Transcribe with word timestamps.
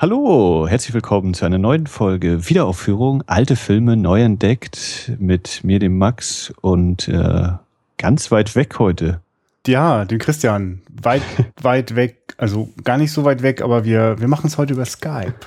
Hallo, 0.00 0.68
herzlich 0.68 0.94
willkommen 0.94 1.34
zu 1.34 1.44
einer 1.44 1.58
neuen 1.58 1.88
Folge 1.88 2.48
Wiederaufführung, 2.48 3.24
alte 3.26 3.56
Filme 3.56 3.96
neu 3.96 4.22
entdeckt 4.22 5.10
mit 5.18 5.64
mir, 5.64 5.80
dem 5.80 5.98
Max 5.98 6.52
und 6.60 7.08
äh, 7.08 7.48
ganz 7.96 8.30
weit 8.30 8.54
weg 8.54 8.78
heute. 8.78 9.20
Ja, 9.66 10.04
den 10.04 10.20
Christian. 10.20 10.82
Weit, 11.02 11.22
weit 11.62 11.96
weg, 11.96 12.36
also 12.36 12.68
gar 12.84 12.96
nicht 12.96 13.10
so 13.10 13.24
weit 13.24 13.42
weg, 13.42 13.60
aber 13.60 13.84
wir, 13.84 14.20
wir 14.20 14.28
machen 14.28 14.46
es 14.46 14.56
heute 14.56 14.74
über 14.74 14.84
Skype. 14.84 15.34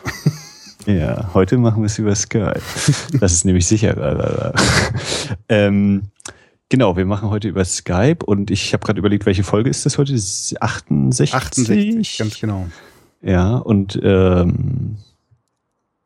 Ja, 0.88 1.30
heute 1.36 1.60
machen 1.60 1.84
wir 1.84 1.86
es 1.86 2.00
über 2.00 2.16
Skype. 2.16 2.60
Das 3.20 3.32
ist 3.32 3.46
nämlich 3.46 3.68
sicherer. 3.68 4.52
ähm, 5.48 6.08
genau, 6.68 6.98
wir 6.98 7.06
machen 7.06 7.30
heute 7.30 7.48
über 7.48 7.64
Skype 7.64 8.26
und 8.26 8.52
ich 8.52 8.74
habe 8.74 8.84
gerade 8.84 9.00
überlegt, 9.00 9.28
welche 9.28 9.44
Folge 9.44 9.70
ist 9.70 9.86
das 9.86 10.00
heute? 10.00 10.14
68? 10.14 11.36
68, 11.36 12.18
ganz 12.18 12.40
genau. 12.40 12.68
Ja, 13.24 13.58
und 13.58 14.00
ähm, 14.04 14.98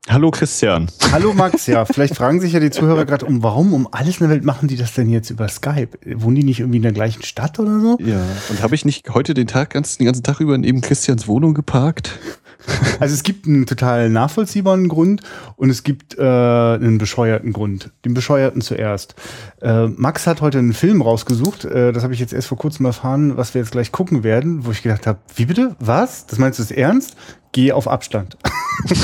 hallo 0.10 0.32
Christian. 0.32 0.90
Hallo 1.14 1.34
Max, 1.34 1.66
ja, 1.66 1.86
vielleicht 1.86 2.16
fragen 2.16 2.42
sich 2.42 2.52
ja 2.52 2.60
die 2.60 2.72
Zuhörer 2.72 3.06
gerade, 3.06 3.26
um 3.26 3.42
warum 3.42 3.74
um 3.74 3.88
alles 3.92 4.20
in 4.20 4.28
der 4.28 4.30
Welt 4.36 4.44
machen 4.44 4.68
die 4.68 4.76
das 4.76 4.94
denn 4.94 5.10
jetzt 5.10 5.30
über 5.30 5.48
Skype? 5.48 5.98
Wohnen 6.16 6.36
die 6.36 6.44
nicht 6.44 6.60
irgendwie 6.60 6.78
in 6.78 6.84
der 6.84 6.92
gleichen 6.92 7.24
Stadt 7.24 7.58
oder 7.58 7.80
so? 7.80 7.98
Ja, 8.02 8.22
und 8.50 8.62
habe 8.62 8.76
ich 8.76 8.84
nicht 8.84 9.10
heute 9.14 9.34
den 9.34 9.48
Tag 9.48 9.70
ganz, 9.70 9.98
den 9.98 10.06
ganzen 10.06 10.24
Tag 10.24 10.42
über 10.42 10.58
neben 10.58 10.82
Christians 10.82 11.28
Wohnung 11.28 11.54
geparkt? 11.54 12.20
Also 13.00 13.14
es 13.14 13.24
gibt 13.24 13.46
einen 13.46 13.66
total 13.66 14.10
nachvollziehbaren 14.10 14.88
Grund 14.88 15.22
und 15.58 15.70
es 15.70 15.84
gibt 15.84 16.18
äh, 16.18 16.22
einen 16.22 16.98
bescheuerten 16.98 17.52
Grund. 17.52 17.92
Den 18.06 18.14
bescheuerten 18.14 18.62
zuerst. 18.62 19.16
Äh, 19.62 19.88
Max 19.88 20.28
hat 20.28 20.42
heute 20.42 20.60
einen 20.60 20.74
Film 20.74 21.02
rausgesucht, 21.02 21.66
äh, 21.66 21.92
das 21.92 22.04
habe 22.04 22.14
ich 22.14 22.20
jetzt 22.20 22.34
erst 22.34 22.48
vor 22.48 22.58
kurzem 22.58 22.86
erfahren, 22.86 23.38
was 23.38 23.54
wir 23.54 23.62
jetzt 23.62 23.72
gleich 23.72 23.92
gucken 23.92 24.24
werden, 24.24 24.66
wo 24.66 24.72
ich 24.72 24.82
gedacht 24.82 25.08
habe, 25.08 25.20
wie 25.36 25.46
bitte? 25.46 25.76
Was? 25.80 26.26
Das 26.28 26.40
meinst 26.40 26.60
du 26.60 26.64
das 26.64 26.72
ernst? 26.72 27.16
Geh 27.52 27.72
auf 27.72 27.88
Abstand. 27.88 28.38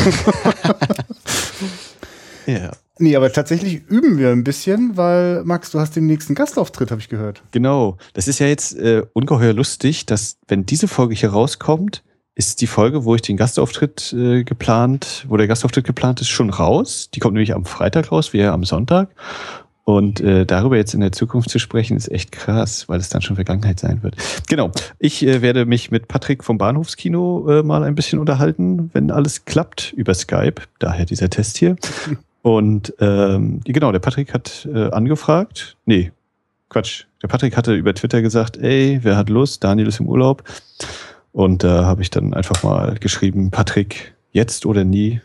ja. 2.45 2.71
Nee, 2.99 3.15
aber 3.15 3.31
tatsächlich 3.31 3.81
üben 3.87 4.19
wir 4.19 4.29
ein 4.29 4.43
bisschen, 4.43 4.95
weil 4.95 5.43
Max, 5.43 5.71
du 5.71 5.79
hast 5.79 5.95
den 5.95 6.05
nächsten 6.05 6.35
Gastauftritt, 6.35 6.91
habe 6.91 7.01
ich 7.01 7.09
gehört. 7.09 7.41
Genau. 7.51 7.97
Das 8.13 8.27
ist 8.27 8.39
ja 8.39 8.45
jetzt 8.45 8.77
äh, 8.77 9.03
ungeheuer 9.13 9.53
lustig, 9.53 10.05
dass 10.05 10.37
wenn 10.47 10.67
diese 10.67 10.87
Folge 10.87 11.15
hier 11.15 11.31
rauskommt, 11.31 12.03
ist 12.35 12.61
die 12.61 12.67
Folge, 12.67 13.03
wo 13.03 13.15
ich 13.15 13.21
den 13.21 13.37
Gastauftritt 13.37 14.13
äh, 14.13 14.43
geplant, 14.43 15.25
wo 15.27 15.37
der 15.37 15.47
Gastauftritt 15.47 15.85
geplant 15.85 16.21
ist, 16.21 16.29
schon 16.29 16.49
raus. 16.49 17.09
Die 17.13 17.19
kommt 17.19 17.33
nämlich 17.33 17.53
am 17.53 17.65
Freitag 17.65 18.11
raus, 18.11 18.33
wie 18.33 18.39
ja 18.39 18.53
am 18.53 18.63
Sonntag. 18.63 19.09
Und 19.83 20.21
äh, 20.21 20.45
darüber 20.45 20.77
jetzt 20.77 20.93
in 20.93 21.01
der 21.01 21.11
Zukunft 21.11 21.49
zu 21.49 21.59
sprechen, 21.59 21.97
ist 21.97 22.09
echt 22.09 22.31
krass, 22.31 22.87
weil 22.87 22.99
es 22.99 23.09
dann 23.09 23.21
schon 23.21 23.35
Vergangenheit 23.35 23.79
sein 23.79 24.03
wird. 24.03 24.15
Genau. 24.47 24.71
Ich 24.99 25.25
äh, 25.25 25.41
werde 25.41 25.65
mich 25.65 25.91
mit 25.91 26.07
Patrick 26.07 26.43
vom 26.43 26.57
Bahnhofskino 26.57 27.49
äh, 27.49 27.63
mal 27.63 27.83
ein 27.83 27.95
bisschen 27.95 28.19
unterhalten, 28.19 28.91
wenn 28.93 29.11
alles 29.11 29.45
klappt, 29.45 29.91
über 29.93 30.13
Skype. 30.13 30.61
Daher 30.79 31.05
dieser 31.05 31.29
Test 31.29 31.57
hier. 31.57 31.75
Und 32.43 32.93
ähm, 32.99 33.61
genau, 33.65 33.91
der 33.91 33.99
Patrick 33.99 34.33
hat 34.33 34.67
äh, 34.73 34.89
angefragt. 34.91 35.77
Nee, 35.85 36.11
Quatsch. 36.69 37.05
Der 37.21 37.27
Patrick 37.27 37.57
hatte 37.57 37.75
über 37.75 37.93
Twitter 37.93 38.21
gesagt, 38.21 38.57
ey, 38.57 38.99
wer 39.01 39.17
hat 39.17 39.29
Lust? 39.29 39.63
Daniel 39.63 39.87
ist 39.87 39.99
im 39.99 40.07
Urlaub. 40.07 40.43
Und 41.31 41.63
da 41.63 41.81
äh, 41.81 41.85
habe 41.85 42.01
ich 42.01 42.09
dann 42.09 42.33
einfach 42.33 42.63
mal 42.63 42.95
geschrieben, 42.99 43.51
Patrick, 43.51 44.15
jetzt 44.31 44.65
oder 44.65 44.83
nie, 44.83 45.21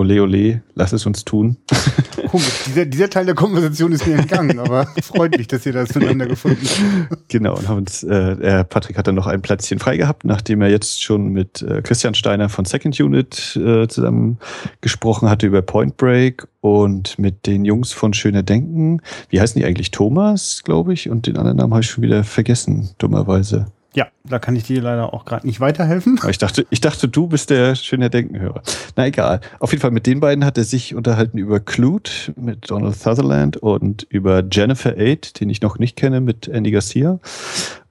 ole 0.00 0.22
ole, 0.22 0.62
lass 0.74 0.92
es 0.92 1.04
uns 1.04 1.24
tun. 1.26 1.58
Komisch, 2.30 2.64
dieser, 2.66 2.86
dieser 2.86 3.10
Teil 3.10 3.26
der 3.26 3.34
Konversation 3.34 3.92
ist 3.92 4.06
mir 4.06 4.14
entgangen, 4.14 4.58
aber 4.58 4.86
freut 5.02 5.36
mich, 5.36 5.48
dass 5.48 5.66
ihr 5.66 5.74
das 5.74 5.94
miteinander 5.94 6.26
gefunden 6.26 6.66
habt. 7.10 7.28
Genau, 7.28 7.56
und 7.56 7.68
haben 7.68 7.78
uns, 7.78 8.02
äh, 8.02 8.64
Patrick 8.64 8.96
hat 8.96 9.06
dann 9.06 9.16
noch 9.16 9.26
ein 9.26 9.42
Plätzchen 9.42 9.78
frei 9.78 9.98
gehabt, 9.98 10.24
nachdem 10.24 10.62
er 10.62 10.70
jetzt 10.70 11.02
schon 11.02 11.28
mit 11.28 11.60
äh, 11.60 11.82
Christian 11.82 12.14
Steiner 12.14 12.48
von 12.48 12.64
Second 12.64 12.98
Unit 12.98 13.56
äh, 13.56 13.86
zusammen 13.88 14.38
gesprochen 14.80 15.28
hatte 15.28 15.46
über 15.46 15.60
Point 15.60 15.98
Break 15.98 16.48
und 16.60 17.18
mit 17.18 17.46
den 17.46 17.66
Jungs 17.66 17.92
von 17.92 18.14
Schöner 18.14 18.42
Denken. 18.42 19.02
Wie 19.28 19.40
heißen 19.40 19.60
die 19.60 19.66
eigentlich? 19.66 19.90
Thomas, 19.90 20.62
glaube 20.64 20.94
ich, 20.94 21.10
und 21.10 21.26
den 21.26 21.36
anderen 21.36 21.58
Namen 21.58 21.72
habe 21.74 21.82
ich 21.82 21.90
schon 21.90 22.02
wieder 22.02 22.24
vergessen, 22.24 22.90
dummerweise. 22.98 23.66
Ja, 23.94 24.06
da 24.24 24.38
kann 24.38 24.54
ich 24.54 24.64
dir 24.64 24.80
leider 24.80 25.12
auch 25.12 25.24
gerade 25.24 25.46
nicht 25.46 25.60
weiterhelfen. 25.60 26.18
Ich 26.28 26.38
dachte, 26.38 26.64
ich 26.70 26.80
dachte, 26.80 27.08
du 27.08 27.26
bist 27.26 27.50
der 27.50 27.74
schöne 27.74 28.08
Denkenhörer. 28.08 28.62
Na 28.96 29.06
egal. 29.06 29.40
Auf 29.58 29.72
jeden 29.72 29.80
Fall 29.80 29.90
mit 29.90 30.06
den 30.06 30.20
beiden 30.20 30.44
hat 30.44 30.58
er 30.58 30.64
sich 30.64 30.94
unterhalten 30.94 31.38
über 31.38 31.58
Clute 31.58 32.12
mit 32.36 32.70
Donald 32.70 32.96
Sutherland 32.96 33.56
und 33.56 34.04
über 34.04 34.44
Jennifer 34.48 34.96
Aid, 34.96 35.40
den 35.40 35.50
ich 35.50 35.60
noch 35.60 35.78
nicht 35.78 35.96
kenne, 35.96 36.20
mit 36.20 36.46
Andy 36.46 36.70
Garcia. 36.70 37.18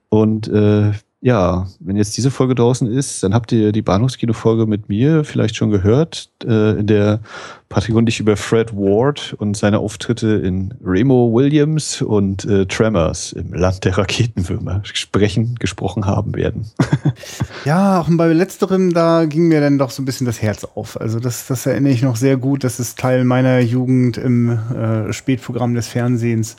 Und 0.08 0.48
äh, 0.48 0.92
ja, 1.22 1.66
wenn 1.80 1.96
jetzt 1.96 2.16
diese 2.16 2.30
Folge 2.30 2.54
draußen 2.54 2.90
ist, 2.90 3.22
dann 3.22 3.34
habt 3.34 3.52
ihr 3.52 3.72
die 3.72 3.82
Bahnhofskino-Folge 3.82 4.66
mit 4.66 4.88
mir 4.88 5.22
vielleicht 5.22 5.54
schon 5.54 5.70
gehört, 5.70 6.30
äh, 6.44 6.78
in 6.78 6.86
der 6.86 7.20
Patrick 7.68 7.94
und 7.94 8.08
ich 8.08 8.20
über 8.20 8.36
Fred 8.36 8.72
Ward 8.74 9.34
und 9.38 9.56
seine 9.56 9.80
Auftritte 9.80 10.28
in 10.28 10.74
Remo 10.82 11.30
Williams 11.32 12.00
und 12.00 12.44
äh, 12.46 12.64
Tremors 12.64 13.32
im 13.32 13.52
Land 13.52 13.84
der 13.84 13.98
Raketenwürmer 13.98 14.80
sprechen, 14.82 15.56
gesprochen 15.60 16.06
haben 16.06 16.34
werden. 16.34 16.70
ja, 17.66 18.00
auch 18.00 18.08
bei 18.10 18.32
letzterem, 18.32 18.94
da 18.94 19.26
ging 19.26 19.46
mir 19.46 19.60
dann 19.60 19.78
doch 19.78 19.90
so 19.90 20.02
ein 20.02 20.06
bisschen 20.06 20.26
das 20.26 20.40
Herz 20.40 20.64
auf. 20.64 20.98
Also 20.98 21.20
das, 21.20 21.46
das 21.46 21.66
erinnere 21.66 21.92
ich 21.92 22.02
noch 22.02 22.16
sehr 22.16 22.38
gut. 22.38 22.64
Das 22.64 22.80
ist 22.80 22.98
Teil 22.98 23.24
meiner 23.24 23.60
Jugend 23.60 24.16
im 24.16 24.50
äh, 24.50 25.12
Spätprogramm 25.12 25.74
des 25.74 25.86
Fernsehens. 25.86 26.56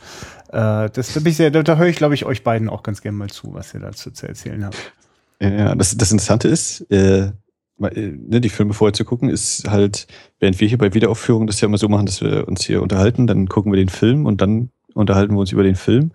Äh, 0.51 0.89
das, 0.89 1.13
da, 1.13 1.31
sehr, 1.31 1.51
da, 1.51 1.63
da 1.63 1.77
höre 1.77 1.87
ich, 1.87 1.95
glaube 1.95 2.13
ich, 2.13 2.25
euch 2.25 2.43
beiden 2.43 2.69
auch 2.69 2.83
ganz 2.83 3.01
gerne 3.01 3.17
mal 3.17 3.29
zu, 3.29 3.53
was 3.53 3.73
ihr 3.73 3.79
dazu 3.79 4.11
zu 4.11 4.27
erzählen 4.27 4.65
habt. 4.65 4.93
Ja, 5.41 5.73
das, 5.75 5.95
das 5.97 6.11
Interessante 6.11 6.47
ist, 6.47 6.81
äh, 6.91 7.31
ne, 7.77 8.41
die 8.41 8.49
Filme 8.49 8.73
vorher 8.73 8.93
zu 8.93 9.05
gucken, 9.05 9.29
ist 9.29 9.69
halt, 9.69 10.07
während 10.39 10.59
wir 10.59 10.67
hier 10.67 10.77
bei 10.77 10.93
Wiederaufführungen 10.93 11.47
das 11.47 11.61
ja 11.61 11.67
immer 11.67 11.77
so 11.77 11.89
machen, 11.89 12.05
dass 12.05 12.21
wir 12.21 12.47
uns 12.47 12.63
hier 12.63 12.81
unterhalten, 12.81 13.27
dann 13.27 13.47
gucken 13.47 13.71
wir 13.71 13.77
den 13.77 13.89
Film 13.89 14.25
und 14.25 14.41
dann 14.41 14.69
unterhalten 14.93 15.33
wir 15.33 15.39
uns 15.39 15.51
über 15.51 15.63
den 15.63 15.75
Film. 15.75 16.11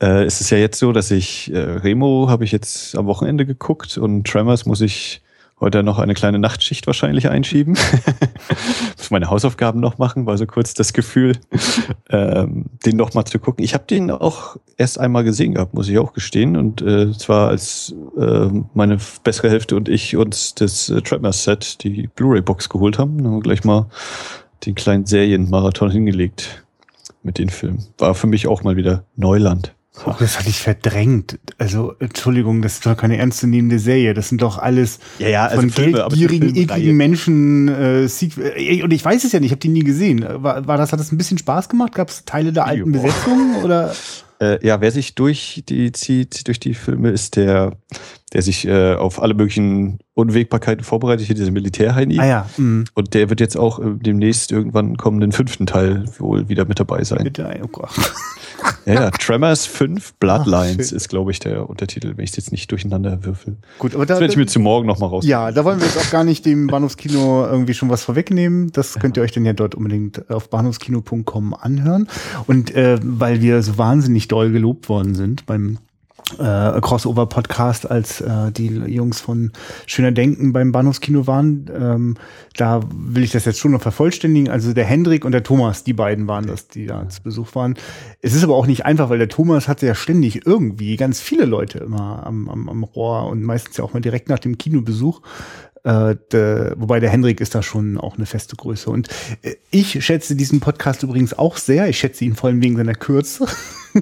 Äh, 0.00 0.24
es 0.24 0.40
ist 0.40 0.50
ja 0.50 0.58
jetzt 0.58 0.78
so, 0.78 0.92
dass 0.92 1.10
ich, 1.10 1.52
äh, 1.52 1.58
Remo 1.58 2.28
habe 2.28 2.44
ich 2.44 2.52
jetzt 2.52 2.96
am 2.96 3.06
Wochenende 3.06 3.46
geguckt 3.46 3.98
und 3.98 4.26
Tremors 4.26 4.66
muss 4.66 4.82
ich 4.82 5.22
heute 5.60 5.82
noch 5.82 5.98
eine 5.98 6.14
kleine 6.14 6.38
Nachtschicht 6.38 6.86
wahrscheinlich 6.86 7.28
einschieben. 7.28 7.76
Muss 8.96 9.10
meine 9.10 9.28
Hausaufgaben 9.28 9.80
noch 9.80 9.98
machen, 9.98 10.26
war 10.26 10.38
so 10.38 10.46
kurz 10.46 10.74
das 10.74 10.92
Gefühl, 10.92 11.36
ähm, 12.08 12.66
den 12.84 12.96
noch 12.96 13.14
mal 13.14 13.24
zu 13.24 13.38
gucken. 13.38 13.64
Ich 13.64 13.74
habe 13.74 13.84
den 13.88 14.10
auch 14.10 14.56
erst 14.76 14.98
einmal 14.98 15.24
gesehen 15.24 15.54
gehabt, 15.54 15.74
muss 15.74 15.88
ich 15.88 15.98
auch 15.98 16.12
gestehen. 16.12 16.56
Und 16.56 16.82
äh, 16.82 17.12
zwar 17.12 17.48
als 17.48 17.94
äh, 18.18 18.48
meine 18.74 18.98
bessere 19.22 19.50
Hälfte 19.50 19.76
und 19.76 19.88
ich 19.88 20.16
uns 20.16 20.54
das 20.54 20.88
äh, 20.88 21.02
Tremors-Set, 21.02 21.84
die 21.84 22.08
Blu-ray-Box 22.08 22.68
geholt 22.68 22.98
haben. 22.98 23.18
Dann 23.18 23.26
haben 23.26 23.36
wir 23.36 23.42
gleich 23.42 23.64
mal 23.64 23.86
den 24.66 24.74
kleinen 24.74 25.06
Serienmarathon 25.06 25.90
hingelegt 25.90 26.64
mit 27.22 27.38
den 27.38 27.50
Filmen. 27.50 27.84
War 27.98 28.14
für 28.14 28.26
mich 28.26 28.46
auch 28.46 28.62
mal 28.62 28.76
wieder 28.76 29.04
Neuland. 29.16 29.74
Oh, 30.06 30.14
das 30.18 30.38
hatte 30.38 30.48
ich 30.48 30.60
verdrängt. 30.60 31.38
Also, 31.58 31.94
Entschuldigung, 31.98 32.62
das 32.62 32.74
ist 32.74 32.86
doch 32.86 32.96
keine 32.96 33.18
ernstzunehmende 33.18 33.78
Serie. 33.78 34.14
Das 34.14 34.28
sind 34.28 34.40
doch 34.40 34.58
alles 34.58 35.00
ja, 35.18 35.28
ja, 35.28 35.46
also 35.46 35.62
von 35.62 35.70
Filme, 35.70 35.98
geldgierigen, 35.98 36.56
ekligen 36.56 36.96
Menschen. 36.96 37.68
Äh, 37.68 38.04
äh, 38.04 38.82
und 38.82 38.92
ich 38.92 39.04
weiß 39.04 39.24
es 39.24 39.32
ja 39.32 39.40
nicht, 39.40 39.48
ich 39.48 39.52
habe 39.52 39.60
die 39.60 39.68
nie 39.68 39.82
gesehen. 39.82 40.24
War, 40.42 40.66
war 40.66 40.76
das, 40.76 40.92
hat 40.92 41.00
das 41.00 41.10
ein 41.10 41.18
bisschen 41.18 41.38
Spaß 41.38 41.68
gemacht? 41.68 41.94
Gab 41.94 42.08
es 42.08 42.24
Teile 42.24 42.52
der 42.52 42.66
alten 42.66 42.94
jo. 42.94 43.02
Besetzung? 43.02 43.56
Oder? 43.64 43.92
Äh, 44.40 44.64
ja, 44.66 44.80
wer 44.80 44.90
sich 44.90 45.16
durch 45.16 45.64
die 45.68 45.92
zieht, 45.92 46.46
durch 46.48 46.58
die 46.58 46.72
Filme, 46.72 47.10
ist 47.10 47.36
der, 47.36 47.76
der 48.32 48.40
sich 48.40 48.66
äh, 48.66 48.94
auf 48.94 49.20
alle 49.20 49.34
möglichen 49.34 49.98
Unwägbarkeiten 50.14 50.82
vorbereitet, 50.82 51.26
hier 51.26 51.34
dieser 51.34 51.50
Militärheini. 51.50 52.18
Ah 52.18 52.26
ja. 52.26 52.50
Mhm. 52.56 52.84
Und 52.94 53.12
der 53.12 53.28
wird 53.28 53.40
jetzt 53.40 53.58
auch 53.58 53.80
äh, 53.80 53.96
demnächst 54.00 54.50
irgendwann 54.50 54.96
kommenden 54.96 55.32
fünften 55.32 55.66
Teil 55.66 56.04
wohl 56.18 56.48
wieder 56.48 56.64
mit 56.64 56.80
dabei 56.80 57.04
sein. 57.04 57.24
Bitte, 57.24 57.60
oh 57.62 57.68
Gott. 57.68 57.90
Ja, 58.86 58.94
ja, 58.94 59.10
Tremors 59.10 59.66
5 59.66 60.14
Bloodlines 60.14 60.90
Ach, 60.90 60.96
ist, 60.96 61.08
glaube 61.08 61.30
ich, 61.30 61.38
der 61.38 61.68
Untertitel, 61.68 62.16
wenn 62.16 62.24
ich 62.24 62.30
es 62.30 62.36
jetzt 62.36 62.52
nicht 62.52 62.70
durcheinander 62.70 63.24
würfel. 63.24 63.56
Gut, 63.78 63.94
aber 63.94 64.06
da, 64.06 64.14
das 64.14 64.20
werde 64.20 64.32
ich 64.32 64.36
mir 64.36 64.46
zu 64.46 64.60
morgen 64.60 64.86
nochmal 64.86 65.10
raus. 65.10 65.24
Ja, 65.26 65.52
da 65.52 65.64
wollen 65.64 65.80
wir 65.80 65.86
jetzt 65.86 65.98
auch 65.98 66.10
gar 66.10 66.24
nicht 66.24 66.46
dem 66.46 66.66
Bahnhofskino 66.66 67.46
irgendwie 67.46 67.74
schon 67.74 67.88
was 67.90 68.04
vorwegnehmen. 68.04 68.72
Das 68.72 68.98
könnt 68.98 69.16
ihr 69.16 69.22
euch 69.22 69.32
dann 69.32 69.44
ja 69.44 69.52
dort 69.52 69.74
unbedingt 69.74 70.30
auf 70.30 70.50
bahnhofskino.com 70.50 71.54
anhören. 71.54 72.08
Und 72.46 72.74
äh, 72.74 72.98
weil 73.02 73.40
wir 73.40 73.62
so 73.62 73.78
wahnsinnig 73.78 74.28
doll 74.28 74.50
gelobt 74.50 74.88
worden 74.88 75.14
sind 75.14 75.46
beim 75.46 75.78
äh, 76.38 76.80
Crossover-Podcast, 76.80 77.90
als 77.90 78.20
äh, 78.20 78.52
die 78.52 78.66
Jungs 78.66 79.20
von 79.20 79.52
Schöner 79.86 80.12
Denken 80.12 80.52
beim 80.52 80.72
Bahnhofskino 80.72 81.26
waren. 81.26 81.70
Ähm, 81.74 82.16
da 82.56 82.80
will 82.92 83.24
ich 83.24 83.32
das 83.32 83.44
jetzt 83.44 83.58
schon 83.58 83.72
noch 83.72 83.82
vervollständigen. 83.82 84.50
Also 84.50 84.72
der 84.72 84.84
Hendrik 84.84 85.24
und 85.24 85.32
der 85.32 85.42
Thomas, 85.42 85.84
die 85.84 85.92
beiden 85.92 86.26
waren 86.26 86.46
das, 86.46 86.68
die 86.68 86.86
da 86.86 87.08
zu 87.08 87.22
Besuch 87.22 87.54
waren. 87.54 87.74
Es 88.20 88.34
ist 88.34 88.44
aber 88.44 88.54
auch 88.54 88.66
nicht 88.66 88.84
einfach, 88.84 89.10
weil 89.10 89.18
der 89.18 89.28
Thomas 89.28 89.68
hatte 89.68 89.86
ja 89.86 89.94
ständig 89.94 90.46
irgendwie 90.46 90.96
ganz 90.96 91.20
viele 91.20 91.44
Leute 91.44 91.78
immer 91.78 92.26
am, 92.26 92.48
am, 92.48 92.68
am 92.68 92.84
Rohr 92.84 93.28
und 93.28 93.42
meistens 93.42 93.76
ja 93.76 93.84
auch 93.84 93.92
mal 93.92 94.00
direkt 94.00 94.28
nach 94.28 94.38
dem 94.38 94.58
Kinobesuch. 94.58 95.20
Äh, 95.82 96.16
de, 96.32 96.74
wobei 96.76 97.00
der 97.00 97.08
Hendrik 97.08 97.40
ist 97.40 97.54
da 97.54 97.62
schon 97.62 97.96
auch 97.96 98.16
eine 98.16 98.26
feste 98.26 98.56
Größe. 98.56 98.90
Und 98.90 99.08
äh, 99.42 99.54
ich 99.70 100.04
schätze 100.04 100.36
diesen 100.36 100.60
Podcast 100.60 101.02
übrigens 101.02 101.38
auch 101.38 101.56
sehr. 101.56 101.88
Ich 101.88 101.98
schätze 101.98 102.24
ihn 102.24 102.34
vor 102.34 102.50
allem 102.50 102.62
wegen 102.62 102.76
seiner 102.76 102.94
Kürze. 102.94 103.46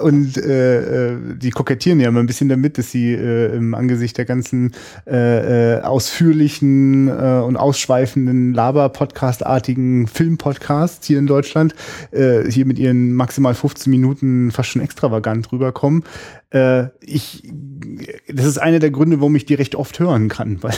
und 0.00 0.36
äh, 0.36 1.12
äh, 1.12 1.16
die 1.36 1.50
kokettieren 1.50 2.00
ja 2.00 2.08
immer 2.08 2.20
ein 2.20 2.26
bisschen 2.26 2.48
damit, 2.48 2.78
dass 2.78 2.92
sie 2.92 3.14
im 3.14 3.74
Angesicht 3.74 4.16
der 4.16 4.24
ganzen 4.24 4.72
ausführlichen 5.06 7.08
und 7.08 7.56
ausschweifenden 7.56 8.54
Laber-Podcast-artigen 8.54 10.06
Film-Podcasts 10.06 11.06
hier 11.06 11.18
in 11.18 11.26
Deutschland 11.26 11.74
hier 12.12 12.66
mit 12.66 12.78
ihren 12.78 13.14
maximal 13.14 13.54
15 13.54 13.90
Minuten 13.90 14.50
fast 14.50 14.70
schon 14.70 14.82
extravagant 14.82 15.50
rüberkommen. 15.52 16.04
Äh, 16.50 16.88
ich, 17.00 17.42
das 18.28 18.46
ist 18.46 18.58
einer 18.58 18.78
der 18.78 18.90
Gründe, 18.90 19.18
warum 19.20 19.34
ich 19.34 19.46
die 19.46 19.54
recht 19.54 19.74
oft 19.74 19.98
hören 19.98 20.28
kann, 20.28 20.62
weil 20.62 20.74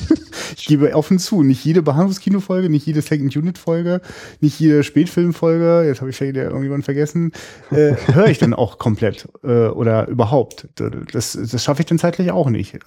ich 0.56 0.66
gebe 0.66 0.94
offen 0.94 1.18
zu, 1.18 1.42
nicht 1.42 1.64
jede 1.64 1.82
Behandlungskino-Folge, 1.82 2.68
nicht 2.68 2.86
jede 2.86 3.00
Second-Unit-Folge, 3.00 4.02
nicht 4.40 4.60
jede 4.60 4.82
Spätfilm-Folge, 4.82 5.84
jetzt 5.86 6.00
habe 6.00 6.10
ich 6.10 6.16
vielleicht 6.16 6.36
irgendjemand 6.36 6.84
vergessen, 6.84 7.32
äh, 7.70 7.94
höre 8.12 8.26
ich 8.26 8.38
dann 8.38 8.52
auch 8.52 8.78
komplett 8.78 9.28
äh, 9.42 9.68
oder 9.68 10.06
überhaupt. 10.08 10.68
Das, 11.12 11.32
das 11.32 11.64
schaffe 11.64 11.80
ich 11.80 11.86
dann 11.86 11.98
zeitlich 11.98 12.30
auch 12.30 12.50
nicht. 12.50 12.78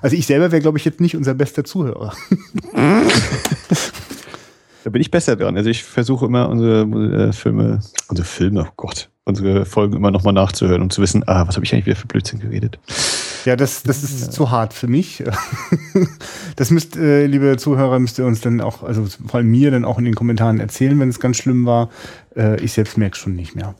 Also 0.00 0.16
ich 0.16 0.26
selber 0.26 0.50
wäre, 0.52 0.62
glaube 0.62 0.78
ich, 0.78 0.84
jetzt 0.84 1.00
nicht 1.00 1.16
unser 1.16 1.34
bester 1.34 1.64
Zuhörer. 1.64 2.14
Da 4.82 4.88
bin 4.88 5.02
ich 5.02 5.10
besser 5.10 5.36
dran. 5.36 5.56
Also 5.56 5.68
ich 5.68 5.84
versuche 5.84 6.26
immer 6.26 6.48
unsere 6.48 7.28
äh, 7.28 7.32
Filme, 7.32 7.80
unsere 8.08 8.26
Filme, 8.26 8.66
oh 8.66 8.72
Gott, 8.76 9.10
unsere 9.30 9.64
Folgen 9.64 9.96
immer 9.96 10.10
nochmal 10.10 10.34
nachzuhören 10.34 10.82
und 10.82 10.92
zu 10.92 11.00
wissen, 11.00 11.26
ah, 11.26 11.46
was 11.46 11.56
habe 11.56 11.64
ich 11.64 11.72
eigentlich 11.72 11.86
wieder 11.86 11.96
für 11.96 12.06
Blödsinn 12.06 12.40
geredet. 12.40 12.78
Ja, 13.44 13.56
das, 13.56 13.82
das 13.82 14.02
ist 14.02 14.20
ja. 14.20 14.30
zu 14.30 14.50
hart 14.50 14.74
für 14.74 14.86
mich. 14.86 15.24
Das 16.56 16.70
müsst, 16.70 16.96
äh, 16.96 17.24
liebe 17.24 17.56
Zuhörer, 17.56 17.98
müsst 18.00 18.18
ihr 18.18 18.26
uns 18.26 18.42
dann 18.42 18.60
auch, 18.60 18.82
also 18.82 19.06
vor 19.26 19.36
allem 19.36 19.50
mir 19.50 19.70
dann 19.70 19.86
auch 19.86 19.98
in 19.98 20.04
den 20.04 20.14
Kommentaren 20.14 20.60
erzählen, 20.60 20.98
wenn 21.00 21.08
es 21.08 21.18
ganz 21.18 21.38
schlimm 21.38 21.64
war. 21.64 21.88
Äh, 22.36 22.60
ich 22.60 22.72
selbst 22.72 22.98
merke 22.98 23.16
schon 23.16 23.34
nicht 23.34 23.54
mehr. 23.54 23.74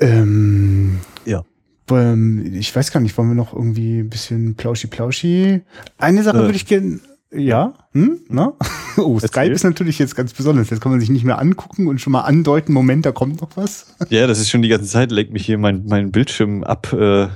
Ähm, 0.00 0.98
ja. 1.24 1.44
Ähm, 1.90 2.54
ich 2.54 2.74
weiß 2.74 2.90
gar 2.90 3.00
nicht, 3.00 3.16
wollen 3.16 3.28
wir 3.28 3.36
noch 3.36 3.52
irgendwie 3.52 4.00
ein 4.00 4.08
bisschen 4.08 4.56
plauschi-plauschi? 4.56 5.62
Eine 5.98 6.22
Sache 6.24 6.38
äh. 6.38 6.40
würde 6.40 6.56
ich 6.56 6.66
gerne 6.66 6.98
ja, 7.34 7.74
hm? 7.92 8.20
Na? 8.28 8.52
Oh, 8.96 9.18
Skype 9.18 9.50
ist 9.50 9.64
natürlich 9.64 9.98
jetzt 9.98 10.14
ganz 10.14 10.32
besonders. 10.32 10.70
Jetzt 10.70 10.80
kann 10.80 10.92
man 10.92 11.00
sich 11.00 11.10
nicht 11.10 11.24
mehr 11.24 11.40
angucken 11.40 11.88
und 11.88 12.00
schon 12.00 12.12
mal 12.12 12.20
andeuten, 12.20 12.72
Moment, 12.72 13.04
da 13.04 13.10
kommt 13.10 13.40
noch 13.40 13.56
was. 13.56 13.86
Ja, 14.08 14.28
das 14.28 14.38
ist 14.38 14.50
schon 14.50 14.62
die 14.62 14.68
ganze 14.68 14.86
Zeit, 14.86 15.10
lenkt 15.10 15.32
mich 15.32 15.44
hier 15.44 15.58
mein, 15.58 15.84
mein 15.86 16.12
Bildschirm 16.12 16.62
ab, 16.62 16.92
äh, 16.92 17.26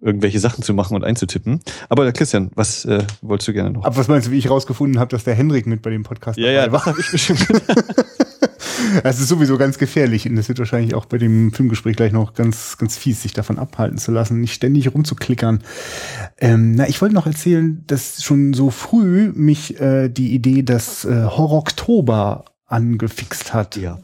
irgendwelche 0.00 0.38
Sachen 0.38 0.62
zu 0.62 0.74
machen 0.74 0.94
und 0.94 1.02
einzutippen. 1.02 1.60
Aber 1.88 2.10
Christian, 2.12 2.52
was 2.54 2.84
äh, 2.84 3.02
wolltest 3.20 3.48
du 3.48 3.52
gerne 3.52 3.72
noch? 3.72 3.84
Aber 3.84 3.96
was 3.96 4.06
meinst 4.06 4.28
du, 4.28 4.30
wie 4.30 4.38
ich 4.38 4.48
rausgefunden 4.48 5.00
habe, 5.00 5.10
dass 5.10 5.24
der 5.24 5.34
Henrik 5.34 5.66
mit 5.66 5.82
bei 5.82 5.90
dem 5.90 6.04
Podcast 6.04 6.38
ja, 6.38 6.50
ja, 6.50 6.70
war? 6.70 6.86
Ja, 6.86 6.94
ich 6.96 7.10
bestimmt. 7.10 7.46
Das 9.02 9.20
ist 9.20 9.28
sowieso 9.28 9.58
ganz 9.58 9.78
gefährlich 9.78 10.28
und 10.28 10.36
das 10.36 10.48
wird 10.48 10.58
wahrscheinlich 10.58 10.94
auch 10.94 11.06
bei 11.06 11.18
dem 11.18 11.52
Filmgespräch 11.52 11.96
gleich 11.96 12.12
noch 12.12 12.34
ganz, 12.34 12.78
ganz 12.78 12.96
fies, 12.96 13.22
sich 13.22 13.32
davon 13.32 13.58
abhalten 13.58 13.98
zu 13.98 14.12
lassen, 14.12 14.40
nicht 14.40 14.54
ständig 14.54 14.92
rumzuklickern. 14.92 15.62
Ähm, 16.38 16.74
na, 16.74 16.88
ich 16.88 17.00
wollte 17.00 17.14
noch 17.14 17.26
erzählen, 17.26 17.84
dass 17.86 18.22
schon 18.22 18.52
so 18.52 18.70
früh 18.70 19.32
mich 19.34 19.80
äh, 19.80 20.08
die 20.08 20.34
Idee 20.34 20.62
des 20.62 21.04
äh, 21.04 21.24
Horror-Oktober 21.24 22.44
angefixt 22.66 23.54
hat. 23.54 23.76
Ja. 23.76 23.98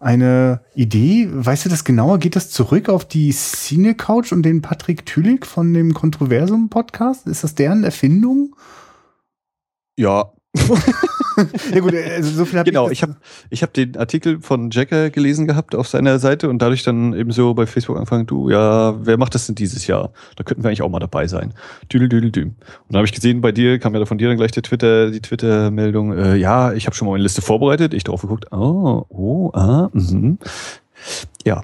Eine 0.00 0.62
Idee, 0.74 1.28
weißt 1.30 1.66
du 1.66 1.68
das 1.68 1.84
genauer? 1.84 2.18
Geht 2.18 2.34
das 2.34 2.50
zurück 2.50 2.88
auf 2.88 3.04
die 3.04 3.32
Cine 3.32 3.94
Couch 3.94 4.32
und 4.32 4.42
den 4.42 4.60
Patrick 4.60 5.06
Tülig 5.06 5.46
von 5.46 5.72
dem 5.72 5.94
Kontroversum 5.94 6.68
Podcast? 6.68 7.26
Ist 7.26 7.44
das 7.44 7.54
deren 7.54 7.84
Erfindung? 7.84 8.56
Ja, 9.96 10.32
ja 11.74 11.80
gut, 11.80 11.94
also 11.94 12.30
so 12.30 12.44
viel 12.44 12.58
hab 12.58 12.66
genau, 12.66 12.86
ich, 12.86 12.92
ich 12.92 13.02
habe 13.02 13.16
ich 13.50 13.62
hab 13.62 13.72
den 13.72 13.96
Artikel 13.96 14.40
von 14.40 14.70
Jacker 14.70 15.10
gelesen 15.10 15.46
gehabt 15.46 15.74
auf 15.74 15.88
seiner 15.88 16.18
Seite 16.18 16.48
und 16.48 16.60
dadurch 16.60 16.82
dann 16.82 17.14
eben 17.14 17.30
so 17.32 17.54
bei 17.54 17.66
Facebook 17.66 17.96
angefangen, 17.96 18.26
du, 18.26 18.50
ja, 18.50 18.94
wer 19.04 19.18
macht 19.18 19.34
das 19.34 19.46
denn 19.46 19.54
dieses 19.54 19.86
Jahr? 19.86 20.12
Da 20.36 20.44
könnten 20.44 20.62
wir 20.62 20.68
eigentlich 20.68 20.82
auch 20.82 20.88
mal 20.88 21.00
dabei 21.00 21.26
sein. 21.26 21.54
Düdel, 21.92 22.08
düdel, 22.08 22.30
düdel. 22.30 22.44
Und 22.44 22.56
dann 22.88 22.98
habe 22.98 23.06
ich 23.06 23.12
gesehen, 23.12 23.40
bei 23.40 23.52
dir 23.52 23.78
kam 23.78 23.94
ja 23.94 24.04
von 24.04 24.18
dir 24.18 24.28
dann 24.28 24.36
gleich 24.36 24.52
der 24.52 24.62
Twitter, 24.62 25.10
die 25.10 25.20
Twitter-Meldung, 25.20 26.16
äh, 26.16 26.36
ja, 26.36 26.72
ich 26.72 26.86
habe 26.86 26.96
schon 26.96 27.08
mal 27.08 27.14
eine 27.14 27.22
Liste 27.22 27.42
vorbereitet, 27.42 27.94
ich 27.94 28.04
drauf 28.04 28.22
geguckt, 28.22 28.46
oh, 28.52 29.04
oh, 29.08 29.50
ah, 29.54 29.90
mhm. 29.92 30.38
Ja, 31.44 31.62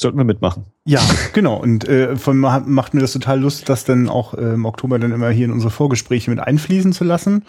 sollten 0.00 0.18
wir 0.18 0.24
mitmachen. 0.24 0.64
Ja, 0.84 1.00
genau. 1.32 1.56
Und 1.56 1.86
äh, 1.88 2.16
von 2.16 2.38
macht 2.38 2.94
mir 2.94 3.00
das 3.00 3.12
total 3.12 3.40
Lust, 3.40 3.68
das 3.68 3.84
dann 3.84 4.08
auch 4.08 4.34
äh, 4.34 4.54
im 4.54 4.64
Oktober 4.64 4.98
dann 4.98 5.12
immer 5.12 5.30
hier 5.30 5.44
in 5.44 5.52
unsere 5.52 5.70
Vorgespräche 5.70 6.30
mit 6.30 6.40
einfließen 6.40 6.92
zu 6.92 7.04
lassen. 7.04 7.44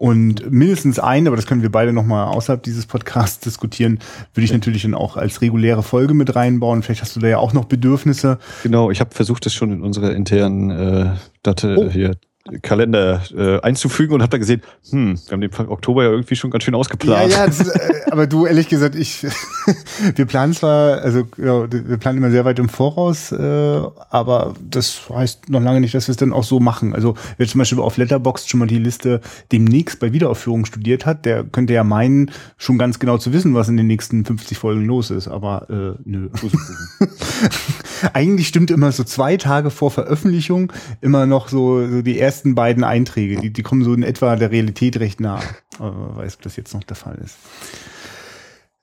Und 0.00 0.50
mindestens 0.50 0.98
ein, 0.98 1.26
aber 1.26 1.36
das 1.36 1.44
können 1.44 1.60
wir 1.60 1.70
beide 1.70 1.92
nochmal 1.92 2.28
außerhalb 2.28 2.62
dieses 2.62 2.86
Podcasts 2.86 3.40
diskutieren, 3.40 3.98
würde 4.32 4.46
ich 4.46 4.52
natürlich 4.52 4.80
dann 4.80 4.94
auch 4.94 5.18
als 5.18 5.42
reguläre 5.42 5.82
Folge 5.82 6.14
mit 6.14 6.34
reinbauen. 6.34 6.82
Vielleicht 6.82 7.02
hast 7.02 7.16
du 7.16 7.20
da 7.20 7.28
ja 7.28 7.36
auch 7.36 7.52
noch 7.52 7.66
Bedürfnisse. 7.66 8.38
Genau, 8.62 8.90
ich 8.90 9.00
habe 9.00 9.14
versucht, 9.14 9.44
das 9.44 9.52
schon 9.52 9.70
in 9.70 9.82
unserer 9.82 10.14
internen 10.14 10.70
äh, 10.70 11.16
Daten 11.42 11.76
oh. 11.76 11.90
hier 11.90 12.16
Kalender 12.62 13.22
äh, 13.36 13.60
einzufügen 13.60 14.14
und 14.14 14.22
habe 14.22 14.30
da 14.30 14.38
gesehen, 14.38 14.62
hm, 14.88 15.18
wir 15.26 15.32
haben 15.32 15.40
den 15.42 15.68
Oktober 15.68 16.04
ja 16.04 16.10
irgendwie 16.10 16.36
schon 16.36 16.50
ganz 16.50 16.64
schön 16.64 16.74
ausgeplant. 16.74 17.30
Ja, 17.30 17.38
ja, 17.38 17.44
ist, 17.44 17.60
äh, 17.74 18.10
aber 18.10 18.26
du, 18.26 18.46
ehrlich 18.46 18.68
gesagt, 18.68 18.94
ich, 18.94 19.26
wir 20.16 20.24
planen 20.24 20.54
zwar, 20.54 21.02
also 21.02 21.24
ja, 21.36 21.70
wir 21.70 21.98
planen 21.98 22.16
immer 22.16 22.30
sehr 22.30 22.46
weit 22.46 22.58
im 22.58 22.70
Voraus, 22.70 23.30
äh, 23.30 23.80
aber 24.10 24.54
das 24.68 25.02
heißt 25.10 25.50
noch 25.50 25.60
lange 25.60 25.82
nicht, 25.82 25.94
dass 25.94 26.08
wir 26.08 26.12
es 26.12 26.16
dann 26.16 26.32
auch 26.32 26.44
so 26.44 26.60
machen. 26.60 26.94
Also 26.94 27.14
wer 27.36 27.46
zum 27.46 27.58
Beispiel 27.58 27.78
auf 27.78 27.98
Letterboxd 27.98 28.48
schon 28.48 28.60
mal 28.60 28.66
die 28.66 28.78
Liste 28.78 29.20
demnächst 29.52 30.00
bei 30.00 30.14
Wiederaufführung 30.14 30.64
studiert 30.64 31.04
hat, 31.04 31.26
der 31.26 31.44
könnte 31.44 31.74
ja 31.74 31.84
meinen, 31.84 32.30
schon 32.56 32.78
ganz 32.78 32.98
genau 32.98 33.18
zu 33.18 33.34
wissen, 33.34 33.54
was 33.54 33.68
in 33.68 33.76
den 33.76 33.86
nächsten 33.86 34.24
50 34.24 34.56
Folgen 34.56 34.86
los 34.86 35.10
ist, 35.10 35.28
aber 35.28 35.68
äh, 35.68 36.00
nö. 36.04 36.30
Eigentlich 38.14 38.48
stimmt 38.48 38.70
immer 38.70 38.92
so 38.92 39.04
zwei 39.04 39.36
Tage 39.36 39.70
vor 39.70 39.90
Veröffentlichung 39.90 40.72
immer 41.02 41.26
noch 41.26 41.48
so, 41.48 41.86
so 41.86 42.00
die 42.00 42.16
erste 42.16 42.29
ersten 42.30 42.54
beiden 42.54 42.84
Einträge, 42.84 43.40
die, 43.40 43.50
die 43.52 43.62
kommen 43.64 43.82
so 43.82 43.92
in 43.92 44.04
etwa 44.04 44.36
der 44.36 44.52
Realität 44.52 45.00
recht 45.00 45.20
nah. 45.20 45.40
Aber 45.80 46.16
weiß, 46.16 46.36
ob 46.36 46.42
das 46.42 46.54
jetzt 46.54 46.72
noch 46.72 46.84
der 46.84 46.94
Fall 46.94 47.18
ist. 47.24 47.36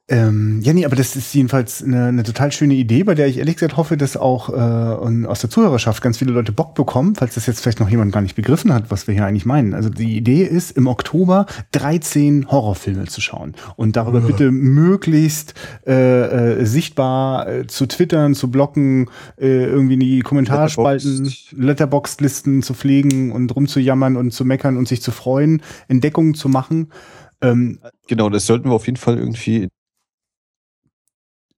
Ähm, 0.09 0.62
ja, 0.62 0.71
nee, 0.71 0.86
aber 0.86 0.95
das 0.95 1.18
ist 1.18 1.33
jedenfalls 1.33 1.83
eine, 1.83 2.06
eine 2.06 2.24
total 2.24 2.54
schöne 2.54 2.75
Idee, 2.75 3.04
bei 3.04 3.13
der 3.13 3.27
ich 3.27 3.39
ehrlich 3.39 3.56
gesagt 3.56 3.75
hoffe, 3.75 3.98
dass 3.98 4.15
auch 4.15 4.48
äh, 4.50 5.25
aus 5.25 5.42
der 5.42 5.50
Zuhörerschaft 5.50 6.01
ganz 6.01 6.18
viele 6.18 6.31
Leute 6.31 6.54
Bock 6.54 6.75
bekommen, 6.75 7.15
falls 7.15 7.36
das 7.36 7.45
jetzt 7.45 7.59
vielleicht 7.59 7.81
noch 7.81 7.89
jemand 7.89 8.13
gar 8.13 8.21
nicht 8.21 8.36
begriffen 8.36 8.74
hat, 8.74 8.89
was 8.89 9.07
wir 9.07 9.13
hier 9.13 9.25
eigentlich 9.25 9.45
meinen. 9.45 9.74
Also 9.74 9.89
die 9.89 10.15
Idee 10.15 10.44
ist, 10.44 10.71
im 10.77 10.88
Oktober 10.88 11.45
13 11.74 12.50
Horrorfilme 12.50 13.06
zu 13.06 13.19
schauen 13.19 13.56
und 13.75 13.98
darüber 13.98 14.21
ja. 14.21 14.27
bitte 14.27 14.51
möglichst 14.51 15.56
äh, 15.86 16.62
äh, 16.62 16.65
sichtbar 16.65 17.50
äh, 17.50 17.68
zu 17.68 17.86
twittern, 17.86 18.33
zu 18.33 18.50
blocken, 18.50 19.10
äh, 19.38 19.65
irgendwie 19.65 19.95
in 19.95 20.00
die 20.00 20.21
Kommentarspalten, 20.21 21.30
Letterbox-Listen 21.51 22.62
zu 22.62 22.74
pflegen 22.74 23.33
und 23.33 23.53
rumzujammern 23.53 24.15
und 24.15 24.31
zu 24.31 24.45
meckern 24.45 24.77
und 24.77 24.88
sich 24.88 25.01
zu 25.01 25.12
freuen, 25.12 25.62
Entdeckungen 25.89 26.33
zu 26.33 26.48
machen. 26.48 26.94
Ähm, 27.41 27.79
genau, 28.08 28.29
das 28.29 28.46
sollten 28.46 28.70
wir 28.70 28.74
auf 28.74 28.86
jeden 28.86 28.98
Fall 28.98 29.17
irgendwie 29.17 29.67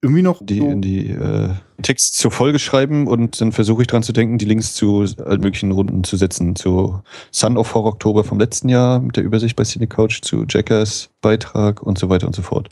irgendwie 0.02 0.22
noch 0.22 0.40
die, 0.42 0.60
so 0.60 0.68
in 0.68 0.82
die 0.82 1.10
äh, 1.10 1.50
Text 1.82 2.16
zur 2.16 2.32
Folge 2.32 2.60
schreiben 2.60 3.08
und 3.08 3.42
dann 3.42 3.52
versuche 3.52 3.82
ich 3.82 3.88
dran 3.88 4.04
zu 4.04 4.14
denken, 4.14 4.38
die 4.38 4.46
Links 4.46 4.74
zu 4.74 5.06
allen 5.26 5.42
möglichen 5.42 5.72
Runden 5.72 6.04
zu 6.04 6.16
setzen. 6.16 6.56
Zu 6.56 7.02
Sun 7.32 7.58
of 7.58 7.74
Horror 7.74 7.94
Oktober 7.94 8.24
vom 8.24 8.40
letzten 8.40 8.70
Jahr 8.70 9.00
mit 9.00 9.18
der 9.18 9.24
Übersicht 9.24 9.56
bei 9.56 9.64
Cine 9.66 9.88
Couch, 9.88 10.22
zu 10.22 10.46
Jackers 10.48 11.10
Beitrag 11.22 11.84
und 11.84 11.98
so 11.98 12.10
weiter 12.10 12.28
und 12.28 12.36
so 12.36 12.42
fort. 12.42 12.70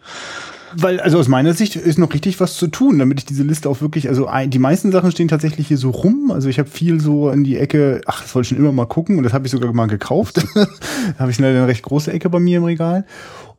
Weil, 0.74 1.00
also 1.00 1.18
aus 1.18 1.28
meiner 1.28 1.54
Sicht 1.54 1.76
ist 1.76 1.98
noch 1.98 2.14
richtig 2.14 2.40
was 2.40 2.58
zu 2.58 2.68
tun, 2.68 3.00
damit 3.00 3.20
ich 3.20 3.26
diese 3.26 3.44
Liste 3.44 3.70
auch 3.70 3.80
wirklich, 3.80 4.10
also 4.10 4.30
die 4.46 4.60
meisten 4.60 4.92
Sachen 4.92 5.12
stehen 5.12 5.30
tatsächlich 5.30 5.68
hier 5.68 5.78
so 5.78 5.92
rum. 5.92 6.30
Also 6.32 6.50
ich 6.50 6.60
habe 6.60 6.70
viel 6.70 7.00
so 7.00 7.30
in 7.30 7.44
die 7.44 7.58
Ecke, 7.58 8.02
ach, 8.06 8.22
das 8.22 8.36
wollte 8.36 8.46
ich 8.46 8.50
schon 8.50 8.58
immer 8.58 8.74
mal 8.74 8.86
gucken 8.86 9.18
und 9.18 9.24
das 9.24 9.34
habe 9.34 9.46
ich 9.46 9.52
sogar 9.52 9.72
mal 9.74 9.88
gekauft. 9.88 10.46
da 10.56 10.68
habe 11.20 11.32
ich 11.32 11.40
eine 11.40 11.68
recht 11.68 11.84
große 11.84 12.12
Ecke 12.12 12.30
bei 12.30 12.40
mir 12.40 12.58
im 12.58 12.66
Regal. 12.66 13.06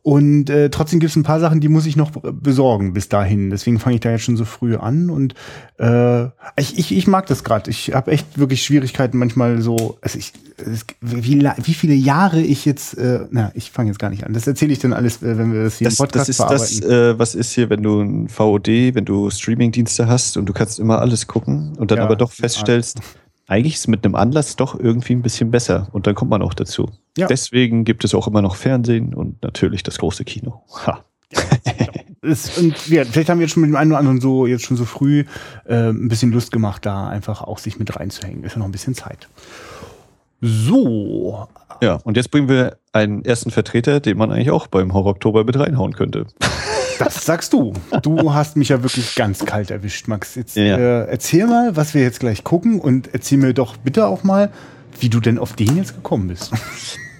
Und 0.01 0.49
äh, 0.49 0.69
trotzdem 0.69 0.99
gibt 0.99 1.09
es 1.09 1.15
ein 1.17 1.23
paar 1.23 1.39
Sachen, 1.39 1.59
die 1.59 1.67
muss 1.67 1.85
ich 1.85 1.97
noch 1.97 2.11
besorgen 2.11 2.93
bis 2.93 3.09
dahin. 3.09 3.49
Deswegen 3.49 3.79
fange 3.79 3.95
ich 3.95 4.01
da 4.01 4.11
jetzt 4.11 4.23
schon 4.23 4.37
so 4.37 4.45
früh 4.45 4.77
an. 4.77 5.09
Und 5.09 5.35
äh, 5.77 6.25
ich, 6.57 6.77
ich, 6.77 6.95
ich 6.95 7.07
mag 7.07 7.27
das 7.27 7.43
gerade. 7.43 7.69
Ich 7.69 7.93
habe 7.93 8.11
echt 8.11 8.37
wirklich 8.37 8.63
Schwierigkeiten 8.63 9.17
manchmal 9.17 9.61
so. 9.61 9.97
Also 10.01 10.17
ich, 10.17 10.31
es, 10.57 10.85
wie, 11.01 11.41
wie 11.41 11.73
viele 11.73 11.93
Jahre 11.93 12.41
ich 12.41 12.63
jetzt. 12.65 12.97
Äh, 12.97 13.27
na, 13.29 13.51
ich 13.55 13.71
fange 13.71 13.89
jetzt 13.89 13.99
gar 13.99 14.09
nicht 14.09 14.23
an. 14.23 14.31
Das 14.31 14.47
erzähle 14.47 14.71
ich 14.71 14.79
dann 14.79 14.93
alles, 14.93 15.21
äh, 15.21 15.37
wenn 15.37 15.53
wir 15.53 15.63
das 15.63 15.77
hier 15.77 15.85
das, 15.85 15.95
im 15.95 16.05
Podcast 16.05 16.29
das 16.29 16.29
ist 16.29 16.37
bearbeiten. 16.37 16.81
Das, 16.81 16.89
äh, 16.89 17.19
was 17.19 17.35
ist 17.35 17.51
hier, 17.51 17.69
wenn 17.69 17.83
du 17.83 18.01
ein 18.01 18.29
VOD, 18.29 18.67
wenn 18.95 19.05
du 19.05 19.29
Streamingdienste 19.29 20.07
hast 20.07 20.37
und 20.37 20.45
du 20.45 20.53
kannst 20.53 20.79
immer 20.79 20.99
alles 20.99 21.27
gucken 21.27 21.73
und 21.77 21.91
dann 21.91 21.97
ja, 21.97 22.05
aber 22.05 22.15
doch 22.15 22.31
feststellst, 22.31 23.01
eigentlich 23.49 23.73
ist 23.73 23.81
es 23.81 23.87
mit 23.87 24.05
einem 24.05 24.15
Anlass 24.15 24.55
doch 24.55 24.79
irgendwie 24.79 25.13
ein 25.13 25.21
bisschen 25.23 25.49
besser 25.51 25.87
und 25.91 26.05
dann 26.07 26.15
kommt 26.15 26.29
man 26.29 26.41
auch 26.41 26.53
dazu. 26.53 26.89
Ja. 27.17 27.27
Deswegen 27.27 27.83
gibt 27.83 28.03
es 28.03 28.13
auch 28.13 28.27
immer 28.27 28.41
noch 28.41 28.55
Fernsehen 28.55 29.13
und 29.13 29.41
natürlich 29.41 29.81
das 29.83 29.97
große 29.97 30.23
Kino. 30.23 30.61
Ha. 30.85 31.03
ist, 32.21 32.57
und 32.59 32.87
ja, 32.87 33.05
vielleicht 33.05 33.29
haben 33.29 33.39
wir 33.39 33.45
jetzt 33.45 33.53
schon 33.53 33.61
mit 33.61 33.71
dem 33.71 33.75
einen 33.75 33.91
oder 33.91 33.99
anderen 33.99 34.21
so 34.21 34.45
jetzt 34.45 34.65
schon 34.65 34.77
so 34.77 34.85
früh 34.85 35.25
äh, 35.65 35.89
ein 35.89 36.07
bisschen 36.09 36.31
Lust 36.31 36.51
gemacht, 36.51 36.85
da 36.85 37.07
einfach 37.07 37.41
auch 37.41 37.57
sich 37.57 37.79
mit 37.79 37.95
reinzuhängen. 37.95 38.43
Ist 38.43 38.53
ja 38.53 38.59
noch 38.59 38.65
ein 38.65 38.71
bisschen 38.71 38.93
Zeit. 38.93 39.27
So. 40.41 41.47
Ja, 41.81 41.95
und 42.03 42.17
jetzt 42.17 42.31
bringen 42.31 42.49
wir 42.49 42.77
einen 42.93 43.23
ersten 43.23 43.51
Vertreter, 43.51 43.99
den 43.99 44.17
man 44.17 44.31
eigentlich 44.31 44.51
auch 44.51 44.67
beim 44.67 44.93
Horror 44.93 45.11
Oktober 45.11 45.43
mit 45.43 45.59
reinhauen 45.59 45.93
könnte. 45.93 46.25
Das 46.99 47.25
sagst 47.25 47.53
du. 47.53 47.73
Du 48.01 48.33
hast 48.33 48.57
mich 48.57 48.69
ja 48.69 48.83
wirklich 48.83 49.15
ganz 49.15 49.45
kalt 49.45 49.71
erwischt, 49.71 50.07
Max. 50.09 50.35
Jetzt 50.35 50.57
ja. 50.57 50.77
äh, 50.77 51.05
erzähl 51.05 51.47
mal, 51.47 51.75
was 51.77 51.93
wir 51.93 52.01
jetzt 52.01 52.19
gleich 52.19 52.43
gucken 52.43 52.81
und 52.81 53.13
erzähl 53.13 53.37
mir 53.37 53.53
doch 53.53 53.77
bitte 53.77 54.07
auch 54.07 54.23
mal, 54.23 54.51
wie 54.99 55.09
du 55.09 55.21
denn 55.21 55.39
auf 55.39 55.53
den 55.53 55.77
jetzt 55.77 55.95
gekommen 55.95 56.27
bist. 56.27 56.51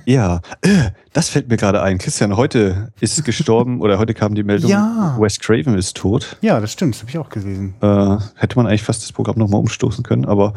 Ja, 0.05 0.41
äh, 0.61 0.89
das 1.13 1.29
fällt 1.29 1.49
mir 1.49 1.57
gerade 1.57 1.83
ein. 1.83 1.99
Christian, 1.99 2.35
heute 2.35 2.91
ist 2.99 3.23
gestorben 3.23 3.79
oder 3.79 3.99
heute 3.99 4.15
kam 4.15 4.33
die 4.33 4.41
Meldung, 4.41 4.71
ja. 4.71 5.15
Wes 5.19 5.39
Craven 5.39 5.77
ist 5.77 5.95
tot. 5.97 6.37
Ja, 6.41 6.59
das 6.59 6.71
stimmt, 6.71 6.95
das 6.95 7.01
habe 7.01 7.11
ich 7.11 7.17
auch 7.19 7.29
gelesen. 7.29 7.75
Äh, 7.81 8.17
hätte 8.35 8.55
man 8.55 8.65
eigentlich 8.65 8.81
fast 8.81 9.03
das 9.03 9.11
Programm 9.11 9.37
nochmal 9.37 9.59
umstoßen 9.59 10.03
können, 10.03 10.25
aber 10.25 10.55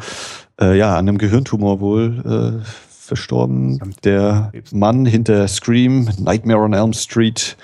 äh, 0.59 0.75
ja, 0.75 0.93
an 0.93 1.07
einem 1.07 1.19
Gehirntumor 1.19 1.81
wohl 1.81 2.63
äh, 2.63 2.65
verstorben. 3.03 3.93
Der 4.03 4.51
Mann 4.71 5.05
hinter 5.05 5.47
Scream, 5.47 6.09
Nightmare 6.19 6.59
on 6.59 6.73
Elm 6.73 6.93
Street, 6.93 7.57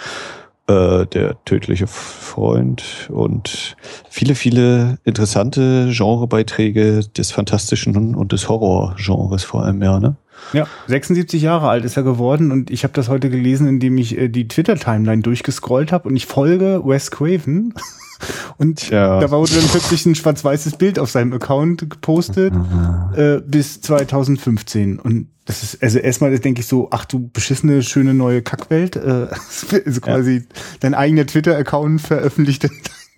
äh, 0.68 1.06
der 1.08 1.44
tödliche 1.46 1.88
Freund 1.88 3.10
und 3.10 3.76
viele, 4.10 4.36
viele 4.36 5.00
interessante 5.06 5.92
Genrebeiträge 5.92 7.02
des 7.18 7.32
Fantastischen 7.32 8.16
und 8.16 8.32
des 8.32 8.50
Horrorgenres 8.50 9.44
vor 9.44 9.64
allem, 9.64 9.82
ja, 9.82 10.00
ne? 10.00 10.16
Ja, 10.54 10.68
76 10.88 11.42
Jahre 11.42 11.70
alt 11.70 11.86
ist 11.86 11.98
er 11.98 12.04
geworden 12.04 12.52
und 12.52 12.72
ich 12.72 12.84
habe 12.84 12.94
das 12.94 13.10
heute 13.10 13.30
gelesen, 13.30 13.68
indem 13.68 13.98
ich 13.98 14.18
äh, 14.18 14.30
die 14.30 14.48
Twitter-Timeline 14.48 15.22
durchgescrollt 15.22 15.92
habe 15.92 16.10
und 16.10 16.16
ich 16.16 16.26
folge 16.26 16.82
Wes 16.86 17.12
Craven. 17.12 17.74
Und 18.58 18.90
ja. 18.90 19.22
da 19.22 19.32
wurde 19.32 19.54
dann 19.54 19.64
plötzlich 19.70 20.06
ein 20.06 20.14
schwarz-weißes 20.14 20.76
Bild 20.76 21.00
auf 21.00 21.10
seinem 21.10 21.32
Account 21.32 21.90
gepostet 21.90 22.54
äh, 23.16 23.40
bis 23.40 23.80
2015. 23.80 25.00
Und 25.00 25.30
das 25.46 25.64
ist, 25.64 25.82
also 25.82 26.00
erstmal 26.00 26.38
denke 26.38 26.60
ich 26.60 26.68
so, 26.68 26.90
ach 26.92 27.06
du 27.06 27.30
beschissene, 27.30 27.82
schöne 27.82 28.14
neue 28.14 28.42
Kackwelt. 28.42 28.98
Äh, 28.98 29.28
also 29.86 30.02
quasi 30.02 30.36
ja. 30.36 30.42
dein 30.82 30.94
eigener 30.94 31.26
Twitter-Account 31.26 32.02
veröffentlicht 32.02 32.66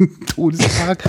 Todestag. 0.28 1.04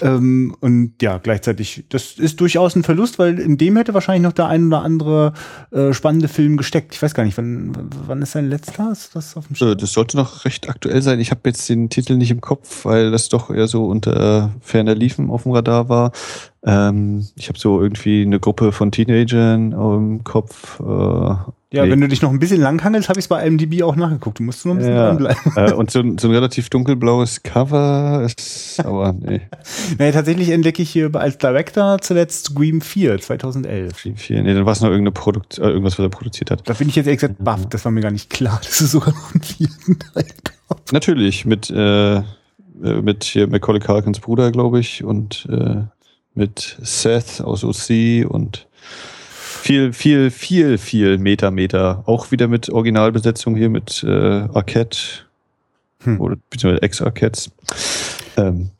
ähm, 0.00 0.56
und 0.60 0.94
ja, 1.02 1.18
gleichzeitig, 1.18 1.84
das 1.88 2.12
ist 2.12 2.40
durchaus 2.40 2.76
ein 2.76 2.82
Verlust, 2.82 3.18
weil 3.18 3.38
in 3.38 3.58
dem 3.58 3.76
hätte 3.76 3.94
wahrscheinlich 3.94 4.22
noch 4.22 4.32
der 4.32 4.46
ein 4.46 4.66
oder 4.66 4.82
andere 4.82 5.32
äh, 5.70 5.92
spannende 5.92 6.28
Film 6.28 6.56
gesteckt. 6.56 6.94
Ich 6.94 7.02
weiß 7.02 7.14
gar 7.14 7.24
nicht, 7.24 7.36
wann, 7.36 7.72
wann 8.06 8.22
ist 8.22 8.32
sein 8.32 8.48
letzter? 8.48 8.90
Ist 8.92 9.14
das, 9.14 9.36
auf 9.36 9.46
dem 9.46 9.68
äh, 9.68 9.76
das 9.76 9.92
sollte 9.92 10.16
noch 10.16 10.44
recht 10.44 10.68
aktuell 10.68 11.02
sein. 11.02 11.20
Ich 11.20 11.30
habe 11.30 11.40
jetzt 11.46 11.68
den 11.68 11.88
Titel 11.90 12.16
nicht 12.16 12.30
im 12.30 12.40
Kopf, 12.40 12.84
weil 12.84 13.10
das 13.10 13.28
doch 13.28 13.50
eher 13.50 13.68
so 13.68 13.86
unter 13.86 14.52
ferner 14.60 14.94
Liefen 14.94 15.30
auf 15.30 15.44
dem 15.44 15.52
Radar 15.52 15.88
war. 15.88 16.12
Ähm, 16.64 17.26
ich 17.36 17.48
habe 17.48 17.58
so 17.58 17.80
irgendwie 17.80 18.22
eine 18.22 18.40
Gruppe 18.40 18.72
von 18.72 18.92
Teenagern 18.92 19.72
im 19.72 20.24
Kopf. 20.24 20.80
Äh, 20.80 21.34
ja, 21.72 21.84
nee. 21.84 21.90
wenn 21.90 22.00
du 22.02 22.08
dich 22.08 22.20
noch 22.20 22.30
ein 22.30 22.38
bisschen 22.38 22.60
langhangelst, 22.60 23.08
habe 23.08 23.18
ich 23.18 23.24
es 23.24 23.28
bei 23.28 23.46
IMDb 23.46 23.82
auch 23.82 23.96
nachgeguckt. 23.96 24.38
Du 24.38 24.42
musst 24.42 24.64
nur 24.64 24.74
ein 24.74 24.78
bisschen 24.78 24.94
ja, 24.94 25.08
dranbleiben. 25.08 25.52
Äh, 25.56 25.72
und 25.72 25.90
so, 25.90 26.00
ein, 26.00 26.18
so 26.18 26.28
ein 26.28 26.34
relativ 26.34 26.68
dunkelblaues 26.68 27.42
Cover 27.42 28.22
ist, 28.24 28.80
aber 28.84 29.14
nee. 29.18 29.40
naja, 29.98 30.12
tatsächlich 30.12 30.50
entdecke 30.50 30.82
ich 30.82 30.90
hier 30.90 31.14
als 31.14 31.38
Director 31.38 31.98
zuletzt 32.00 32.46
Scream 32.46 32.82
4 32.82 33.20
2011. 33.20 33.98
Scream 33.98 34.16
4, 34.16 34.42
nee, 34.42 34.54
dann 34.54 34.66
war 34.66 34.72
es 34.72 34.80
noch 34.82 34.90
irgendeine 34.90 35.12
Produkt, 35.12 35.58
äh, 35.58 35.62
irgendwas, 35.62 35.98
was 35.98 36.04
er 36.04 36.10
produziert 36.10 36.50
hat. 36.50 36.68
Da 36.68 36.74
bin 36.74 36.88
ich 36.88 36.96
jetzt 36.96 37.06
gesagt 37.06 37.42
baff, 37.42 37.66
das 37.70 37.84
war 37.84 37.92
mir 37.92 38.02
gar 38.02 38.10
nicht 38.10 38.28
klar, 38.28 38.60
dass 38.62 38.80
es 38.80 38.92
sogar 38.92 39.14
noch 39.14 39.34
einen 39.34 39.42
vierten 39.42 39.98
Teil 39.98 40.26
gab. 40.68 40.92
Natürlich, 40.92 41.46
mit, 41.46 41.70
äh, 41.70 42.16
äh, 42.16 42.22
mit 42.80 43.24
hier 43.24 43.46
Macaulay 43.46 43.80
Culkins 43.80 44.20
Bruder, 44.20 44.50
glaube 44.50 44.78
ich, 44.78 45.04
und 45.04 45.48
äh, 45.50 45.84
mit 46.34 46.78
Seth 46.82 47.40
aus 47.40 47.64
OC 47.64 48.26
und 48.28 48.66
viel, 49.62 49.92
viel, 49.92 50.30
viel, 50.30 50.76
viel 50.76 51.18
Meter, 51.18 51.52
Meter. 51.52 52.02
Auch 52.06 52.32
wieder 52.32 52.48
mit 52.48 52.68
Originalbesetzung 52.68 53.54
hier 53.54 53.70
mit 53.70 54.02
äh, 54.02 54.48
Arquette 54.52 54.98
hm. 56.02 56.20
oder 56.20 56.36
beziehungsweise 56.50 56.82
Ex-Arquettes. 56.82 57.50
Ähm, 58.36 58.70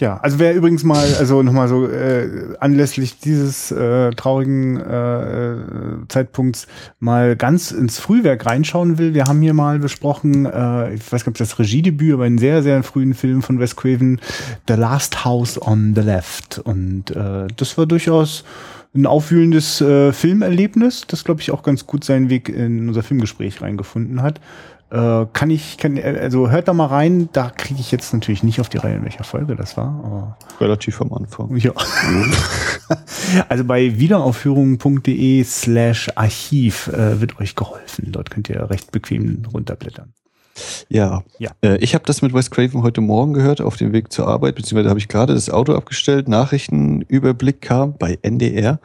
ja, 0.00 0.16
also 0.16 0.38
wer 0.38 0.54
übrigens 0.54 0.82
mal, 0.82 1.14
also 1.18 1.42
nochmal 1.42 1.68
so 1.68 1.86
äh, 1.86 2.56
anlässlich 2.58 3.18
dieses 3.18 3.70
äh, 3.70 4.12
traurigen 4.12 4.80
äh, 4.80 5.56
Zeitpunkts 6.08 6.68
mal 7.00 7.36
ganz 7.36 7.70
ins 7.70 7.98
Frühwerk 7.98 8.46
reinschauen 8.46 8.96
will, 8.96 9.12
wir 9.12 9.24
haben 9.24 9.42
hier 9.42 9.52
mal 9.52 9.78
besprochen, 9.78 10.46
äh, 10.46 10.94
ich 10.94 11.02
weiß 11.12 11.24
gar 11.24 11.32
nicht, 11.32 11.40
ob 11.42 11.48
das 11.48 11.58
Regiedebüt, 11.58 12.14
aber 12.14 12.24
einen 12.24 12.38
sehr, 12.38 12.62
sehr 12.62 12.82
frühen 12.82 13.12
Film 13.12 13.42
von 13.42 13.60
Wes 13.60 13.76
Craven, 13.76 14.22
The 14.68 14.74
Last 14.74 15.26
House 15.26 15.60
on 15.60 15.92
the 15.94 16.00
Left. 16.00 16.60
Und 16.64 17.10
äh, 17.10 17.48
das 17.54 17.76
war 17.76 17.84
durchaus 17.84 18.42
ein 18.94 19.06
aufwühlendes 19.06 19.80
äh, 19.80 20.12
Filmerlebnis, 20.12 21.06
das, 21.06 21.24
glaube 21.24 21.40
ich, 21.40 21.50
auch 21.52 21.62
ganz 21.62 21.86
gut 21.86 22.04
seinen 22.04 22.28
Weg 22.28 22.48
in 22.48 22.88
unser 22.88 23.02
Filmgespräch 23.02 23.62
reingefunden 23.62 24.22
hat. 24.22 24.40
Äh, 24.90 25.26
kann 25.32 25.50
ich, 25.50 25.78
kann, 25.78 25.96
also 25.98 26.50
hört 26.50 26.66
da 26.66 26.72
mal 26.72 26.86
rein, 26.86 27.28
da 27.32 27.50
kriege 27.50 27.78
ich 27.78 27.92
jetzt 27.92 28.12
natürlich 28.12 28.42
nicht 28.42 28.60
auf 28.60 28.68
die 28.68 28.78
Reihe, 28.78 28.96
in 28.96 29.04
welcher 29.04 29.22
Folge 29.22 29.54
das 29.54 29.76
war. 29.76 30.02
Aber 30.04 30.38
Relativ 30.60 31.00
am 31.00 31.12
Anfang. 31.12 31.56
Ja. 31.56 31.72
also 33.48 33.64
bei 33.64 34.00
wiederaufführung.de 34.00 35.44
slash 35.44 36.10
Archiv 36.16 36.88
äh, 36.88 37.20
wird 37.20 37.38
euch 37.38 37.54
geholfen. 37.54 38.10
Dort 38.10 38.30
könnt 38.30 38.48
ihr 38.48 38.68
recht 38.68 38.90
bequem 38.90 39.44
runterblättern. 39.52 40.12
Ja, 40.88 41.22
ja. 41.38 41.50
Äh, 41.62 41.76
ich 41.78 41.94
habe 41.94 42.04
das 42.04 42.22
mit 42.22 42.34
Wes 42.34 42.50
Craven 42.50 42.82
heute 42.82 43.00
Morgen 43.00 43.32
gehört, 43.32 43.60
auf 43.60 43.76
dem 43.76 43.92
Weg 43.92 44.12
zur 44.12 44.28
Arbeit, 44.28 44.56
beziehungsweise 44.56 44.88
habe 44.88 44.98
ich 44.98 45.08
gerade 45.08 45.34
das 45.34 45.50
Auto 45.50 45.74
abgestellt, 45.74 46.28
Nachrichtenüberblick 46.28 47.60
kam 47.60 47.96
bei 47.96 48.18
NDR 48.22 48.80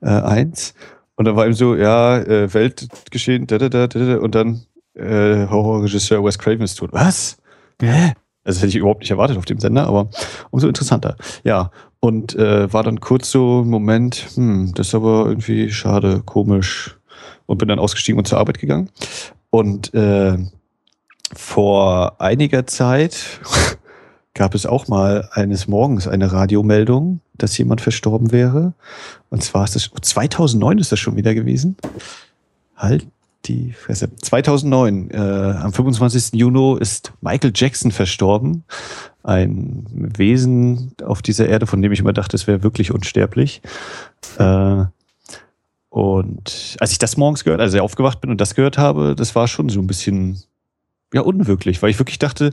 äh, 0.00 0.08
1 0.08 0.74
und 1.16 1.26
da 1.26 1.36
war 1.36 1.46
eben 1.46 1.54
so, 1.54 1.76
ja, 1.76 2.18
äh, 2.18 2.52
Weltgeschehen, 2.52 3.46
da, 3.46 3.58
da, 3.58 3.68
da, 3.68 3.86
da, 3.86 4.18
und 4.18 4.34
dann 4.34 4.62
äh, 4.94 5.46
Horrorregisseur 5.46 6.24
Wes 6.24 6.38
Craven 6.38 6.62
ist 6.62 6.76
tot. 6.76 6.92
Was? 6.92 7.36
Hä? 7.80 8.14
Also 8.44 8.58
das 8.58 8.58
hätte 8.58 8.68
ich 8.68 8.76
überhaupt 8.76 9.00
nicht 9.00 9.10
erwartet 9.10 9.38
auf 9.38 9.46
dem 9.46 9.58
Sender, 9.58 9.86
aber 9.86 10.08
umso 10.50 10.68
interessanter. 10.68 11.16
Ja, 11.44 11.70
und 12.00 12.34
äh, 12.34 12.70
war 12.72 12.82
dann 12.82 13.00
kurz 13.00 13.30
so 13.30 13.62
ein 13.62 13.68
Moment, 13.68 14.26
hm, 14.34 14.72
das 14.74 14.88
ist 14.88 14.94
aber 14.94 15.26
irgendwie 15.26 15.70
schade, 15.70 16.22
komisch. 16.24 16.98
Und 17.46 17.58
bin 17.58 17.68
dann 17.68 17.78
ausgestiegen 17.78 18.18
und 18.18 18.26
zur 18.26 18.38
Arbeit 18.38 18.58
gegangen. 18.58 18.90
Und 19.50 19.92
äh, 19.94 20.38
vor 21.34 22.20
einiger 22.20 22.66
Zeit 22.66 23.40
gab 24.34 24.54
es 24.54 24.66
auch 24.66 24.88
mal 24.88 25.28
eines 25.32 25.68
Morgens 25.68 26.08
eine 26.08 26.32
Radiomeldung, 26.32 27.20
dass 27.34 27.56
jemand 27.56 27.80
verstorben 27.80 28.32
wäre. 28.32 28.74
Und 29.30 29.42
zwar 29.42 29.64
ist 29.64 29.76
das 29.76 29.90
2009 30.00 30.78
ist 30.78 30.92
das 30.92 30.98
schon 30.98 31.16
wieder 31.16 31.34
gewesen. 31.34 31.76
Halt 32.76 33.06
die 33.46 33.72
Fresse. 33.72 34.10
2009, 34.16 35.10
äh, 35.10 35.16
am 35.16 35.72
25. 35.72 36.38
Juni 36.38 36.78
ist 36.80 37.12
Michael 37.20 37.52
Jackson 37.54 37.90
verstorben. 37.90 38.64
Ein 39.22 39.86
Wesen 39.92 40.92
auf 41.04 41.22
dieser 41.22 41.48
Erde, 41.48 41.66
von 41.66 41.80
dem 41.82 41.92
ich 41.92 42.00
immer 42.00 42.12
dachte, 42.12 42.36
es 42.36 42.46
wäre 42.46 42.62
wirklich 42.62 42.92
unsterblich. 42.92 43.62
Äh, 44.38 44.84
und 45.90 46.76
als 46.80 46.92
ich 46.92 46.98
das 46.98 47.16
morgens 47.16 47.44
gehört, 47.44 47.60
also 47.60 47.78
aufgewacht 47.80 48.20
bin 48.20 48.30
und 48.30 48.40
das 48.40 48.54
gehört 48.54 48.78
habe, 48.78 49.14
das 49.14 49.34
war 49.34 49.46
schon 49.46 49.68
so 49.68 49.80
ein 49.80 49.86
bisschen 49.86 50.42
ja 51.14 51.22
unwirklich, 51.22 51.82
weil 51.82 51.90
ich 51.90 51.98
wirklich 51.98 52.18
dachte, 52.18 52.52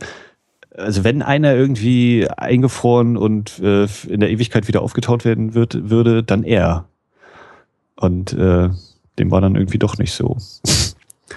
also 0.75 1.03
wenn 1.03 1.21
einer 1.21 1.55
irgendwie 1.55 2.27
eingefroren 2.29 3.17
und 3.17 3.59
äh, 3.59 3.87
in 4.07 4.19
der 4.19 4.29
Ewigkeit 4.29 4.67
wieder 4.67 4.81
aufgetaut 4.81 5.25
werden 5.25 5.53
wird, 5.53 5.89
würde, 5.89 6.23
dann 6.23 6.43
er. 6.43 6.85
Und 7.95 8.33
äh, 8.33 8.69
dem 9.19 9.31
war 9.31 9.41
dann 9.41 9.55
irgendwie 9.55 9.77
doch 9.77 9.97
nicht 9.97 10.13
so. 10.13 10.37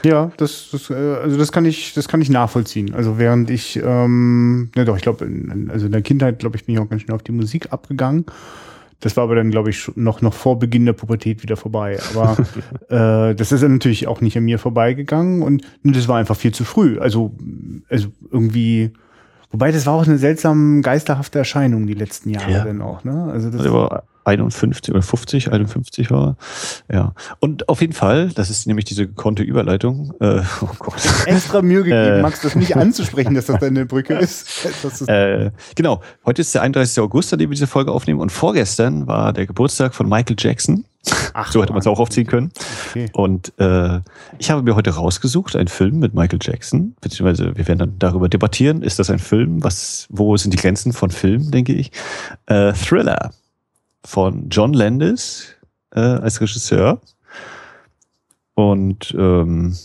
Ja, 0.02 0.32
das, 0.36 0.68
das, 0.72 0.90
äh, 0.90 0.94
also 0.94 1.36
das 1.36 1.52
kann 1.52 1.64
ich, 1.64 1.94
das 1.94 2.08
kann 2.08 2.20
ich 2.20 2.28
nachvollziehen. 2.28 2.94
Also 2.94 3.18
während 3.18 3.50
ich, 3.50 3.80
ähm, 3.82 4.70
ne 4.74 4.84
doch, 4.84 4.96
ich 4.96 5.02
glaube, 5.02 5.28
also 5.68 5.86
in 5.86 5.92
der 5.92 6.02
Kindheit, 6.02 6.38
glaube 6.38 6.56
ich, 6.56 6.64
bin 6.64 6.74
ich 6.74 6.80
auch 6.80 6.88
ganz 6.88 7.02
schnell 7.02 7.14
auf 7.14 7.22
die 7.22 7.32
Musik 7.32 7.72
abgegangen. 7.72 8.26
Das 9.00 9.16
war 9.16 9.24
aber 9.24 9.34
dann, 9.34 9.50
glaube 9.50 9.70
ich, 9.70 9.90
noch, 9.96 10.22
noch 10.22 10.34
vor 10.34 10.58
Beginn 10.58 10.86
der 10.86 10.92
Pubertät 10.92 11.42
wieder 11.42 11.56
vorbei. 11.56 11.98
Aber 12.14 12.36
äh, 12.88 13.34
das 13.34 13.52
ist 13.52 13.62
natürlich 13.62 14.06
auch 14.06 14.20
nicht 14.20 14.36
an 14.36 14.44
mir 14.44 14.58
vorbeigegangen 14.58 15.42
und 15.42 15.62
ne, 15.82 15.92
das 15.92 16.08
war 16.08 16.18
einfach 16.18 16.36
viel 16.36 16.52
zu 16.52 16.64
früh. 16.64 16.98
Also, 16.98 17.34
also 17.88 18.08
irgendwie, 18.30 18.92
wobei 19.50 19.72
das 19.72 19.86
war 19.86 19.94
auch 19.94 20.06
eine 20.06 20.18
seltsam 20.18 20.82
geisterhafte 20.82 21.38
Erscheinung 21.38 21.86
die 21.86 21.94
letzten 21.94 22.30
Jahre 22.30 22.50
ja. 22.50 22.64
dann 22.64 22.80
auch. 22.82 23.04
Ne? 23.04 23.30
Also 23.32 23.50
das 23.50 23.70
war 23.70 24.04
51 24.24 24.94
oder 24.94 25.02
50, 25.02 25.52
51 25.52 26.10
war. 26.10 26.36
Ja. 26.90 27.14
Und 27.40 27.68
auf 27.68 27.80
jeden 27.80 27.92
Fall, 27.92 28.30
das 28.34 28.50
ist 28.50 28.66
nämlich 28.66 28.84
diese 28.84 29.06
gekonnte 29.06 29.42
Überleitung. 29.42 30.14
Äh, 30.20 30.40
oh 30.60 30.68
Gott. 30.78 30.94
Extra 31.26 31.62
Mühe 31.62 31.82
gegeben, 31.82 32.18
äh, 32.18 32.22
Max, 32.22 32.40
das 32.40 32.54
nicht 32.54 32.76
anzusprechen, 32.76 33.34
dass 33.34 33.46
das 33.46 33.60
deine 33.60 33.86
Brücke 33.86 34.14
ist. 34.18 34.66
äh, 35.08 35.50
genau. 35.74 36.00
Heute 36.24 36.42
ist 36.42 36.54
der 36.54 36.62
31. 36.62 37.00
August, 37.00 37.32
an 37.32 37.38
dem 37.38 37.50
wir 37.50 37.54
diese 37.54 37.66
Folge 37.66 37.92
aufnehmen. 37.92 38.20
Und 38.20 38.30
vorgestern 38.30 39.06
war 39.06 39.32
der 39.32 39.46
Geburtstag 39.46 39.94
von 39.94 40.08
Michael 40.08 40.36
Jackson. 40.38 40.84
Ach, 41.34 41.52
so 41.52 41.62
hätte 41.62 41.72
man 41.72 41.80
es 41.80 41.86
auch 41.86 41.98
aufziehen 41.98 42.26
können. 42.26 42.50
Okay. 42.90 43.10
Und 43.12 43.52
äh, 43.58 44.00
ich 44.38 44.50
habe 44.50 44.62
mir 44.62 44.74
heute 44.74 44.90
rausgesucht, 44.90 45.54
einen 45.56 45.68
Film 45.68 45.98
mit 45.98 46.14
Michael 46.14 46.38
Jackson, 46.40 46.94
beziehungsweise 47.00 47.56
wir 47.56 47.68
werden 47.68 47.78
dann 47.78 47.98
darüber 47.98 48.28
debattieren, 48.28 48.82
ist 48.82 48.98
das 48.98 49.10
ein 49.10 49.18
Film, 49.18 49.62
was, 49.62 50.06
wo 50.08 50.36
sind 50.36 50.54
die 50.54 50.58
Grenzen 50.58 50.92
von 50.92 51.10
Film, 51.10 51.50
denke 51.50 51.74
ich. 51.74 51.92
Äh, 52.46 52.72
Thriller 52.72 53.32
von 54.04 54.48
John 54.50 54.72
Landis 54.72 55.56
äh, 55.94 56.00
als 56.00 56.40
Regisseur. 56.40 57.00
Und 58.54 59.14
ähm, 59.18 59.76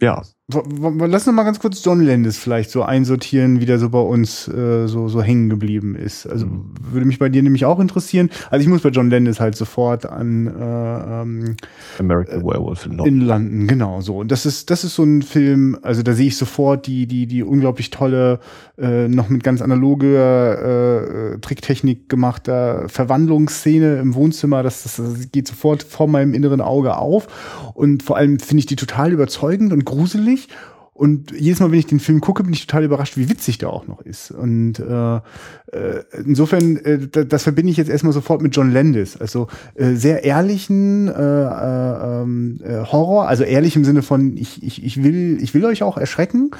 ja, 0.00 0.22
Lass 0.54 1.26
uns 1.26 1.36
mal 1.36 1.44
ganz 1.44 1.58
kurz 1.58 1.84
John 1.84 2.00
Landis 2.00 2.38
vielleicht 2.38 2.70
so 2.70 2.82
einsortieren, 2.82 3.60
wie 3.60 3.66
der 3.66 3.78
so 3.78 3.90
bei 3.90 4.00
uns 4.00 4.48
äh, 4.48 4.86
so, 4.86 5.08
so 5.08 5.22
hängen 5.22 5.48
geblieben 5.48 5.94
ist. 5.94 6.26
Also 6.26 6.46
mhm. 6.46 6.74
würde 6.90 7.06
mich 7.06 7.18
bei 7.18 7.28
dir 7.28 7.42
nämlich 7.42 7.64
auch 7.64 7.80
interessieren. 7.80 8.30
Also 8.50 8.62
ich 8.62 8.68
muss 8.68 8.82
bei 8.82 8.90
John 8.90 9.10
Landis 9.10 9.40
halt 9.40 9.56
sofort 9.56 10.06
an 10.06 10.46
äh, 10.46 10.50
ähm, 11.22 11.56
American 11.98 12.40
äh, 12.40 12.44
Werewolf 12.44 12.86
in 12.86 12.92
London. 12.92 13.06
in 13.06 13.20
London. 13.26 13.66
genau 13.66 14.00
so. 14.00 14.18
Und 14.18 14.32
das 14.32 14.46
ist 14.46 14.70
das 14.70 14.84
ist 14.84 14.94
so 14.94 15.04
ein 15.04 15.22
Film. 15.22 15.78
Also 15.82 16.02
da 16.02 16.12
sehe 16.12 16.28
ich 16.28 16.36
sofort 16.36 16.86
die 16.86 17.06
die 17.06 17.26
die 17.26 17.42
unglaublich 17.42 17.90
tolle 17.90 18.40
äh, 18.78 19.08
noch 19.08 19.28
mit 19.28 19.42
ganz 19.44 19.62
analoger 19.62 21.34
äh, 21.34 21.38
Tricktechnik 21.38 22.08
gemachter 22.08 22.88
Verwandlungsszene 22.88 23.98
im 23.98 24.14
Wohnzimmer. 24.14 24.62
Das, 24.62 24.82
das, 24.82 24.96
das 24.96 25.30
geht 25.30 25.48
sofort 25.48 25.82
vor 25.82 26.08
meinem 26.08 26.34
inneren 26.34 26.60
Auge 26.60 26.96
auf. 26.96 27.28
Und 27.74 28.02
vor 28.02 28.16
allem 28.16 28.38
finde 28.38 28.60
ich 28.60 28.66
die 28.66 28.76
total 28.76 29.12
überzeugend 29.12 29.72
und 29.72 29.84
gruselig 29.84 30.41
witzig. 30.42 30.56
Und 30.94 31.32
jedes 31.32 31.58
Mal, 31.58 31.72
wenn 31.72 31.78
ich 31.78 31.86
den 31.86 32.00
Film 32.00 32.20
gucke, 32.20 32.44
bin 32.44 32.52
ich 32.52 32.66
total 32.66 32.84
überrascht, 32.84 33.16
wie 33.16 33.30
witzig 33.30 33.56
der 33.56 33.70
auch 33.70 33.86
noch 33.86 34.02
ist. 34.02 34.30
Und 34.30 34.78
äh, 34.78 35.16
äh, 35.16 36.04
insofern, 36.24 36.76
äh, 36.76 37.08
das 37.08 37.44
verbinde 37.44 37.70
ich 37.70 37.78
jetzt 37.78 37.88
erstmal 37.88 38.12
sofort 38.12 38.42
mit 38.42 38.54
John 38.54 38.70
Landis. 38.70 39.16
Also 39.16 39.48
äh, 39.74 39.94
sehr 39.94 40.22
ehrlichen 40.22 41.08
äh, 41.08 41.12
äh, 41.12 42.22
ähm, 42.22 42.60
äh, 42.62 42.84
Horror, 42.84 43.26
also 43.26 43.42
ehrlich 43.42 43.74
im 43.74 43.86
Sinne 43.86 44.02
von, 44.02 44.36
ich, 44.36 44.62
ich, 44.62 44.84
ich, 44.84 45.02
will, 45.02 45.38
ich 45.40 45.54
will 45.54 45.64
euch 45.64 45.82
auch 45.82 45.96
erschrecken. 45.96 46.50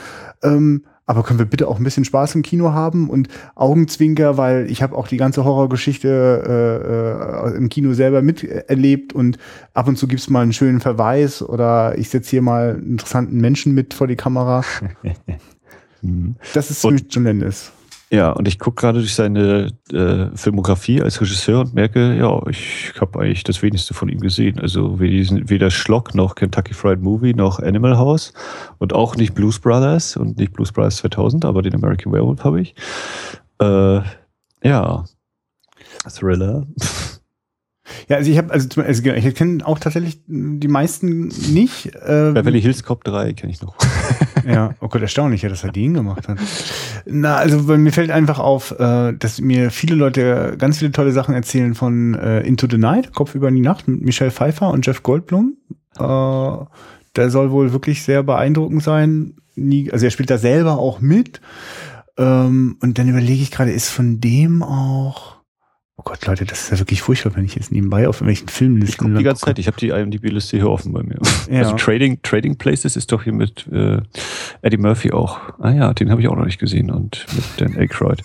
Ähm, 0.42 0.84
aber 1.06 1.22
können 1.22 1.38
wir 1.38 1.46
bitte 1.46 1.68
auch 1.68 1.78
ein 1.78 1.84
bisschen 1.84 2.04
Spaß 2.04 2.34
im 2.36 2.42
Kino 2.42 2.72
haben 2.72 3.10
und 3.10 3.28
Augenzwinker, 3.54 4.36
weil 4.36 4.70
ich 4.70 4.82
habe 4.82 4.96
auch 4.96 5.08
die 5.08 5.16
ganze 5.16 5.44
Horrorgeschichte 5.44 7.48
äh, 7.48 7.54
äh, 7.54 7.56
im 7.56 7.68
Kino 7.68 7.92
selber 7.92 8.22
miterlebt 8.22 9.12
und 9.12 9.38
ab 9.74 9.88
und 9.88 9.96
zu 9.96 10.06
gibt's 10.06 10.30
mal 10.30 10.42
einen 10.42 10.52
schönen 10.52 10.80
Verweis 10.80 11.42
oder 11.42 11.98
ich 11.98 12.08
setze 12.08 12.30
hier 12.30 12.42
mal 12.42 12.74
einen 12.74 12.92
interessanten 12.92 13.40
Menschen 13.40 13.74
mit 13.74 13.94
vor 13.94 14.06
die 14.06 14.16
Kamera. 14.16 14.64
Das 16.52 16.68
ist 16.68 16.80
ziemlich 16.80 17.04
John 17.10 17.22
Landis. 17.22 17.70
Ja, 18.12 18.30
und 18.32 18.46
ich 18.46 18.58
gucke 18.58 18.82
gerade 18.82 18.98
durch 18.98 19.14
seine 19.14 19.68
äh, 19.90 20.26
Filmografie 20.36 21.00
als 21.00 21.18
Regisseur 21.18 21.60
und 21.60 21.72
merke, 21.72 22.14
ja, 22.14 22.46
ich 22.46 22.92
habe 23.00 23.18
eigentlich 23.18 23.42
das 23.42 23.62
wenigste 23.62 23.94
von 23.94 24.10
ihm 24.10 24.20
gesehen. 24.20 24.60
Also 24.60 25.00
weder 25.00 25.70
Schlock 25.70 26.14
noch 26.14 26.34
Kentucky 26.34 26.74
Fried 26.74 27.00
Movie 27.00 27.32
noch 27.32 27.58
Animal 27.58 27.96
House 27.96 28.34
und 28.76 28.92
auch 28.92 29.16
nicht 29.16 29.34
Blues 29.34 29.58
Brothers 29.58 30.18
und 30.18 30.36
nicht 30.36 30.52
Blues 30.52 30.72
Brothers 30.72 30.96
2000, 30.96 31.46
aber 31.46 31.62
den 31.62 31.74
American 31.74 32.12
Werewolf 32.12 32.44
habe 32.44 32.60
ich. 32.60 32.74
Äh, 33.62 34.02
ja, 34.62 35.04
Thriller. 36.06 36.66
Ja, 38.08 38.16
also 38.16 38.30
ich 38.30 38.38
habe, 38.38 38.52
also, 38.52 38.80
also 38.80 39.10
ich 39.10 39.34
kenne 39.34 39.66
auch 39.66 39.78
tatsächlich 39.78 40.20
die 40.26 40.68
meisten 40.68 41.28
nicht. 41.52 41.92
Ähm, 42.06 42.34
Beverly 42.34 42.60
Hills 42.60 42.82
Cop 42.82 43.04
3 43.04 43.32
kenne 43.32 43.52
ich 43.52 43.62
noch. 43.62 43.76
ja, 44.46 44.74
oh 44.80 44.88
Gott, 44.88 45.02
erstaunlich, 45.02 45.42
ja, 45.42 45.48
dass 45.48 45.64
er 45.64 45.72
den 45.72 45.94
gemacht 45.94 46.28
hat. 46.28 46.38
Na, 47.06 47.36
also 47.36 47.58
mir 47.76 47.92
fällt 47.92 48.10
einfach 48.10 48.38
auf, 48.38 48.78
äh, 48.78 49.12
dass 49.12 49.40
mir 49.40 49.70
viele 49.70 49.94
Leute 49.94 50.56
ganz 50.58 50.78
viele 50.78 50.92
tolle 50.92 51.12
Sachen 51.12 51.34
erzählen 51.34 51.74
von 51.74 52.14
äh, 52.14 52.40
Into 52.40 52.66
the 52.70 52.78
Night, 52.78 53.12
Kopf 53.12 53.34
über 53.34 53.50
die 53.50 53.60
Nacht 53.60 53.88
mit 53.88 54.02
Michelle 54.02 54.30
Pfeiffer 54.30 54.70
und 54.70 54.86
Jeff 54.86 55.02
Goldblum. 55.02 55.56
Äh, 55.98 56.64
der 57.16 57.30
soll 57.30 57.50
wohl 57.50 57.72
wirklich 57.72 58.02
sehr 58.02 58.22
beeindruckend 58.22 58.82
sein. 58.82 59.34
Nie, 59.54 59.90
also 59.90 60.06
er 60.06 60.10
spielt 60.10 60.30
da 60.30 60.38
selber 60.38 60.78
auch 60.78 61.00
mit. 61.00 61.40
Ähm, 62.16 62.76
und 62.80 62.98
dann 62.98 63.08
überlege 63.08 63.42
ich 63.42 63.50
gerade, 63.50 63.72
ist 63.72 63.88
von 63.88 64.20
dem 64.20 64.62
auch 64.62 65.41
Oh 66.04 66.10
Gott, 66.10 66.26
Leute, 66.26 66.44
das 66.44 66.64
ist 66.64 66.70
ja 66.72 66.78
wirklich 66.80 67.00
furchtbar, 67.00 67.36
wenn 67.36 67.44
ich 67.44 67.54
jetzt 67.54 67.70
nebenbei 67.70 68.08
auf 68.08 68.16
irgendwelchen 68.16 68.48
Filmlisten. 68.48 69.12
Ich 69.12 69.18
die 69.18 69.24
ganze 69.24 69.44
Zeit, 69.44 69.60
ich 69.60 69.68
habe 69.68 69.76
die 69.76 69.90
IMDb-Liste 69.90 70.56
hier 70.56 70.68
offen 70.68 70.92
bei 70.92 71.04
mir. 71.04 71.18
Ja. 71.48 71.60
Also 71.60 71.76
Trading, 71.76 72.20
Trading 72.22 72.56
Places 72.56 72.96
ist 72.96 73.12
doch 73.12 73.22
hier 73.22 73.32
mit 73.32 73.68
äh, 73.70 74.00
Eddie 74.62 74.78
Murphy 74.78 75.12
auch. 75.12 75.38
Ah 75.60 75.70
ja, 75.70 75.94
den 75.94 76.10
habe 76.10 76.20
ich 76.20 76.26
auch 76.26 76.34
noch 76.34 76.44
nicht 76.44 76.58
gesehen 76.58 76.90
und 76.90 77.24
mit 77.36 77.44
Dan 77.58 77.78
Aykroyd. 77.78 78.22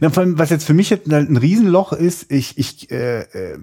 Na, 0.00 0.10
vor 0.10 0.24
allem, 0.24 0.36
was 0.36 0.50
jetzt 0.50 0.64
für 0.64 0.74
mich 0.74 0.90
jetzt 0.90 1.12
ein 1.12 1.36
Riesenloch 1.36 1.92
ist, 1.92 2.30
ich, 2.32 2.58
ich, 2.58 2.90
äh, 2.90 3.20
äh 3.20 3.58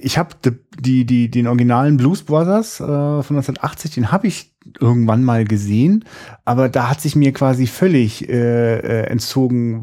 ich 0.00 0.18
habe 0.18 0.34
die, 0.80 1.04
die, 1.04 1.30
den 1.30 1.46
originalen 1.46 1.96
Blues 1.98 2.22
Brothers 2.22 2.80
äh, 2.80 2.84
von 2.84 3.36
1980, 3.36 3.92
den 3.92 4.10
habe 4.10 4.26
ich 4.26 4.50
irgendwann 4.80 5.22
mal 5.22 5.44
gesehen, 5.44 6.04
aber 6.44 6.68
da 6.68 6.90
hat 6.90 7.00
sich 7.00 7.14
mir 7.14 7.32
quasi 7.32 7.66
völlig 7.68 8.28
äh, 8.28 8.78
äh 8.78 9.06
entzogen, 9.06 9.82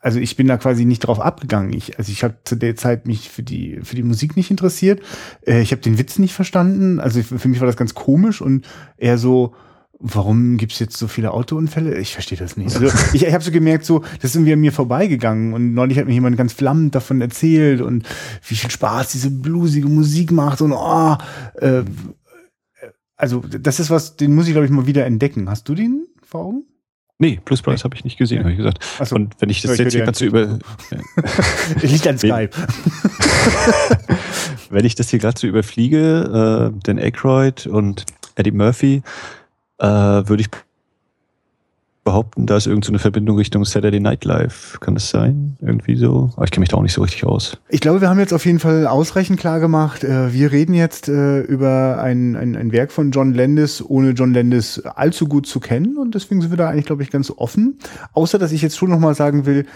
also 0.00 0.20
ich 0.20 0.36
bin 0.36 0.46
da 0.46 0.56
quasi 0.56 0.84
nicht 0.84 1.00
drauf 1.00 1.20
abgegangen. 1.20 1.72
Ich, 1.72 1.98
also 1.98 2.12
ich 2.12 2.22
habe 2.22 2.36
zu 2.44 2.56
der 2.56 2.76
Zeit 2.76 3.06
mich 3.06 3.30
für 3.30 3.42
die 3.42 3.80
für 3.82 3.96
die 3.96 4.02
Musik 4.02 4.36
nicht 4.36 4.50
interessiert. 4.50 5.00
Äh, 5.46 5.60
ich 5.60 5.72
habe 5.72 5.82
den 5.82 5.98
Witz 5.98 6.18
nicht 6.18 6.34
verstanden. 6.34 7.00
Also 7.00 7.22
für 7.22 7.48
mich 7.48 7.60
war 7.60 7.66
das 7.66 7.76
ganz 7.76 7.94
komisch 7.94 8.40
und 8.40 8.66
eher 8.96 9.18
so, 9.18 9.54
warum 9.98 10.56
gibt's 10.56 10.78
jetzt 10.78 10.96
so 10.96 11.08
viele 11.08 11.32
Autounfälle? 11.32 11.98
Ich 11.98 12.12
verstehe 12.12 12.38
das 12.38 12.56
nicht. 12.56 12.74
Also 12.76 12.86
ich, 13.12 13.26
ich 13.26 13.32
habe 13.32 13.42
so 13.42 13.50
gemerkt, 13.50 13.84
so 13.84 14.00
das 14.20 14.30
ist 14.30 14.36
irgendwie 14.36 14.52
an 14.52 14.60
mir 14.60 14.72
vorbeigegangen 14.72 15.52
und 15.52 15.74
neulich 15.74 15.98
hat 15.98 16.06
mir 16.06 16.14
jemand 16.14 16.36
ganz 16.36 16.52
flammend 16.52 16.94
davon 16.94 17.20
erzählt 17.20 17.80
und 17.80 18.06
wie 18.46 18.54
viel 18.54 18.70
Spaß 18.70 19.12
diese 19.12 19.30
bluesige 19.30 19.88
Musik 19.88 20.30
macht 20.30 20.60
und 20.60 20.72
oh, 20.72 21.16
äh, 21.56 21.82
also 23.16 23.40
das 23.40 23.80
ist 23.80 23.90
was, 23.90 24.16
den 24.16 24.32
muss 24.36 24.46
ich 24.46 24.52
glaube 24.52 24.66
ich 24.66 24.70
mal 24.70 24.86
wieder 24.86 25.04
entdecken. 25.04 25.50
Hast 25.50 25.68
du 25.68 25.74
den 25.74 26.06
vor 26.22 26.42
Augen? 26.44 26.64
Nee, 27.20 27.40
Plus 27.44 27.62
Brothers 27.62 27.80
nee. 27.80 27.84
habe 27.84 27.96
ich 27.96 28.04
nicht 28.04 28.16
gesehen, 28.16 28.40
habe 28.40 28.52
ich 28.52 28.58
gesagt. 28.58 28.84
So. 29.04 29.16
Und 29.16 29.34
wenn 29.40 29.50
ich 29.50 29.60
das 29.60 29.72
ich 29.72 29.80
jetzt 29.80 29.92
hier 29.92 30.04
gerade 30.04 30.16
so 30.16 30.24
über. 30.24 30.58
Liegt 31.82 32.06
an 32.06 32.16
Skype. 32.16 32.50
wenn 34.70 34.84
ich 34.84 34.94
das 34.94 35.10
hier 35.10 35.18
gerade 35.18 35.38
so 35.38 35.48
überfliege, 35.48 36.72
äh, 36.72 36.80
Dan 36.84 36.98
Aykroyd 36.98 37.66
und 37.66 38.04
Eddie 38.36 38.52
Murphy, 38.52 39.02
äh, 39.78 39.86
würde 39.86 40.42
ich 40.42 40.48
behaupten, 42.08 42.46
da 42.46 42.56
ist 42.56 42.66
irgendeine 42.66 42.96
so 42.96 43.02
Verbindung 43.02 43.36
Richtung 43.36 43.66
Saturday 43.66 44.00
Night 44.00 44.24
Live. 44.24 44.78
Kann 44.80 44.94
das 44.94 45.10
sein? 45.10 45.58
Irgendwie 45.60 45.94
so? 45.94 46.30
Aber 46.36 46.44
ich 46.44 46.50
kenne 46.50 46.62
mich 46.62 46.70
da 46.70 46.78
auch 46.78 46.82
nicht 46.82 46.94
so 46.94 47.02
richtig 47.02 47.24
aus. 47.24 47.58
Ich 47.68 47.80
glaube, 47.80 48.00
wir 48.00 48.08
haben 48.08 48.18
jetzt 48.18 48.32
auf 48.32 48.46
jeden 48.46 48.60
Fall 48.60 48.86
ausreichend 48.86 49.38
klar 49.38 49.60
gemacht. 49.60 50.04
Äh, 50.04 50.32
wir 50.32 50.50
reden 50.50 50.72
jetzt 50.72 51.08
äh, 51.08 51.40
über 51.40 51.98
ein, 52.02 52.34
ein, 52.34 52.56
ein 52.56 52.72
Werk 52.72 52.92
von 52.92 53.10
John 53.10 53.34
Landis, 53.34 53.84
ohne 53.86 54.12
John 54.12 54.32
Landis 54.32 54.80
allzu 54.80 55.26
gut 55.26 55.46
zu 55.46 55.60
kennen. 55.60 55.98
Und 55.98 56.14
deswegen 56.14 56.40
sind 56.40 56.50
wir 56.50 56.56
da 56.56 56.70
eigentlich, 56.70 56.86
glaube 56.86 57.02
ich, 57.02 57.10
ganz 57.10 57.30
offen. 57.30 57.78
Außer, 58.14 58.38
dass 58.38 58.52
ich 58.52 58.62
jetzt 58.62 58.78
schon 58.78 58.88
nochmal 58.88 59.14
sagen 59.14 59.44
will, 59.44 59.66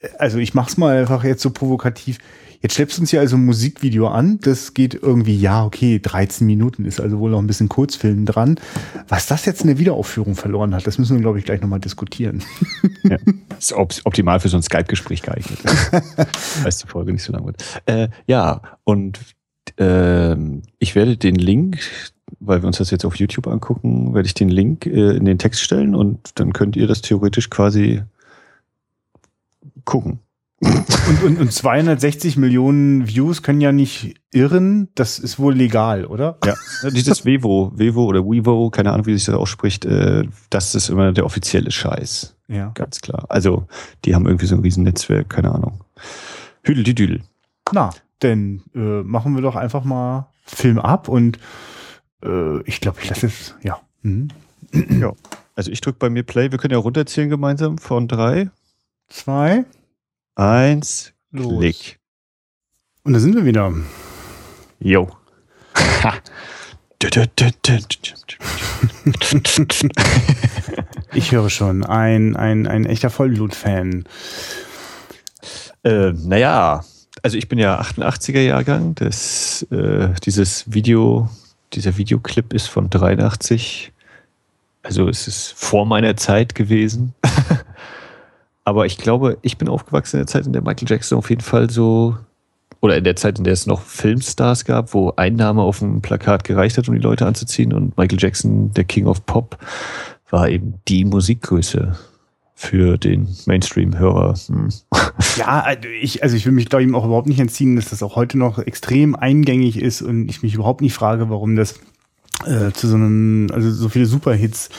äh, 0.00 0.08
also 0.18 0.38
ich 0.38 0.54
mach's 0.54 0.78
mal 0.78 0.96
einfach 0.96 1.24
jetzt 1.24 1.42
so 1.42 1.50
provokativ. 1.50 2.18
Jetzt 2.66 2.74
schleppst 2.74 2.98
du 2.98 3.02
uns 3.02 3.10
hier 3.10 3.20
also 3.20 3.36
ein 3.36 3.44
Musikvideo 3.44 4.08
an. 4.08 4.40
Das 4.40 4.74
geht 4.74 4.94
irgendwie, 4.94 5.38
ja, 5.38 5.64
okay, 5.64 6.00
13 6.02 6.44
Minuten 6.44 6.84
ist 6.84 7.00
also 7.00 7.20
wohl 7.20 7.30
noch 7.30 7.38
ein 7.38 7.46
bisschen 7.46 7.68
Kurzfilm 7.68 8.26
dran. 8.26 8.58
Was 9.06 9.28
das 9.28 9.44
jetzt 9.44 9.60
in 9.60 9.68
der 9.68 9.78
Wiederaufführung 9.78 10.34
verloren 10.34 10.74
hat, 10.74 10.84
das 10.84 10.98
müssen 10.98 11.14
wir, 11.14 11.20
glaube 11.20 11.38
ich, 11.38 11.44
gleich 11.44 11.60
nochmal 11.60 11.78
diskutieren. 11.78 12.42
Ja, 13.04 13.18
ist 13.56 13.72
optimal 13.72 14.40
für 14.40 14.48
so 14.48 14.56
ein 14.56 14.64
Skype-Gespräch 14.64 15.22
geeignet. 15.22 15.60
Falls 16.36 16.78
die 16.78 16.88
Folge 16.88 17.12
nicht 17.12 17.22
so 17.22 17.32
lang 17.32 17.46
wird. 17.46 17.62
Äh, 17.86 18.08
ja, 18.26 18.62
und 18.82 19.20
äh, 19.78 20.34
ich 20.80 20.96
werde 20.96 21.16
den 21.16 21.36
Link 21.36 21.78
weil 22.40 22.62
wir 22.62 22.66
uns 22.66 22.78
das 22.78 22.90
jetzt 22.90 23.04
auf 23.04 23.14
YouTube 23.14 23.46
angucken, 23.46 24.12
werde 24.12 24.26
ich 24.26 24.34
den 24.34 24.48
Link 24.48 24.86
äh, 24.86 25.16
in 25.16 25.24
den 25.24 25.38
Text 25.38 25.62
stellen 25.62 25.94
und 25.94 26.40
dann 26.40 26.52
könnt 26.52 26.74
ihr 26.74 26.88
das 26.88 27.00
theoretisch 27.00 27.48
quasi 27.48 28.02
gucken. 29.84 30.18
Und, 30.60 31.22
und, 31.22 31.38
und 31.38 31.52
260 31.52 32.38
Millionen 32.38 33.06
Views 33.06 33.42
können 33.42 33.60
ja 33.60 33.72
nicht 33.72 34.14
irren. 34.32 34.88
Das 34.94 35.18
ist 35.18 35.38
wohl 35.38 35.54
legal, 35.54 36.06
oder? 36.06 36.38
Ja. 36.44 36.54
Dieses 36.90 37.26
Vevo, 37.26 37.72
Vevo 37.74 38.04
oder 38.04 38.24
Wevo, 38.24 38.70
keine 38.70 38.92
Ahnung, 38.92 39.06
wie 39.06 39.14
sich 39.14 39.26
das 39.26 39.34
ausspricht, 39.34 39.84
äh, 39.84 40.24
das 40.48 40.74
ist 40.74 40.88
immer 40.88 41.12
der 41.12 41.26
offizielle 41.26 41.70
Scheiß. 41.70 42.36
Ja. 42.48 42.70
Ganz 42.74 43.00
klar. 43.00 43.26
Also, 43.28 43.66
die 44.04 44.14
haben 44.14 44.26
irgendwie 44.26 44.46
so 44.46 44.56
ein 44.56 44.62
Riesennetzwerk, 44.62 45.28
keine 45.28 45.52
Ahnung. 45.52 45.84
Hüdel 46.62 46.84
die 46.84 46.94
Düdel. 46.94 47.22
Na, 47.72 47.90
denn 48.22 48.62
äh, 48.74 49.02
machen 49.02 49.34
wir 49.34 49.42
doch 49.42 49.56
einfach 49.56 49.84
mal 49.84 50.30
Film 50.44 50.78
ab 50.78 51.08
und 51.08 51.38
äh, 52.24 52.62
ich 52.62 52.80
glaube, 52.80 52.98
ich 53.02 53.10
lasse 53.10 53.26
es, 53.26 53.54
ja. 53.62 53.80
Mhm. 54.02 54.28
Ja. 54.72 55.12
Also 55.54 55.70
ich 55.70 55.80
drücke 55.80 55.98
bei 55.98 56.10
mir 56.10 56.22
Play. 56.22 56.50
Wir 56.50 56.58
können 56.58 56.72
ja 56.72 56.78
runterzählen 56.78 57.30
gemeinsam 57.30 57.78
von 57.78 58.08
drei. 58.08 58.50
Zwei. 59.08 59.64
Eins, 60.36 61.12
Los. 61.30 61.58
Klick. 61.58 61.98
Und 63.04 63.14
da 63.14 63.20
sind 63.20 63.34
wir 63.34 63.46
wieder. 63.46 63.72
Jo. 64.78 65.08
ich 71.14 71.32
höre 71.32 71.48
schon, 71.48 71.84
ein, 71.84 72.36
ein, 72.36 72.66
ein 72.66 72.84
echter 72.84 73.08
Vollblut-Fan. 73.08 74.04
Äh, 75.84 76.12
naja, 76.12 76.84
also 77.22 77.38
ich 77.38 77.48
bin 77.48 77.58
ja 77.58 77.80
88er 77.80 78.42
Jahrgang. 78.42 78.94
Das, 78.94 79.62
äh, 79.70 80.10
dieses 80.22 80.70
Video, 80.70 81.30
dieser 81.72 81.96
Videoclip 81.96 82.52
ist 82.52 82.66
von 82.66 82.90
83. 82.90 83.90
Also 84.82 85.08
es 85.08 85.26
ist 85.28 85.52
vor 85.52 85.86
meiner 85.86 86.14
Zeit 86.18 86.54
gewesen. 86.54 87.14
Aber 88.66 88.84
ich 88.84 88.98
glaube, 88.98 89.38
ich 89.42 89.58
bin 89.58 89.68
aufgewachsen 89.68 90.16
in 90.16 90.20
der 90.22 90.26
Zeit, 90.26 90.44
in 90.44 90.52
der 90.52 90.60
Michael 90.60 90.88
Jackson 90.88 91.16
auf 91.16 91.30
jeden 91.30 91.40
Fall 91.40 91.70
so 91.70 92.16
oder 92.80 92.96
in 92.96 93.04
der 93.04 93.14
Zeit, 93.14 93.38
in 93.38 93.44
der 93.44 93.52
es 93.52 93.66
noch 93.66 93.80
Filmstars 93.80 94.64
gab, 94.64 94.92
wo 94.92 95.12
Einnahme 95.16 95.62
auf 95.62 95.78
dem 95.78 96.02
Plakat 96.02 96.42
gereicht 96.42 96.76
hat, 96.76 96.88
um 96.88 96.94
die 96.94 97.00
Leute 97.00 97.26
anzuziehen 97.26 97.72
und 97.72 97.96
Michael 97.96 98.18
Jackson, 98.20 98.72
der 98.74 98.82
King 98.82 99.06
of 99.06 99.24
Pop, 99.24 99.56
war 100.30 100.48
eben 100.48 100.74
die 100.88 101.04
Musikgröße 101.04 101.96
für 102.54 102.98
den 102.98 103.28
Mainstream-Hörer. 103.46 104.34
Hm. 104.48 104.68
Ja, 105.36 105.60
also 105.60 105.88
ich, 106.02 106.24
also 106.24 106.36
ich 106.36 106.44
will 106.44 106.52
mich, 106.52 106.68
glaube 106.68 106.82
ich, 106.82 106.92
auch 106.92 107.04
überhaupt 107.04 107.28
nicht 107.28 107.38
entziehen, 107.38 107.76
dass 107.76 107.90
das 107.90 108.02
auch 108.02 108.16
heute 108.16 108.36
noch 108.36 108.58
extrem 108.58 109.14
eingängig 109.14 109.80
ist 109.80 110.02
und 110.02 110.28
ich 110.28 110.42
mich 110.42 110.54
überhaupt 110.54 110.80
nicht 110.80 110.94
frage, 110.94 111.30
warum 111.30 111.54
das 111.54 111.78
äh, 112.44 112.72
zu 112.72 112.88
so 112.88 112.96
einem, 112.96 113.48
also 113.52 113.70
so 113.70 113.88
viele 113.88 114.06
Superhits 114.06 114.70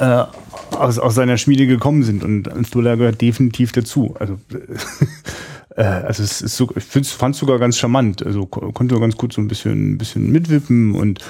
äh, 0.00 0.24
aus, 0.72 0.98
aus 0.98 1.14
seiner 1.14 1.36
Schmiede 1.38 1.66
gekommen 1.66 2.02
sind 2.02 2.24
und 2.24 2.48
Thriller 2.70 2.96
gehört 2.96 3.20
definitiv 3.20 3.72
dazu. 3.72 4.14
Also 4.18 4.38
äh, 5.76 5.82
also 5.82 6.22
es 6.22 6.42
ist 6.42 6.56
so, 6.56 6.70
ich 6.76 6.84
fand 6.84 7.34
es 7.34 7.40
sogar 7.40 7.58
ganz 7.58 7.78
charmant. 7.78 8.24
Also 8.24 8.46
konnte 8.46 8.98
ganz 8.98 9.16
gut 9.16 9.32
so 9.32 9.40
ein 9.40 9.48
bisschen, 9.48 9.92
ein 9.92 9.98
bisschen 9.98 10.30
mitwippen 10.30 10.94
und 10.94 11.20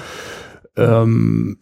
ähm, 0.77 1.57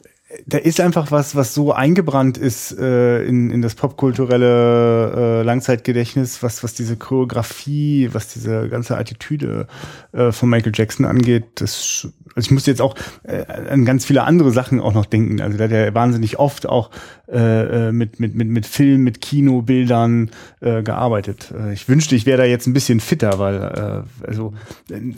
da 0.46 0.58
ist 0.58 0.80
einfach 0.80 1.12
was, 1.12 1.36
was 1.36 1.54
so 1.54 1.74
eingebrannt 1.74 2.38
ist 2.38 2.78
äh, 2.78 3.24
in, 3.24 3.50
in 3.50 3.62
das 3.62 3.76
popkulturelle 3.76 5.42
äh, 5.42 5.44
Langzeitgedächtnis, 5.44 6.42
was, 6.42 6.64
was 6.64 6.74
diese 6.74 6.98
Choreografie, 6.98 8.10
was 8.12 8.30
diese 8.30 8.68
ganze 8.70 8.98
Attitüde 8.98 9.68
äh, 10.12 10.32
von 10.32 10.50
Michael 10.50 10.72
Jackson 10.74 11.06
angeht. 11.06 11.46
Das, 11.56 12.08
also 12.36 12.48
ich 12.48 12.52
musste 12.52 12.72
jetzt 12.72 12.82
auch 12.82 12.96
äh, 13.24 13.46
an 13.46 13.86
ganz 13.86 14.06
viele 14.06 14.24
andere 14.24 14.52
Sachen 14.52 14.80
auch 14.80 14.94
noch 14.94 15.06
denken. 15.06 15.42
Also 15.42 15.58
da 15.58 15.66
hat 15.66 15.72
er 15.72 15.94
wahnsinnig 15.94 16.40
oft 16.40 16.68
auch 16.68 16.90
äh, 17.32 17.90
äh 17.90 17.92
mit, 17.92 18.20
mit, 18.20 18.36
mit, 18.36 18.48
mit 18.48 18.66
Film, 18.66 19.04
mit 19.04 19.22
Kinobildern 19.22 20.32
äh, 20.62 20.82
gearbeitet. 20.84 21.54
Äh, 21.58 21.74
ich 21.74 21.88
wünschte, 21.88 22.16
ich 22.16 22.26
wäre 22.26 22.40
da 22.40 22.46
jetzt 22.46 22.66
ein 22.68 22.74
bisschen 22.74 23.00
fitter, 23.00 23.40
weil 23.40 24.06
äh, 24.24 24.28
also 24.28 24.54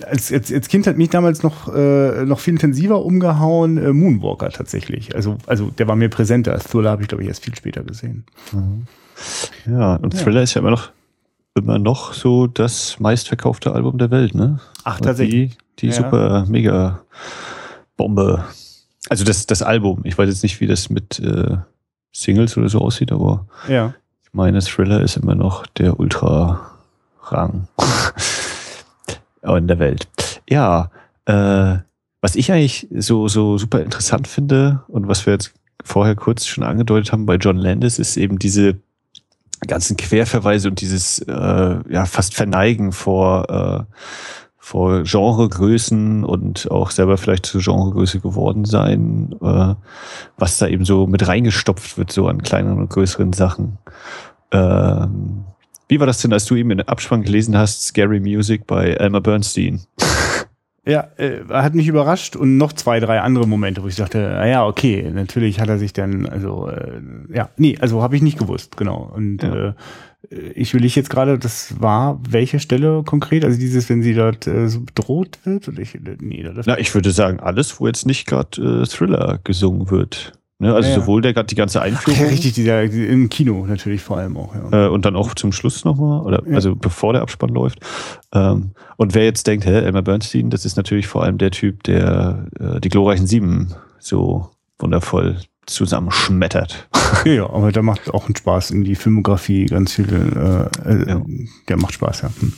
als, 0.06 0.32
als, 0.32 0.52
als 0.52 0.68
Kind 0.68 0.88
hat 0.88 0.98
mich 0.98 1.10
damals 1.10 1.42
noch, 1.42 1.74
äh, 1.74 2.26
noch 2.26 2.40
viel 2.40 2.54
intensiver 2.54 3.04
umgehauen, 3.04 3.78
äh, 3.78 3.94
Moonwalker 3.94 4.50
tatsächlich 4.50 5.05
nicht. 5.06 5.16
Also, 5.16 5.38
also 5.46 5.70
der 5.72 5.88
war 5.88 5.96
mir 5.96 6.10
präsenter. 6.10 6.58
Thriller 6.60 6.92
habe 6.92 7.02
ich, 7.02 7.08
glaube 7.08 7.24
ich, 7.24 7.30
erst 7.30 7.44
viel 7.44 7.56
später 7.56 7.84
gesehen. 7.84 8.26
Mhm. 8.52 8.88
Ja, 9.66 9.96
und 9.96 10.18
Thriller 10.18 10.38
ja. 10.38 10.44
ist 10.44 10.54
ja 10.54 10.62
immer 10.62 10.72
noch 10.72 10.90
immer 11.56 11.80
noch 11.80 12.14
so 12.14 12.48
das 12.48 13.00
meistverkaufte 13.00 13.72
Album 13.72 13.98
der 13.98 14.12
Welt, 14.12 14.36
ne? 14.36 14.60
Ach, 14.84 15.00
tatsächlich. 15.00 15.58
Die, 15.80 15.88
die 15.88 15.88
ja. 15.88 15.94
super 15.94 16.46
mega 16.48 17.02
Bombe. 17.98 18.44
Also 19.10 19.24
das, 19.24 19.46
das 19.46 19.62
Album. 19.62 20.02
Ich 20.04 20.18
weiß 20.18 20.28
jetzt 20.28 20.44
nicht, 20.44 20.60
wie 20.60 20.68
das 20.68 20.90
mit 20.90 21.20
äh, 21.20 21.58
Singles 22.12 22.58
oder 22.58 22.70
so 22.70 22.80
aussieht, 22.80 23.12
aber 23.12 23.48
ja. 23.70 23.94
ich 24.24 24.34
meine, 24.34 24.60
Thriller 24.60 25.02
ist 25.02 25.18
immer 25.18 25.36
noch 25.36 25.66
der 25.68 26.00
Ultra-Rang 26.00 27.68
in 29.44 29.68
der 29.68 29.80
Welt. 29.80 30.08
Ja, 30.50 30.92
äh, 31.26 31.78
was 32.26 32.36
ich 32.36 32.52
eigentlich 32.52 32.88
so, 32.90 33.28
so 33.28 33.60
super 33.60 33.84
interessant 33.84 34.28
finde 34.28 34.84
und 34.88 35.08
was 35.08 35.28
wir 35.28 35.34
jetzt 35.34 35.54
vorher 35.84 36.16
kurz 36.16 36.48
schon 36.48 36.64
angedeutet 36.64 37.12
haben 37.12 37.28
bei 37.28 37.36
John 37.36 37.56
Landis, 37.56 38.00
ist 38.00 38.18
eben 38.18 38.40
diese 38.40 38.80
ganzen 39.68 39.96
Querverweise 39.96 40.70
und 40.70 40.82
dieses 40.82 41.20
äh, 41.20 41.32
ja 41.88 42.06
fast 42.06 42.34
Verneigen 42.34 42.94
vor 42.94 43.86
äh, 43.88 43.94
vor 44.58 45.04
Genregrößen 45.04 46.24
und 46.24 46.72
auch 46.72 46.90
selber 46.90 47.20
vielleicht 47.20 47.46
zur 47.46 47.62
Genregröße 47.62 48.22
geworden 48.22 48.66
sein, 48.66 49.36
äh, 49.44 49.76
was 50.36 50.58
da 50.58 50.68
eben 50.68 50.84
so 50.84 51.06
mit 51.06 51.28
reingestopft 51.28 52.00
wird, 52.00 52.12
so 52.12 52.28
an 52.28 52.42
kleineren 52.42 52.80
und 52.80 52.90
größeren 52.90 53.34
Sachen. 53.34 53.78
Ähm, 54.52 55.46
wie 55.88 56.00
war 56.00 56.08
das 56.08 56.24
denn, 56.24 56.34
als 56.34 56.46
du 56.46 56.56
eben 56.56 56.72
in 56.72 56.80
den 56.80 56.88
Abspann 56.88 57.22
gelesen 57.22 57.56
hast, 57.56 57.84
Scary 57.84 58.20
Music 58.20 58.66
bei 58.66 58.94
Elmer 58.94 59.22
Bernstein? 59.22 59.82
Ja, 60.88 61.08
äh, 61.18 61.40
hat 61.50 61.74
mich 61.74 61.88
überrascht 61.88 62.36
und 62.36 62.58
noch 62.58 62.72
zwei, 62.72 63.00
drei 63.00 63.20
andere 63.20 63.48
Momente, 63.48 63.82
wo 63.82 63.88
ich 63.88 63.96
dachte, 63.96 64.20
naja, 64.20 64.68
okay, 64.68 65.10
natürlich 65.12 65.60
hat 65.60 65.68
er 65.68 65.80
sich 65.80 65.94
dann, 65.94 66.28
also 66.28 66.70
äh, 66.70 67.02
ja, 67.34 67.50
nee, 67.58 67.76
also 67.80 68.04
habe 68.04 68.16
ich 68.16 68.22
nicht 68.22 68.38
gewusst, 68.38 68.78
genau. 68.78 69.12
Und 69.16 69.42
ja. 69.42 69.70
äh, 69.70 69.74
ich 70.54 70.74
will 70.76 70.86
ich 70.86 70.96
jetzt 70.96 71.10
gerade, 71.10 71.40
das 71.40 71.82
war 71.82 72.20
welche 72.30 72.60
Stelle 72.60 73.04
konkret? 73.04 73.44
Also 73.44 73.60
dieses, 73.60 73.90
wenn 73.90 74.04
sie 74.04 74.14
dort 74.14 74.46
äh, 74.46 74.68
so 74.68 74.82
bedroht 74.82 75.40
wird? 75.44 75.68
Oder 75.68 75.80
ich, 75.80 75.98
nee, 76.20 76.44
das 76.44 76.68
Na, 76.68 76.78
ich 76.78 76.94
würde 76.94 77.12
sagen, 77.12 77.40
alles, 77.40 77.80
wo 77.80 77.88
jetzt 77.88 78.06
nicht 78.06 78.28
gerade 78.28 78.84
äh, 78.84 78.86
Thriller 78.86 79.40
gesungen 79.44 79.90
wird. 79.90 80.34
Ne? 80.58 80.74
Also 80.74 80.90
ja, 80.90 80.96
sowohl 80.96 81.22
der, 81.22 81.44
die 81.44 81.56
ganze 81.56 81.82
Einführung. 81.82 82.20
Ja, 82.20 82.28
richtig, 82.28 82.54
dieser, 82.54 82.84
im 82.84 83.30
Kino 83.30 83.66
natürlich 83.66 84.02
vor 84.02 84.18
allem 84.18 84.38
auch. 84.38 84.56
Ja. 84.56 84.86
Äh, 84.86 84.90
und 84.90 85.06
dann 85.06 85.16
auch 85.16 85.36
zum 85.36 85.52
Schluss 85.52 85.84
nochmal, 85.84 86.22
oder 86.22 86.44
ja. 86.48 86.56
also 86.56 86.76
bevor 86.76 87.12
der 87.14 87.22
Abspann 87.24 87.50
läuft. 87.50 87.80
Ähm, 88.34 88.72
und 88.96 89.16
wer 89.16 89.26
jetzt 89.26 89.48
denkt, 89.48 89.66
hä, 89.66 89.72
Elmer 89.72 90.02
Bernstein, 90.02 90.50
das 90.50 90.64
ist 90.64 90.78
natürlich 90.78 91.08
vor 91.08 91.24
allem 91.24 91.38
der 91.38 91.52
Typ, 91.52 91.84
der 91.84 92.48
äh, 92.60 92.80
die 92.80 92.90
glorreichen 92.90 93.28
Sieben 93.28 93.74
so 94.00 94.50
wundervoll 94.80 95.38
zusammenschmettert. 95.66 96.88
Ja, 97.26 97.50
aber 97.50 97.72
der 97.72 97.84
macht 97.84 98.14
auch 98.14 98.26
einen 98.26 98.36
Spaß 98.36 98.72
in 98.72 98.84
die 98.84 98.96
Filmografie, 98.96 99.66
ganz 99.66 99.94
viele, 99.94 100.70
äh, 100.86 100.92
äh, 100.92 101.22
der 101.68 101.78
macht 101.78 101.94
Spaß, 101.94 102.22
ja. 102.22 102.30
Hm. 102.40 102.54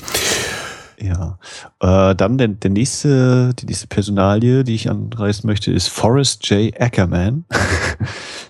Ja. 0.99 1.37
Äh, 1.79 2.15
dann 2.15 2.37
der, 2.37 2.47
der 2.47 2.71
nächste, 2.71 3.53
die 3.53 3.65
nächste 3.67 3.87
Personalie, 3.87 4.63
die 4.63 4.75
ich 4.75 4.89
anreißen 4.89 5.47
möchte, 5.47 5.71
ist 5.71 5.87
Forrest 5.89 6.49
J. 6.49 6.73
Ackerman. 6.79 7.45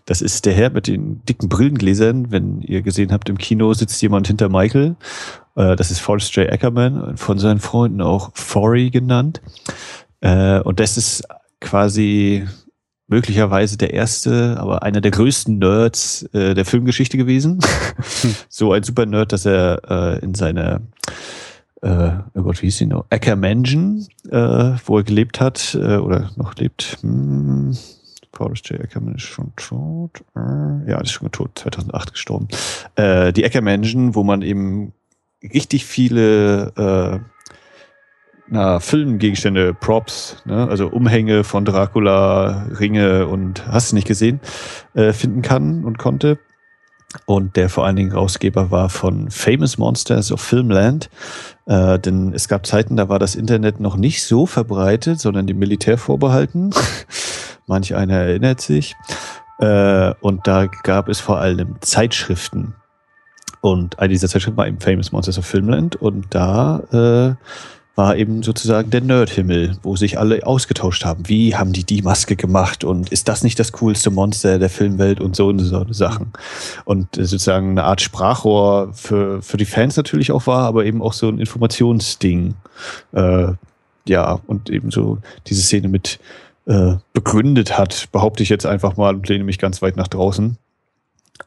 Das 0.06 0.22
ist 0.22 0.46
der 0.46 0.54
Herr 0.54 0.70
mit 0.70 0.88
den 0.88 1.22
dicken 1.26 1.50
Brillengläsern. 1.50 2.32
Wenn 2.32 2.62
ihr 2.62 2.82
gesehen 2.82 3.12
habt, 3.12 3.28
im 3.28 3.38
Kino 3.38 3.74
sitzt 3.74 4.02
jemand 4.02 4.28
hinter 4.28 4.48
Michael. 4.48 4.96
Äh, 5.56 5.76
das 5.76 5.92
ist 5.92 6.00
Forrest 6.00 6.34
J. 6.38 6.50
Ackerman, 6.50 7.18
von 7.18 7.38
seinen 7.40 7.60
Freunden 7.60 8.02
auch 8.02 8.32
Forry 8.34 8.90
genannt. 8.90 9.42
Äh, 10.22 10.62
und 10.62 10.80
das 10.80 10.96
ist 10.96 11.26
quasi 11.60 12.48
möglicherweise 13.08 13.78
der 13.78 13.94
erste, 13.94 14.56
aber 14.60 14.84
einer 14.84 15.02
der 15.02 15.12
größten 15.12 15.60
Nerds 15.60 16.24
äh, 16.34 16.54
der 16.54 16.64
Filmgeschichte 16.64 17.18
gewesen. 17.18 17.60
so 18.48 18.72
ein 18.72 18.84
super 18.84 19.06
Nerd, 19.06 19.34
dass 19.34 19.46
er 19.46 19.82
äh, 19.90 20.20
in 20.24 20.36
seiner 20.36 20.82
äh, 21.82 22.12
oh 22.34 22.42
Gott, 22.42 22.62
wie 22.62 22.68
hieß 22.68 22.78
sie 22.78 22.86
noch? 22.86 23.06
Ackermansion, 23.10 24.08
äh, 24.30 24.74
wo 24.86 24.98
er 24.98 25.04
gelebt 25.04 25.40
hat 25.40 25.76
äh, 25.80 25.98
oder 25.98 26.32
noch 26.36 26.56
lebt. 26.56 26.98
Hm, 27.02 27.76
Forrest 28.34 28.70
J. 28.70 28.82
Ackerman 28.82 29.16
ist 29.16 29.24
schon 29.24 29.52
tot. 29.56 30.24
Äh, 30.36 30.90
ja, 30.90 31.02
ist 31.02 31.12
schon 31.12 31.32
tot, 31.32 31.52
2008 31.56 32.14
gestorben. 32.14 32.48
Äh, 32.96 33.34
die 33.34 33.46
Ackermansion, 33.46 34.16
wo 34.16 34.24
man 34.24 34.42
eben 34.42 34.94
richtig 35.42 35.86
viele 35.86 36.74
äh, 36.76 37.20
na, 38.50 38.80
Filmgegenstände, 38.80 39.74
Props, 39.74 40.38
ne? 40.46 40.68
also 40.68 40.88
Umhänge 40.88 41.44
von 41.44 41.66
Dracula, 41.66 42.68
Ringe 42.80 43.28
und 43.28 43.68
hast 43.68 43.92
du 43.92 43.96
nicht 43.96 44.08
gesehen, 44.08 44.40
äh, 44.94 45.14
finden 45.14 45.42
kann 45.42 45.84
und 45.84 45.98
konnte 45.98 46.40
und 47.26 47.56
der 47.56 47.70
vor 47.70 47.86
allen 47.86 47.96
Dingen 47.96 48.12
Rausgeber 48.12 48.72
war 48.72 48.90
von 48.90 49.30
Famous 49.32 49.78
Monsters 49.78 50.32
of 50.32 50.42
Filmland. 50.42 51.10
Äh, 51.68 52.00
denn 52.00 52.34
es 52.34 52.48
gab 52.48 52.66
Zeiten, 52.66 52.96
da 52.96 53.10
war 53.10 53.20
das 53.20 53.36
Internet 53.36 53.80
noch 53.80 53.98
nicht 53.98 54.24
so 54.24 54.46
verbreitet, 54.46 55.20
sondern 55.20 55.48
dem 55.48 55.60
Militär 55.60 55.98
vorbehalten. 55.98 56.72
Manch 57.68 57.94
einer 57.94 58.16
erinnert 58.16 58.62
sich. 58.62 58.96
Äh, 59.60 60.14
und 60.22 60.48
da 60.48 60.68
gab 60.84 61.10
es 61.10 61.20
vor 61.20 61.40
allem 61.40 61.76
Zeitschriften. 61.82 62.76
Und 63.60 64.00
eine 64.00 64.14
dieser 64.14 64.30
Zeitschriften 64.30 64.58
war 64.58 64.68
eben 64.68 64.80
Famous 64.80 65.12
Monsters 65.12 65.38
of 65.38 65.46
Filmland. 65.46 65.98
Und 65.98 66.28
da 66.30 66.80
äh, 66.92 67.36
war 67.98 68.16
eben 68.16 68.44
sozusagen 68.44 68.92
der 68.92 69.02
Nerdhimmel, 69.02 69.76
wo 69.82 69.96
sich 69.96 70.20
alle 70.20 70.46
ausgetauscht 70.46 71.04
haben. 71.04 71.28
Wie 71.28 71.56
haben 71.56 71.74
die 71.74 71.84
die 71.84 72.04
Maske 72.04 72.36
gemacht 72.36 72.84
und 72.84 73.12
ist 73.12 73.28
das 73.28 73.42
nicht 73.42 73.60
das 73.60 73.72
coolste 73.72 74.12
Monster 74.12 74.60
der 74.60 74.70
Filmwelt 74.70 75.20
und 75.20 75.36
so 75.36 75.48
und 75.48 75.58
so 75.58 75.84
Sachen. 75.92 76.32
Und 76.86 77.16
sozusagen 77.16 77.72
eine 77.72 77.86
Art 77.86 78.02
Sprachrohr 78.02 78.94
für, 78.94 79.42
für 79.42 79.58
die 79.58 79.66
Fans 79.66 79.98
natürlich 79.98 80.32
auch 80.32 80.46
war, 80.46 80.68
aber 80.68 80.86
eben 80.86 81.02
auch 81.02 81.14
so 81.14 81.28
ein 81.28 81.40
Informationsding. 81.40 82.54
Äh, 83.14 83.48
ja, 84.08 84.40
und 84.46 84.70
eben 84.70 84.92
so 84.92 85.18
diese 85.48 85.64
Szene 85.64 85.88
mit 85.88 86.20
äh, 86.68 86.98
begründet 87.14 87.80
hat, 87.80 88.10
behaupte 88.12 88.44
ich 88.44 88.50
jetzt 88.50 88.68
einfach 88.68 88.96
mal 88.96 89.16
und 89.16 89.28
lehne 89.28 89.44
mich 89.44 89.58
ganz 89.58 89.82
weit 89.82 89.98
nach 89.98 90.08
draußen. 90.08 90.56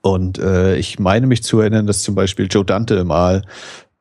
Und 0.02 0.40
äh, 0.40 0.74
ich 0.76 0.98
meine 0.98 1.28
mich 1.28 1.44
zu 1.44 1.60
erinnern, 1.60 1.86
dass 1.86 2.02
zum 2.02 2.16
Beispiel 2.16 2.48
Joe 2.50 2.64
Dante 2.64 3.04
mal 3.04 3.42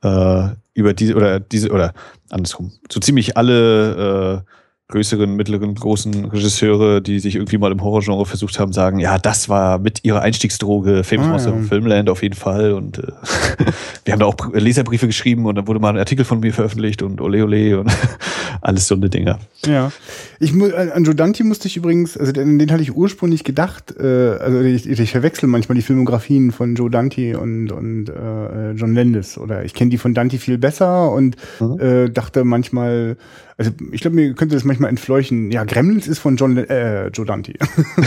äh, 0.01 0.47
über 0.73 0.93
diese 0.93 1.15
oder 1.15 1.39
diese 1.39 1.69
oder 1.69 1.93
andersrum, 2.29 2.71
so 2.91 2.99
ziemlich 2.99 3.37
alle 3.37 4.45
äh, 4.45 4.51
größeren, 4.91 5.35
mittleren, 5.35 5.75
großen 5.75 6.25
Regisseure, 6.25 6.99
die 6.99 7.19
sich 7.19 7.35
irgendwie 7.35 7.59
mal 7.59 7.71
im 7.71 7.83
Horrorgenre 7.83 8.25
versucht 8.25 8.59
haben, 8.59 8.73
sagen, 8.73 8.97
ja, 8.97 9.19
das 9.19 9.47
war 9.47 9.77
mit 9.77 10.03
ihrer 10.03 10.21
Einstiegsdroge 10.21 11.03
Famous 11.03 11.27
ah, 11.27 11.29
Monster 11.29 11.55
ja. 11.55 11.61
Filmland 11.61 12.09
auf 12.09 12.23
jeden 12.23 12.35
Fall. 12.35 12.73
Und 12.73 12.97
äh, 12.97 13.03
wir 14.05 14.13
haben 14.13 14.19
da 14.19 14.25
auch 14.25 14.35
Leserbriefe 14.51 15.05
geschrieben 15.05 15.45
und 15.45 15.55
dann 15.55 15.67
wurde 15.67 15.79
mal 15.79 15.89
ein 15.89 15.99
Artikel 15.99 16.25
von 16.25 16.39
mir 16.39 16.51
veröffentlicht 16.51 17.03
und 17.03 17.21
ole 17.21 17.43
ole 17.43 17.79
und 17.79 17.91
alles 18.61 18.87
so 18.87 18.95
eine 18.95 19.11
Dinger. 19.11 19.37
Ja. 19.63 19.91
Ich, 20.39 20.53
an 20.53 21.03
Joe 21.03 21.13
Dante 21.13 21.43
musste 21.43 21.67
ich 21.67 21.77
übrigens, 21.77 22.17
also 22.17 22.31
den, 22.31 22.57
den 22.57 22.71
hatte 22.71 22.81
ich 22.81 22.95
ursprünglich 22.95 23.43
gedacht, 23.43 23.93
äh, 23.95 24.37
also 24.39 24.59
ich, 24.61 24.89
ich 24.89 25.11
verwechsel 25.11 25.47
manchmal 25.47 25.75
die 25.75 25.83
Filmografien 25.83 26.51
von 26.51 26.73
Joe 26.73 26.89
Dante 26.89 27.39
und, 27.39 27.71
und 27.71 28.09
äh, 28.09 28.71
John 28.71 28.95
Landis 28.95 29.37
oder 29.37 29.63
ich 29.65 29.75
kenne 29.75 29.91
die 29.91 29.99
von 29.99 30.15
Dante 30.15 30.39
viel 30.39 30.57
besser 30.57 31.11
und 31.11 31.35
mhm. 31.59 31.79
äh, 31.79 32.09
dachte 32.09 32.43
manchmal, 32.43 33.17
also 33.59 33.71
ich 33.91 33.99
glaube, 33.99 34.15
mir 34.15 34.33
könnte 34.35 34.55
das 34.55 34.63
manchmal 34.63 34.89
entfleuchen. 34.89 35.51
Ja, 35.51 35.65
Gremlins 35.65 36.07
ist 36.07 36.19
von 36.19 36.37
John 36.37 36.55
äh, 36.55 37.07
Joe 37.09 37.25
Dante. 37.25 37.53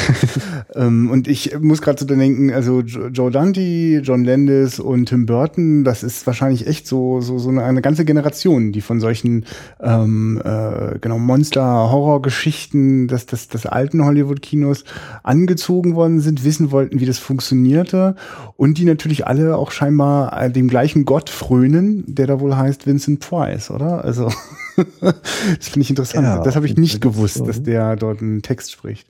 ähm, 0.74 1.10
und 1.10 1.28
ich 1.28 1.58
muss 1.60 1.82
gerade 1.82 2.00
so 2.00 2.06
denken, 2.06 2.50
also 2.50 2.80
Joe 2.80 3.30
Dante, 3.30 4.00
John 4.02 4.24
Landis 4.24 4.80
und 4.80 5.10
Tim 5.10 5.26
Burton, 5.26 5.84
das 5.84 6.02
ist 6.02 6.26
wahrscheinlich 6.26 6.66
echt 6.66 6.86
so 6.86 7.20
so 7.20 7.38
so 7.38 7.50
eine, 7.50 7.64
eine 7.64 7.82
ganze 7.82 8.06
Generation, 8.06 8.72
die 8.72 8.80
von 8.80 8.98
solchen 8.98 9.44
ähm, 9.80 10.40
äh, 10.42 10.98
genau 11.00 11.18
Monster-Horror-Geschichten 11.18 13.06
des, 13.08 13.26
des, 13.26 13.48
des 13.48 13.66
alten 13.66 14.06
Hollywood-Kinos 14.06 14.84
angezogen 15.22 15.94
worden 15.94 16.20
sind, 16.20 16.44
wissen 16.44 16.70
wollten, 16.70 16.98
wie 16.98 17.06
das 17.06 17.18
funktionierte 17.18 18.16
und 18.56 18.78
die 18.78 18.86
natürlich 18.86 19.26
alle 19.26 19.58
auch 19.58 19.70
scheinbar 19.70 20.44
äh, 20.44 20.50
dem 20.50 20.68
gleichen 20.68 21.04
Gott 21.04 21.28
frönen, 21.28 22.04
der 22.06 22.26
da 22.26 22.40
wohl 22.40 22.56
heißt 22.56 22.86
Vincent 22.86 23.20
Price, 23.20 23.70
oder? 23.70 24.02
Also 24.02 24.30
das 25.56 25.68
finde 25.68 25.82
ich 25.82 25.90
interessant. 25.90 26.26
Ja, 26.26 26.42
das 26.42 26.56
habe 26.56 26.66
ich 26.66 26.76
nicht 26.76 27.00
gewusst, 27.00 27.36
so. 27.36 27.46
dass 27.46 27.62
der 27.62 27.96
dort 27.96 28.20
einen 28.20 28.42
Text 28.42 28.72
spricht. 28.72 29.06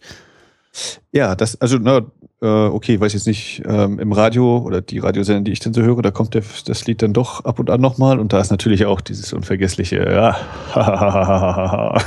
Ja, 1.13 1.35
das, 1.35 1.61
also, 1.61 1.79
na, 1.79 2.03
äh, 2.41 2.47
okay, 2.47 2.99
weiß 2.99 3.13
jetzt 3.13 3.27
nicht, 3.27 3.63
ähm, 3.67 3.99
im 3.99 4.13
Radio 4.13 4.59
oder 4.59 4.81
die 4.81 4.99
Radiosender, 4.99 5.43
die 5.43 5.53
ich 5.53 5.61
dann 5.61 5.75
so 5.75 5.83
höre, 5.83 6.01
da 6.01 6.11
kommt 6.11 6.35
der, 6.35 6.43
das 6.67 6.87
Lied 6.87 7.03
dann 7.03 7.13
doch 7.13 7.45
ab 7.45 7.59
und 7.59 7.69
an 7.69 7.81
nochmal 7.81 8.19
und 8.19 8.33
da 8.33 8.41
ist 8.41 8.51
natürlich 8.51 8.87
auch 8.87 9.03
dieses 9.03 9.33
unvergessliche, 9.33 10.11
ja, 10.11 10.37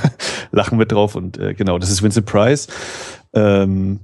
Lachen 0.51 0.77
mit 0.79 0.91
drauf 0.91 1.15
und 1.15 1.37
äh, 1.37 1.53
genau, 1.53 1.77
das 1.77 1.91
ist 1.91 2.01
Vincent 2.01 2.25
Price. 2.25 2.67
Ähm, 3.33 3.99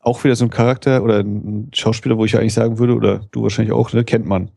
auch 0.00 0.24
wieder 0.24 0.36
so 0.36 0.44
ein 0.44 0.50
Charakter 0.50 1.02
oder 1.02 1.18
ein 1.18 1.70
Schauspieler, 1.74 2.16
wo 2.16 2.24
ich 2.24 2.36
eigentlich 2.36 2.54
sagen 2.54 2.78
würde, 2.78 2.94
oder 2.94 3.20
du 3.30 3.42
wahrscheinlich 3.42 3.72
auch, 3.72 3.92
ne, 3.92 4.04
kennt 4.04 4.26
man. 4.26 4.50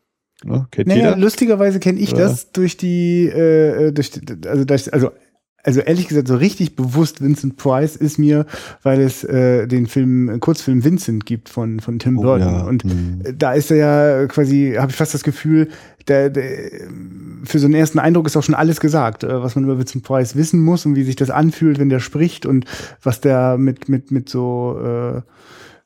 Ne? 0.43 0.67
Kennt 0.71 0.88
naja, 0.88 1.10
jeder? 1.10 1.17
lustigerweise 1.17 1.80
kenne 1.80 1.99
ich 1.99 2.13
Oder? 2.13 2.23
das 2.23 2.51
durch 2.51 2.77
die, 2.77 3.25
äh, 3.27 3.88
äh 3.88 3.91
durch, 3.91 4.12
also, 4.45 4.65
durch, 4.65 4.93
also 4.93 5.12
also 5.63 5.80
ehrlich 5.82 6.08
gesagt, 6.08 6.27
so 6.27 6.36
richtig 6.36 6.75
bewusst 6.75 7.21
Vincent 7.21 7.58
Price 7.58 7.95
ist 7.95 8.17
mir, 8.17 8.45
weil 8.84 8.99
es 9.01 9.23
äh, 9.23 9.67
den 9.67 9.88
Film, 9.88 10.39
Kurzfilm 10.39 10.84
Vincent 10.84 11.25
gibt 11.25 11.49
von, 11.49 11.80
von 11.80 11.99
Tim 11.99 12.17
oh, 12.17 12.23
Burton. 12.23 12.54
Ja. 12.54 12.63
Und 12.63 12.84
hm. 12.84 13.21
da 13.38 13.54
ist 13.54 13.71
er 13.71 13.77
ja 13.77 14.27
quasi, 14.27 14.75
habe 14.77 14.91
ich 14.91 14.97
fast 14.97 15.13
das 15.13 15.23
Gefühl, 15.23 15.69
der, 16.08 16.30
der, 16.30 16.43
für 17.43 17.60
so 17.60 17.65
einen 17.65 17.75
ersten 17.75 17.99
Eindruck 17.99 18.25
ist 18.25 18.36
auch 18.36 18.43
schon 18.43 18.56
alles 18.56 18.80
gesagt, 18.80 19.23
äh, 19.23 19.41
was 19.41 19.56
man 19.56 19.65
über 19.65 19.77
Vincent 19.77 20.04
Price 20.04 20.36
wissen 20.36 20.62
muss 20.62 20.86
und 20.86 20.95
wie 20.95 21.04
sich 21.04 21.15
das 21.15 21.30
anfühlt, 21.30 21.80
wenn 21.80 21.89
der 21.89 21.99
spricht 21.99 22.45
und 22.45 22.65
was 23.04 23.21
der 23.21 23.58
mit, 23.58 23.88
mit, 23.88 24.12
mit 24.12 24.30
so 24.30 24.80
äh, 24.84 25.21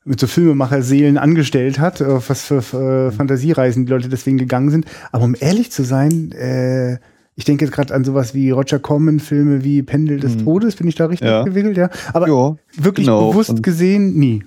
so 0.05 0.27
Filmemacher-Seelen 0.27 1.17
angestellt 1.17 1.79
hat, 1.79 2.01
äh, 2.01 2.29
was 2.29 2.43
für, 2.43 2.61
für 2.61 3.07
äh, 3.07 3.11
Fantasiereisen 3.11 3.85
die 3.85 3.91
Leute 3.91 4.09
deswegen 4.09 4.37
gegangen 4.37 4.69
sind. 4.69 4.85
Aber 5.11 5.23
um 5.25 5.35
ehrlich 5.39 5.71
zu 5.71 5.83
sein, 5.83 6.31
äh, 6.31 6.97
ich 7.35 7.43
denke 7.43 7.65
jetzt 7.65 7.73
gerade 7.73 7.93
an 7.93 8.05
sowas 8.05 8.33
wie 8.33 8.51
Roger 8.51 8.79
Corman-Filme 8.79 9.63
wie 9.63 9.81
Pendel 9.81 10.19
des 10.19 10.35
hm. 10.35 10.45
Todes, 10.45 10.75
bin 10.75 10.87
ich 10.87 10.95
da 10.95 11.07
richtig 11.07 11.27
ja. 11.27 11.43
gewickelt, 11.43 11.75
ja. 11.75 11.89
Aber 12.13 12.27
jo, 12.27 12.57
wirklich 12.77 13.07
genau. 13.07 13.31
bewusst 13.31 13.49
Und 13.49 13.63
gesehen, 13.63 14.15
nie. 14.15 14.43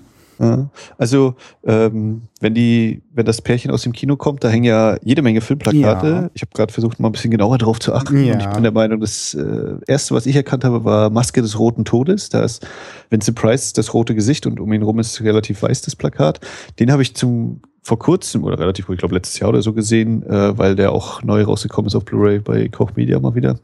Also, 0.96 1.34
ähm, 1.64 2.22
wenn 2.40 2.54
die, 2.54 3.02
wenn 3.12 3.26
das 3.26 3.42
Pärchen 3.42 3.70
aus 3.70 3.82
dem 3.82 3.92
Kino 3.92 4.16
kommt, 4.16 4.44
da 4.44 4.48
hängen 4.48 4.64
ja 4.64 4.96
jede 5.02 5.22
Menge 5.22 5.40
Filmplakate. 5.40 6.06
Ja. 6.06 6.30
Ich 6.34 6.42
habe 6.42 6.52
gerade 6.54 6.72
versucht, 6.72 7.00
mal 7.00 7.08
ein 7.08 7.12
bisschen 7.12 7.30
genauer 7.30 7.58
drauf 7.58 7.80
zu 7.80 7.92
achten. 7.92 8.24
Ja. 8.24 8.34
Und 8.34 8.40
ich 8.40 8.48
bin 8.48 8.62
der 8.62 8.72
Meinung, 8.72 9.00
das 9.00 9.34
äh, 9.34 9.74
erste, 9.86 10.14
was 10.14 10.26
ich 10.26 10.36
erkannt 10.36 10.64
habe, 10.64 10.84
war 10.84 11.10
Maske 11.10 11.42
des 11.42 11.58
Roten 11.58 11.84
Todes. 11.84 12.28
Da 12.28 12.44
ist 12.44 12.66
Vincent 13.10 13.36
Price 13.36 13.72
das 13.72 13.94
rote 13.94 14.14
Gesicht 14.14 14.46
und 14.46 14.60
um 14.60 14.72
ihn 14.72 14.82
rum 14.82 14.98
ist 14.98 15.20
relativ 15.22 15.62
weiß 15.62 15.82
das 15.82 15.96
Plakat. 15.96 16.40
Den 16.78 16.92
habe 16.92 17.02
ich 17.02 17.14
zum 17.14 17.60
vor 17.82 17.98
kurzem 17.98 18.44
oder 18.44 18.58
relativ, 18.58 18.88
ich 18.90 18.98
glaube 18.98 19.14
letztes 19.14 19.38
Jahr 19.38 19.48
oder 19.48 19.62
so 19.62 19.72
gesehen, 19.72 20.22
äh, 20.24 20.56
weil 20.58 20.76
der 20.76 20.92
auch 20.92 21.22
neu 21.22 21.42
rausgekommen 21.42 21.86
ist 21.86 21.94
auf 21.94 22.04
Blu-ray 22.04 22.38
bei 22.40 22.68
Koch 22.68 22.90
Media 22.96 23.18
mal 23.18 23.34
wieder. 23.34 23.58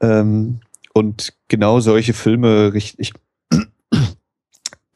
Ähm, 0.00 0.60
und 0.92 1.32
genau 1.48 1.80
solche 1.80 2.12
Filme, 2.12 2.72
ich, 2.74 2.98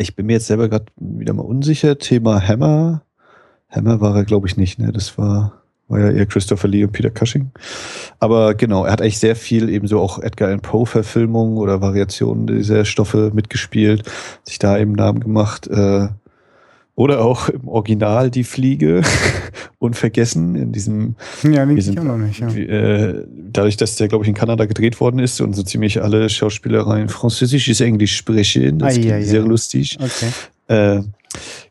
ich 0.01 0.17
bin 0.17 0.27
mir 0.27 0.35
jetzt 0.35 0.47
selber 0.47 0.69
gerade 0.69 0.87
wieder 0.97 1.33
mal 1.33 1.43
unsicher. 1.43 1.99
Thema 1.99 2.47
Hammer. 2.47 3.03
Hammer 3.69 4.01
war 4.01 4.17
er, 4.17 4.25
glaube 4.25 4.49
ich, 4.49 4.57
nicht. 4.57 4.79
Ne? 4.79 4.93
Das 4.93 5.19
war, 5.19 5.63
war 5.89 6.01
ja 6.01 6.11
eher 6.11 6.27
Christopher 6.27 6.69
Lee 6.69 6.85
und 6.85 6.93
Peter 6.93 7.11
Cushing. 7.11 7.51
Aber 8.19 8.55
genau, 8.55 8.85
er 8.85 8.93
hat 8.93 9.03
eigentlich 9.03 9.19
sehr 9.19 9.37
viel 9.37 9.69
eben 9.69 9.87
so 9.87 10.01
auch 10.01 10.19
Edgar 10.19 10.49
Allan 10.49 10.61
Poe-Verfilmungen 10.61 11.59
oder 11.59 11.81
Variationen 11.81 12.47
dieser 12.47 12.85
Stoffe 12.85 13.31
mitgespielt, 13.35 14.05
sich 14.43 14.59
da 14.59 14.79
eben 14.79 14.93
Namen 14.93 15.21
gemacht. 15.21 15.67
Äh, 15.69 16.09
oder 16.95 17.25
auch 17.25 17.49
im 17.49 17.69
Original 17.69 18.31
die 18.31 18.45
Fliege 18.45 19.03
unvergessen 19.79 20.55
in 20.55 20.73
diesem. 20.73 21.17
Ja, 21.43 21.65
den 21.65 21.77
ich 21.77 21.99
auch 21.99 22.05
noch 22.05 22.19
nicht. 22.19 22.41
Ja. 22.41 22.49
Äh, 22.49 23.25
dadurch, 23.51 23.77
dass 23.77 23.97
der, 23.97 24.09
glaube 24.09 24.25
ich, 24.25 24.29
in 24.29 24.35
Kanada 24.35 24.67
gedreht 24.67 25.01
worden 25.01 25.19
ist 25.19 25.41
und 25.41 25.55
so 25.55 25.63
ziemlich 25.63 26.03
alle 26.03 26.29
Schauspielereien 26.29 27.09
französisches 27.09 27.81
Englisch 27.81 28.17
sprechen. 28.17 28.79
Das 28.79 28.97
ist 28.97 29.29
sehr 29.29 29.43
lustig. 29.43 29.99
Okay. 30.01 30.31
Äh, 30.69 31.03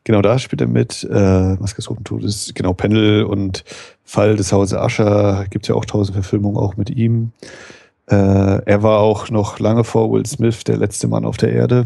genau, 0.04 0.22
da 0.22 0.40
spielt 0.40 0.62
er 0.62 0.68
mit. 0.68 1.08
Äh, 1.10 1.56
Maske 1.56 1.78
des 1.78 1.90
Roten 1.90 2.04
Todes, 2.04 2.52
genau, 2.56 2.74
Pendel 2.74 3.24
und 3.24 3.64
Fall 4.04 4.36
des 4.36 4.52
Hauses 4.52 4.78
Ascher 4.78 5.46
gibt 5.50 5.66
es 5.66 5.70
ja 5.70 5.76
auch 5.76 5.86
tausend 5.86 6.16
Verfilmungen 6.16 6.58
auch 6.58 6.78
mit 6.78 6.90
ihm. 6.90 7.32
Äh, 8.08 8.16
er 8.16 8.84
war 8.84 9.00
auch 9.00 9.30
noch 9.30 9.60
lange 9.60 9.84
vor 9.84 10.12
Will 10.12 10.26
Smith 10.26 10.64
der 10.64 10.78
letzte 10.78 11.08
Mann 11.08 11.26
auf 11.26 11.38
der 11.38 11.54
Erde. 11.54 11.86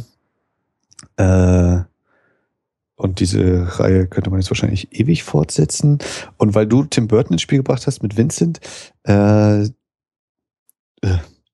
Äh, 1.17 1.81
und 2.95 3.19
diese 3.19 3.79
Reihe 3.79 4.07
könnte 4.07 4.29
man 4.29 4.39
jetzt 4.39 4.51
wahrscheinlich 4.51 4.97
ewig 4.97 5.23
fortsetzen. 5.23 5.97
Und 6.37 6.55
weil 6.55 6.67
du 6.67 6.83
Tim 6.83 7.07
Burton 7.07 7.33
ins 7.33 7.41
Spiel 7.41 7.59
gebracht 7.59 7.87
hast 7.87 8.03
mit 8.03 8.17
Vincent, 8.17 8.59
äh, 9.03 9.63
äh, 9.63 9.69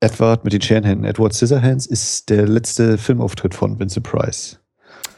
Edward 0.01 0.43
mit 0.43 0.53
den 0.53 0.61
Scherenhänden, 0.61 1.05
Edward 1.05 1.33
Scissorhands, 1.33 1.85
ist 1.85 2.29
der 2.29 2.47
letzte 2.47 2.97
Filmauftritt 2.97 3.53
von 3.53 3.79
Vincent 3.79 4.05
Price. 4.05 4.59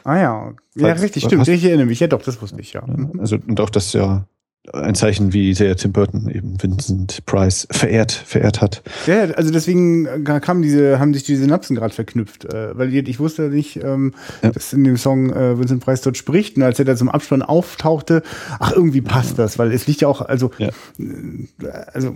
Ah 0.04 0.18
ja, 0.18 0.52
ja, 0.74 0.92
richtig, 0.94 1.24
stimmt. 1.24 1.46
Ich 1.46 1.64
erinnere 1.64 1.86
mich. 1.86 2.00
Ja, 2.00 2.08
doch, 2.08 2.22
das 2.22 2.42
wusste 2.42 2.60
ich, 2.60 2.72
ja. 2.72 2.84
Also, 3.18 3.36
und 3.46 3.60
auch 3.60 3.70
das 3.70 3.92
ja 3.92 4.26
ein 4.72 4.94
Zeichen, 4.94 5.32
wie 5.32 5.54
sehr 5.54 5.76
Tim 5.76 5.92
Burton 5.92 6.30
eben 6.30 6.62
Vincent 6.62 7.26
Price 7.26 7.66
verehrt, 7.70 8.12
verehrt 8.12 8.60
hat. 8.60 8.82
Ja, 9.06 9.22
also 9.32 9.50
deswegen 9.50 10.24
kamen 10.24 10.62
diese, 10.62 11.00
haben 11.00 11.12
sich 11.14 11.24
die 11.24 11.34
Synapsen 11.34 11.74
gerade 11.74 11.92
verknüpft, 11.92 12.44
äh, 12.44 12.78
weil 12.78 12.94
ich 12.94 13.18
wusste 13.18 13.48
nicht, 13.48 13.82
ähm, 13.82 14.14
dass 14.40 14.72
in 14.72 14.84
dem 14.84 14.96
Song 14.96 15.30
äh, 15.30 15.58
Vincent 15.58 15.84
Price 15.84 16.02
dort 16.02 16.16
spricht 16.16 16.56
und 16.56 16.62
als 16.62 16.78
er 16.78 16.84
da 16.84 16.94
zum 16.94 17.08
Abspann 17.08 17.42
auftauchte, 17.42 18.22
ach 18.60 18.72
irgendwie 18.72 19.00
passt 19.00 19.38
das, 19.38 19.58
weil 19.58 19.72
es 19.72 19.88
liegt 19.88 20.02
ja 20.02 20.08
auch, 20.08 20.20
also, 20.20 20.52
ja. 20.58 20.68
Äh, 20.68 21.68
also 21.92 22.14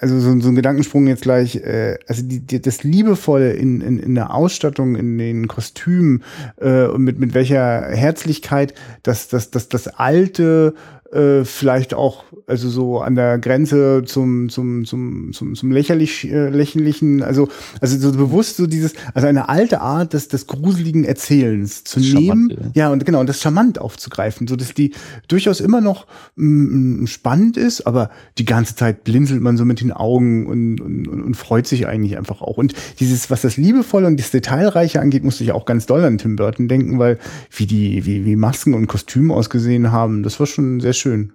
also 0.00 0.20
so, 0.20 0.38
so 0.40 0.48
ein 0.48 0.54
Gedankensprung 0.54 1.06
jetzt 1.06 1.22
gleich, 1.22 1.56
äh, 1.56 1.96
also 2.06 2.22
die, 2.22 2.40
die, 2.40 2.60
das 2.60 2.82
Liebevolle 2.82 3.52
in, 3.52 3.80
in, 3.80 3.98
in 3.98 4.14
der 4.14 4.34
Ausstattung, 4.34 4.96
in 4.96 5.16
den 5.16 5.48
Kostümen 5.48 6.24
äh, 6.60 6.84
und 6.86 7.02
mit, 7.04 7.18
mit 7.18 7.32
welcher 7.32 7.86
Herzlichkeit 7.86 8.74
das, 9.02 9.28
das, 9.28 9.50
das, 9.50 9.70
das 9.70 9.88
alte 9.88 10.74
äh, 11.14 11.44
vielleicht 11.44 11.94
auch 11.94 12.24
also 12.46 12.68
so 12.68 13.00
an 13.00 13.14
der 13.14 13.38
Grenze 13.38 14.02
zum 14.04 14.48
zum 14.48 14.84
zum 14.84 15.32
zum, 15.32 15.54
zum 15.54 15.70
lächerlich 15.70 16.30
äh, 16.30 16.48
lächerlichen 16.48 17.22
also 17.22 17.48
also 17.80 17.98
so 17.98 18.16
bewusst 18.16 18.56
so 18.56 18.66
dieses 18.66 18.94
also 19.14 19.28
eine 19.28 19.48
alte 19.48 19.80
Art 19.80 20.12
des 20.12 20.28
des 20.28 20.46
gruseligen 20.46 21.04
Erzählens 21.04 21.84
zu 21.84 22.00
nehmen 22.00 22.50
ja. 22.50 22.86
ja 22.86 22.92
und 22.92 23.06
genau 23.06 23.20
und 23.20 23.28
das 23.28 23.40
charmant 23.40 23.78
aufzugreifen 23.78 24.48
so 24.48 24.56
dass 24.56 24.74
die 24.74 24.92
durchaus 25.28 25.60
immer 25.60 25.80
noch 25.80 26.06
mm, 26.34 27.06
spannend 27.06 27.56
ist 27.56 27.86
aber 27.86 28.10
die 28.38 28.44
ganze 28.44 28.74
Zeit 28.74 29.04
blinzelt 29.04 29.40
man 29.40 29.56
so 29.56 29.64
mit 29.64 29.80
den 29.80 29.92
Augen 29.92 30.46
und, 30.46 30.80
und, 30.80 31.06
und 31.06 31.34
freut 31.36 31.66
sich 31.66 31.86
eigentlich 31.86 32.18
einfach 32.18 32.42
auch 32.42 32.56
und 32.56 32.74
dieses 32.98 33.30
was 33.30 33.42
das 33.42 33.56
liebevolle 33.56 34.08
und 34.08 34.18
das 34.18 34.32
detailreiche 34.32 35.00
angeht 35.00 35.22
musste 35.22 35.44
ich 35.44 35.52
auch 35.52 35.64
ganz 35.64 35.86
doll 35.86 36.04
an 36.04 36.18
Tim 36.18 36.34
Burton 36.36 36.66
denken 36.66 36.98
weil 36.98 37.18
wie 37.50 37.66
die 37.66 38.04
wie 38.04 38.24
wie 38.24 38.36
Masken 38.36 38.74
und 38.74 38.88
Kostüme 38.88 39.32
ausgesehen 39.32 39.92
haben 39.92 40.24
das 40.24 40.40
war 40.40 40.46
schon 40.46 40.80
sehr 40.80 40.92
schön 40.92 41.03
schön. 41.04 41.32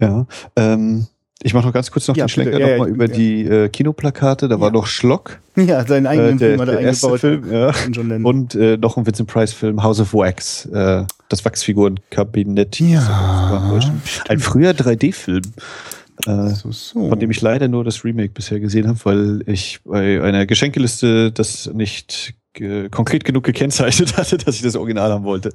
Ja, 0.00 0.26
ähm, 0.56 1.06
ich 1.42 1.54
mache 1.54 1.66
noch 1.66 1.72
ganz 1.72 1.90
kurz 1.90 2.08
noch 2.08 2.16
ja, 2.16 2.26
den 2.26 2.28
Schlenker 2.28 2.58
ja, 2.58 2.72
nochmal 2.72 2.88
ja, 2.88 2.94
über 2.94 3.08
die 3.08 3.44
äh, 3.44 3.68
Kinoplakate. 3.68 4.48
Da 4.48 4.60
war 4.60 4.70
noch 4.70 4.86
Schlock. 4.86 5.38
Ja, 5.56 5.86
seinen 5.86 6.06
eigenen 6.06 6.36
äh, 6.36 6.38
der, 6.38 6.48
Film 6.48 6.60
hat 6.60 6.68
er 6.68 6.78
eingebaut. 6.78 7.20
Film, 7.20 7.52
ja. 7.52 7.72
Und 8.22 8.54
äh, 8.54 8.76
noch 8.76 8.96
ein 8.96 9.06
Vincent 9.06 9.30
Price 9.30 9.52
Film, 9.52 9.82
House 9.82 10.00
of 10.00 10.12
Wax. 10.12 10.66
Äh, 10.66 11.04
das 11.28 11.44
Wachsfigurenkabinett. 11.44 12.80
Ja. 12.80 13.80
Ein 14.28 14.40
früher 14.40 14.72
3D-Film. 14.72 15.42
Äh, 16.26 16.48
so, 16.48 16.72
so. 16.72 17.08
Von 17.08 17.18
dem 17.18 17.30
ich 17.30 17.40
leider 17.40 17.68
nur 17.68 17.84
das 17.84 18.04
Remake 18.04 18.32
bisher 18.34 18.60
gesehen 18.60 18.88
habe, 18.88 18.98
weil 19.04 19.42
ich 19.46 19.80
bei 19.84 20.22
einer 20.22 20.44
Geschenkeliste 20.44 21.32
das 21.32 21.70
nicht 21.72 22.34
konkret 22.90 23.24
genug 23.24 23.44
gekennzeichnet 23.44 24.16
hatte, 24.16 24.38
dass 24.38 24.56
ich 24.56 24.62
das 24.62 24.74
Original 24.74 25.12
haben 25.12 25.24
wollte. 25.24 25.52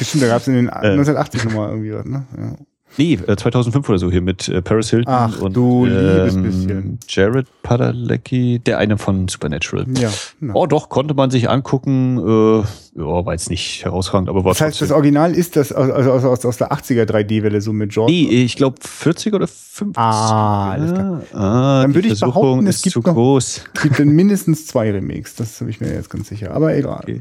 Stimmt, 0.00 0.22
da 0.22 0.28
gab 0.28 0.40
es 0.40 0.48
in 0.48 0.54
den 0.54 0.70
1980 0.70 1.44
nochmal 1.44 1.70
irgendwie 1.70 1.92
was, 1.92 2.04
ne? 2.04 2.26
Ja. 2.38 2.56
Nee, 2.96 3.18
2005 3.18 3.86
äh, 3.88 3.90
oder 3.92 3.98
so 3.98 4.10
hier 4.10 4.20
mit 4.20 4.48
äh, 4.48 4.62
Paris 4.62 4.90
Hilton 4.90 5.12
Ach, 5.12 5.40
und 5.40 5.54
du 5.56 5.86
liebes 5.86 6.34
ähm, 6.34 6.42
bisschen. 6.42 6.98
Jared 7.08 7.46
Padalecki, 7.62 8.60
der 8.60 8.78
eine 8.78 8.98
von 8.98 9.28
Supernatural. 9.28 9.86
Ja. 9.98 10.10
Genau. 10.40 10.54
Oh, 10.62 10.66
doch, 10.66 10.88
konnte 10.88 11.14
man 11.14 11.30
sich 11.30 11.50
angucken. 11.50 12.18
Äh, 12.18 12.58
ja, 12.96 13.26
war 13.26 13.32
jetzt 13.32 13.50
nicht 13.50 13.84
herausragend, 13.84 14.28
aber 14.28 14.44
war 14.44 14.52
Das 14.52 14.60
heißt, 14.60 14.78
trotzdem. 14.78 14.88
das 14.88 14.94
Original 14.96 15.34
ist 15.34 15.56
das 15.56 15.72
also 15.72 16.10
aus, 16.12 16.24
aus, 16.24 16.44
aus 16.44 16.56
der 16.58 16.72
80er 16.72 17.04
3D-Welle 17.04 17.60
so 17.60 17.72
mit 17.72 17.92
George? 17.92 18.12
Nee, 18.12 18.44
ich 18.44 18.54
glaube 18.56 18.76
40 18.80 19.34
oder 19.34 19.48
50. 19.48 19.98
Ah, 19.98 20.70
alles 20.70 20.92
klar. 20.92 21.22
Ah, 21.32 21.82
Dann 21.82 21.94
würde 21.94 22.08
ich 22.08 22.20
behaupten, 22.20 22.66
es 22.68 22.82
gibt 22.82 22.92
zu 22.92 23.00
noch, 23.00 23.14
groß. 23.14 23.62
Es 23.74 23.82
gibt 23.82 23.98
mindestens 24.04 24.66
zwei 24.66 24.92
Remakes, 24.92 25.34
das 25.34 25.58
bin 25.58 25.68
ich 25.68 25.80
mir 25.80 25.92
jetzt 25.92 26.10
ganz 26.10 26.28
sicher. 26.28 26.52
Aber 26.52 26.74
egal. 26.76 27.00
Okay. 27.02 27.20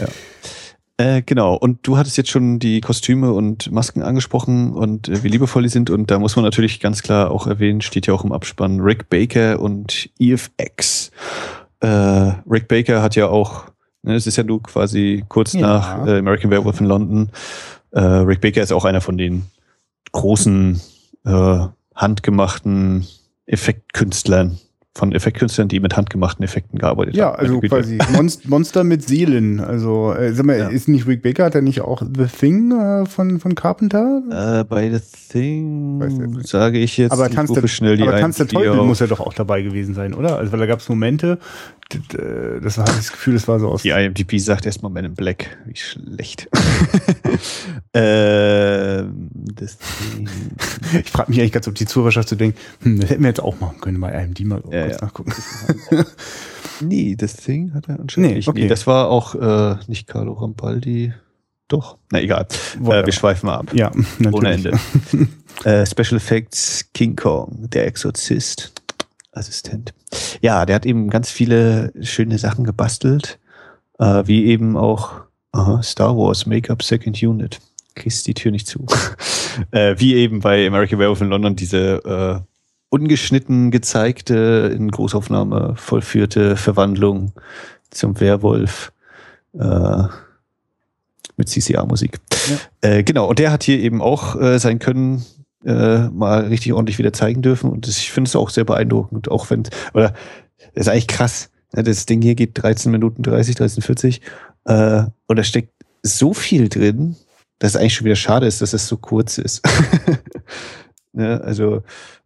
Ja. 0.00 0.06
Äh, 1.00 1.22
genau, 1.22 1.54
und 1.54 1.86
du 1.86 1.96
hattest 1.96 2.16
jetzt 2.16 2.28
schon 2.28 2.58
die 2.58 2.80
Kostüme 2.80 3.32
und 3.32 3.70
Masken 3.70 4.02
angesprochen 4.02 4.72
und 4.72 5.08
äh, 5.08 5.22
wie 5.22 5.28
liebevoll 5.28 5.62
die 5.62 5.68
sind. 5.68 5.90
Und 5.90 6.10
da 6.10 6.18
muss 6.18 6.34
man 6.34 6.44
natürlich 6.44 6.80
ganz 6.80 7.02
klar 7.02 7.30
auch 7.30 7.46
erwähnen, 7.46 7.80
steht 7.80 8.08
ja 8.08 8.14
auch 8.14 8.24
im 8.24 8.32
Abspann, 8.32 8.80
Rick 8.80 9.08
Baker 9.08 9.60
und 9.60 10.10
EFX. 10.18 11.12
Äh, 11.78 11.86
Rick 11.86 12.66
Baker 12.66 13.00
hat 13.00 13.14
ja 13.14 13.28
auch, 13.28 13.66
ne, 14.02 14.16
es 14.16 14.26
ist 14.26 14.36
ja 14.36 14.42
nur 14.42 14.60
quasi 14.60 15.24
kurz 15.28 15.52
ja. 15.52 15.60
nach 15.60 16.06
äh, 16.06 16.18
American 16.18 16.50
Werewolf 16.50 16.80
in 16.80 16.86
London. 16.86 17.30
Äh, 17.92 18.00
Rick 18.00 18.40
Baker 18.40 18.62
ist 18.62 18.72
auch 18.72 18.84
einer 18.84 19.00
von 19.00 19.16
den 19.16 19.44
großen 20.10 20.80
äh, 21.24 21.58
handgemachten 21.94 23.06
Effektkünstlern 23.46 24.58
von 24.98 25.12
Effektkünstlern, 25.12 25.68
die 25.68 25.78
mit 25.78 25.96
handgemachten 25.96 26.44
Effekten 26.44 26.78
gearbeitet 26.78 27.14
ja, 27.14 27.26
haben. 27.26 27.32
Ja, 27.34 27.38
also 27.38 27.60
quasi 27.60 27.98
Monst 28.12 28.48
Monster 28.48 28.82
mit 28.82 29.06
Seelen. 29.06 29.60
Also, 29.60 30.12
äh, 30.12 30.32
sag 30.32 30.44
mal, 30.44 30.58
ja. 30.58 30.68
ist 30.68 30.88
nicht 30.88 31.06
Rick 31.06 31.22
Baker, 31.22 31.44
hat 31.44 31.54
er 31.54 31.62
nicht 31.62 31.82
auch 31.82 32.02
The 32.02 32.26
Thing 32.26 32.72
äh, 32.72 33.06
von, 33.06 33.38
von 33.38 33.54
Carpenter? 33.54 34.60
Äh, 34.60 34.64
bei 34.64 34.90
The 34.90 35.00
Thing 35.30 36.40
sage 36.42 36.78
ich 36.78 36.96
jetzt, 36.96 37.12
aber 37.12 37.30
Tanz 37.30 37.52
der, 37.52 37.66
schnell 37.68 37.96
die 37.96 38.02
aber 38.02 38.18
Tanz 38.18 38.38
der 38.38 38.48
Teufel 38.48 38.82
muss 38.82 38.98
ja 38.98 39.06
doch 39.06 39.20
auch 39.20 39.34
dabei 39.34 39.62
gewesen 39.62 39.94
sein, 39.94 40.14
oder? 40.14 40.36
Also, 40.36 40.50
weil 40.50 40.58
da 40.58 40.66
gab 40.66 40.80
es 40.80 40.88
Momente, 40.88 41.38
das 42.62 42.76
war 42.76 42.84
das 42.84 43.12
Gefühl, 43.12 43.34
das 43.34 43.48
war 43.48 43.58
so 43.60 43.68
aus. 43.68 43.82
Die 43.82 43.90
IMDb 43.90 44.38
sagt 44.38 44.66
erstmal 44.66 44.92
Men 44.92 45.06
in 45.06 45.14
Black. 45.14 45.56
Wie 45.64 45.76
schlecht. 45.76 46.48
ähm, 47.94 49.28
ich 51.02 51.10
frage 51.10 51.30
mich 51.30 51.40
eigentlich 51.40 51.52
ganz, 51.52 51.66
ob 51.66 51.74
die 51.74 51.86
Zuhörerschaft 51.86 52.28
zu 52.28 52.34
so 52.34 52.38
denkt, 52.38 52.58
hm, 52.82 53.00
das 53.00 53.08
hätten 53.08 53.22
wir 53.22 53.28
jetzt 53.28 53.40
auch 53.40 53.58
machen 53.60 53.80
können, 53.80 54.00
bei 54.00 54.12
IMDb 54.12 54.46
mal 54.46 54.62
ja, 54.70 54.87
kurz 54.88 55.00
ja. 55.00 55.06
nachgucken. 55.06 55.32
nee, 56.80 57.16
das 57.16 57.36
Thing 57.36 57.74
hat 57.74 57.88
er 57.88 58.00
anscheinend 58.00 58.30
nee, 58.30 58.36
nicht. 58.36 58.48
Okay. 58.48 58.62
Nee, 58.62 58.68
das 58.68 58.86
war 58.86 59.08
auch 59.08 59.34
äh, 59.34 59.76
nicht 59.86 60.06
Carlo 60.06 60.32
Rampaldi. 60.32 61.12
Doch, 61.68 61.98
na 62.10 62.20
egal. 62.20 62.46
Äh, 62.82 63.04
wir 63.04 63.12
schweifen 63.12 63.46
mal 63.46 63.56
ab. 63.56 63.74
Ja, 63.74 63.90
natürlich. 64.18 64.32
Ohne 64.32 64.52
Ende. 64.52 64.70
äh, 65.64 65.84
Special 65.84 66.16
Effects 66.16 66.88
King 66.94 67.14
Kong, 67.14 67.68
der 67.70 67.86
Exorzist. 67.86 68.72
Assistent. 69.32 69.94
Ja, 70.40 70.66
der 70.66 70.74
hat 70.74 70.86
eben 70.86 71.10
ganz 71.10 71.30
viele 71.30 71.92
schöne 72.00 72.38
Sachen 72.38 72.64
gebastelt, 72.64 73.38
äh, 73.98 74.22
wie 74.26 74.46
eben 74.46 74.76
auch 74.76 75.20
aha, 75.52 75.82
Star 75.82 76.16
Wars 76.16 76.46
Make-up 76.46 76.82
Second 76.82 77.22
Unit. 77.22 77.60
Kriegst 77.94 78.26
die 78.26 78.34
Tür 78.34 78.50
nicht 78.52 78.66
zu. 78.66 78.86
äh, 79.70 79.94
wie 79.98 80.14
eben 80.14 80.40
bei 80.40 80.66
American 80.66 80.98
Werewolf 80.98 81.20
in 81.20 81.28
London 81.28 81.56
diese 81.56 82.44
äh, 82.44 82.47
ungeschnitten 82.90 83.70
gezeigte, 83.70 84.72
in 84.74 84.90
Großaufnahme 84.90 85.74
vollführte 85.76 86.56
Verwandlung 86.56 87.32
zum 87.90 88.20
Werwolf 88.20 88.92
äh, 89.54 90.04
mit 91.36 91.48
CCR-Musik. 91.48 92.18
Ja. 92.48 92.56
Äh, 92.90 93.02
genau, 93.02 93.28
und 93.28 93.38
der 93.38 93.52
hat 93.52 93.62
hier 93.62 93.78
eben 93.78 94.02
auch 94.02 94.40
äh, 94.40 94.58
sein 94.58 94.78
Können 94.78 95.24
äh, 95.64 96.08
mal 96.08 96.46
richtig 96.46 96.72
ordentlich 96.72 96.98
wieder 96.98 97.12
zeigen 97.12 97.42
dürfen. 97.42 97.70
Und 97.70 97.86
das, 97.86 97.98
ich 97.98 98.10
finde 98.10 98.28
es 98.28 98.36
auch 98.36 98.50
sehr 98.50 98.64
beeindruckend, 98.64 99.30
auch 99.30 99.50
wenn, 99.50 99.64
oder 99.92 100.14
das 100.74 100.86
ist 100.86 100.88
eigentlich 100.88 101.08
krass. 101.08 101.50
Ne, 101.74 101.82
das 101.82 102.06
Ding 102.06 102.22
hier 102.22 102.34
geht 102.34 102.62
13 102.62 102.90
Minuten 102.90 103.22
30, 103.22 103.56
13, 103.56 103.82
40. 103.82 104.20
Äh, 104.64 105.04
und 105.26 105.36
da 105.36 105.44
steckt 105.44 105.72
so 106.02 106.32
viel 106.32 106.68
drin, 106.68 107.16
dass 107.58 107.74
es 107.74 107.76
eigentlich 107.76 107.94
schon 107.94 108.04
wieder 108.04 108.16
schade 108.16 108.46
ist, 108.46 108.62
dass 108.62 108.72
es 108.72 108.86
so 108.86 108.96
kurz 108.96 109.38
ist. 109.38 109.66
ne, 111.12 111.40
also, 111.42 111.82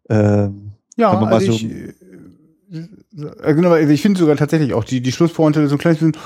äh, 0.08 0.48
ja, 0.96 1.18
also 1.18 1.52
so 1.52 1.52
ich, 1.52 1.64
äh, 1.64 3.54
genau, 3.54 3.74
ich 3.76 4.02
finde 4.02 4.18
sogar 4.18 4.36
tatsächlich 4.36 4.74
auch 4.74 4.84
die, 4.84 5.00
die 5.00 5.12
Schlusspointe 5.12 5.66
so 5.68 5.76
ein 5.76 5.78
kleines 5.78 6.00
bisschen, 6.00 6.16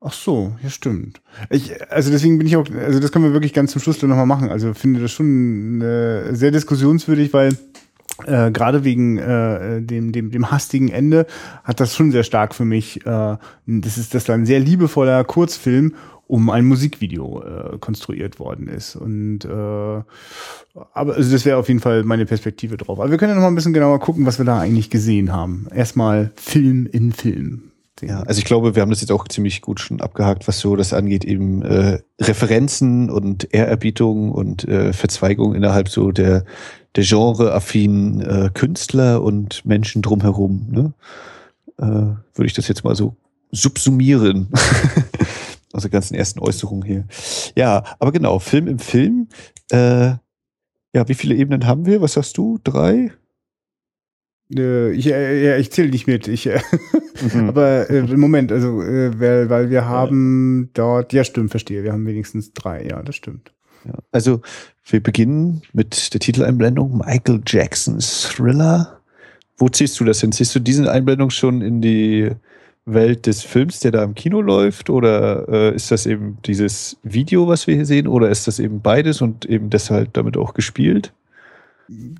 Ach 0.00 0.12
so, 0.12 0.52
ja 0.62 0.70
stimmt. 0.70 1.20
Ich, 1.50 1.72
also 1.90 2.12
deswegen 2.12 2.38
bin 2.38 2.46
ich 2.46 2.56
auch, 2.56 2.66
also 2.70 3.00
das 3.00 3.10
können 3.10 3.24
wir 3.24 3.32
wirklich 3.32 3.52
ganz 3.52 3.72
zum 3.72 3.82
Schluss 3.82 4.00
nochmal 4.00 4.26
machen. 4.26 4.48
Also 4.48 4.72
finde 4.72 5.00
das 5.00 5.10
schon 5.10 5.80
äh, 5.80 6.34
sehr 6.36 6.52
diskussionswürdig, 6.52 7.32
weil 7.32 7.56
äh, 8.24 8.52
gerade 8.52 8.84
wegen 8.84 9.18
äh, 9.18 9.82
dem, 9.82 10.12
dem, 10.12 10.30
dem 10.30 10.50
hastigen 10.52 10.88
Ende 10.88 11.26
hat 11.64 11.80
das 11.80 11.96
schon 11.96 12.12
sehr 12.12 12.22
stark 12.22 12.54
für 12.54 12.64
mich. 12.64 13.04
Äh, 13.06 13.36
das 13.66 13.98
ist 13.98 14.14
das 14.14 14.30
ein 14.30 14.46
sehr 14.46 14.60
liebevoller 14.60 15.24
Kurzfilm 15.24 15.94
um 16.28 16.50
ein 16.50 16.66
Musikvideo 16.66 17.42
äh, 17.42 17.78
konstruiert 17.78 18.38
worden 18.38 18.68
ist. 18.68 18.94
Und 18.94 19.44
äh, 19.44 19.48
aber 19.48 21.14
also 21.16 21.32
das 21.32 21.44
wäre 21.44 21.56
auf 21.56 21.68
jeden 21.68 21.80
Fall 21.80 22.04
meine 22.04 22.26
Perspektive 22.26 22.76
drauf. 22.76 23.00
Aber 23.00 23.10
wir 23.10 23.18
können 23.18 23.30
ja 23.30 23.34
noch 23.34 23.42
mal 23.42 23.48
ein 23.48 23.54
bisschen 23.54 23.72
genauer 23.72 23.98
gucken, 23.98 24.26
was 24.26 24.38
wir 24.38 24.44
da 24.44 24.60
eigentlich 24.60 24.90
gesehen 24.90 25.32
haben. 25.32 25.66
Erstmal 25.74 26.30
Film 26.36 26.86
in 26.86 27.12
Film. 27.12 27.72
Ja, 28.02 28.22
also 28.22 28.38
ich 28.38 28.44
glaube, 28.44 28.76
wir 28.76 28.82
haben 28.82 28.90
das 28.90 29.00
jetzt 29.00 29.10
auch 29.10 29.26
ziemlich 29.26 29.60
gut 29.60 29.80
schon 29.80 30.00
abgehakt, 30.00 30.46
was 30.46 30.60
so 30.60 30.76
das 30.76 30.92
angeht, 30.92 31.24
eben 31.24 31.62
äh, 31.62 31.98
Referenzen 32.20 33.10
und 33.10 33.52
Ehrerbietung 33.52 34.30
und 34.30 34.68
äh, 34.68 34.92
Verzweigung 34.92 35.54
innerhalb 35.56 35.88
so 35.88 36.12
der, 36.12 36.44
der 36.94 37.04
genre-affinen 37.04 38.20
äh, 38.20 38.50
Künstler 38.54 39.22
und 39.22 39.64
Menschen 39.64 40.02
drumherum. 40.02 40.66
Ne? 40.70 40.92
Äh, 41.78 41.84
Würde 41.84 42.46
ich 42.46 42.52
das 42.52 42.68
jetzt 42.68 42.84
mal 42.84 42.94
so 42.94 43.16
subsumieren. 43.50 44.48
Der 45.82 45.90
ganzen 45.90 46.14
ersten 46.14 46.40
Äußerung 46.40 46.84
hier. 46.84 47.06
Ja, 47.56 47.84
aber 47.98 48.12
genau, 48.12 48.38
Film 48.38 48.66
im 48.68 48.78
Film. 48.78 49.28
Äh, 49.70 50.14
ja, 50.94 51.06
wie 51.06 51.14
viele 51.14 51.34
Ebenen 51.34 51.66
haben 51.66 51.86
wir? 51.86 52.00
Was 52.00 52.14
sagst 52.14 52.38
du? 52.38 52.58
Drei? 52.64 53.12
Äh, 54.54 54.92
ich, 54.92 55.06
äh, 55.06 55.44
ja, 55.44 55.56
ich 55.56 55.70
zähle 55.70 55.90
nicht 55.90 56.06
mit. 56.06 56.28
Ich, 56.28 56.46
äh, 56.46 56.60
mhm. 57.34 57.48
Aber 57.48 57.90
äh, 57.90 58.02
Moment, 58.02 58.52
also 58.52 58.82
äh, 58.82 59.18
weil, 59.18 59.50
weil 59.50 59.70
wir 59.70 59.86
haben 59.86 60.70
dort, 60.74 61.12
ja 61.12 61.24
stimmt, 61.24 61.50
verstehe, 61.50 61.84
wir 61.84 61.92
haben 61.92 62.06
wenigstens 62.06 62.52
drei, 62.52 62.86
ja, 62.86 63.02
das 63.02 63.16
stimmt. 63.16 63.52
Ja, 63.84 63.94
also 64.10 64.40
wir 64.84 65.02
beginnen 65.02 65.62
mit 65.72 66.12
der 66.12 66.20
Titeleinblendung 66.20 66.98
Michael 66.98 67.42
Jacksons 67.46 68.28
Thriller. 68.34 69.00
Wo 69.56 69.68
ziehst 69.68 69.98
du 70.00 70.04
das 70.04 70.20
hin? 70.20 70.32
Ziehst 70.32 70.54
du 70.54 70.60
diese 70.60 70.90
Einblendung 70.90 71.30
schon 71.30 71.62
in 71.62 71.80
die 71.80 72.30
Welt 72.92 73.26
des 73.26 73.42
Films, 73.42 73.80
der 73.80 73.92
da 73.92 74.02
im 74.02 74.14
Kino 74.14 74.40
läuft? 74.40 74.90
Oder 74.90 75.48
äh, 75.48 75.74
ist 75.74 75.90
das 75.90 76.06
eben 76.06 76.38
dieses 76.46 76.98
Video, 77.02 77.48
was 77.48 77.66
wir 77.66 77.74
hier 77.74 77.86
sehen? 77.86 78.08
Oder 78.08 78.30
ist 78.30 78.46
das 78.46 78.58
eben 78.58 78.80
beides 78.80 79.20
und 79.20 79.44
eben 79.44 79.70
deshalb 79.70 80.12
damit 80.14 80.36
auch 80.36 80.54
gespielt? 80.54 81.12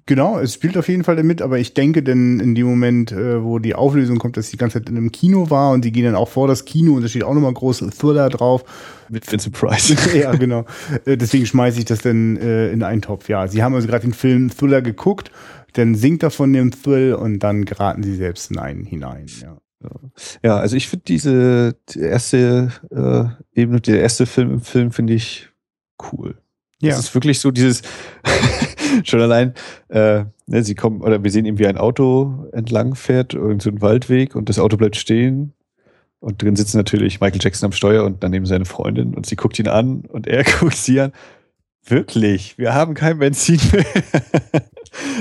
Genau, 0.06 0.38
es 0.38 0.54
spielt 0.54 0.78
auf 0.78 0.88
jeden 0.88 1.04
Fall 1.04 1.16
damit, 1.16 1.42
aber 1.42 1.58
ich 1.58 1.74
denke 1.74 2.02
denn 2.02 2.40
in 2.40 2.54
dem 2.54 2.66
Moment, 2.66 3.12
äh, 3.12 3.44
wo 3.44 3.58
die 3.58 3.74
Auflösung 3.74 4.18
kommt, 4.18 4.38
dass 4.38 4.50
die 4.50 4.56
ganze 4.56 4.78
Zeit 4.78 4.88
in 4.88 4.96
einem 4.96 5.12
Kino 5.12 5.50
war 5.50 5.72
und 5.72 5.82
sie 5.82 5.92
gehen 5.92 6.04
dann 6.04 6.14
auch 6.14 6.28
vor 6.28 6.48
das 6.48 6.64
Kino 6.64 6.94
und 6.94 7.02
da 7.02 7.08
steht 7.08 7.22
auch 7.22 7.34
nochmal 7.34 7.52
groß 7.52 7.84
Thriller 7.98 8.30
drauf. 8.30 8.64
Mit 9.10 9.30
Vincent 9.30 9.54
Price. 9.54 9.94
ja, 10.14 10.34
genau. 10.34 10.64
Äh, 11.04 11.18
deswegen 11.18 11.44
schmeiße 11.44 11.78
ich 11.78 11.84
das 11.84 12.00
dann 12.00 12.38
äh, 12.38 12.70
in 12.70 12.82
einen 12.82 13.02
Topf. 13.02 13.28
Ja, 13.28 13.46
sie 13.46 13.62
haben 13.62 13.74
also 13.74 13.86
gerade 13.86 14.06
den 14.06 14.14
Film 14.14 14.48
Thriller 14.48 14.80
geguckt, 14.80 15.30
dann 15.74 15.94
singt 15.94 16.22
er 16.22 16.30
von 16.30 16.50
dem 16.50 16.70
Thrill 16.70 17.12
und 17.12 17.40
dann 17.40 17.66
geraten 17.66 18.02
sie 18.02 18.16
selbst 18.16 18.50
in 18.50 18.58
einen 18.58 18.86
hinein. 18.86 19.26
Ja. 19.42 19.58
Ja, 20.42 20.58
also 20.58 20.76
ich 20.76 20.88
finde 20.88 21.04
diese 21.06 21.76
die 21.90 22.00
erste 22.00 22.72
äh, 22.90 23.60
Ebene, 23.60 23.80
der 23.80 24.00
erste 24.00 24.26
Film 24.26 24.54
im 24.54 24.60
Film 24.60 24.90
finde 24.90 25.14
ich 25.14 25.48
cool. 26.12 26.36
Ja. 26.80 26.90
Das 26.90 27.00
ist 27.00 27.14
wirklich 27.14 27.40
so 27.40 27.50
dieses, 27.50 27.82
schon 29.04 29.20
allein, 29.20 29.54
äh, 29.88 30.24
ne, 30.46 30.62
sie 30.62 30.74
kommen, 30.74 31.02
oder 31.02 31.22
wir 31.22 31.30
sehen 31.30 31.44
eben, 31.44 31.58
wie 31.58 31.66
ein 31.66 31.76
Auto 31.76 32.46
entlang 32.52 32.94
fährt, 32.94 33.34
irgend 33.34 33.62
so 33.62 33.70
Waldweg 33.80 34.36
und 34.36 34.48
das 34.48 34.58
Auto 34.58 34.76
bleibt 34.76 34.96
stehen. 34.96 35.54
Und 36.20 36.42
drin 36.42 36.56
sitzt 36.56 36.74
natürlich 36.74 37.20
Michael 37.20 37.40
Jackson 37.40 37.66
am 37.66 37.72
Steuer 37.72 38.04
und 38.04 38.24
daneben 38.24 38.46
seine 38.46 38.64
Freundin 38.64 39.14
und 39.14 39.26
sie 39.26 39.36
guckt 39.36 39.58
ihn 39.58 39.68
an 39.68 40.02
und 40.08 40.26
er 40.26 40.44
guckt 40.60 40.76
sie 40.76 41.00
an. 41.00 41.12
Wirklich, 41.84 42.58
wir 42.58 42.74
haben 42.74 42.94
kein 42.94 43.18
Benzin 43.18 43.60
mehr. 43.72 43.84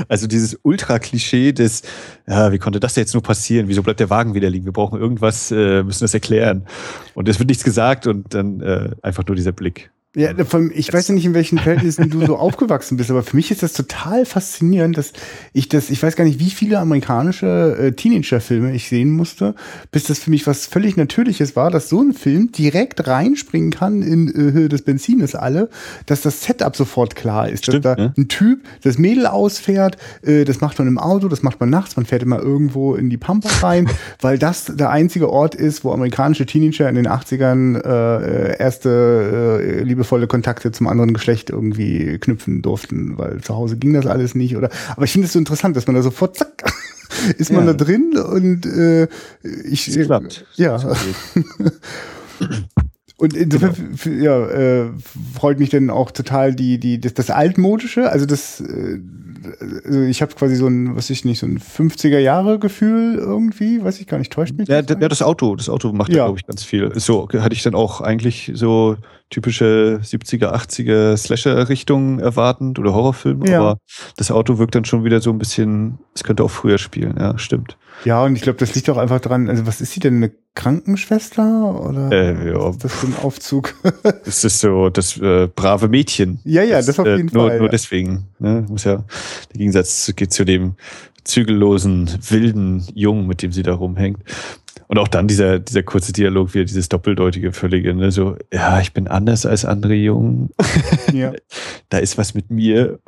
Also 0.08 0.28
dieses 0.28 0.60
Ultra-Klischee 0.64 1.54
des, 1.54 1.84
ja, 2.28 2.52
wie 2.52 2.60
konnte 2.60 2.80
das 2.80 2.96
jetzt 2.96 3.14
nur 3.14 3.24
passieren? 3.24 3.68
Wieso 3.68 3.84
bleibt 3.84 4.00
der 4.00 4.10
Wagen 4.10 4.34
wieder 4.34 4.50
liegen? 4.50 4.66
Wir 4.66 4.74
brauchen 4.74 5.00
irgendwas, 5.00 5.52
äh, 5.52 5.84
müssen 5.84 6.04
das 6.04 6.14
erklären. 6.14 6.66
Und 7.14 7.28
es 7.28 7.40
wird 7.40 7.50
nichts 7.50 7.64
gesagt 7.64 8.08
und 8.08 8.34
dann 8.34 8.62
äh, 8.62 8.92
einfach 9.02 9.26
nur 9.26 9.36
dieser 9.36 9.52
Blick. 9.52 9.92
Ja, 10.18 10.32
ich 10.74 10.92
weiß 10.92 11.10
ja 11.10 11.14
nicht, 11.14 11.26
in 11.26 11.36
welchen 11.36 11.60
Verhältnissen 11.60 12.10
du 12.10 12.26
so 12.26 12.38
aufgewachsen 12.40 12.98
bist, 12.98 13.12
aber 13.12 13.22
für 13.22 13.36
mich 13.36 13.52
ist 13.52 13.62
das 13.62 13.74
total 13.74 14.26
faszinierend, 14.26 14.98
dass 14.98 15.14
ich 15.54 15.70
das, 15.70 15.92
ich 15.92 16.02
weiß 16.02 16.16
gar 16.16 16.24
nicht, 16.24 16.40
wie 16.40 16.50
viele 16.50 16.80
amerikanische 16.80 17.78
äh, 17.80 17.92
Teenager-Filme 17.92 18.74
ich 18.74 18.90
sehen 18.90 19.12
musste, 19.12 19.54
bis 19.92 20.06
das 20.06 20.18
für 20.18 20.32
mich 20.32 20.48
was 20.48 20.66
völlig 20.66 20.98
Natürliches 20.98 21.56
war, 21.56 21.70
dass 21.70 21.90
so 21.90 22.02
ein 22.02 22.14
Film 22.14 22.52
direkt 22.52 23.06
reinspringen 23.06 23.70
kann 23.70 24.02
in 24.02 24.28
äh, 24.30 24.54
Höhe 24.54 24.70
des 24.70 24.82
Benzines 24.82 25.36
alle, 25.36 25.70
dass 26.08 26.22
das 26.22 26.44
Setup 26.44 26.76
sofort 26.76 27.16
klar 27.16 27.48
ist. 27.48 27.66
Stimmt, 27.66 27.86
dass 27.86 27.98
da 27.98 28.04
ja. 28.06 28.14
ein 28.18 28.28
Typ 28.28 28.62
das 28.82 28.98
Mädel 28.98 29.28
ausfährt, 29.28 29.98
äh, 30.24 30.46
das 30.46 30.62
macht 30.62 30.80
man 30.80 30.88
im 30.88 30.98
Auto, 30.98 31.28
das 31.28 31.44
macht 31.44 31.60
man 31.60 31.70
nachts, 31.70 31.96
man 31.96 32.08
fährt 32.08 32.24
immer 32.24 32.40
irgendwo 32.40 32.96
in 32.96 33.12
die 33.12 33.18
Pampa 33.18 33.50
rein, 33.62 33.88
weil 34.22 34.40
das 34.40 34.66
der 34.66 34.90
einzige 34.90 35.30
Ort 35.30 35.54
ist, 35.54 35.84
wo 35.84 35.92
amerikanische 35.92 36.48
Teenager 36.48 36.90
in 36.90 36.96
den 36.96 37.08
80ern 37.08 37.84
äh, 37.84 38.58
erste 38.58 39.62
äh, 39.78 39.84
liebevolle 40.08 40.28
Kontakte 40.28 40.72
zum 40.72 40.88
anderen 40.88 41.14
Geschlecht 41.14 41.50
irgendwie 41.50 42.18
knüpfen 42.20 42.62
durften, 42.62 43.18
weil 43.18 43.42
zu 43.42 43.56
Hause 43.56 43.78
ging 43.78 43.94
das 43.94 44.06
alles 44.06 44.36
nicht. 44.36 44.56
Oder 44.56 44.70
aber 44.96 45.04
ich 45.06 45.12
finde 45.12 45.28
es 45.28 45.34
so 45.34 45.40
interessant, 45.40 45.76
dass 45.76 45.86
man 45.88 45.96
da 45.96 46.02
sofort 46.02 46.38
zack 46.38 46.64
ist 47.38 47.52
man 47.52 47.66
Ja. 47.68 47.74
da 47.74 47.84
drin 47.86 48.18
und 48.18 48.66
äh, 48.66 49.08
ich 49.70 49.88
Es 49.88 50.06
klappt. 50.06 50.46
ja 50.56 50.78
und 53.20 53.36
insofern 53.36 53.94
f- 53.94 54.06
ja, 54.06 54.48
äh, 54.48 54.86
freut 55.40 55.60
mich 55.60 55.70
dann 55.72 55.90
auch 55.90 56.12
total 56.12 56.54
die 56.54 56.80
die 56.80 57.02
das, 57.02 57.14
das 57.16 57.30
altmodische, 57.32 58.10
also 58.12 58.26
das 58.26 58.62
äh, 58.62 59.00
also 59.86 60.02
ich 60.02 60.22
habe 60.22 60.34
quasi 60.36 60.56
so 60.56 60.68
ein, 60.68 60.96
was 60.96 61.10
ich 61.10 61.24
nicht, 61.24 61.40
so 61.40 61.46
ein 61.48 61.60
50er 61.60 62.18
Jahre 62.20 62.60
Gefühl 62.60 63.16
irgendwie, 63.16 63.82
weiß 63.84 64.00
ich 64.02 64.08
gar 64.08 64.18
nicht, 64.18 64.32
täuscht 64.34 64.56
mich 64.56 64.68
Ja, 64.68 64.82
das? 64.82 64.98
ja, 65.00 65.08
das 65.08 65.22
Auto, 65.22 65.56
das 65.56 65.70
Auto 65.70 65.94
macht 65.94 66.10
ja, 66.10 66.26
glaube 66.26 66.40
ich, 66.40 66.46
ganz 66.46 66.64
viel. 66.64 66.92
So 67.00 67.28
hatte 67.32 67.54
ich 67.56 67.64
dann 67.64 67.76
auch 67.76 68.02
eigentlich 68.02 68.52
so 68.56 68.98
typische 69.30 70.00
70er, 70.04 70.54
80er 70.54 71.18
Slasher-Richtung 71.18 72.20
erwartend 72.20 72.80
oder 72.80 72.94
Horrorfilm, 72.94 73.44
Ja. 73.46 73.60
aber 73.60 73.78
das 74.16 74.32
Auto 74.32 74.58
wirkt 74.58 74.76
dann 74.76 74.86
schon 74.86 75.04
wieder 75.04 75.20
so 75.22 75.30
ein 75.32 75.38
bisschen, 75.38 76.00
es 76.16 76.24
könnte 76.24 76.44
auch 76.44 76.52
früher 76.52 76.78
spielen, 76.78 77.16
ja, 77.20 77.38
stimmt. 77.38 77.78
Ja, 78.06 78.24
und 78.24 78.36
ich 78.36 78.42
glaube, 78.42 78.60
das 78.60 78.74
liegt 78.76 78.90
auch 78.90 78.98
einfach 78.98 79.20
dran, 79.20 79.50
also 79.50 79.66
was 79.66 79.82
ist 79.82 79.92
sie 79.92 80.00
denn, 80.00 80.18
eine 80.18 80.32
Krankenschwester 80.56 81.82
oder 81.82 82.12
Äh, 82.12 82.50
ja. 82.52 82.70
ist 82.70 82.84
das 82.84 82.94
für 82.94 83.08
ein 83.08 83.16
Aufzug? 83.22 83.74
Es 84.26 84.44
ist 84.44 84.60
so 84.60 84.90
das 84.90 85.18
äh, 85.18 85.48
brave 85.54 85.88
Mädchen. 85.90 86.40
ja, 86.44 86.64
ja, 86.64 86.82
das 86.82 87.00
auf 87.00 87.06
äh, 87.06 87.18
jeden 87.18 87.30
nur, 87.34 87.48
Fall. 87.48 87.58
Nur 87.58 87.68
ja. 87.68 87.72
deswegen. 87.72 88.28
Ne? 88.40 88.66
Muss 88.70 88.84
ja, 88.86 88.98
der 89.52 89.58
Gegensatz 89.58 90.12
geht 90.16 90.32
zu 90.34 90.46
dem 90.46 90.76
zügellosen, 91.24 92.10
wilden 92.30 92.86
Jungen, 92.94 93.28
mit 93.28 93.42
dem 93.42 93.52
sie 93.52 93.64
da 93.64 93.74
rumhängt. 93.74 94.20
Und 94.88 95.00
auch 95.00 95.08
dann 95.08 95.28
dieser, 95.28 95.60
dieser 95.60 95.84
kurze 95.84 96.14
Dialog, 96.14 96.54
wieder 96.54 96.66
dieses 96.66 96.90
doppeldeutige, 96.90 97.52
völlige, 97.52 97.94
ne? 97.94 98.12
so, 98.12 98.38
ja, 98.54 98.80
ich 98.80 98.94
bin 98.94 99.08
anders 99.08 99.46
als 99.46 99.66
andere 99.66 99.96
Jungen. 99.96 100.50
ja. 101.14 101.34
da 101.90 101.98
ist 101.98 102.18
was 102.18 102.34
mit 102.34 102.52
mir. 102.52 103.00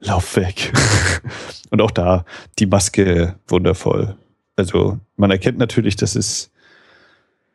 Lauf 0.00 0.36
weg. 0.36 0.72
Und 1.70 1.80
auch 1.82 1.90
da 1.90 2.24
die 2.58 2.66
Maske 2.66 3.36
wundervoll. 3.46 4.16
Also 4.56 4.98
man 5.16 5.30
erkennt 5.30 5.58
natürlich, 5.58 5.96
dass 5.96 6.16
es 6.16 6.50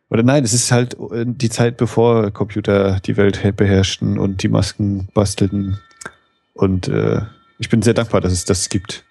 oder 0.10 0.22
nein, 0.24 0.44
es 0.44 0.54
ist 0.54 0.72
halt 0.72 0.96
äh, 1.12 1.26
die 1.28 1.50
Zeit, 1.50 1.78
bevor 1.78 2.32
Computer 2.32 3.00
die 3.00 3.18
Welt 3.18 3.42
beherrschten 3.58 4.20
und 4.20 4.44
die 4.44 4.48
Masken 4.48 5.08
bastelten. 5.14 5.80
Und 6.54 6.88
äh, 6.88 7.22
ich 7.58 7.70
bin 7.70 7.82
sehr 7.82 7.94
dankbar, 7.94 8.22
dass 8.22 8.32
es 8.32 8.46
das 8.46 8.70
gibt. 8.70 9.04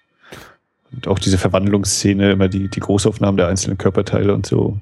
Und 0.95 1.07
auch 1.07 1.19
diese 1.19 1.37
Verwandlungsszene, 1.37 2.31
immer 2.31 2.47
die, 2.47 2.69
die 2.69 2.79
Großaufnahmen 2.79 3.37
der 3.37 3.47
einzelnen 3.47 3.77
Körperteile 3.77 4.33
und 4.33 4.45
so. 4.45 4.79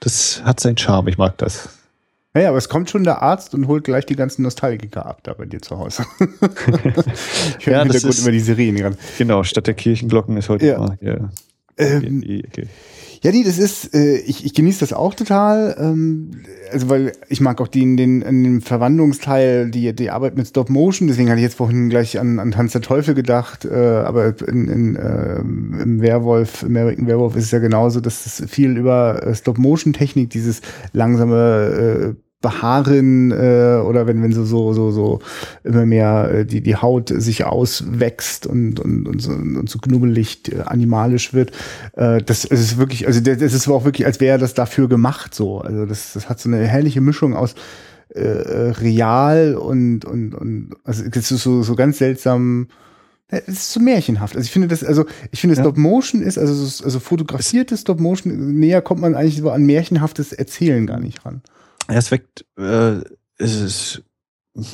Das 0.00 0.42
hat 0.44 0.60
seinen 0.60 0.76
Charme, 0.78 1.08
ich 1.08 1.18
mag 1.18 1.36
das. 1.38 1.68
Naja, 2.32 2.48
aber 2.48 2.58
es 2.58 2.68
kommt 2.68 2.90
schon 2.90 3.04
der 3.04 3.22
Arzt 3.22 3.54
und 3.54 3.68
holt 3.68 3.84
gleich 3.84 4.06
die 4.06 4.16
ganzen 4.16 4.42
Nostalgiker 4.42 5.06
ab 5.06 5.20
da 5.22 5.34
bei 5.34 5.44
dir 5.44 5.60
zu 5.62 5.78
Hause. 5.78 6.04
ich 6.18 7.66
höre 7.66 7.74
Ja, 7.74 7.82
im 7.82 7.88
das 7.88 8.02
Hintergrund 8.02 8.18
immer 8.20 8.32
die 8.32 8.40
Serien. 8.40 8.96
Genau, 9.18 9.44
statt 9.44 9.66
der 9.68 9.74
Kirchenglocken 9.74 10.36
ist 10.36 10.48
heute 10.48 10.66
Ja. 10.66 10.78
mal 10.78 10.96
hier 11.00 11.30
Ähm, 11.76 12.22
die 12.22 12.42
Ecke. 12.44 12.68
Ja, 13.24 13.32
nee, 13.32 13.42
das 13.42 13.56
ist, 13.56 13.94
äh, 13.94 14.18
ich, 14.18 14.44
ich 14.44 14.52
genieße 14.52 14.80
das 14.80 14.92
auch 14.92 15.14
total. 15.14 15.74
Ähm, 15.80 16.42
also 16.70 16.90
weil 16.90 17.12
ich 17.30 17.40
mag 17.40 17.58
auch 17.62 17.68
den, 17.68 17.96
den, 17.96 18.20
dem 18.20 18.60
Verwandlungsteil, 18.60 19.70
die, 19.70 19.94
die 19.94 20.10
Arbeit 20.10 20.36
mit 20.36 20.46
Stop 20.46 20.68
Motion, 20.68 21.08
deswegen 21.08 21.30
hatte 21.30 21.38
ich 21.38 21.44
jetzt 21.44 21.56
vorhin 21.56 21.88
gleich 21.88 22.20
an, 22.20 22.38
an 22.38 22.50
Tanz 22.50 22.72
der 22.72 22.82
Teufel 22.82 23.14
gedacht, 23.14 23.64
äh, 23.64 23.74
aber 23.74 24.34
in, 24.46 24.68
in, 24.68 24.96
äh, 24.96 25.38
im 25.38 26.02
Werwolf, 26.02 26.64
American 26.64 27.06
Werewolf 27.06 27.34
ist 27.36 27.44
es 27.44 27.50
ja 27.50 27.60
genauso, 27.60 28.00
dass 28.00 28.26
es 28.26 28.50
viel 28.50 28.76
über 28.76 29.22
äh, 29.22 29.34
Stop 29.34 29.56
Motion 29.56 29.94
Technik, 29.94 30.28
dieses 30.28 30.60
langsame 30.92 32.14
äh, 32.16 32.23
Behaaren 32.44 33.30
äh, 33.32 33.80
oder 33.88 34.06
wenn 34.06 34.22
wenn 34.22 34.32
so 34.32 34.44
so 34.44 34.72
so 34.74 34.90
so 34.92 35.18
immer 35.64 35.86
mehr 35.86 36.30
äh, 36.32 36.44
die 36.46 36.60
die 36.60 36.76
Haut 36.76 37.08
sich 37.08 37.44
auswächst 37.44 38.46
und 38.46 38.78
und 38.80 39.08
und 39.08 39.18
so, 39.20 39.32
und 39.32 39.68
so 39.68 39.78
knubbelig 39.78 40.52
äh, 40.52 40.60
animalisch 40.74 41.32
wird 41.32 41.50
äh, 41.96 42.22
das 42.22 42.44
es 42.44 42.60
ist 42.60 42.76
wirklich 42.78 43.06
also 43.08 43.20
das 43.20 43.38
das 43.38 43.54
ist 43.54 43.66
auch 43.68 43.84
wirklich 43.84 44.06
als 44.06 44.20
wäre 44.20 44.38
das 44.38 44.52
dafür 44.54 44.86
gemacht 44.88 45.34
so 45.34 45.60
also 45.60 45.86
das 45.86 46.12
das 46.12 46.28
hat 46.28 46.38
so 46.38 46.48
eine 46.48 46.66
herrliche 46.66 47.00
Mischung 47.00 47.34
aus 47.34 47.54
äh, 48.14 48.20
äh, 48.20 48.70
real 48.86 49.54
und 49.56 50.04
und 50.04 50.34
und 50.34 50.70
also 50.84 51.02
es 51.10 51.30
ist 51.30 51.42
so 51.42 51.62
so 51.62 51.74
ganz 51.74 51.98
seltsam 51.98 52.68
es 53.28 53.48
ist 53.48 53.72
so 53.72 53.80
märchenhaft. 53.80 54.36
Also 54.36 54.44
ich 54.46 54.52
finde 54.52 54.68
das, 54.68 54.84
also 54.84 55.06
ich 55.32 55.40
finde 55.40 55.56
Ja. 55.56 55.62
Stop 55.62 55.76
Motion 55.78 56.22
ist, 56.22 56.38
also, 56.38 56.54
so- 56.54 56.84
also 56.84 57.00
fotografiertes 57.00 57.80
Stop 57.80 57.98
Motion, 57.98 58.60
näher 58.60 58.82
kommt 58.82 59.00
man 59.00 59.14
eigentlich 59.14 59.38
so 59.38 59.50
an 59.50 59.64
märchenhaftes 59.64 60.32
Erzählen 60.32 60.86
gar 60.86 61.00
nicht 61.00 61.24
ran. 61.24 61.40
Es 61.88 62.10
weckt, 62.10 62.46
äh, 62.56 63.00
es 63.36 63.54
ist 63.54 64.02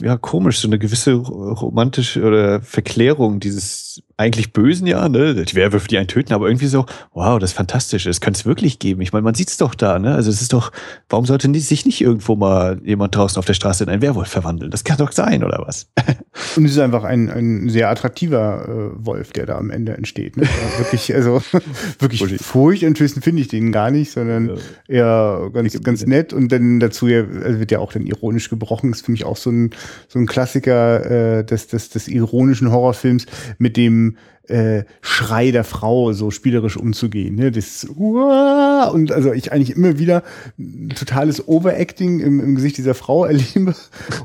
ja 0.01 0.17
komisch, 0.17 0.59
so 0.59 0.69
eine 0.69 0.79
gewisse 0.79 1.15
romantische 1.15 2.23
oder 2.23 2.61
Verklärung 2.61 3.41
dieses 3.41 4.03
eigentlich 4.21 4.53
Bösen, 4.53 4.87
ja, 4.87 5.09
ne? 5.09 5.35
Die 5.35 5.55
Werwölfe, 5.55 5.89
die 5.89 5.97
einen 5.97 6.07
töten, 6.07 6.35
aber 6.35 6.47
irgendwie 6.47 6.67
so, 6.67 6.85
wow, 7.15 7.39
das 7.39 7.51
ist 7.51 7.57
fantastisch, 7.57 8.05
das 8.05 8.21
könnte 8.21 8.39
es 8.39 8.47
wirklich 8.47 8.79
geben. 8.79 9.01
Ich 9.01 9.13
meine, 9.13 9.23
man 9.23 9.35
sieht 9.35 9.49
es 9.49 9.57
doch 9.57 9.75
da, 9.75 9.99
ne? 9.99 10.15
Also 10.15 10.31
es 10.31 10.43
ist 10.43 10.53
doch, 10.53 10.73
warum 11.09 11.25
sollte 11.25 11.51
sich 11.59 11.87
nicht 11.87 12.01
irgendwo 12.03 12.37
mal 12.37 12.81
jemand 12.85 13.17
draußen 13.17 13.39
auf 13.39 13.47
der 13.47 13.55
Straße 13.55 13.83
in 13.83 13.91
einen 13.91 14.03
Werwolf 14.03 14.29
verwandeln? 14.29 14.71
Das 14.71 14.85
kann 14.85 14.99
doch 14.99 15.13
sein, 15.13 15.43
oder 15.43 15.65
was? 15.67 15.89
Und 16.57 16.67
es 16.67 16.73
ist 16.73 16.79
einfach 16.79 17.05
ein, 17.05 17.31
ein 17.31 17.71
sehr 17.71 17.89
attraktiver 17.89 18.69
äh, 18.69 19.07
Wolf, 19.07 19.33
der 19.33 19.47
da 19.47 19.57
am 19.57 19.71
Ende 19.71 19.97
entsteht. 19.97 20.37
Ne? 20.37 20.45
Ja, 20.45 20.79
wirklich, 20.79 21.15
also 21.15 21.43
wirklich 21.99 22.23
Uli. 22.23 22.37
furchteinflößend 22.39 23.25
finde 23.25 23.41
ich 23.41 23.49
den 23.49 23.73
gar 23.73 23.91
nicht, 23.91 24.13
sondern 24.13 24.59
eher 24.87 25.51
ganz, 25.53 25.81
ganz 25.83 26.05
nett. 26.05 26.35
Und 26.35 26.53
dann 26.53 26.79
dazu 26.79 27.09
ja, 27.09 27.25
also 27.25 27.59
wird 27.59 27.71
ja 27.71 27.79
auch 27.79 27.93
dann 27.93 28.05
ironisch 28.05 28.51
gebrochen. 28.51 28.93
Ist 28.93 29.07
für 29.07 29.13
mich 29.13 29.25
auch 29.25 29.39
so 29.39 29.51
ein, 29.51 29.71
so 30.09 30.19
ein 30.19 30.27
Klassiker 30.27 31.39
äh, 31.39 31.45
des, 31.45 31.69
des, 31.69 31.89
des 31.89 32.07
ironischen 32.07 32.71
Horrorfilms 32.71 33.25
mit 33.59 33.79
dem 33.79 34.10
äh, 34.51 34.85
Schrei 35.01 35.53
der 35.53 35.65
Frau 35.65 36.13
so 36.13 36.31
spielerisch 36.31 36.77
umzugehen. 36.77 37.37
Ne? 37.37 37.51
Das 37.51 37.85
und 37.85 39.13
also 39.13 39.33
ich 39.33 39.53
eigentlich 39.53 39.77
immer 39.77 39.99
wieder 39.99 40.23
ein 40.59 40.91
totales 40.91 41.47
Overacting 41.47 42.21
im, 42.21 42.41
im 42.41 42.55
Gesicht 42.57 42.77
dieser 42.77 42.95
Frau 42.95 43.25
erlebe 43.27 43.75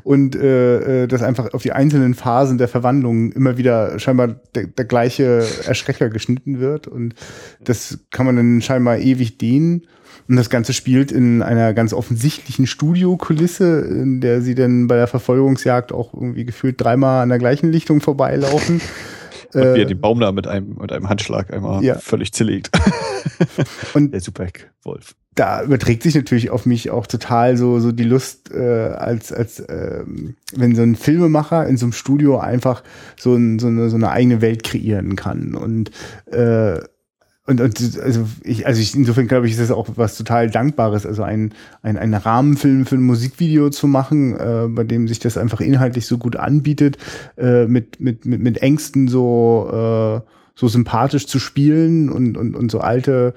und 0.03 0.35
äh, 0.35 1.03
äh, 1.03 1.07
das 1.07 1.21
einfach 1.21 1.53
auf 1.53 1.61
die 1.61 1.71
einzelnen 1.71 2.15
Phasen 2.15 2.57
der 2.57 2.67
Verwandlung 2.67 3.31
immer 3.31 3.57
wieder 3.57 3.99
scheinbar 3.99 4.39
der, 4.55 4.67
der 4.67 4.85
gleiche 4.85 5.45
Erschrecker 5.65 6.09
geschnitten 6.09 6.59
wird 6.59 6.87
und 6.87 7.13
das 7.63 7.99
kann 8.11 8.25
man 8.25 8.35
dann 8.35 8.61
scheinbar 8.61 8.97
ewig 8.97 9.37
dehnen. 9.37 9.83
Und 10.27 10.37
das 10.37 10.49
Ganze 10.49 10.73
spielt 10.73 11.11
in 11.11 11.43
einer 11.43 11.75
ganz 11.75 11.93
offensichtlichen 11.93 12.65
Studiokulisse, 12.65 13.81
in 13.81 14.21
der 14.21 14.41
sie 14.41 14.55
dann 14.55 14.87
bei 14.87 14.95
der 14.95 15.05
Verfolgungsjagd 15.05 15.91
auch 15.91 16.15
irgendwie 16.15 16.45
gefühlt 16.45 16.81
dreimal 16.81 17.21
an 17.21 17.29
der 17.29 17.37
gleichen 17.37 17.71
Lichtung 17.71 18.01
vorbeilaufen. 18.01 18.81
Und 19.55 19.61
wie 19.75 19.79
er 19.79 19.83
Äh, 19.83 19.85
den 19.85 19.99
Baum 20.01 20.19
da 20.19 20.31
mit 20.31 20.47
einem, 20.47 20.75
mit 20.79 20.91
einem 20.91 21.09
Handschlag 21.09 21.53
einmal 21.53 21.83
Ja. 21.83 21.95
völlig 21.95 22.33
zerlegt. 22.33 22.69
Und- 23.93 24.13
der 24.13 24.21
Superwolf. 24.21 25.15
da 25.35 25.63
überträgt 25.63 26.03
sich 26.03 26.15
natürlich 26.15 26.49
auf 26.49 26.65
mich 26.65 26.91
auch 26.91 27.07
total 27.07 27.57
so 27.57 27.79
so 27.79 27.91
die 27.91 28.03
Lust 28.05 28.51
äh, 28.53 28.59
als 28.95 29.31
als 29.33 29.63
ähm, 29.67 30.35
wenn 30.55 30.75
so 30.75 30.81
ein 30.83 30.95
Filmemacher 30.95 31.67
in 31.67 31.75
so 31.77 31.85
einem 31.87 31.93
Studio 31.93 32.37
einfach 32.39 32.83
so, 33.17 33.33
ein, 33.35 33.59
so, 33.59 33.67
eine, 33.67 33.89
so 33.89 33.95
eine 33.97 34.09
eigene 34.11 34.39
Welt 34.41 34.63
kreieren 34.63 35.15
kann 35.15 35.55
und 35.55 35.91
äh, 36.31 36.79
und, 37.47 37.61
und 37.61 37.99
also 38.01 38.27
ich 38.43 38.65
also 38.65 38.81
ich, 38.81 38.95
insofern 38.95 39.27
glaube 39.27 39.45
ich 39.45 39.53
ist 39.53 39.61
das 39.61 39.71
auch 39.71 39.87
was 39.95 40.17
total 40.17 40.49
dankbares 40.49 41.05
also 41.05 41.21
ein 41.21 41.53
ein, 41.83 41.97
ein 41.97 42.13
Rahmenfilm 42.13 42.85
für 42.85 42.95
ein 42.95 43.03
Musikvideo 43.03 43.69
zu 43.69 43.87
machen 43.87 44.35
äh, 44.35 44.67
bei 44.67 44.83
dem 44.83 45.07
sich 45.07 45.19
das 45.19 45.37
einfach 45.37 45.61
inhaltlich 45.61 46.07
so 46.07 46.17
gut 46.17 46.35
anbietet 46.35 46.97
äh, 47.37 47.65
mit 47.67 47.99
mit 47.99 48.25
mit 48.25 48.41
mit 48.41 48.57
Ängsten 48.59 49.07
so 49.07 49.69
äh, 49.71 50.29
so 50.55 50.67
sympathisch 50.67 51.27
zu 51.27 51.37
spielen 51.37 52.09
und 52.09 52.35
und 52.35 52.55
und 52.55 52.71
so 52.71 52.79
alte 52.79 53.35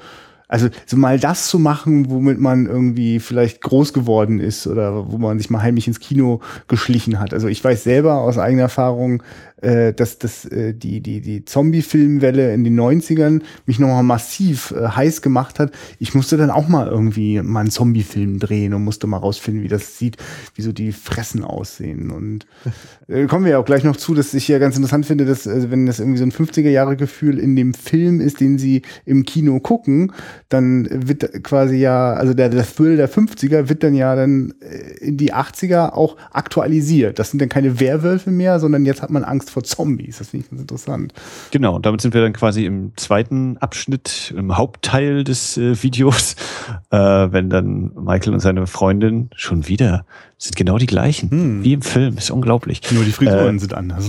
also 0.49 0.69
so 0.87 0.97
mal 0.97 1.21
das 1.21 1.49
zu 1.49 1.59
machen, 1.59 2.09
womit 2.09 2.41
man 2.41 2.67
irgendwie 2.67 3.21
vielleicht 3.21 3.61
groß 3.61 3.93
geworden 3.93 4.41
ist 4.41 4.67
oder 4.67 5.13
wo 5.13 5.19
man 5.19 5.39
sich 5.39 5.51
mal 5.51 5.61
heimlich 5.61 5.87
ins 5.87 6.01
Kino 6.01 6.41
geschlichen 6.69 7.21
hat. 7.21 7.35
Also 7.35 7.49
ich 7.49 7.63
weiß 7.63 7.85
selber 7.85 8.23
aus 8.23 8.39
eigener 8.39 8.63
Erfahrung, 8.63 9.23
äh, 9.63 9.93
dass 9.93 10.19
das, 10.19 10.45
äh, 10.45 10.75
die, 10.75 11.01
die, 11.01 11.21
die 11.21 11.45
Zombie-Filmwelle 11.45 12.53
in 12.55 12.65
den 12.65 12.79
90ern 12.79 13.43
mich 13.67 13.79
nochmal 13.79 14.03
massiv 14.03 14.73
äh, 14.73 14.89
heiß 14.89 15.23
gemacht 15.23 15.59
hat. 15.59 15.73
Ich 15.99 16.15
musste 16.15 16.37
dann 16.37 16.51
auch 16.51 16.69
mal 16.69 16.87
irgendwie 16.87 17.43
mal 17.43 17.61
einen 17.61 17.71
Zombie-Film 17.71 18.39
drehen 18.39 18.75
und 18.75 18.85
musste 18.85 19.07
mal 19.07 19.19
rausfinden, 19.19 19.63
wie 19.63 19.69
das 19.69 19.99
sieht, 19.99 20.17
wie 20.55 20.63
so 20.63 20.73
die 20.73 20.93
Fressen 20.93 21.45
aussehen. 21.45 22.11
Und 22.11 22.47
äh, 23.09 23.27
kommen 23.27 23.45
wir 23.45 23.53
ja 23.53 23.59
auch 23.59 23.65
gleich 23.65 23.85
noch 23.85 23.97
zu, 23.97 24.15
dass 24.15 24.35
ich 24.35 24.47
ja 24.49 24.59
ganz 24.59 24.77
interessant 24.77 25.07
finde, 25.07 25.25
dass, 25.25 25.47
also 25.47 25.71
wenn 25.71 25.87
das 25.87 25.99
irgendwie 25.99 26.19
so 26.19 26.25
ein 26.25 26.33
50er-Jahre-Gefühl 26.33 27.39
in 27.39 27.57
dem 27.57 27.75
Film 27.75 28.21
ist, 28.21 28.41
den 28.41 28.59
sie 28.59 28.83
im 29.05 29.25
Kino 29.25 29.61
gucken, 29.61 30.13
dann 30.49 30.89
wird 30.91 31.43
quasi 31.45 31.77
ja, 31.77 32.13
also 32.13 32.35
der, 32.35 32.49
der 32.49 32.67
Thrill 32.67 32.97
der 32.97 33.11
50er 33.11 33.69
wird 33.69 33.83
dann 33.83 33.95
ja 33.95 34.15
dann 34.15 34.55
äh, 34.61 35.05
in 35.05 35.17
die 35.17 35.35
80er 35.35 35.93
auch 35.93 36.17
aktualisiert. 36.31 37.19
Das 37.19 37.31
sind 37.31 37.41
dann 37.41 37.49
keine 37.49 37.81
Werwölfe 37.81 38.31
mehr, 38.31 38.61
sondern 38.61 38.87
jetzt 38.87 39.03
hat 39.03 39.11
man 39.11 39.25
Angst 39.25 39.47
vor 39.49 39.64
Zombies. 39.64 40.18
Das 40.18 40.30
finde 40.30 40.44
ich 40.44 40.51
ganz 40.51 40.62
interessant. 40.62 41.12
Genau, 41.51 41.76
und 41.76 41.86
damit 41.86 42.01
sind 42.01 42.14
wir 42.14 42.22
dann 42.22 42.32
quasi 42.32 42.64
im 42.64 42.92
zweiten 42.96 43.57
Abschnitt, 43.59 44.34
im 44.36 44.57
Hauptteil 44.57 45.24
des 45.24 45.57
äh, 45.57 45.82
Videos, 45.82 46.36
äh, 46.90 46.99
wenn 46.99 47.51
dann 47.51 47.92
Michael 47.94 48.34
und 48.34 48.40
seine 48.40 48.66
Freundin 48.66 49.30
schon 49.34 49.68
wieder 49.68 50.05
sind 50.38 50.55
genau 50.55 50.78
die 50.78 50.86
gleichen, 50.86 51.30
hm. 51.30 51.64
wie 51.64 51.72
im 51.72 51.82
Film. 51.82 52.16
Ist 52.16 52.30
unglaublich. 52.30 52.80
Nur 52.92 53.05
die 53.05 53.12
Frisuren 53.12 53.57
äh, 53.57 53.59
sind 53.59 53.74
anders. 53.74 54.09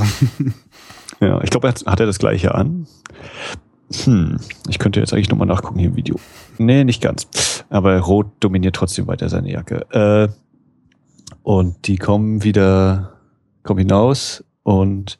ja, 1.19 1.41
ich 1.41 1.49
glaube, 1.49 1.67
hat, 1.67 1.85
hat 1.85 1.99
er 1.99 2.05
das 2.05 2.19
gleiche 2.19 2.53
an. 2.53 2.87
Hm, 4.03 4.39
ich 4.67 4.77
könnte 4.77 4.99
jetzt 4.99 5.13
eigentlich 5.13 5.29
nochmal 5.29 5.47
nachgucken 5.47 5.79
hier 5.79 5.89
im 5.89 5.95
Video. 5.95 6.15
Nee, 6.59 6.83
nicht 6.83 7.01
ganz. 7.01 7.27
Aber 7.69 7.97
Rot 7.99 8.27
dominiert 8.39 8.75
trotzdem 8.75 9.07
weiter 9.07 9.29
seine 9.29 9.51
Jacke. 9.51 9.87
Äh, 9.91 10.29
und 11.41 11.87
die 11.87 11.97
kommen 11.97 12.43
wieder, 12.43 13.13
kommen 13.63 13.79
hinaus 13.79 14.43
und 14.64 15.20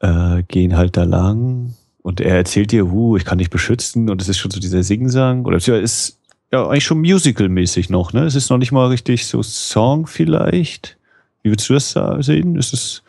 äh, 0.00 0.42
gehen 0.48 0.76
halt 0.76 0.96
da 0.96 1.04
lang. 1.04 1.74
Und 2.02 2.20
er 2.20 2.36
erzählt 2.36 2.72
dir, 2.72 2.90
huh, 2.90 3.16
ich 3.16 3.24
kann 3.24 3.38
dich 3.38 3.50
beschützen. 3.50 4.10
Und 4.10 4.20
es 4.20 4.28
ist 4.28 4.38
schon 4.38 4.50
so 4.50 4.60
dieser 4.60 4.82
Singsang. 4.82 5.44
Oder 5.44 5.58
ja, 5.58 5.76
ist 5.76 6.18
ja 6.50 6.66
eigentlich 6.66 6.84
schon 6.84 7.00
musical-mäßig 7.00 7.90
noch, 7.90 8.12
ne? 8.12 8.24
Es 8.24 8.34
ist 8.34 8.50
noch 8.50 8.58
nicht 8.58 8.72
mal 8.72 8.88
richtig 8.88 9.26
so 9.26 9.42
Song 9.42 10.06
vielleicht. 10.06 10.98
Wie 11.42 11.50
würdest 11.50 11.68
du 11.70 11.74
das 11.74 11.96
sehen? 12.26 12.56
Ist 12.56 12.72
es 12.72 13.02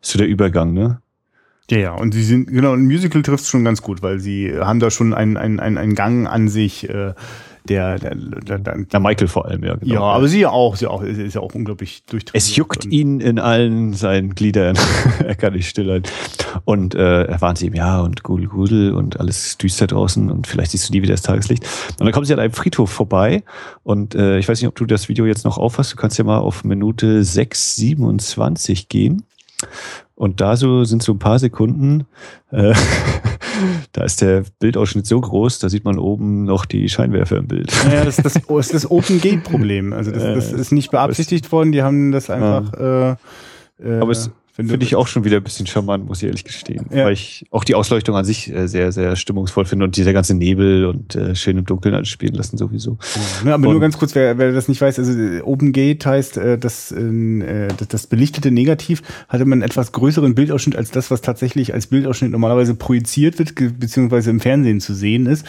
so 0.00 0.18
der 0.18 0.28
Übergang, 0.28 0.72
ne? 0.72 1.00
Ja, 1.70 1.78
ja, 1.78 1.92
und 1.92 2.12
sie 2.12 2.24
sind, 2.24 2.48
genau, 2.48 2.72
ein 2.72 2.86
Musical 2.86 3.22
trifft 3.22 3.44
es 3.44 3.48
schon 3.48 3.64
ganz 3.64 3.80
gut, 3.80 4.02
weil 4.02 4.18
sie 4.18 4.52
haben 4.58 4.80
da 4.80 4.90
schon 4.90 5.14
einen, 5.14 5.36
einen, 5.36 5.60
einen 5.60 5.94
Gang 5.94 6.28
an 6.28 6.48
sich, 6.48 6.88
äh, 6.88 7.14
der, 7.68 7.98
der, 7.98 8.14
der, 8.14 8.58
der, 8.58 9.00
Michael 9.00 9.28
vor 9.28 9.46
allem, 9.46 9.64
ja. 9.64 9.74
Genau. 9.76 9.94
Ja, 9.94 10.00
aber 10.00 10.28
sie 10.28 10.46
auch, 10.46 10.76
sie 10.76 10.86
auch, 10.86 11.02
ist 11.02 11.34
ja 11.34 11.40
auch 11.40 11.54
unglaublich 11.54 12.04
durchtrainiert. 12.04 12.34
Es 12.34 12.56
juckt 12.56 12.86
ihn 12.86 13.20
in 13.20 13.38
allen 13.38 13.92
seinen 13.92 14.34
Gliedern. 14.34 14.78
er 15.24 15.34
kann 15.34 15.52
nicht 15.52 15.68
stillhalten. 15.68 16.10
Und 16.64 16.94
äh, 16.94 17.24
er 17.24 17.40
warnt 17.40 17.58
sie 17.58 17.66
ihm, 17.66 17.74
ja, 17.74 18.00
und 18.00 18.22
Gudel, 18.22 18.48
Gudel 18.48 18.94
und 18.94 19.20
alles 19.20 19.58
düster 19.58 19.86
draußen 19.86 20.30
und 20.30 20.46
vielleicht 20.46 20.72
siehst 20.72 20.88
du 20.88 20.92
nie 20.92 21.02
wieder 21.02 21.14
das 21.14 21.22
Tageslicht. 21.22 21.64
Und 21.98 22.06
dann 22.06 22.12
kommen 22.12 22.26
sie 22.26 22.32
an 22.32 22.40
einem 22.40 22.52
Friedhof 22.52 22.90
vorbei 22.90 23.42
und 23.82 24.14
äh, 24.14 24.38
ich 24.38 24.48
weiß 24.48 24.60
nicht, 24.60 24.68
ob 24.68 24.76
du 24.76 24.86
das 24.86 25.08
Video 25.08 25.26
jetzt 25.26 25.44
noch 25.44 25.58
aufhast. 25.58 25.92
Du 25.92 25.96
kannst 25.96 26.18
ja 26.18 26.24
mal 26.24 26.38
auf 26.38 26.64
Minute 26.64 27.20
6,27 27.20 28.88
gehen. 28.88 29.24
Und 30.20 30.42
da 30.42 30.54
so 30.54 30.84
sind 30.84 31.02
so 31.02 31.12
ein 31.12 31.18
paar 31.18 31.38
Sekunden, 31.38 32.04
äh, 32.50 32.74
da 33.92 34.04
ist 34.04 34.20
der 34.20 34.44
Bildausschnitt 34.58 35.06
so 35.06 35.18
groß, 35.18 35.60
da 35.60 35.70
sieht 35.70 35.86
man 35.86 35.98
oben 35.98 36.44
noch 36.44 36.66
die 36.66 36.90
Scheinwerfer 36.90 37.38
im 37.38 37.48
Bild. 37.48 37.72
Naja, 37.86 38.04
das 38.04 38.18
ist 38.18 38.26
das, 38.26 38.34
das, 38.34 38.66
ist 38.66 38.74
das 38.74 38.90
Open 38.90 39.22
Gate 39.22 39.42
Problem. 39.42 39.94
Also 39.94 40.10
das, 40.10 40.22
das 40.22 40.52
ist 40.52 40.72
nicht 40.72 40.90
beabsichtigt 40.90 41.50
worden, 41.50 41.72
die 41.72 41.82
haben 41.82 42.12
das 42.12 42.28
einfach. 42.28 42.70
Äh, 42.74 43.10
äh, 43.82 43.98
aber 43.98 44.10
es, 44.10 44.30
Finde 44.52 44.84
ich 44.84 44.96
auch 44.96 45.06
schon 45.06 45.24
wieder 45.24 45.36
ein 45.36 45.42
bisschen 45.42 45.66
charmant, 45.66 46.06
muss 46.06 46.18
ich 46.18 46.26
ehrlich 46.26 46.44
gestehen. 46.44 46.86
Ja. 46.90 47.04
Weil 47.04 47.12
ich 47.12 47.46
auch 47.50 47.64
die 47.64 47.74
Ausleuchtung 47.74 48.16
an 48.16 48.24
sich 48.24 48.52
äh, 48.52 48.66
sehr, 48.66 48.90
sehr 48.90 49.16
stimmungsvoll 49.16 49.64
finde 49.64 49.84
und 49.84 49.96
dieser 49.96 50.12
ganze 50.12 50.34
Nebel 50.34 50.86
und 50.86 51.14
äh, 51.14 51.34
schön 51.34 51.56
im 51.56 51.64
Dunkeln 51.64 51.94
alles 51.94 52.08
spielen 52.08 52.34
lassen 52.34 52.58
sowieso. 52.58 52.98
Ja, 53.44 53.54
aber 53.54 53.68
und 53.68 53.74
nur 53.74 53.80
ganz 53.80 53.96
kurz, 53.96 54.14
wer, 54.14 54.38
wer 54.38 54.52
das 54.52 54.68
nicht 54.68 54.80
weiß, 54.80 54.98
also 54.98 55.12
äh, 55.12 55.40
Open 55.42 55.72
Gate 55.72 56.04
heißt, 56.04 56.36
äh, 56.36 56.58
dass, 56.58 56.90
äh, 56.90 57.68
das, 57.76 57.88
das 57.88 58.06
belichtete 58.06 58.50
Negativ 58.50 59.02
hatte 59.28 59.44
man 59.44 59.58
einen 59.58 59.62
etwas 59.62 59.92
größeren 59.92 60.34
Bildausschnitt 60.34 60.76
als 60.76 60.90
das, 60.90 61.10
was 61.10 61.20
tatsächlich 61.20 61.72
als 61.72 61.86
Bildausschnitt 61.86 62.32
normalerweise 62.32 62.74
projiziert 62.74 63.38
wird, 63.38 63.54
beziehungsweise 63.54 64.30
im 64.30 64.40
Fernsehen 64.40 64.80
zu 64.80 64.94
sehen 64.94 65.26
ist. 65.26 65.46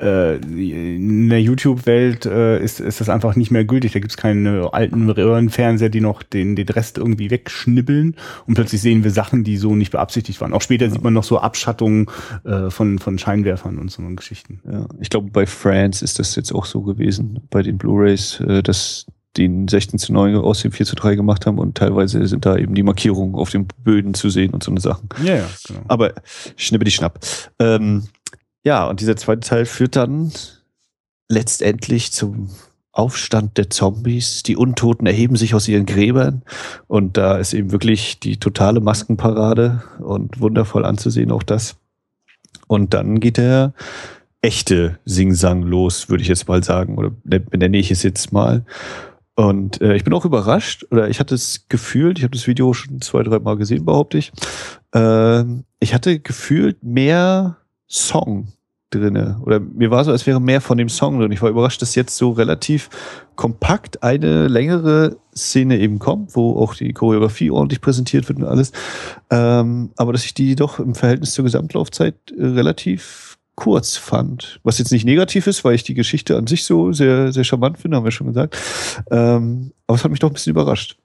Äh, 0.00 0.36
in 0.36 1.28
der 1.28 1.40
YouTube-Welt 1.40 2.26
äh, 2.26 2.62
ist, 2.62 2.80
ist 2.80 3.00
das 3.00 3.08
einfach 3.08 3.36
nicht 3.36 3.50
mehr 3.50 3.64
gültig. 3.64 3.92
Da 3.92 4.00
gibt 4.00 4.12
es 4.12 4.16
keine 4.16 4.72
alten 4.72 5.10
Röhrenfernseher, 5.10 5.88
die 5.88 6.00
noch 6.00 6.22
den, 6.22 6.56
den 6.56 6.68
Rest 6.68 6.98
irgendwie 6.98 7.30
wegschnibbeln 7.30 8.16
und 8.46 8.54
plötzlich 8.54 8.80
sehen 8.80 9.04
wir 9.04 9.10
Sachen, 9.10 9.44
die 9.44 9.56
so 9.56 9.74
nicht 9.74 9.90
beabsichtigt 9.90 10.40
waren. 10.40 10.52
Auch 10.52 10.62
später 10.62 10.86
ja. 10.86 10.90
sieht 10.90 11.02
man 11.02 11.12
noch 11.12 11.24
so 11.24 11.38
Abschattungen 11.38 12.06
äh, 12.44 12.70
von, 12.70 12.98
von 12.98 13.18
Scheinwerfern 13.18 13.78
und 13.78 13.90
so 13.90 14.02
Geschichten. 14.14 14.60
Ja, 14.70 14.86
ich 15.00 15.10
glaube, 15.10 15.30
bei 15.30 15.46
France 15.46 16.04
ist 16.04 16.18
das 16.18 16.36
jetzt 16.36 16.54
auch 16.54 16.66
so 16.66 16.82
gewesen, 16.82 17.40
bei 17.50 17.62
den 17.62 17.78
Blu-Rays, 17.78 18.40
äh, 18.40 18.62
dass 18.62 19.06
die 19.36 19.66
16 19.68 19.98
zu 19.98 20.12
9 20.12 20.36
aus 20.36 20.62
dem 20.62 20.72
4 20.72 20.86
zu 20.86 20.94
3 20.94 21.16
gemacht 21.16 21.46
haben 21.46 21.58
und 21.58 21.76
teilweise 21.76 22.26
sind 22.26 22.46
da 22.46 22.56
eben 22.56 22.74
die 22.74 22.82
Markierungen 22.82 23.34
auf 23.34 23.50
den 23.50 23.66
Böden 23.66 24.14
zu 24.14 24.30
sehen 24.30 24.54
und 24.54 24.62
so 24.62 24.70
eine 24.70 24.80
Sachen. 24.80 25.08
Ja, 25.22 25.36
ja, 25.36 25.50
genau. 25.66 25.80
Aber 25.88 26.12
schnippe 26.56 26.84
die 26.84 26.92
Schnapp. 26.92 27.18
Ähm, 27.58 28.04
ja, 28.64 28.86
und 28.86 29.00
dieser 29.00 29.16
zweite 29.16 29.40
Teil 29.40 29.66
führt 29.66 29.96
dann 29.96 30.32
letztendlich 31.28 32.12
zum 32.12 32.50
Aufstand 32.94 33.58
der 33.58 33.70
Zombies. 33.70 34.42
Die 34.44 34.56
Untoten 34.56 35.06
erheben 35.06 35.36
sich 35.36 35.54
aus 35.54 35.68
ihren 35.68 35.84
Gräbern 35.84 36.42
und 36.86 37.16
da 37.16 37.36
ist 37.36 37.52
eben 37.52 37.72
wirklich 37.72 38.20
die 38.20 38.38
totale 38.38 38.80
Maskenparade 38.80 39.82
und 39.98 40.40
wundervoll 40.40 40.84
anzusehen 40.84 41.32
auch 41.32 41.42
das. 41.42 41.76
Und 42.68 42.94
dann 42.94 43.20
geht 43.20 43.36
der 43.36 43.74
echte 44.40 44.98
Singsang 45.04 45.62
los, 45.62 46.08
würde 46.08 46.22
ich 46.22 46.28
jetzt 46.28 46.48
mal 46.48 46.62
sagen, 46.62 46.96
oder 46.96 47.10
benenne 47.24 47.78
ich 47.78 47.90
es 47.90 48.02
jetzt 48.02 48.32
mal. 48.32 48.64
Und 49.36 49.80
äh, 49.80 49.96
ich 49.96 50.04
bin 50.04 50.12
auch 50.12 50.24
überrascht, 50.24 50.86
oder 50.90 51.08
ich 51.08 51.18
hatte 51.18 51.34
es 51.34 51.66
gefühlt, 51.68 52.18
ich 52.18 52.24
habe 52.24 52.36
das 52.36 52.46
Video 52.46 52.72
schon 52.72 53.00
zwei, 53.00 53.22
drei 53.24 53.40
Mal 53.40 53.56
gesehen, 53.56 53.84
behaupte 53.84 54.18
ich. 54.18 54.32
Äh, 54.94 55.44
ich 55.80 55.92
hatte 55.92 56.20
gefühlt 56.20 56.84
mehr 56.84 57.56
Song 57.88 58.52
drinne. 58.98 59.40
Oder 59.42 59.60
mir 59.60 59.90
war 59.90 60.04
so, 60.04 60.10
als 60.10 60.26
wäre 60.26 60.40
mehr 60.40 60.60
von 60.60 60.78
dem 60.78 60.88
Song 60.88 61.18
drin. 61.18 61.32
Ich 61.32 61.42
war 61.42 61.50
überrascht, 61.50 61.82
dass 61.82 61.94
jetzt 61.94 62.16
so 62.16 62.30
relativ 62.30 62.88
kompakt 63.36 64.02
eine 64.02 64.48
längere 64.48 65.16
Szene 65.36 65.78
eben 65.78 65.98
kommt, 65.98 66.36
wo 66.36 66.58
auch 66.58 66.74
die 66.74 66.92
Choreografie 66.92 67.50
ordentlich 67.50 67.80
präsentiert 67.80 68.28
wird 68.28 68.38
und 68.38 68.44
alles. 68.44 68.72
Ähm, 69.30 69.90
aber 69.96 70.12
dass 70.12 70.24
ich 70.24 70.34
die 70.34 70.54
doch 70.54 70.78
im 70.78 70.94
Verhältnis 70.94 71.34
zur 71.34 71.44
Gesamtlaufzeit 71.44 72.14
äh, 72.36 72.44
relativ 72.44 73.38
kurz 73.56 73.96
fand. 73.96 74.60
Was 74.64 74.78
jetzt 74.78 74.92
nicht 74.92 75.04
negativ 75.04 75.46
ist, 75.46 75.64
weil 75.64 75.74
ich 75.74 75.84
die 75.84 75.94
Geschichte 75.94 76.36
an 76.36 76.46
sich 76.46 76.64
so 76.64 76.92
sehr, 76.92 77.32
sehr 77.32 77.44
charmant 77.44 77.78
finde, 77.78 77.96
haben 77.96 78.04
wir 78.04 78.10
schon 78.10 78.26
gesagt. 78.28 78.56
Ähm, 79.10 79.72
aber 79.86 79.96
es 79.96 80.04
hat 80.04 80.10
mich 80.10 80.20
doch 80.20 80.30
ein 80.30 80.34
bisschen 80.34 80.50
überrascht. 80.52 80.96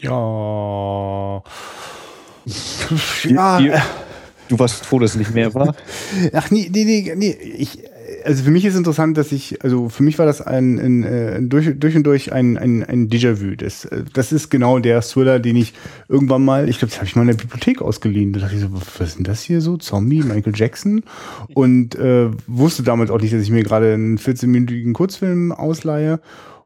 Ja. 0.00 1.42
ja. 3.24 3.60
Ihr, 3.60 3.82
Du 4.50 4.58
warst 4.58 4.84
froh, 4.84 4.98
dass 4.98 5.12
es 5.12 5.16
nicht 5.16 5.32
mehr 5.32 5.54
war? 5.54 5.76
Ach 6.32 6.50
nee, 6.50 6.68
nee, 6.72 6.84
nee, 6.84 7.14
nee. 7.16 7.36
Ich, 7.56 7.78
also 8.24 8.42
für 8.42 8.50
mich 8.50 8.64
ist 8.64 8.74
interessant, 8.74 9.16
dass 9.16 9.30
ich, 9.30 9.62
also 9.62 9.88
für 9.88 10.02
mich 10.02 10.18
war 10.18 10.26
das 10.26 10.40
ein, 10.40 10.76
ein, 10.80 11.04
ein 11.04 11.48
durch, 11.48 11.70
durch 11.78 11.94
und 11.94 12.02
durch 12.02 12.32
ein, 12.32 12.58
ein, 12.58 12.82
ein 12.82 13.08
Déjà-vu. 13.08 13.54
Das, 13.54 13.88
das 14.12 14.32
ist 14.32 14.50
genau 14.50 14.80
der 14.80 15.02
Thriller, 15.02 15.38
den 15.38 15.54
ich 15.54 15.72
irgendwann 16.08 16.44
mal, 16.44 16.68
ich 16.68 16.80
glaube, 16.80 16.90
das 16.90 16.96
habe 16.96 17.06
ich 17.06 17.14
mal 17.14 17.22
in 17.22 17.28
der 17.28 17.34
Bibliothek 17.34 17.80
ausgeliehen. 17.80 18.32
Da 18.32 18.40
dachte 18.40 18.56
ich 18.56 18.60
so, 18.62 18.72
was 18.72 19.08
ist 19.10 19.18
denn 19.18 19.24
das 19.24 19.40
hier 19.42 19.60
so? 19.60 19.76
Zombie, 19.76 20.24
Michael 20.24 20.56
Jackson? 20.56 21.04
Und 21.54 21.94
äh, 21.94 22.30
wusste 22.48 22.82
damals 22.82 23.12
auch 23.12 23.20
nicht, 23.20 23.32
dass 23.32 23.42
ich 23.42 23.50
mir 23.50 23.62
gerade 23.62 23.94
einen 23.94 24.18
14-minütigen 24.18 24.94
Kurzfilm 24.94 25.52
ausleihe. 25.52 26.18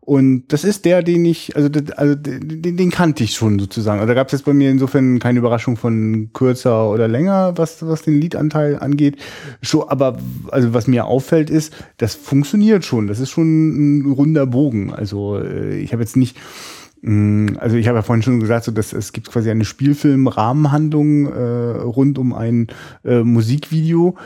Und 0.07 0.49
das 0.49 0.65
ist 0.65 0.85
der, 0.85 1.03
den 1.03 1.25
ich, 1.25 1.57
also, 1.57 1.71
also 1.97 2.15
den, 2.15 2.77
den 2.77 2.91
kannte 2.91 3.25
ich 3.25 3.33
schon 3.33 3.59
sozusagen. 3.59 4.01
Also 4.01 4.09
da 4.09 4.15
gab 4.15 4.27
es 4.27 4.33
jetzt 4.33 4.45
bei 4.45 4.53
mir 4.53 4.71
insofern 4.71 5.19
keine 5.19 5.39
Überraschung 5.39 5.79
von 5.79 6.29
kürzer 6.35 6.91
oder 6.91 7.09
länger, 7.09 7.55
was, 7.57 7.87
was 7.87 8.03
den 8.03 8.21
Liedanteil 8.21 8.79
angeht. 8.79 9.17
Schon, 9.63 9.89
aber 9.89 10.19
also 10.51 10.75
was 10.75 10.87
mir 10.89 11.07
auffällt 11.07 11.49
ist, 11.49 11.73
das 11.97 12.17
funktioniert 12.17 12.85
schon. 12.85 13.07
Das 13.07 13.19
ist 13.19 13.31
schon 13.31 14.03
ein 14.03 14.13
runder 14.13 14.45
Bogen. 14.45 14.93
Also 14.93 15.39
äh, 15.39 15.79
ich 15.79 15.95
habe 15.95 16.03
jetzt 16.03 16.19
nicht 16.19 16.37
mm, 17.01 17.57
also 17.57 17.77
ich 17.77 17.89
habe 17.89 17.97
ja 17.97 18.03
vorhin 18.03 18.23
schon 18.23 18.41
gesagt, 18.41 18.67
so 18.67 18.73
dass 18.73 18.93
es 18.93 19.15
gibt 19.15 19.31
quasi 19.31 19.51
eine 19.51 19.65
Spielfilm-Rahmenhandlung 19.65 21.33
äh, 21.33 21.81
rund 21.81 22.19
um 22.19 22.35
ein 22.35 22.67
äh, 23.07 23.23
Musikvideo 23.23 24.17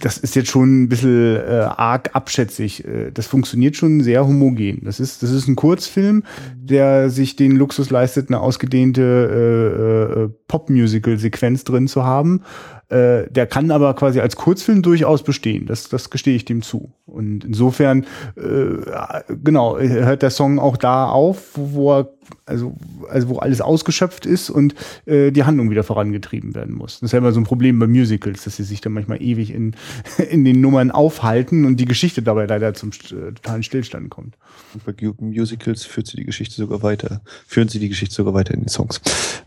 das 0.00 0.18
ist 0.18 0.34
jetzt 0.34 0.50
schon 0.50 0.82
ein 0.82 0.88
bisschen 0.88 1.36
äh, 1.36 1.68
arg 1.76 2.10
abschätzig. 2.14 2.84
Äh, 2.84 3.10
das 3.12 3.26
funktioniert 3.26 3.76
schon 3.76 4.00
sehr 4.00 4.26
homogen. 4.26 4.82
Das 4.84 5.00
ist, 5.00 5.22
das 5.22 5.30
ist 5.30 5.48
ein 5.48 5.56
Kurzfilm, 5.56 6.24
der 6.56 7.10
sich 7.10 7.36
den 7.36 7.56
Luxus 7.56 7.90
leistet, 7.90 8.28
eine 8.28 8.40
ausgedehnte 8.40 9.02
äh, 9.02 10.22
äh, 10.22 10.28
Pop-Musical-Sequenz 10.48 11.64
drin 11.64 11.88
zu 11.88 12.04
haben. 12.04 12.42
Äh, 12.88 13.30
der 13.30 13.46
kann 13.46 13.70
aber 13.70 13.94
quasi 13.94 14.20
als 14.20 14.36
Kurzfilm 14.36 14.82
durchaus 14.82 15.22
bestehen. 15.22 15.66
Das, 15.66 15.88
das 15.88 16.10
gestehe 16.10 16.36
ich 16.36 16.44
dem 16.44 16.62
zu. 16.62 16.92
Und 17.06 17.44
insofern, 17.44 18.06
äh, 18.36 19.22
genau, 19.42 19.78
hört 19.78 20.22
der 20.22 20.30
Song 20.30 20.58
auch 20.58 20.76
da 20.76 21.08
auf, 21.08 21.52
wo, 21.54 21.92
er, 21.92 22.12
also, 22.46 22.74
also 23.08 23.28
wo 23.30 23.38
alles 23.38 23.60
ausgeschöpft 23.60 24.26
ist 24.26 24.50
und 24.50 24.74
äh, 25.06 25.30
die 25.30 25.44
Handlung 25.44 25.70
wieder 25.70 25.82
vorangetrieben 25.82 26.54
werden 26.54 26.74
muss. 26.74 27.00
Das 27.00 27.08
ist 27.08 27.12
ja 27.12 27.18
immer 27.18 27.32
so 27.32 27.40
ein 27.40 27.44
Problem 27.44 27.78
bei 27.78 27.86
Musicals, 27.86 28.44
dass 28.44 28.56
sie 28.56 28.64
sich 28.64 28.80
dann 28.80 28.92
manchmal 28.92 29.22
ewig 29.22 29.52
in, 29.52 29.74
in 30.30 30.44
den 30.44 30.60
Nummern 30.60 30.90
aufhalten 30.90 31.64
und 31.64 31.76
die 31.76 31.86
Geschichte 31.86 32.22
dabei 32.22 32.46
leider 32.46 32.74
zum 32.74 32.90
äh, 32.90 33.32
totalen 33.32 33.62
Stillstand 33.62 34.10
kommt. 34.10 34.36
Und 34.74 34.84
bei 34.84 34.94
Musicals 35.20 35.84
führt 35.84 36.06
sie 36.06 36.16
die 36.16 36.24
Geschichte 36.24 36.54
sogar 36.54 36.82
weiter, 36.82 37.22
führen 37.46 37.68
sie 37.68 37.78
die 37.78 37.88
Geschichte 37.88 38.14
sogar 38.14 38.34
weiter 38.34 38.52
in 38.52 38.60
den 38.60 38.68
Songs. 38.68 39.00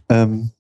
Ähm, 0.10 0.52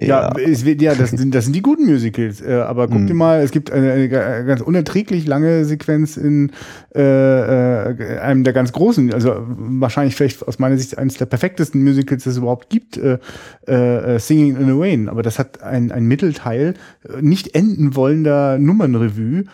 ja, 0.00 0.32
ja, 0.38 0.48
es 0.48 0.64
ja 0.64 0.94
das, 0.94 1.10
sind, 1.10 1.34
das 1.34 1.44
sind 1.44 1.56
die 1.56 1.62
guten 1.62 1.86
Musicals. 1.86 2.40
Äh, 2.40 2.52
aber 2.52 2.86
guck 2.86 3.08
dir 3.08 3.14
mal, 3.14 3.40
es 3.40 3.50
gibt 3.50 3.72
eine, 3.72 3.92
eine, 3.92 4.08
ganz 4.08 4.60
unerträglich 4.60 5.26
lange 5.26 5.64
Sequenz 5.64 6.16
in 6.16 6.52
äh, 6.94 7.00
äh, 7.00 8.18
einem 8.20 8.44
der 8.44 8.52
ganz 8.52 8.72
großen, 8.72 9.12
also 9.12 9.34
wahrscheinlich 9.38 10.14
vielleicht 10.14 10.46
aus 10.46 10.60
meiner 10.60 10.78
Sicht 10.78 10.96
eines 10.98 11.14
der 11.14 11.26
perfektesten 11.26 11.82
Musicals, 11.82 12.22
das 12.22 12.34
es 12.34 12.38
überhaupt 12.38 12.70
gibt, 12.70 12.96
äh, 12.96 13.18
äh, 13.66 14.20
Singing 14.20 14.56
in 14.56 14.66
the 14.66 14.72
Rain. 14.72 15.08
Aber 15.08 15.22
das 15.22 15.40
hat 15.40 15.64
ein, 15.64 15.90
ein 15.90 16.04
Mittelteil 16.04 16.74
äh, 17.02 17.20
nicht 17.20 17.56
enden 17.56 17.96
wollender 17.96 18.56
Nummernrevue 18.58 19.44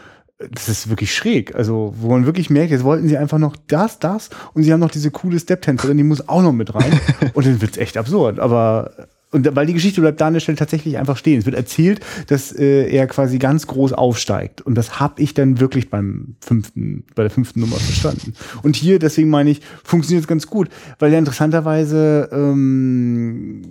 das 0.50 0.68
ist 0.68 0.90
wirklich 0.90 1.14
schräg. 1.14 1.54
Also, 1.54 1.94
wo 1.96 2.10
man 2.10 2.26
wirklich 2.26 2.50
merkt, 2.50 2.72
jetzt 2.72 2.84
wollten 2.84 3.08
sie 3.08 3.16
einfach 3.16 3.38
noch 3.38 3.56
das, 3.68 4.00
das 4.00 4.30
und 4.52 4.64
sie 4.64 4.72
haben 4.72 4.80
noch 4.80 4.90
diese 4.90 5.12
coole 5.12 5.38
Step-Tänzerin, 5.38 5.96
die 5.96 6.02
muss 6.02 6.28
auch 6.28 6.42
noch 6.42 6.52
mit 6.52 6.74
rein. 6.74 7.00
und 7.34 7.46
dann 7.46 7.62
wird's 7.62 7.78
echt 7.78 7.96
absurd. 7.96 8.40
Aber 8.40 8.90
und 9.34 9.56
weil 9.56 9.66
die 9.66 9.74
Geschichte 9.74 10.00
bleibt 10.00 10.20
da 10.20 10.28
an 10.28 10.34
der 10.34 10.40
Stelle 10.40 10.56
tatsächlich 10.56 10.96
einfach 10.96 11.16
stehen. 11.16 11.40
Es 11.40 11.44
wird 11.44 11.56
erzählt, 11.56 12.00
dass 12.28 12.52
äh, 12.52 12.88
er 12.88 13.08
quasi 13.08 13.38
ganz 13.38 13.66
groß 13.66 13.92
aufsteigt. 13.92 14.60
Und 14.60 14.76
das 14.76 15.00
habe 15.00 15.20
ich 15.20 15.34
dann 15.34 15.58
wirklich 15.58 15.90
beim 15.90 16.36
fünften, 16.40 17.02
bei 17.16 17.24
der 17.24 17.30
fünften 17.30 17.58
Nummer 17.58 17.74
verstanden. 17.76 18.34
Und 18.62 18.76
hier, 18.76 19.00
deswegen 19.00 19.30
meine 19.30 19.50
ich, 19.50 19.60
funktioniert 19.82 20.22
es 20.22 20.28
ganz 20.28 20.46
gut, 20.46 20.68
weil 21.00 21.12
ja 21.12 21.18
interessanterweise 21.18 22.28
ähm, 22.32 23.62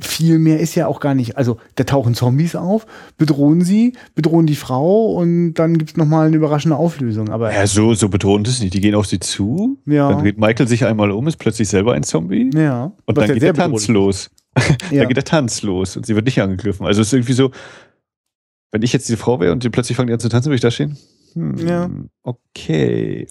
viel 0.00 0.38
mehr 0.38 0.60
ist 0.60 0.74
ja 0.74 0.86
auch 0.86 1.00
gar 1.00 1.14
nicht. 1.14 1.36
Also 1.36 1.58
da 1.76 1.84
tauchen 1.84 2.14
Zombies 2.14 2.56
auf, 2.56 2.86
bedrohen 3.16 3.62
sie, 3.62 3.92
bedrohen 4.14 4.46
die 4.46 4.56
Frau 4.56 5.12
und 5.12 5.54
dann 5.54 5.78
gibt's 5.78 5.96
noch 5.96 6.06
mal 6.06 6.26
eine 6.26 6.36
überraschende 6.36 6.76
Auflösung. 6.76 7.28
Aber 7.28 7.52
ja, 7.52 7.66
so 7.66 7.94
so 7.94 8.08
bedrohen 8.08 8.44
das 8.44 8.60
nicht. 8.60 8.74
Die 8.74 8.80
gehen 8.80 8.94
auf 8.94 9.06
sie 9.06 9.20
zu. 9.20 9.78
Ja. 9.86 10.10
Dann 10.10 10.22
dreht 10.22 10.38
Michael 10.38 10.68
sich 10.68 10.84
einmal 10.84 11.10
um, 11.10 11.26
ist 11.28 11.36
plötzlich 11.36 11.68
selber 11.68 11.94
ein 11.94 12.02
Zombie. 12.02 12.50
Ja. 12.54 12.92
Und 13.04 13.18
dann 13.18 13.32
geht 13.32 13.42
der 13.42 13.54
Tanz 13.54 13.88
los. 13.88 14.30
Ja. 14.90 15.00
dann 15.00 15.08
geht 15.08 15.18
der 15.18 15.24
Tanz 15.24 15.60
los 15.60 15.98
und 15.98 16.06
sie 16.06 16.14
wird 16.14 16.24
nicht 16.24 16.40
angegriffen. 16.40 16.86
Also 16.86 17.02
es 17.02 17.08
ist 17.08 17.12
irgendwie 17.12 17.34
so, 17.34 17.50
wenn 18.72 18.80
ich 18.80 18.90
jetzt 18.90 19.06
die 19.06 19.16
Frau 19.16 19.38
wäre 19.38 19.52
und 19.52 19.62
die 19.62 19.68
plötzlich 19.68 19.96
fangen 19.96 20.06
die 20.06 20.14
an 20.14 20.18
zu 20.18 20.30
tanzen, 20.30 20.46
würde 20.46 20.54
ich 20.54 20.62
da 20.62 20.70
stehen. 20.70 20.96
Hm, 21.36 21.68
ja. 21.68 21.90
Okay. 22.22 23.26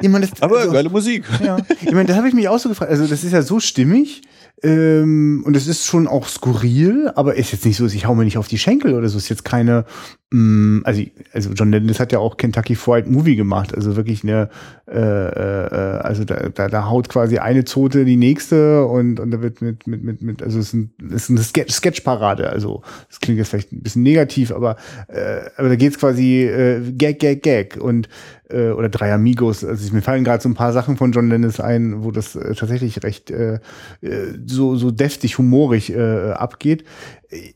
Ich 0.00 0.08
meine, 0.08 0.26
das, 0.26 0.42
Aber 0.42 0.58
also, 0.58 0.72
geile 0.72 0.90
Musik. 0.90 1.24
Ja. 1.42 1.56
Ich 1.80 1.92
meine, 1.92 2.06
da 2.06 2.16
habe 2.16 2.28
ich 2.28 2.34
mich 2.34 2.48
auch 2.48 2.58
so 2.58 2.68
gefragt. 2.68 2.90
Also, 2.90 3.06
das 3.06 3.22
ist 3.22 3.32
ja 3.32 3.42
so 3.42 3.60
stimmig. 3.60 4.22
Ähm, 4.64 5.42
und 5.44 5.56
es 5.56 5.66
ist 5.66 5.86
schon 5.86 6.06
auch 6.06 6.28
skurril, 6.28 7.10
aber 7.16 7.34
ist 7.34 7.50
jetzt 7.50 7.64
nicht 7.64 7.76
so, 7.76 7.86
ich 7.86 8.06
hau 8.06 8.14
mir 8.14 8.24
nicht 8.24 8.38
auf 8.38 8.46
die 8.46 8.58
Schenkel 8.58 8.94
oder 8.94 9.08
so. 9.08 9.18
Ist 9.18 9.28
jetzt 9.28 9.44
keine, 9.44 9.84
mh, 10.30 10.38
mm, 10.38 10.82
also, 10.84 11.02
also 11.32 11.50
John 11.50 11.72
Dennis 11.72 11.98
hat 11.98 12.12
ja 12.12 12.20
auch 12.20 12.36
Kentucky 12.36 12.76
Fried 12.76 13.08
Movie 13.10 13.34
gemacht, 13.34 13.74
also 13.74 13.96
wirklich 13.96 14.22
eine, 14.22 14.50
äh, 14.88 15.00
äh, 15.00 15.98
also 16.02 16.24
da, 16.24 16.48
da, 16.48 16.68
da 16.68 16.88
haut 16.88 17.08
quasi 17.08 17.38
eine 17.38 17.64
Zote 17.64 18.04
die 18.04 18.16
nächste 18.16 18.84
und, 18.84 19.18
und 19.18 19.32
da 19.32 19.42
wird 19.42 19.62
mit, 19.62 19.88
mit, 19.88 20.04
mit, 20.04 20.22
mit 20.22 20.42
also 20.44 20.60
es 20.60 20.68
ist, 20.68 20.74
ein, 20.74 20.92
es 21.08 21.24
ist 21.24 21.30
eine 21.30 21.42
Sketch, 21.42 21.74
Sketchparade. 21.74 22.48
Also 22.48 22.82
das 23.08 23.18
klingt 23.18 23.38
jetzt 23.38 23.48
vielleicht 23.48 23.72
ein 23.72 23.82
bisschen 23.82 24.04
negativ, 24.04 24.52
aber, 24.52 24.76
äh, 25.08 25.40
aber 25.56 25.70
da 25.70 25.76
geht's 25.76 25.98
quasi 25.98 26.44
äh, 26.44 26.92
Gag, 26.92 27.18
Gag, 27.18 27.42
Gag 27.42 27.78
und 27.80 28.08
äh, 28.52 28.70
oder 28.70 28.88
drei 28.88 29.12
Amigos. 29.12 29.64
Also 29.64 29.92
mir 29.94 30.02
fallen 30.02 30.24
gerade 30.24 30.42
so 30.42 30.48
ein 30.48 30.54
paar 30.54 30.72
Sachen 30.72 30.96
von 30.96 31.12
John 31.12 31.30
Dennis 31.30 31.60
ein, 31.60 32.04
wo 32.04 32.10
das 32.10 32.36
äh, 32.36 32.54
tatsächlich 32.54 33.02
recht 33.02 33.30
äh, 33.30 33.60
äh, 34.00 34.38
so 34.46 34.76
so 34.76 34.90
deftig, 34.90 35.38
humorig 35.38 35.92
äh, 35.92 36.32
abgeht. 36.32 36.84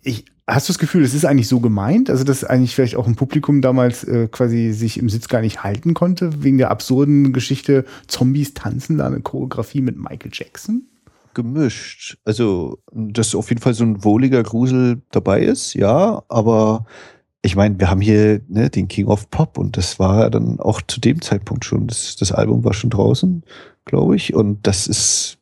Ich 0.03 0.25
Hast 0.49 0.69
du 0.69 0.73
das 0.73 0.79
Gefühl, 0.79 1.03
es 1.03 1.13
ist 1.13 1.25
eigentlich 1.25 1.49
so 1.49 1.59
gemeint? 1.59 2.09
Also, 2.09 2.23
dass 2.23 2.45
eigentlich 2.45 2.77
vielleicht 2.77 2.95
auch 2.95 3.09
ein 3.09 3.17
Publikum 3.17 3.63
damals 3.63 4.05
äh, 4.05 4.29
quasi 4.29 4.71
sich 4.73 4.97
im 4.97 5.09
Sitz 5.09 5.27
gar 5.27 5.41
nicht 5.41 5.65
halten 5.65 5.93
konnte, 5.93 6.45
wegen 6.45 6.57
der 6.57 6.71
absurden 6.71 7.33
Geschichte 7.33 7.85
Zombies 8.07 8.55
tanzen, 8.55 8.99
da 8.99 9.09
eine 9.09 9.21
Choreografie 9.21 9.81
mit 9.81 9.97
Michael 9.97 10.31
Jackson? 10.33 10.85
Gemischt. 11.35 12.19
Also, 12.25 12.79
dass 12.93 13.35
auf 13.35 13.49
jeden 13.49 13.61
Fall 13.61 13.75
so 13.75 13.83
ein 13.83 14.05
wohliger 14.05 14.45
Grusel 14.45 15.03
dabei 15.11 15.43
ist, 15.43 15.75
ja, 15.75 16.23
aber 16.29 16.87
ich 17.47 17.57
meine, 17.57 17.79
wir 17.79 17.89
haben 17.89 18.01
hier 18.01 18.41
ne, 18.49 18.69
den 18.71 18.89
King 18.89 19.07
of 19.07 19.31
Pop 19.31 19.57
und 19.57 19.77
das 19.77 19.99
war 19.99 20.29
dann 20.31 20.61
auch 20.61 20.83
zu 20.83 21.01
dem 21.01 21.23
Zeitpunkt 21.23 21.65
schon, 21.65 21.87
das, 21.87 22.17
das 22.17 22.33
Album 22.33 22.65
war 22.65 22.75
schon 22.75 22.91
draußen, 22.91 23.43
glaube 23.85 24.17
ich, 24.17 24.35
und 24.35 24.67
das 24.67 24.87
ist 24.87 25.39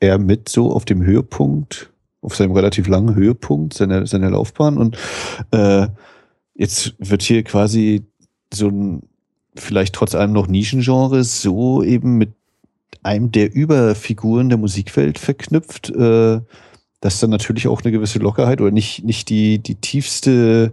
eher 0.00 0.18
mit 0.18 0.48
so 0.48 0.72
auf 0.72 0.84
dem 0.84 1.02
Höhepunkt, 1.02 1.92
auf 2.20 2.36
seinem 2.36 2.52
relativ 2.52 2.88
langen 2.88 3.14
Höhepunkt 3.14 3.74
seiner, 3.74 4.06
seiner 4.06 4.30
Laufbahn. 4.30 4.76
Und 4.76 4.98
äh, 5.52 5.86
jetzt 6.54 6.94
wird 6.98 7.22
hier 7.22 7.44
quasi 7.44 8.02
so 8.52 8.68
ein 8.68 9.02
vielleicht 9.54 9.94
trotz 9.94 10.14
allem 10.14 10.32
noch 10.32 10.48
Nischengenre 10.48 11.24
so 11.24 11.82
eben 11.82 12.18
mit 12.18 12.32
einem 13.02 13.30
der 13.30 13.54
Überfiguren 13.54 14.48
der 14.48 14.58
Musikwelt 14.58 15.18
verknüpft, 15.18 15.90
äh, 15.90 16.40
dass 17.00 17.20
dann 17.20 17.30
natürlich 17.30 17.68
auch 17.68 17.82
eine 17.82 17.92
gewisse 17.92 18.18
Lockerheit 18.18 18.60
oder 18.60 18.72
nicht, 18.72 19.04
nicht 19.04 19.28
die, 19.28 19.60
die 19.60 19.76
tiefste 19.76 20.72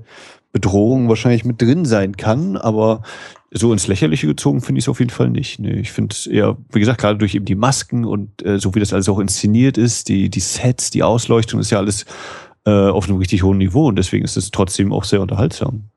Bedrohung 0.53 1.09
wahrscheinlich 1.09 1.43
mit 1.43 1.61
drin 1.61 1.83
sein 1.83 2.15
kann, 2.15 2.55
aber 2.55 3.01
so 3.51 3.73
ins 3.73 3.87
Lächerliche 3.87 4.27
gezogen 4.27 4.61
finde 4.61 4.79
ich 4.79 4.85
es 4.85 4.89
auf 4.89 4.99
jeden 4.99 5.11
Fall 5.11 5.29
nicht. 5.29 5.59
Nee, 5.59 5.73
ich 5.73 5.91
finde 5.91 6.13
es 6.13 6.27
eher, 6.27 6.57
wie 6.71 6.79
gesagt, 6.79 7.01
gerade 7.01 7.17
durch 7.17 7.35
eben 7.35 7.45
die 7.45 7.55
Masken 7.55 8.05
und 8.05 8.43
äh, 8.45 8.59
so 8.59 8.73
wie 8.73 8.79
das 8.79 8.93
alles 8.93 9.09
auch 9.09 9.19
inszeniert 9.19 9.77
ist, 9.77 10.09
die, 10.09 10.29
die 10.29 10.39
Sets, 10.39 10.91
die 10.91 11.03
Ausleuchtung, 11.03 11.59
ist 11.59 11.71
ja 11.71 11.79
alles 11.79 12.05
auf 12.69 13.09
einem 13.09 13.17
richtig 13.17 13.43
hohen 13.43 13.57
Niveau 13.57 13.87
und 13.87 13.97
deswegen 13.97 14.23
ist 14.23 14.37
es 14.37 14.49
trotzdem 14.49 14.93
auch 14.93 15.03
sehr 15.03 15.21
unterhaltsam. 15.21 15.89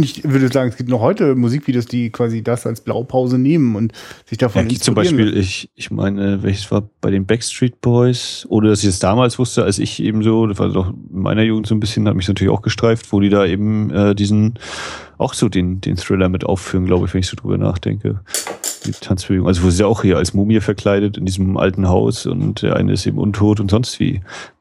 Ich 0.00 0.24
würde 0.24 0.48
sagen, 0.48 0.70
es 0.70 0.76
gibt 0.76 0.88
noch 0.88 1.00
heute 1.00 1.34
Musikvideos, 1.34 1.84
die 1.84 2.08
quasi 2.08 2.42
das 2.42 2.66
als 2.66 2.80
Blaupause 2.80 3.38
nehmen 3.38 3.76
und 3.76 3.92
sich 4.24 4.38
davon 4.38 4.68
ja, 4.68 4.78
Zum 4.78 4.94
Beispiel, 4.94 5.36
ich, 5.36 5.70
ich 5.74 5.90
meine, 5.90 6.42
welches 6.42 6.70
war 6.70 6.88
bei 7.02 7.10
den 7.10 7.26
Backstreet 7.26 7.82
Boys 7.82 8.46
oder 8.48 8.70
dass 8.70 8.82
ich 8.82 8.88
es 8.88 8.98
damals 8.98 9.38
wusste, 9.38 9.64
als 9.64 9.78
ich 9.78 10.02
eben 10.02 10.22
so, 10.22 10.46
das 10.46 10.58
war 10.58 10.70
doch 10.70 10.88
in 10.88 11.20
meiner 11.20 11.42
Jugend 11.42 11.66
so 11.66 11.74
ein 11.74 11.80
bisschen, 11.80 12.08
hat 12.08 12.16
mich 12.16 12.28
natürlich 12.28 12.52
auch 12.52 12.62
gestreift, 12.62 13.12
wo 13.12 13.20
die 13.20 13.28
da 13.28 13.44
eben 13.44 13.90
äh, 13.90 14.14
diesen, 14.14 14.54
auch 15.18 15.34
so 15.34 15.50
den, 15.50 15.82
den 15.82 15.96
Thriller 15.96 16.30
mit 16.30 16.44
aufführen, 16.44 16.86
glaube 16.86 17.06
ich, 17.06 17.12
wenn 17.12 17.20
ich 17.20 17.26
so 17.26 17.36
drüber 17.36 17.58
nachdenke 17.58 18.20
die 18.86 18.92
Tanzbewegung. 18.92 19.46
Also 19.48 19.62
wo 19.62 19.70
sie 19.70 19.84
auch 19.84 20.02
hier 20.02 20.16
als 20.16 20.34
Mumie 20.34 20.60
verkleidet 20.60 21.16
in 21.16 21.24
diesem 21.26 21.56
alten 21.56 21.88
Haus 21.88 22.26
und 22.26 22.62
der 22.62 22.76
eine 22.76 22.92
ist 22.92 23.06
eben 23.06 23.18
untot 23.18 23.60
und 23.60 23.70
sonst 23.70 23.98
wie 24.00 24.20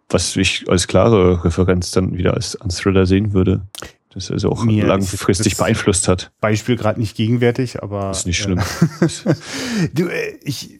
was 0.10 0.36
ich 0.36 0.70
als 0.70 0.88
klare 0.88 1.44
Referenz 1.44 1.92
dann 1.92 2.18
wieder 2.18 2.34
als, 2.34 2.56
als 2.56 2.78
Thriller 2.78 3.06
sehen 3.06 3.34
würde. 3.34 3.68
Das 4.16 4.32
also 4.32 4.50
auch 4.50 4.64
Mir 4.64 4.86
langfristig 4.86 5.58
beeinflusst 5.58 6.08
hat. 6.08 6.32
Beispiel 6.40 6.78
gerade 6.78 7.02
nicht 7.02 7.18
gegenwärtig, 7.18 7.84
aber. 7.84 8.12
Ist 8.12 8.26
nicht 8.26 8.38
schlimm. 8.38 8.62
du, 9.94 10.08
äh, 10.08 10.38
ich, 10.42 10.80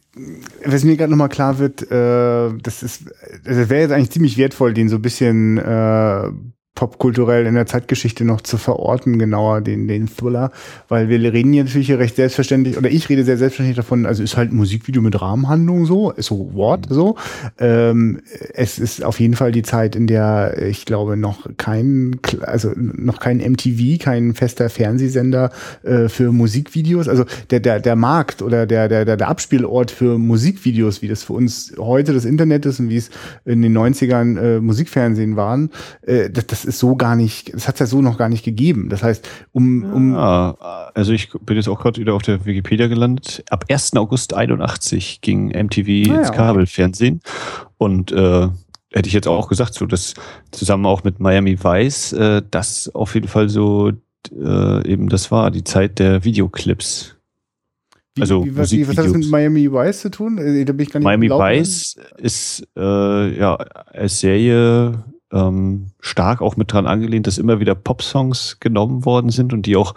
was 0.64 0.86
mir 0.86 0.96
gerade 0.96 1.12
nochmal 1.12 1.28
klar 1.28 1.60
wird, 1.60 1.82
äh, 1.92 2.58
das 2.64 2.82
ist, 2.82 3.04
das 3.44 3.70
wäre 3.70 3.82
jetzt 3.82 3.92
eigentlich 3.92 4.12
ziemlich 4.12 4.38
wertvoll, 4.38 4.74
den 4.74 4.88
so 4.88 4.96
ein 4.96 5.02
bisschen 5.02 5.58
äh, 5.58 6.32
popkulturell 6.76 7.46
in 7.46 7.56
der 7.56 7.66
Zeitgeschichte 7.66 8.26
noch 8.26 8.42
zu 8.42 8.58
verorten, 8.58 9.18
genauer 9.18 9.62
den, 9.62 9.88
den 9.88 10.08
Thriller, 10.08 10.52
weil 10.90 11.08
wir 11.08 11.20
reden 11.32 11.54
hier 11.54 11.64
natürlich 11.64 11.92
recht 11.94 12.18
selbstverständlich, 12.18 12.78
oder 12.78 12.92
ich 12.92 13.08
rede 13.08 13.24
sehr 13.24 13.38
selbstverständlich 13.38 13.78
davon, 13.78 14.06
also 14.06 14.22
ist 14.22 14.36
halt 14.36 14.52
ein 14.52 14.58
Musikvideo 14.58 15.02
mit 15.02 15.20
Rahmenhandlung 15.20 15.86
so, 15.86 16.14
so 16.18 16.54
Wort 16.54 16.88
so. 16.90 17.16
Ähm, 17.60 18.20
es 18.54 18.78
ist 18.78 19.06
auf 19.06 19.22
jeden 19.22 19.36
Fall 19.36 19.54
die 19.54 19.64
Zeit, 19.64 19.96
in 19.96 20.06
der 20.06 20.62
ich 20.62 20.86
glaube 20.86 21.16
noch 21.16 21.48
kein, 21.56 22.20
also 22.42 22.72
noch 22.76 23.22
kein 23.22 23.38
MTV, 23.38 23.98
kein 24.04 24.34
fester 24.34 24.70
Fernsehsender 24.70 25.52
äh, 25.84 26.10
für 26.10 26.34
Musikvideos, 26.34 27.08
also 27.08 27.24
der, 27.52 27.62
der, 27.62 27.80
der 27.80 27.96
Markt 27.96 28.42
oder 28.42 28.66
der, 28.66 28.90
der, 28.90 29.06
der 29.06 29.28
Abspielort 29.30 29.92
für 29.92 30.18
Musikvideos, 30.18 31.02
wie 31.02 31.08
das 31.08 31.24
für 31.24 31.34
uns 31.34 31.74
heute 31.78 32.14
das 32.14 32.26
Internet 32.26 32.66
ist 32.66 32.82
und 32.82 32.90
wie 32.90 32.98
es 32.98 33.10
in 33.46 33.62
den 33.62 33.78
90ern 33.78 34.38
äh, 34.38 34.60
Musikfernsehen 34.60 35.38
waren, 35.38 35.70
äh, 36.02 36.30
das, 36.30 36.48
das 36.48 36.65
ist 36.66 36.80
so 36.80 36.96
gar 36.96 37.16
nicht, 37.16 37.54
das 37.54 37.68
hat 37.68 37.76
es 37.76 37.80
ja 37.80 37.86
so 37.86 38.02
noch 38.02 38.18
gar 38.18 38.30
nicht 38.30 38.44
gegeben. 38.44 38.90
Das 38.90 39.04
heißt, 39.04 39.28
um, 39.52 39.84
um 39.94 40.14
ja, 40.14 40.56
also 40.94 41.14
ich 41.14 41.30
bin 41.42 41.58
jetzt 41.58 41.68
auch 41.68 41.80
gerade 41.80 42.00
wieder 42.00 42.14
auf 42.14 42.22
der 42.22 42.46
Wikipedia 42.46 42.88
gelandet. 42.88 43.44
Ab 43.50 43.66
1. 43.70 43.96
August 43.96 44.34
81 44.34 45.22
ging 45.22 45.48
MTV 45.48 46.12
ah, 46.12 46.20
ins 46.20 46.32
Kabelfernsehen 46.32 47.22
und 47.78 48.12
äh, 48.12 48.48
hätte 48.94 49.08
ich 49.08 49.14
jetzt 49.14 49.28
auch 49.28 49.48
gesagt, 49.48 49.74
so 49.74 49.86
dass 49.86 50.14
zusammen 50.52 50.86
auch 50.86 51.04
mit 51.04 51.20
Miami 51.20 51.64
Vice, 51.64 52.14
äh, 52.14 52.42
das 52.50 52.94
auf 52.94 53.14
jeden 53.14 53.28
Fall 53.28 53.50
so 53.50 53.92
äh, 54.32 54.88
eben 54.88 55.10
das 55.10 55.32
war 55.32 55.52
die 55.52 55.64
Zeit 55.64 56.00
der 56.00 56.24
Videoclips. 56.24 57.16
Also 58.20 58.46
wie, 58.46 58.56
was, 58.56 58.72
wie, 58.72 58.88
was 58.88 58.98
hat 58.98 59.06
das 59.06 59.14
mit 59.14 59.30
Miami 59.30 59.70
Vice 59.70 60.02
zu 60.02 60.10
tun? 60.10 60.38
Äh, 60.38 60.64
da 60.64 60.72
bin 60.72 60.86
ich 60.86 60.92
gar 60.92 61.00
nicht 61.00 61.06
Miami 61.06 61.30
Vice 61.30 61.98
ist 62.18 62.66
äh, 62.78 63.38
ja 63.38 63.56
als 63.56 64.22
Serie 64.22 65.04
ähm, 65.36 65.88
stark 66.00 66.42
auch 66.42 66.56
mit 66.56 66.72
dran 66.72 66.88
angelehnt, 66.88 67.28
dass 67.28 67.38
immer 67.38 67.60
wieder 67.60 67.76
Pop-Songs 67.76 68.60
genommen 68.60 69.06
worden 69.06 69.30
sind 69.30 69.54
und 69.54 69.66
die 69.66 69.76
auch 69.76 69.94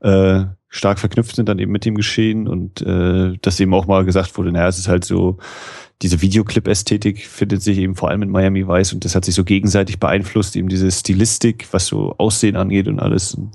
äh, 0.00 0.44
stark 0.68 0.98
verknüpft 0.98 1.36
sind 1.36 1.48
dann 1.48 1.58
eben 1.58 1.72
mit 1.72 1.84
dem 1.84 1.94
Geschehen 1.94 2.46
und 2.46 2.82
äh, 2.82 3.36
dass 3.40 3.60
eben 3.60 3.74
auch 3.74 3.86
mal 3.86 4.04
gesagt 4.04 4.36
wurde, 4.36 4.52
naja, 4.52 4.68
es 4.68 4.78
ist 4.78 4.88
halt 4.88 5.04
so, 5.04 5.38
diese 6.02 6.20
Videoclip-Ästhetik 6.20 7.24
findet 7.26 7.62
sich 7.62 7.78
eben 7.78 7.94
vor 7.94 8.10
allem 8.10 8.22
in 8.22 8.30
Miami 8.30 8.66
Vice 8.66 8.92
und 8.92 9.04
das 9.04 9.14
hat 9.14 9.24
sich 9.24 9.34
so 9.34 9.44
gegenseitig 9.44 10.00
beeinflusst, 10.00 10.56
eben 10.56 10.68
diese 10.68 10.90
Stilistik, 10.90 11.68
was 11.70 11.86
so 11.86 12.14
Aussehen 12.18 12.56
angeht 12.56 12.88
und 12.88 13.00
alles, 13.00 13.34
und 13.34 13.52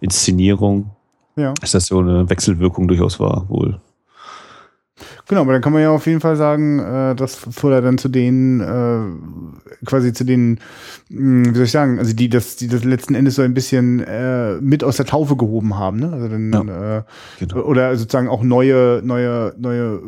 Inszenierung. 0.00 0.90
Ja. 1.36 1.54
Dass 1.60 1.72
das 1.72 1.86
so 1.86 1.98
eine 1.98 2.28
Wechselwirkung 2.28 2.88
durchaus 2.88 3.20
war, 3.20 3.48
wohl. 3.48 3.80
Genau, 5.28 5.42
aber 5.42 5.52
dann 5.52 5.62
kann 5.62 5.72
man 5.72 5.82
ja 5.82 5.90
auf 5.90 6.06
jeden 6.06 6.20
Fall 6.20 6.36
sagen, 6.36 6.78
äh, 6.78 7.14
dass 7.14 7.36
Fuller 7.36 7.80
dann 7.80 7.98
zu 7.98 8.08
denen, 8.08 8.60
äh, 8.60 9.29
quasi 9.84 10.12
zu 10.12 10.24
den, 10.24 10.58
hm, 11.08 11.46
wie 11.46 11.54
soll 11.54 11.64
ich 11.64 11.70
sagen, 11.70 11.98
also 11.98 12.12
die 12.14 12.28
das, 12.28 12.56
die 12.56 12.68
das 12.68 12.84
letzten 12.84 13.14
Endes 13.14 13.36
so 13.36 13.42
ein 13.42 13.54
bisschen 13.54 14.00
äh, 14.00 14.56
mit 14.60 14.84
aus 14.84 14.96
der 14.96 15.06
Taufe 15.06 15.36
gehoben 15.36 15.78
haben, 15.78 15.98
ne? 15.98 16.12
Also 16.12 16.28
dann, 16.28 16.52
ja, 16.52 16.98
äh, 16.98 17.02
genau. 17.38 17.62
oder 17.62 17.96
sozusagen 17.96 18.28
auch 18.28 18.42
neue, 18.42 19.00
neue, 19.04 19.54
neue 19.58 20.02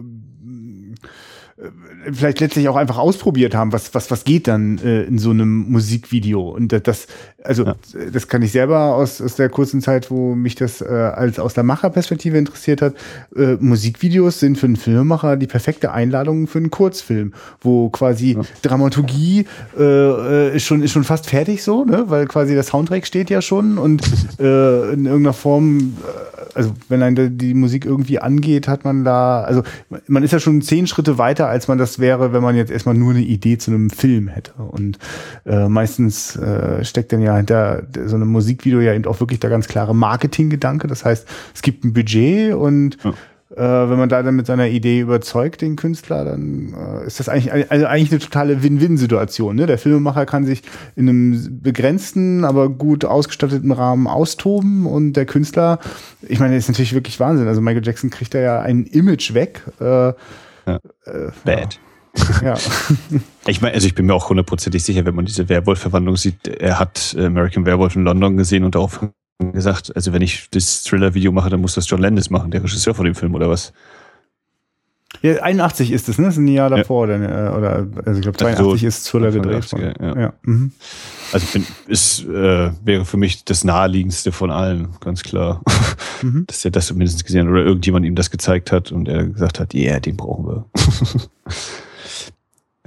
vielleicht 2.12 2.40
letztlich 2.40 2.68
auch 2.68 2.76
einfach 2.76 2.98
ausprobiert 2.98 3.54
haben, 3.54 3.72
was, 3.72 3.94
was, 3.94 4.10
was 4.10 4.24
geht 4.24 4.48
dann 4.48 4.78
äh, 4.78 5.04
in 5.04 5.18
so 5.18 5.30
einem 5.30 5.70
Musikvideo. 5.70 6.48
Und 6.48 6.72
das, 6.86 7.06
also 7.42 7.64
ja. 7.64 7.76
das 8.12 8.28
kann 8.28 8.42
ich 8.42 8.52
selber 8.52 8.94
aus, 8.94 9.20
aus 9.20 9.36
der 9.36 9.48
kurzen 9.48 9.80
Zeit, 9.80 10.10
wo 10.10 10.34
mich 10.34 10.54
das 10.54 10.80
äh, 10.80 10.86
als 10.86 11.38
aus 11.38 11.54
der 11.54 11.64
Macherperspektive 11.64 12.36
interessiert 12.36 12.82
hat. 12.82 12.94
Äh, 13.36 13.56
Musikvideos 13.60 14.40
sind 14.40 14.58
für 14.58 14.66
einen 14.66 14.76
Filmemacher 14.76 15.36
die 15.36 15.46
perfekte 15.46 15.92
Einladung 15.92 16.46
für 16.46 16.58
einen 16.58 16.70
Kurzfilm, 16.70 17.32
wo 17.60 17.90
quasi 17.90 18.32
ja. 18.32 18.42
Dramaturgie 18.62 19.46
äh, 19.78 19.82
äh, 19.82 20.56
ist, 20.56 20.64
schon, 20.64 20.82
ist 20.82 20.92
schon 20.92 21.04
fast 21.04 21.28
fertig 21.28 21.62
so, 21.62 21.84
ne? 21.84 22.04
weil 22.08 22.26
quasi 22.26 22.54
der 22.54 22.62
Soundtrack 22.62 23.06
steht 23.06 23.30
ja 23.30 23.42
schon 23.42 23.78
und 23.78 24.02
äh, 24.40 24.92
in 24.92 25.06
irgendeiner 25.06 25.32
Form, 25.32 25.78
äh, 25.78 26.41
also 26.55 26.72
wenn 26.88 27.03
ein 27.03 27.38
die 27.38 27.55
Musik 27.55 27.84
irgendwie 27.84 28.18
angeht, 28.18 28.68
hat 28.68 28.84
man 28.84 29.05
da, 29.05 29.42
also 29.42 29.62
man 30.07 30.22
ist 30.22 30.32
ja 30.32 30.40
schon 30.40 30.62
zehn 30.62 30.86
Schritte 30.86 31.18
weiter, 31.18 31.48
als 31.48 31.68
man 31.68 31.78
das 31.78 31.98
wäre, 31.98 32.32
wenn 32.32 32.42
man 32.42 32.57
jetzt 32.57 32.70
erstmal 32.70 32.94
nur 32.94 33.12
eine 33.12 33.22
Idee 33.22 33.59
zu 33.59 33.70
einem 33.70 33.90
Film 33.90 34.28
hätte. 34.28 34.53
Und 34.55 34.98
äh, 35.46 35.68
meistens 35.68 36.36
äh, 36.36 36.84
steckt 36.84 37.12
dann 37.12 37.22
ja 37.22 37.36
hinter 37.36 37.82
so 38.07 38.16
einem 38.16 38.28
Musikvideo 38.28 38.80
ja 38.80 38.94
eben 38.94 39.07
auch 39.07 39.20
wirklich 39.20 39.40
der 39.40 39.50
ganz 39.50 39.68
klare 39.68 39.94
Marketinggedanke. 39.94 40.86
Das 40.86 41.05
heißt, 41.05 41.26
es 41.55 41.62
gibt 41.62 41.84
ein 41.84 41.92
Budget 41.92 42.55
und 42.55 42.96
ja. 43.03 43.12
Äh, 43.57 43.61
wenn 43.61 43.98
man 43.98 44.09
da 44.09 44.22
dann 44.22 44.34
mit 44.34 44.46
seiner 44.46 44.68
Idee 44.68 45.00
überzeugt, 45.00 45.61
den 45.61 45.76
Künstler, 45.76 46.24
dann 46.24 46.74
äh, 46.74 47.07
ist 47.07 47.20
das 47.20 47.28
eigentlich, 47.28 47.70
also 47.70 47.86
eigentlich 47.86 48.11
eine 48.11 48.20
totale 48.20 48.62
Win-Win-Situation. 48.62 49.57
Ne? 49.57 49.66
Der 49.66 49.76
Filmemacher 49.76 50.24
kann 50.24 50.46
sich 50.46 50.62
in 50.96 51.09
einem 51.09 51.61
begrenzten, 51.61 52.44
aber 52.46 52.70
gut 52.70 53.05
ausgestatteten 53.05 53.70
Rahmen 53.72 54.07
austoben 54.07 54.86
und 54.86 55.12
der 55.14 55.26
Künstler, 55.26 55.80
ich 56.22 56.40
meine, 56.40 56.55
das 56.55 56.64
ist 56.64 56.68
natürlich 56.68 56.94
wirklich 56.94 57.20
Wahnsinn. 57.20 57.46
Also 57.46 57.61
Michael 57.61 57.84
Jackson 57.84 58.09
kriegt 58.09 58.32
da 58.32 58.38
ja 58.38 58.61
ein 58.61 58.84
Image 58.84 59.34
weg. 59.34 59.62
Äh, 59.80 59.84
ja. 59.84 60.14
Äh, 61.05 61.30
Bad. 61.44 61.78
Ja. 62.42 62.55
ich 63.46 63.61
meine, 63.61 63.74
also 63.74 63.86
ich 63.86 63.94
bin 63.94 64.07
mir 64.07 64.14
auch 64.14 64.30
hundertprozentig 64.30 64.82
sicher, 64.82 65.05
wenn 65.05 65.14
man 65.14 65.26
diese 65.26 65.48
Werwolf-Verwandlung 65.48 66.16
sieht, 66.16 66.48
er 66.48 66.78
hat 66.78 67.14
American 67.18 67.66
Werewolf 67.66 67.96
in 67.96 68.05
London 68.05 68.36
gesehen 68.36 68.64
und 68.64 68.74
darauf 68.74 69.00
gesagt, 69.51 69.95
also 69.97 70.12
wenn 70.12 70.22
ich 70.22 70.49
das 70.51 70.84
Thriller-Video 70.84 71.32
mache, 71.32 71.51
dann 71.51 71.61
muss 71.61 71.74
das 71.74 71.88
John 71.88 72.01
Landis 72.01 72.30
machen, 72.30 72.51
der 72.51 72.62
Regisseur 72.62 72.95
von 72.95 73.05
dem 73.05 73.14
Film 73.14 73.34
oder 73.34 73.51
was? 73.51 73.72
Ja, 75.20 75.43
81 75.43 75.93
ist 75.93 76.09
es, 76.09 76.18
ne? 76.18 76.26
Das 76.26 76.34
ist 76.34 76.38
ein 76.38 76.49
Jahr 76.49 76.70
davor, 76.70 77.09
ja. 77.09 77.18
denn, 77.18 77.28
äh, 77.28 77.51
oder 77.51 77.86
also 78.05 78.18
ich 78.18 78.22
glaube 78.22 78.38
82 78.38 78.80
so 78.80 78.86
ist 78.86 79.05
Thriller 79.05 79.30
gedreht. 79.30 79.64
80, 79.64 79.78
ja. 79.78 80.20
ja. 80.20 80.32
Mhm. 80.43 80.72
Also 81.32 81.47
bin, 81.53 81.66
ist, 81.86 82.24
äh, 82.24 82.70
wäre 82.84 83.05
für 83.05 83.18
mich 83.18 83.45
das 83.45 83.62
naheliegendste 83.62 84.32
von 84.32 84.51
allen, 84.51 84.88
ganz 85.01 85.22
klar. 85.22 85.62
Mhm. 86.22 86.45
Dass 86.49 86.64
er 86.64 86.70
das 86.70 86.86
zumindest 86.86 87.24
gesehen 87.24 87.47
hat 87.47 87.53
oder 87.53 87.64
irgendjemand 87.64 88.07
ihm 88.07 88.14
das 88.14 88.30
gezeigt 88.30 88.72
hat 88.72 88.90
und 88.90 89.09
er 89.09 89.26
gesagt 89.26 89.61
hat, 89.61 89.74
ja, 89.74 89.93
yeah, 89.93 90.01
den 90.01 90.16
brauchen 90.16 90.47
wir. 90.47 90.64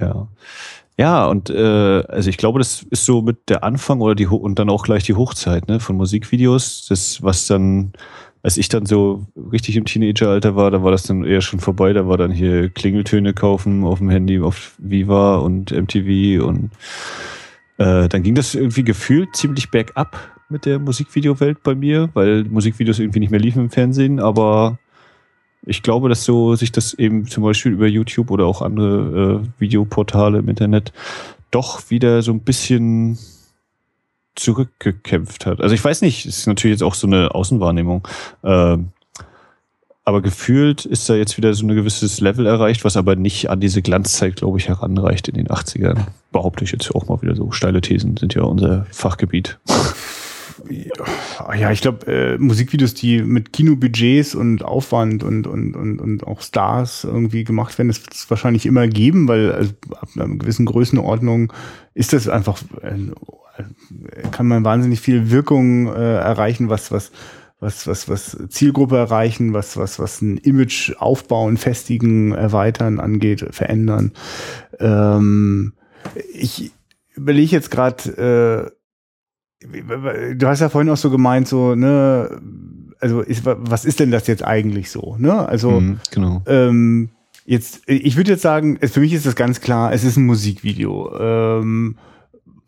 ja. 0.00 0.28
Ja, 0.98 1.26
und 1.26 1.50
äh, 1.50 2.02
also 2.08 2.30
ich 2.30 2.38
glaube, 2.38 2.58
das 2.58 2.82
ist 2.90 3.04
so 3.04 3.20
mit 3.20 3.50
der 3.50 3.64
Anfang 3.64 4.00
oder 4.00 4.14
die 4.14 4.26
und 4.26 4.58
dann 4.58 4.70
auch 4.70 4.84
gleich 4.84 5.04
die 5.04 5.14
Hochzeit 5.14 5.68
ne, 5.68 5.78
von 5.78 5.96
Musikvideos. 5.96 6.86
Das, 6.88 7.22
was 7.22 7.46
dann, 7.46 7.92
als 8.42 8.56
ich 8.56 8.70
dann 8.70 8.86
so 8.86 9.26
richtig 9.52 9.76
im 9.76 9.84
Teenageralter 9.84 10.56
war, 10.56 10.70
da 10.70 10.82
war 10.82 10.92
das 10.92 11.02
dann 11.02 11.24
eher 11.24 11.42
schon 11.42 11.60
vorbei. 11.60 11.92
Da 11.92 12.08
war 12.08 12.16
dann 12.16 12.30
hier 12.30 12.70
Klingeltöne 12.70 13.34
kaufen 13.34 13.84
auf 13.84 13.98
dem 13.98 14.08
Handy, 14.08 14.40
auf 14.40 14.74
Viva 14.78 15.36
und 15.36 15.70
MTV 15.70 16.42
und 16.42 16.70
äh, 17.76 18.08
dann 18.08 18.22
ging 18.22 18.34
das 18.34 18.54
irgendwie 18.54 18.84
gefühlt 18.84 19.36
ziemlich 19.36 19.70
bergab 19.70 20.16
mit 20.48 20.64
der 20.64 20.78
Musikvideowelt 20.78 21.62
bei 21.62 21.74
mir, 21.74 22.08
weil 22.14 22.44
Musikvideos 22.44 23.00
irgendwie 23.00 23.20
nicht 23.20 23.30
mehr 23.30 23.40
liefen 23.40 23.64
im 23.64 23.70
Fernsehen, 23.70 24.18
aber 24.18 24.78
ich 25.66 25.82
glaube, 25.82 26.08
dass 26.08 26.24
so 26.24 26.54
sich 26.54 26.72
das 26.72 26.94
eben 26.94 27.26
zum 27.26 27.42
Beispiel 27.42 27.72
über 27.72 27.88
YouTube 27.88 28.30
oder 28.30 28.46
auch 28.46 28.62
andere 28.62 29.42
äh, 29.42 29.60
Videoportale 29.60 30.38
im 30.38 30.48
Internet 30.48 30.92
doch 31.50 31.90
wieder 31.90 32.22
so 32.22 32.32
ein 32.32 32.40
bisschen 32.40 33.18
zurückgekämpft 34.36 35.46
hat. 35.46 35.60
Also 35.60 35.74
ich 35.74 35.84
weiß 35.84 36.02
nicht, 36.02 36.26
ist 36.26 36.46
natürlich 36.46 36.76
jetzt 36.76 36.82
auch 36.82 36.94
so 36.94 37.06
eine 37.06 37.34
Außenwahrnehmung. 37.34 38.06
Äh, 38.42 38.78
aber 40.04 40.22
gefühlt 40.22 40.84
ist 40.84 41.08
da 41.08 41.16
jetzt 41.16 41.36
wieder 41.36 41.52
so 41.52 41.66
ein 41.66 41.74
gewisses 41.74 42.20
Level 42.20 42.46
erreicht, 42.46 42.84
was 42.84 42.96
aber 42.96 43.16
nicht 43.16 43.50
an 43.50 43.58
diese 43.58 43.82
Glanzzeit, 43.82 44.36
glaube 44.36 44.58
ich, 44.58 44.68
heranreicht 44.68 45.26
in 45.26 45.34
den 45.34 45.48
80ern. 45.48 45.98
Behaupte 46.30 46.62
ich 46.62 46.70
jetzt 46.70 46.94
auch 46.94 47.08
mal 47.08 47.20
wieder 47.22 47.34
so. 47.34 47.50
Steile 47.50 47.80
Thesen 47.80 48.16
sind 48.16 48.32
ja 48.34 48.42
unser 48.42 48.86
Fachgebiet. 48.92 49.58
Ja, 51.58 51.70
ich 51.70 51.80
glaube, 51.80 52.06
äh, 52.06 52.38
Musikvideos, 52.38 52.94
die 52.94 53.22
mit 53.22 53.52
Kinobudgets 53.52 54.34
und 54.34 54.64
Aufwand 54.64 55.22
und, 55.22 55.46
und, 55.46 55.74
und, 55.74 56.00
und 56.00 56.26
auch 56.26 56.40
Stars 56.40 57.04
irgendwie 57.04 57.44
gemacht 57.44 57.76
werden, 57.78 57.88
das 57.88 58.02
wird 58.02 58.14
es 58.14 58.30
wahrscheinlich 58.30 58.66
immer 58.66 58.86
geben, 58.88 59.28
weil 59.28 59.52
also, 59.52 59.72
ab 60.00 60.08
einer 60.16 60.28
gewissen 60.36 60.66
Größenordnung 60.66 61.52
ist 61.94 62.12
das 62.12 62.28
einfach, 62.28 62.60
äh, 62.82 63.62
kann 64.30 64.46
man 64.46 64.64
wahnsinnig 64.64 65.00
viel 65.00 65.30
Wirkung 65.30 65.88
äh, 65.88 66.16
erreichen, 66.16 66.68
was, 66.68 66.90
was, 66.90 67.12
was, 67.60 67.86
was, 67.86 68.08
was 68.08 68.38
Zielgruppe 68.48 68.96
erreichen, 68.96 69.52
was, 69.52 69.76
was, 69.76 69.98
was 69.98 70.20
ein 70.20 70.36
Image 70.38 70.92
aufbauen, 70.98 71.56
festigen, 71.56 72.32
erweitern 72.32 73.00
angeht, 73.00 73.46
verändern. 73.50 74.12
Ähm, 74.78 75.72
ich 76.32 76.72
überlege 77.14 77.52
jetzt 77.52 77.70
gerade, 77.70 78.70
äh, 78.70 78.75
du 79.60 80.46
hast 80.46 80.60
ja 80.60 80.68
vorhin 80.68 80.90
auch 80.90 80.96
so 80.96 81.10
gemeint, 81.10 81.48
so, 81.48 81.74
ne, 81.74 82.40
also 83.00 83.20
ist, 83.20 83.42
was 83.44 83.84
ist 83.84 84.00
denn 84.00 84.10
das 84.10 84.26
jetzt 84.26 84.44
eigentlich 84.44 84.90
so, 84.90 85.16
ne? 85.18 85.48
Also, 85.48 85.80
mhm, 85.80 86.00
genau. 86.10 86.42
ähm, 86.46 87.10
jetzt, 87.44 87.82
ich 87.86 88.16
würde 88.16 88.32
jetzt 88.32 88.42
sagen, 88.42 88.78
für 88.82 89.00
mich 89.00 89.12
ist 89.12 89.26
das 89.26 89.36
ganz 89.36 89.60
klar, 89.60 89.92
es 89.92 90.04
ist 90.04 90.16
ein 90.16 90.26
Musikvideo. 90.26 91.12
Ähm, 91.18 91.96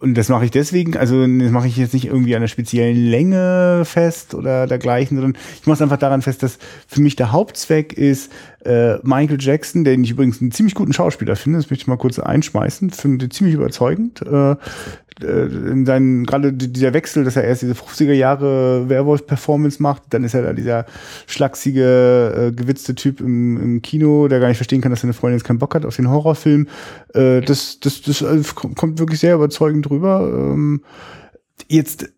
und 0.01 0.14
das 0.14 0.28
mache 0.28 0.45
ich 0.45 0.53
deswegen, 0.53 0.97
also 0.97 1.26
das 1.26 1.51
mache 1.51 1.66
ich 1.66 1.76
jetzt 1.76 1.93
nicht 1.93 2.07
irgendwie 2.07 2.36
an 2.36 2.43
einer 2.43 2.49
speziellen 2.49 2.97
Länge 2.97 3.82
fest 3.84 4.32
oder 4.32 4.68
dergleichen, 4.68 5.16
sondern 5.16 5.36
ich 5.61 5.66
mache 5.66 5.74
es 5.74 5.82
einfach 5.82 5.97
daran 5.97 6.22
fest, 6.22 6.45
dass 6.45 6.59
für 6.86 7.01
mich 7.01 7.16
der 7.16 7.32
Hauptzweck 7.32 7.95
ist, 7.95 8.30
äh, 8.64 8.99
Michael 9.03 9.39
Jackson, 9.41 9.82
den 9.82 10.05
ich 10.05 10.12
übrigens 10.12 10.41
einen 10.41 10.53
ziemlich 10.53 10.76
guten 10.76 10.93
Schauspieler 10.93 11.34
finde, 11.34 11.59
das 11.59 11.68
möchte 11.68 11.82
ich 11.82 11.86
mal 11.89 11.97
kurz 11.97 12.20
einschmeißen, 12.20 12.91
finde 12.91 13.28
ziemlich 13.28 13.57
überzeugend. 13.57 14.22
Äh, 14.22 14.53
äh, 14.53 14.57
in 15.22 15.86
seinen, 15.86 16.24
gerade 16.24 16.52
dieser 16.52 16.92
Wechsel, 16.92 17.24
dass 17.24 17.36
er 17.36 17.44
erst 17.44 17.62
diese 17.62 17.74
50er 17.74 18.12
Jahre 18.12 18.88
Werwolf-Performance 18.88 19.82
macht, 19.82 20.02
dann 20.10 20.24
ist 20.24 20.34
er 20.34 20.42
da 20.42 20.52
dieser 20.52 20.86
schlachsige, 21.26 22.48
äh, 22.48 22.52
gewitzte 22.52 22.94
Typ 22.94 23.20
im, 23.20 23.60
im 23.60 23.82
Kino, 23.82 24.28
der 24.28 24.40
gar 24.40 24.48
nicht 24.48 24.58
verstehen 24.58 24.80
kann, 24.80 24.90
dass 24.90 25.00
seine 25.00 25.12
Freundin 25.12 25.38
jetzt 25.38 25.46
keinen 25.46 25.58
Bock 25.58 25.74
hat 25.74 25.84
auf 25.84 25.96
den 25.96 26.10
Horrorfilm. 26.10 26.68
Äh, 27.14 27.40
das, 27.40 27.80
das, 27.80 28.02
das 28.02 28.22
äh, 28.22 28.42
kommt 28.54 28.98
wirklich 28.98 29.20
sehr 29.20 29.34
überzeugend 29.34 29.90
rüber. 29.90 30.28
Ähm, 30.32 30.82
jetzt, 31.68 32.10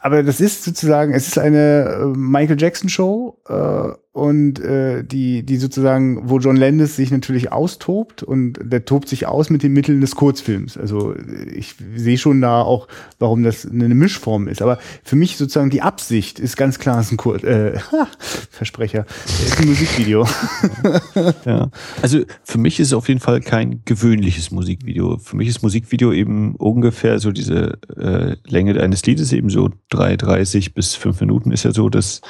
aber 0.00 0.22
das 0.22 0.40
ist 0.40 0.64
sozusagen, 0.64 1.12
es 1.12 1.26
ist 1.26 1.38
eine 1.38 2.00
äh, 2.00 2.04
Michael 2.16 2.60
Jackson 2.60 2.88
Show, 2.88 3.38
äh, 3.48 3.88
und 4.16 4.58
äh, 4.60 5.04
die, 5.04 5.42
die 5.42 5.58
sozusagen, 5.58 6.30
wo 6.30 6.38
John 6.38 6.56
Landis 6.56 6.96
sich 6.96 7.10
natürlich 7.10 7.52
austobt 7.52 8.22
und 8.22 8.58
der 8.62 8.86
tobt 8.86 9.10
sich 9.10 9.26
aus 9.26 9.50
mit 9.50 9.62
den 9.62 9.74
Mitteln 9.74 10.00
des 10.00 10.14
Kurzfilms. 10.14 10.78
Also 10.78 11.14
ich 11.54 11.74
sehe 11.94 12.16
schon 12.16 12.40
da 12.40 12.62
auch, 12.62 12.88
warum 13.18 13.42
das 13.42 13.66
eine 13.66 13.94
Mischform 13.94 14.48
ist. 14.48 14.62
Aber 14.62 14.78
für 15.04 15.16
mich 15.16 15.36
sozusagen 15.36 15.68
die 15.68 15.82
Absicht 15.82 16.40
ist 16.40 16.56
ganz 16.56 16.78
klar, 16.78 16.98
ist 16.98 17.12
ein 17.12 17.18
Kur 17.18 17.44
äh, 17.44 17.78
Versprecher, 18.50 19.04
ist 19.44 19.60
ein 19.60 19.68
Musikvideo. 19.68 20.26
ja. 21.44 21.70
Also 22.00 22.20
für 22.42 22.56
mich 22.56 22.80
ist 22.80 22.86
es 22.86 22.94
auf 22.94 23.08
jeden 23.08 23.20
Fall 23.20 23.42
kein 23.42 23.82
gewöhnliches 23.84 24.50
Musikvideo. 24.50 25.18
Für 25.18 25.36
mich 25.36 25.48
ist 25.48 25.62
Musikvideo 25.62 26.14
eben 26.14 26.54
ungefähr 26.54 27.18
so 27.18 27.32
diese 27.32 27.78
äh, 27.94 28.36
Länge 28.48 28.80
eines 28.80 29.04
Liedes, 29.04 29.34
eben 29.34 29.50
so 29.50 29.68
3,30 29.92 30.72
bis 30.72 30.94
5 30.94 31.20
Minuten 31.20 31.50
ist 31.50 31.64
ja 31.64 31.72
so 31.72 31.90
das 31.90 32.22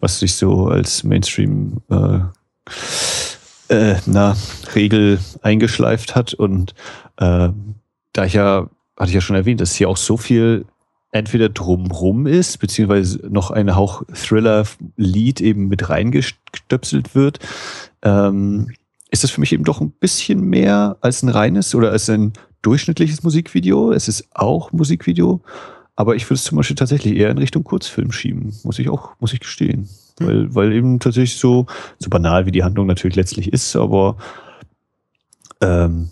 was 0.00 0.18
sich 0.18 0.34
so 0.34 0.66
als 0.66 1.04
Mainstream 1.04 1.80
äh, 1.90 2.20
äh, 3.68 3.96
na, 4.06 4.36
Regel 4.74 5.20
eingeschleift 5.42 6.16
hat. 6.16 6.34
Und 6.34 6.74
äh, 7.18 7.50
da 8.12 8.24
ich 8.24 8.34
ja 8.34 8.68
hatte 9.00 9.08
ich 9.08 9.14
ja 9.14 9.22
schon 9.22 9.36
erwähnt, 9.36 9.62
dass 9.62 9.74
hier 9.74 9.88
auch 9.88 9.96
so 9.96 10.18
viel 10.18 10.66
entweder 11.10 11.48
drumrum 11.48 12.26
ist, 12.26 12.58
beziehungsweise 12.58 13.18
noch 13.30 13.50
ein 13.50 13.74
Hauch 13.74 14.02
Thriller-Lied 14.12 15.40
eben 15.40 15.68
mit 15.68 15.88
reingestöpselt 15.88 17.14
wird, 17.14 17.38
ähm, 18.02 18.70
ist 19.10 19.24
das 19.24 19.30
für 19.30 19.40
mich 19.40 19.52
eben 19.52 19.64
doch 19.64 19.80
ein 19.80 19.90
bisschen 19.90 20.42
mehr 20.42 20.98
als 21.00 21.22
ein 21.22 21.30
reines 21.30 21.74
oder 21.74 21.90
als 21.90 22.10
ein 22.10 22.34
durchschnittliches 22.62 23.22
Musikvideo. 23.22 23.90
Es 23.90 24.06
ist 24.06 24.28
auch 24.34 24.70
Musikvideo, 24.70 25.40
aber 26.00 26.16
ich 26.16 26.24
würde 26.24 26.36
es 26.36 26.44
zum 26.44 26.56
Beispiel 26.56 26.76
tatsächlich 26.76 27.14
eher 27.14 27.30
in 27.30 27.36
Richtung 27.36 27.62
Kurzfilm 27.62 28.10
schieben, 28.10 28.54
muss 28.64 28.78
ich 28.78 28.88
auch, 28.88 29.10
muss 29.20 29.34
ich 29.34 29.40
gestehen. 29.40 29.86
Hm. 30.18 30.26
Weil, 30.26 30.54
weil 30.54 30.72
eben 30.72 30.98
tatsächlich 30.98 31.36
so, 31.36 31.66
so 31.98 32.08
banal 32.08 32.46
wie 32.46 32.52
die 32.52 32.64
Handlung 32.64 32.86
natürlich 32.86 33.16
letztlich 33.16 33.52
ist, 33.52 33.76
aber 33.76 34.16
ähm, 35.60 36.08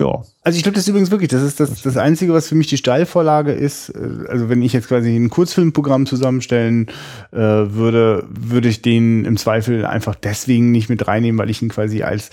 ja. 0.00 0.22
Also 0.42 0.56
ich 0.56 0.62
glaube, 0.62 0.74
das 0.74 0.84
ist 0.84 0.88
übrigens 0.88 1.10
wirklich, 1.10 1.28
das 1.28 1.42
ist 1.42 1.60
das, 1.60 1.82
das 1.82 1.98
Einzige, 1.98 2.32
was 2.32 2.48
für 2.48 2.54
mich 2.54 2.66
die 2.68 2.78
Steilvorlage 2.78 3.52
ist. 3.52 3.90
Äh, 3.90 4.26
also 4.28 4.48
wenn 4.48 4.62
ich 4.62 4.72
jetzt 4.72 4.88
quasi 4.88 5.14
ein 5.14 5.28
Kurzfilmprogramm 5.28 6.06
zusammenstellen 6.06 6.86
äh, 7.32 7.36
würde, 7.36 8.24
würde 8.28 8.68
ich 8.68 8.80
den 8.80 9.26
im 9.26 9.36
Zweifel 9.36 9.84
einfach 9.84 10.14
deswegen 10.14 10.70
nicht 10.70 10.88
mit 10.88 11.06
reinnehmen, 11.06 11.38
weil 11.38 11.50
ich 11.50 11.60
ihn 11.60 11.68
quasi 11.68 12.02
als 12.02 12.30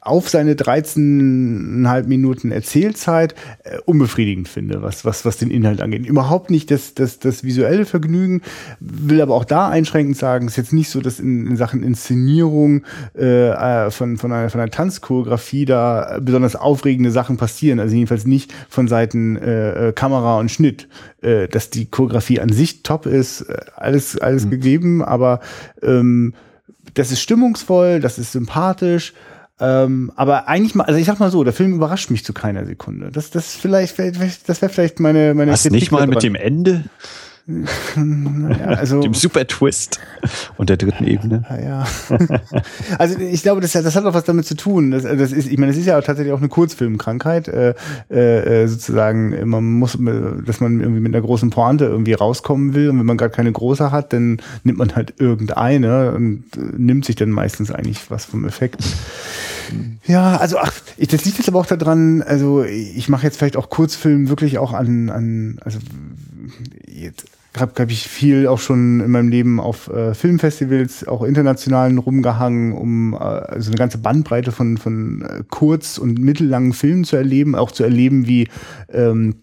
auf 0.00 0.28
seine 0.28 0.54
13,5 0.54 2.06
Minuten 2.06 2.52
Erzählzeit 2.52 3.34
äh, 3.64 3.78
unbefriedigend 3.84 4.48
finde, 4.48 4.82
was, 4.82 5.04
was, 5.04 5.24
was 5.24 5.36
den 5.38 5.50
Inhalt 5.50 5.80
angeht. 5.80 6.06
Überhaupt 6.06 6.50
nicht 6.50 6.70
das, 6.70 6.94
das, 6.94 7.18
das 7.18 7.42
visuelle 7.42 7.86
Vergnügen, 7.86 8.42
will 8.80 9.20
aber 9.20 9.34
auch 9.34 9.44
da 9.44 9.68
einschränkend 9.68 10.16
sagen, 10.16 10.46
ist 10.46 10.56
jetzt 10.56 10.72
nicht 10.72 10.90
so, 10.90 11.00
dass 11.00 11.18
in, 11.18 11.46
in 11.46 11.56
Sachen 11.56 11.82
Inszenierung 11.82 12.84
äh, 13.16 13.48
äh 13.48 13.90
von, 13.90 14.16
von, 14.16 14.32
einer, 14.32 14.50
von 14.50 14.60
einer 14.60 14.70
Tanzchoreografie 14.70 15.64
da 15.64 16.18
besonders 16.20 16.56
aufregende 16.56 17.10
Sachen 17.10 17.36
passieren. 17.36 17.80
Also 17.80 17.94
jedenfalls 17.94 18.26
nicht 18.26 18.52
von 18.68 18.88
Seiten 18.88 19.36
äh, 19.36 19.92
Kamera 19.94 20.38
und 20.38 20.50
Schnitt. 20.50 20.88
Äh, 21.26 21.48
dass 21.48 21.70
die 21.70 21.86
Choreografie 21.86 22.40
an 22.40 22.50
sich 22.50 22.82
top 22.84 23.06
ist, 23.06 23.46
alles, 23.74 24.16
alles 24.18 24.44
mhm. 24.44 24.50
gegeben, 24.50 25.02
aber 25.02 25.40
ähm, 25.82 26.34
das 26.94 27.10
ist 27.10 27.20
stimmungsvoll, 27.20 28.00
das 28.00 28.18
ist 28.18 28.32
sympathisch 28.32 29.12
ähm, 29.58 30.12
aber 30.16 30.48
eigentlich 30.48 30.74
mal, 30.74 30.84
also 30.84 30.98
ich 30.98 31.06
sag 31.06 31.18
mal 31.18 31.30
so, 31.30 31.42
der 31.42 31.54
Film 31.54 31.74
überrascht 31.74 32.10
mich 32.10 32.24
zu 32.24 32.32
keiner 32.34 32.66
Sekunde. 32.66 33.10
Das, 33.10 33.30
das 33.30 33.54
vielleicht, 33.54 33.98
das 33.98 34.62
wäre 34.62 34.72
vielleicht 34.72 35.00
meine, 35.00 35.32
meine. 35.34 35.52
Was 35.52 35.64
nicht 35.70 35.90
mal 35.90 36.06
mit 36.06 36.22
dem 36.22 36.34
Ende? 36.34 36.84
Naja, 37.48 38.66
also, 38.66 39.00
dem 39.00 39.14
Super 39.14 39.46
Twist 39.46 40.00
und 40.56 40.68
der 40.68 40.76
dritten 40.76 41.04
Ebene. 41.04 41.44
Ja, 41.62 41.86
also 42.98 43.18
ich 43.20 43.42
glaube, 43.42 43.60
das, 43.60 43.70
das 43.70 43.94
hat 43.94 44.04
auch 44.04 44.14
was 44.14 44.24
damit 44.24 44.46
zu 44.46 44.56
tun. 44.56 44.90
Das, 44.90 45.04
das 45.04 45.30
ist, 45.30 45.48
ich 45.48 45.56
meine, 45.56 45.70
es 45.70 45.78
ist 45.78 45.86
ja 45.86 46.00
tatsächlich 46.00 46.32
auch 46.32 46.40
eine 46.40 46.48
Kurzfilmkrankheit, 46.48 47.46
äh, 47.46 47.74
äh, 48.08 48.66
sozusagen. 48.66 49.48
Man 49.48 49.64
muss, 49.64 49.96
dass 50.44 50.60
man 50.60 50.80
irgendwie 50.80 51.00
mit 51.00 51.14
einer 51.14 51.24
großen 51.24 51.50
Pointe 51.50 51.84
irgendwie 51.84 52.14
rauskommen 52.14 52.74
will 52.74 52.90
und 52.90 52.98
wenn 52.98 53.06
man 53.06 53.16
gar 53.16 53.28
keine 53.28 53.52
große 53.52 53.92
hat, 53.92 54.12
dann 54.12 54.38
nimmt 54.64 54.78
man 54.78 54.96
halt 54.96 55.14
irgendeine 55.18 56.12
und 56.12 56.44
nimmt 56.76 57.04
sich 57.04 57.14
dann 57.14 57.30
meistens 57.30 57.70
eigentlich 57.70 58.10
was 58.10 58.24
vom 58.24 58.44
Effekt. 58.44 58.82
Ja, 60.04 60.36
also 60.36 60.58
ach, 60.58 60.72
ich, 60.96 61.08
das 61.08 61.24
liegt 61.24 61.38
jetzt 61.38 61.48
aber 61.48 61.60
auch 61.60 61.66
daran, 61.66 62.22
also 62.22 62.64
ich 62.64 63.08
mache 63.08 63.24
jetzt 63.24 63.38
vielleicht 63.38 63.56
auch 63.56 63.70
Kurzfilm 63.70 64.28
wirklich 64.28 64.58
auch 64.58 64.72
an, 64.72 65.10
an 65.10 65.58
also 65.64 65.78
jetzt 66.86 67.26
habe 67.60 67.72
hab 67.80 67.90
ich 67.90 68.06
viel 68.08 68.46
auch 68.46 68.58
schon 68.58 69.00
in 69.00 69.10
meinem 69.10 69.28
Leben 69.28 69.60
auf 69.60 69.88
äh, 69.88 70.14
Filmfestivals, 70.14 71.06
auch 71.06 71.22
internationalen 71.22 71.98
rumgehangen, 71.98 72.72
um 72.72 73.14
äh, 73.14 73.16
also 73.16 73.70
eine 73.70 73.78
ganze 73.78 73.98
Bandbreite 73.98 74.52
von, 74.52 74.76
von 74.76 75.22
äh, 75.22 75.42
kurz- 75.48 75.98
und 75.98 76.18
mittellangen 76.18 76.72
Filmen 76.72 77.04
zu 77.04 77.16
erleben, 77.16 77.54
auch 77.54 77.70
zu 77.70 77.84
erleben, 77.84 78.26
wie 78.26 78.48
ähm, 78.92 79.36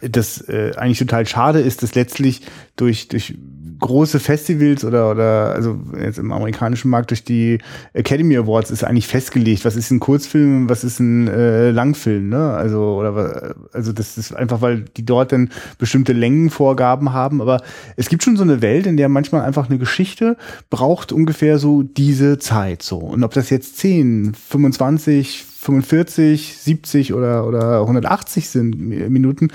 das 0.00 0.40
äh, 0.48 0.72
eigentlich 0.76 0.98
total 0.98 1.26
schade 1.26 1.60
ist, 1.60 1.82
dass 1.82 1.94
letztlich 1.94 2.42
durch, 2.76 3.08
durch 3.08 3.38
große 3.78 4.20
Festivals 4.20 4.84
oder, 4.84 5.10
oder 5.10 5.52
also 5.54 5.78
jetzt 6.00 6.18
im 6.18 6.32
amerikanischen 6.32 6.90
Markt 6.90 7.10
durch 7.10 7.24
die 7.24 7.58
Academy 7.92 8.36
Awards 8.36 8.70
ist 8.70 8.84
eigentlich 8.84 9.06
festgelegt, 9.06 9.64
was 9.64 9.76
ist 9.76 9.90
ein 9.90 10.00
Kurzfilm, 10.00 10.68
was 10.68 10.84
ist 10.84 11.00
ein 11.00 11.28
äh, 11.28 11.70
Langfilm, 11.70 12.28
ne? 12.28 12.52
Also 12.52 12.96
oder 12.98 13.54
also 13.72 13.92
das 13.92 14.18
ist 14.18 14.34
einfach, 14.34 14.60
weil 14.60 14.82
die 14.96 15.04
dort 15.04 15.32
dann 15.32 15.50
bestimmte 15.78 16.12
Längenvorgaben 16.12 17.12
haben, 17.12 17.40
aber 17.40 17.62
es 17.96 18.08
gibt 18.08 18.22
schon 18.22 18.36
so 18.36 18.42
eine 18.42 18.62
Welt, 18.62 18.86
in 18.86 18.96
der 18.96 19.08
manchmal 19.08 19.42
einfach 19.42 19.68
eine 19.68 19.78
Geschichte 19.78 20.36
braucht 20.70 21.12
ungefähr 21.12 21.58
so 21.58 21.82
diese 21.82 22.38
Zeit 22.38 22.82
so 22.82 22.98
und 22.98 23.24
ob 23.24 23.32
das 23.34 23.50
jetzt 23.50 23.78
10, 23.78 24.34
25, 24.34 25.44
45, 25.66 26.58
70 26.58 27.12
oder, 27.12 27.46
oder 27.46 27.80
180 27.80 28.48
sind 28.48 28.78
Minuten. 28.78 29.48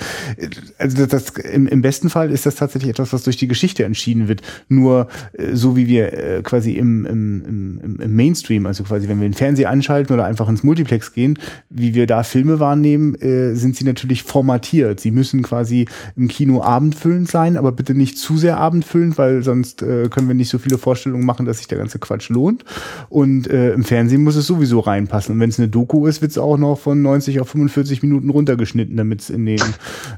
Also 0.77 1.05
das, 1.05 1.07
das 1.07 1.45
im, 1.45 1.67
im 1.67 1.81
besten 1.81 2.09
Fall 2.09 2.31
ist 2.31 2.45
das 2.45 2.55
tatsächlich 2.55 2.91
etwas, 2.91 3.13
was 3.13 3.23
durch 3.23 3.37
die 3.37 3.47
Geschichte 3.47 3.85
entschieden 3.85 4.27
wird. 4.27 4.41
Nur 4.67 5.07
äh, 5.33 5.55
so 5.55 5.77
wie 5.77 5.87
wir 5.87 6.11
äh, 6.11 6.41
quasi 6.43 6.73
im, 6.73 7.05
im, 7.05 7.97
im, 8.01 8.15
Mainstream, 8.15 8.65
also 8.65 8.83
quasi 8.83 9.07
wenn 9.07 9.21
wir 9.21 9.29
den 9.29 9.33
Fernseher 9.33 9.69
anschalten 9.69 10.13
oder 10.13 10.25
einfach 10.25 10.49
ins 10.49 10.63
Multiplex 10.63 11.13
gehen, 11.13 11.39
wie 11.69 11.95
wir 11.95 12.07
da 12.07 12.23
Filme 12.23 12.59
wahrnehmen, 12.59 13.15
äh, 13.15 13.55
sind 13.55 13.77
sie 13.77 13.85
natürlich 13.85 14.23
formatiert. 14.23 14.99
Sie 14.99 15.11
müssen 15.11 15.43
quasi 15.43 15.87
im 16.17 16.27
Kino 16.27 16.61
abendfüllend 16.61 17.29
sein, 17.29 17.55
aber 17.55 17.71
bitte 17.71 17.93
nicht 17.93 18.17
zu 18.17 18.37
sehr 18.37 18.57
abendfüllend, 18.57 19.17
weil 19.17 19.43
sonst 19.43 19.79
können 19.79 20.27
wir 20.27 20.33
nicht 20.33 20.49
so 20.49 20.57
viele 20.57 20.77
Vorstellungen 20.77 21.25
machen, 21.25 21.45
dass 21.45 21.59
sich 21.59 21.67
der 21.67 21.77
ganze 21.77 21.99
Quatsch 21.99 22.29
lohnt. 22.29 22.65
Und 23.09 23.47
äh, 23.47 23.73
im 23.73 23.83
Fernsehen 23.83 24.23
muss 24.23 24.35
es 24.35 24.45
sowieso 24.45 24.79
reinpassen. 24.79 25.35
Und 25.35 25.39
wenn 25.39 25.49
es 25.49 25.59
eine 25.59 25.69
Doku 25.69 26.00
ist, 26.07 26.21
wird 26.21 26.31
es 26.31 26.37
auch 26.37 26.57
noch 26.57 26.79
von 26.79 27.01
90 27.01 27.39
auf 27.39 27.49
45 27.49 28.03
Minuten 28.03 28.29
runtergeschnitten, 28.29 28.97
damit 28.97 29.21
es 29.21 29.29
in 29.29 29.45
den 29.45 29.61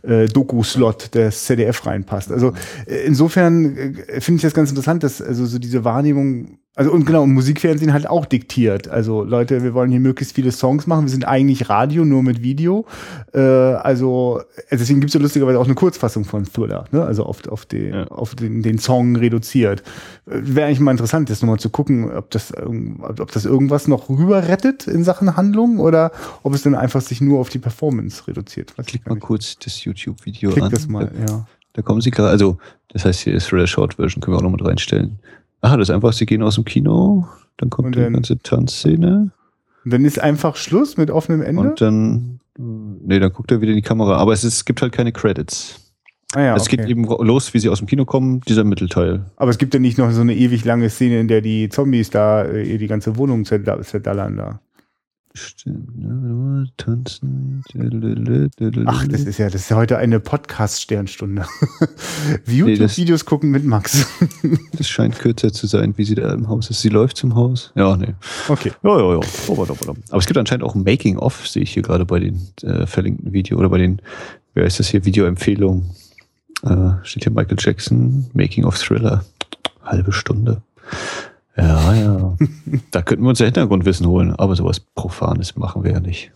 äh, 0.03 0.27
Doku-Slot 0.27 1.15
des 1.15 1.45
ZDF 1.45 1.85
reinpasst. 1.85 2.31
Also 2.31 2.53
äh, 2.85 3.05
insofern 3.05 3.77
äh, 4.07 4.21
finde 4.21 4.37
ich 4.37 4.41
das 4.43 4.53
ganz 4.53 4.69
interessant, 4.69 5.03
dass 5.03 5.21
also 5.21 5.45
so 5.45 5.59
diese 5.59 5.83
Wahrnehmung 5.83 6.59
also 6.75 6.91
und 6.91 7.05
genau, 7.05 7.21
und 7.21 7.33
Musikfernsehen 7.33 7.93
halt 7.93 8.09
auch 8.09 8.25
diktiert. 8.25 8.87
Also 8.87 9.23
Leute, 9.23 9.61
wir 9.61 9.75
wollen 9.75 9.91
hier 9.91 9.99
möglichst 9.99 10.33
viele 10.33 10.51
Songs 10.51 10.87
machen. 10.87 11.05
Wir 11.05 11.11
sind 11.11 11.27
eigentlich 11.27 11.69
Radio, 11.69 12.03
nur 12.03 12.23
mit 12.23 12.41
Video. 12.41 12.87
Äh, 13.31 13.39
also 13.39 14.41
deswegen 14.71 14.99
gibt 14.99 15.11
es 15.11 15.13
ja 15.13 15.19
lustigerweise 15.21 15.59
auch 15.59 15.65
eine 15.65 15.75
Kurzfassung 15.75 16.25
von 16.25 16.45
Thriller, 16.45 16.85
ne? 16.91 17.03
also 17.03 17.25
auf, 17.25 17.47
auf, 17.47 17.67
die, 17.67 17.89
ja. 17.89 18.07
auf 18.07 18.33
den, 18.33 18.63
den 18.63 18.79
Song 18.79 19.15
reduziert. 19.15 19.83
Wäre 20.25 20.67
eigentlich 20.67 20.79
mal 20.79 20.91
interessant, 20.91 21.29
das 21.29 21.43
nochmal 21.43 21.59
zu 21.59 21.69
gucken, 21.69 22.11
ob 22.11 22.31
das, 22.31 22.51
ob 22.55 23.31
das 23.31 23.45
irgendwas 23.45 23.87
noch 23.87 24.09
rüber 24.09 24.47
rettet 24.47 24.87
in 24.87 25.03
Sachen 25.03 25.37
Handlung 25.37 25.79
oder 25.79 26.11
ob 26.41 26.55
es 26.55 26.63
dann 26.63 26.73
einfach 26.73 27.01
sich 27.01 27.21
nur 27.21 27.39
auf 27.39 27.49
die 27.49 27.59
Performance 27.59 28.27
reduziert. 28.27 28.73
Klick 28.87 29.07
mal 29.07 29.19
kurz 29.19 29.59
das 29.59 29.83
YouTube-Video 29.83 30.49
an. 30.49 30.55
Klick 30.55 30.69
das 30.71 30.87
mal, 30.87 31.11
ja. 31.27 31.45
Da 31.73 31.81
kommen 31.81 32.01
sie 32.01 32.11
gerade, 32.11 32.29
also 32.29 32.57
das 32.89 33.05
heißt, 33.05 33.21
hier 33.21 33.33
ist 33.33 33.47
Thriller 33.47 33.67
Short 33.67 33.95
Version, 33.95 34.21
können 34.21 34.35
wir 34.35 34.39
auch 34.39 34.43
noch 34.43 34.51
mit 34.51 34.65
reinstellen. 34.65 35.19
Aha, 35.63 35.77
das 35.77 35.87
ist 35.87 35.95
einfach, 35.95 36.11
sie 36.11 36.25
gehen 36.25 36.43
aus 36.43 36.55
dem 36.55 36.65
Kino, 36.65 37.25
dann 37.55 37.69
kommt 37.69 37.87
und 37.87 37.95
die 37.95 38.01
dann, 38.01 38.13
ganze 38.13 38.37
Tanzszene. 38.37 39.31
Und 39.85 39.93
dann 39.93 40.03
ist 40.03 40.19
einfach 40.19 40.57
Schluss 40.57 40.97
mit 40.97 41.09
offenem 41.09 41.41
Ende? 41.41 41.61
Und 41.61 41.79
dann, 41.79 42.39
nee, 42.57 43.17
dann 43.17 43.31
guckt 43.31 43.49
er 43.49 43.61
wieder 43.61 43.71
in 43.71 43.77
die 43.77 43.81
Kamera. 43.81 44.17
Aber 44.17 44.33
es, 44.33 44.43
ist, 44.43 44.55
es 44.55 44.65
gibt 44.65 44.81
halt 44.81 44.91
keine 44.91 45.13
Credits. 45.13 45.79
Ah 46.35 46.41
ja, 46.41 46.55
es 46.57 46.63
okay. 46.63 46.77
geht 46.77 46.89
eben 46.89 47.05
los, 47.05 47.53
wie 47.53 47.59
sie 47.59 47.69
aus 47.69 47.77
dem 47.77 47.87
Kino 47.87 48.03
kommen, 48.03 48.41
dieser 48.41 48.65
Mittelteil. 48.65 49.25
Aber 49.37 49.51
es 49.51 49.57
gibt 49.57 49.73
ja 49.73 49.79
nicht 49.79 49.97
noch 49.97 50.11
so 50.11 50.19
eine 50.19 50.35
ewig 50.35 50.65
lange 50.65 50.89
Szene, 50.89 51.21
in 51.21 51.29
der 51.29 51.39
die 51.39 51.69
Zombies 51.69 52.09
da 52.09 52.43
äh, 52.43 52.77
die 52.77 52.87
ganze 52.87 53.15
Wohnung 53.15 53.45
zerdallern 53.45 54.35
da. 54.35 54.59
Stimmt, 55.35 55.97
ne? 55.97 56.67
Tanzen. 56.77 57.63
Ach, 58.85 59.07
das 59.07 59.21
ist 59.21 59.39
ja, 59.39 59.49
das 59.49 59.61
ist 59.61 59.69
ja 59.69 59.77
heute 59.77 59.97
eine 59.97 60.19
Podcast-Sternstunde. 60.19 61.45
YouTube-Videos 62.45 63.21
nee, 63.23 63.25
gucken 63.25 63.49
mit 63.49 63.65
Max. 63.65 64.05
das 64.77 64.87
scheint 64.87 65.17
kürzer 65.17 65.51
zu 65.51 65.65
sein, 65.65 65.97
wie 65.97 66.05
sie 66.05 66.13
da 66.13 66.31
im 66.31 66.47
Haus 66.49 66.69
ist. 66.69 66.81
Sie 66.81 66.89
läuft 66.89 67.17
zum 67.17 67.33
Haus. 67.33 67.71
Ja, 67.73 67.97
nee. 67.97 68.13
Okay. 68.47 68.73
Ja, 68.83 68.99
ja, 68.99 69.13
ja. 69.13 69.19
Aber 69.49 70.19
es 70.19 70.27
gibt 70.27 70.37
anscheinend 70.37 70.63
auch 70.63 70.75
Making-of, 70.75 71.47
sehe 71.47 71.63
ich 71.63 71.73
hier 71.73 71.81
gerade 71.81 72.05
bei 72.05 72.19
den 72.19 72.39
äh, 72.61 72.85
verlinkten 72.85 73.33
Video 73.33 73.57
oder 73.57 73.69
bei 73.69 73.79
den, 73.79 74.03
wer 74.53 74.65
ist 74.65 74.79
das 74.79 74.89
hier, 74.89 75.03
Videoempfehlungen. 75.03 75.89
Äh, 76.61 76.91
steht 77.01 77.23
hier 77.23 77.33
Michael 77.33 77.57
Jackson, 77.59 78.27
Making-of 78.33 78.77
Thriller. 78.77 79.25
Halbe 79.83 80.11
Stunde. 80.11 80.61
Ja, 81.55 81.93
ja. 81.93 82.37
da 82.91 83.01
könnten 83.01 83.23
wir 83.23 83.29
uns 83.29 83.39
ja 83.39 83.45
Hintergrundwissen 83.45 84.07
holen, 84.07 84.35
aber 84.35 84.55
sowas 84.55 84.79
Profanes 84.79 85.55
machen 85.55 85.83
wir 85.83 85.91
ja 85.91 85.99
nicht. 85.99 86.31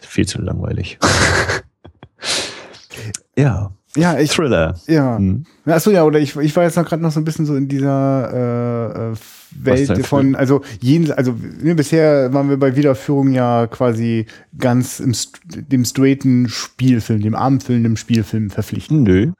Viel 0.00 0.26
zu 0.26 0.40
langweilig. 0.40 0.98
ja. 3.36 3.70
Ja, 3.96 4.18
ich, 4.18 4.32
Thriller. 4.32 4.74
Ja. 4.88 5.18
Hm. 5.18 5.44
Achso, 5.66 5.90
ja, 5.90 6.04
oder 6.04 6.18
ich, 6.18 6.36
ich 6.36 6.56
war 6.56 6.64
jetzt 6.64 6.76
noch 6.76 6.84
gerade 6.84 7.02
noch 7.02 7.12
so 7.12 7.20
ein 7.20 7.24
bisschen 7.24 7.46
so 7.46 7.54
in 7.54 7.68
dieser 7.68 9.12
äh, 9.12 9.16
Welt 9.56 10.06
von, 10.06 10.34
also 10.34 10.62
jeden, 10.80 11.12
also 11.12 11.36
ne, 11.62 11.76
bisher 11.76 12.32
waren 12.32 12.48
wir 12.48 12.56
bei 12.56 12.74
Wiederaufführung 12.74 13.32
ja 13.32 13.68
quasi 13.68 14.26
ganz 14.58 14.98
im, 14.98 15.14
dem 15.44 15.84
straighten 15.84 16.48
Spielfilm, 16.48 17.20
dem 17.20 17.36
abendfüllenden 17.36 17.96
Spielfilm 17.96 18.50
verpflichtet. 18.50 18.96
Nö. 18.96 19.32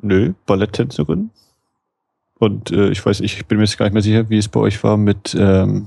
Nö, 0.00 0.32
Balletttänzerin. 0.46 1.30
Und 2.42 2.72
äh, 2.72 2.90
ich 2.90 3.06
weiß, 3.06 3.20
ich 3.20 3.46
bin 3.46 3.58
mir 3.58 3.64
jetzt 3.64 3.78
gar 3.78 3.86
nicht 3.86 3.92
mehr 3.92 4.02
sicher, 4.02 4.28
wie 4.28 4.36
es 4.36 4.48
bei 4.48 4.58
euch 4.58 4.82
war 4.82 4.96
mit 4.96 5.32
ähm, 5.38 5.86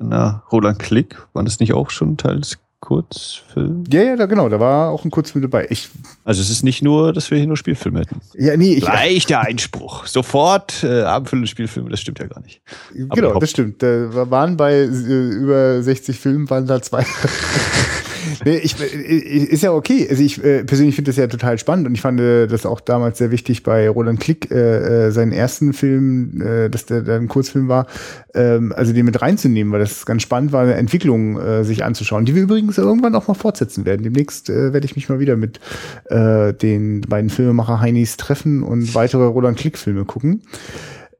na, 0.00 0.42
Roland 0.50 0.80
Klick. 0.80 1.16
War 1.32 1.44
das 1.44 1.60
nicht 1.60 1.74
auch 1.74 1.90
schon 1.90 2.16
Teil 2.16 2.40
des 2.40 2.58
Kurzfilm? 2.80 3.84
Ja, 3.88 4.02
ja, 4.02 4.16
da, 4.16 4.26
genau, 4.26 4.48
da 4.48 4.58
war 4.58 4.90
auch 4.90 5.04
ein 5.04 5.12
Kurzfilm 5.12 5.42
dabei. 5.42 5.68
Ich, 5.70 5.90
Also 6.24 6.42
es 6.42 6.50
ist 6.50 6.64
nicht 6.64 6.82
nur, 6.82 7.12
dass 7.12 7.30
wir 7.30 7.38
hier 7.38 7.46
nur 7.46 7.56
Spielfilme 7.56 8.00
hätten. 8.00 8.20
ja, 8.34 8.56
nee, 8.56 8.74
ich, 8.74 8.84
Gleich 8.84 9.26
der 9.26 9.42
Einspruch. 9.42 10.06
Sofort 10.06 10.82
äh, 10.82 11.02
abendfüllende 11.02 11.46
Spielfilme, 11.46 11.88
das 11.88 12.00
stimmt 12.00 12.18
ja 12.18 12.26
gar 12.26 12.40
nicht. 12.40 12.62
Aber 13.04 13.14
genau, 13.14 13.38
das 13.38 13.50
stimmt. 13.50 13.80
Da 13.80 14.28
waren 14.28 14.56
bei 14.56 14.72
äh, 14.72 14.86
über 14.86 15.84
60 15.84 16.18
Filmen, 16.18 16.50
waren 16.50 16.66
da 16.66 16.82
zwei. 16.82 17.06
nee, 18.44 18.56
ich, 18.58 18.80
äh, 18.80 18.84
ist 18.86 19.62
ja 19.62 19.72
okay. 19.72 20.06
Also 20.08 20.22
ich 20.22 20.42
äh, 20.42 20.64
persönlich 20.64 20.94
finde 20.94 21.10
das 21.10 21.16
ja 21.16 21.26
total 21.26 21.58
spannend 21.58 21.86
und 21.86 21.94
ich 21.94 22.00
fand 22.00 22.20
äh, 22.20 22.46
das 22.46 22.66
auch 22.66 22.80
damals 22.80 23.18
sehr 23.18 23.30
wichtig 23.30 23.62
bei 23.62 23.88
Roland 23.88 24.20
Klick, 24.20 24.50
äh, 24.50 25.06
äh, 25.06 25.10
seinen 25.10 25.32
ersten 25.32 25.72
Film, 25.72 26.40
äh, 26.40 26.68
dass 26.68 26.86
der, 26.86 27.06
ein 27.08 27.28
Kurzfilm 27.28 27.68
war, 27.68 27.86
ähm, 28.34 28.72
also 28.76 28.92
den 28.92 29.04
mit 29.04 29.20
reinzunehmen, 29.20 29.72
weil 29.72 29.80
das 29.80 30.06
ganz 30.06 30.22
spannend 30.22 30.52
war, 30.52 30.62
eine 30.62 30.74
Entwicklung 30.74 31.38
äh, 31.38 31.64
sich 31.64 31.84
anzuschauen, 31.84 32.24
die 32.24 32.34
wir 32.34 32.42
übrigens 32.42 32.78
irgendwann 32.78 33.14
auch 33.14 33.28
mal 33.28 33.34
fortsetzen 33.34 33.84
werden. 33.84 34.02
Demnächst 34.02 34.50
äh, 34.50 34.72
werde 34.72 34.84
ich 34.84 34.96
mich 34.96 35.08
mal 35.08 35.20
wieder 35.20 35.36
mit 35.36 35.60
äh, 36.06 36.52
den 36.52 37.02
beiden 37.02 37.30
Filmemacher 37.30 37.80
Heinis 37.80 38.16
treffen 38.16 38.62
und 38.62 38.94
weitere 38.94 39.24
Roland 39.24 39.58
Klick-Filme 39.58 40.04
gucken. 40.04 40.42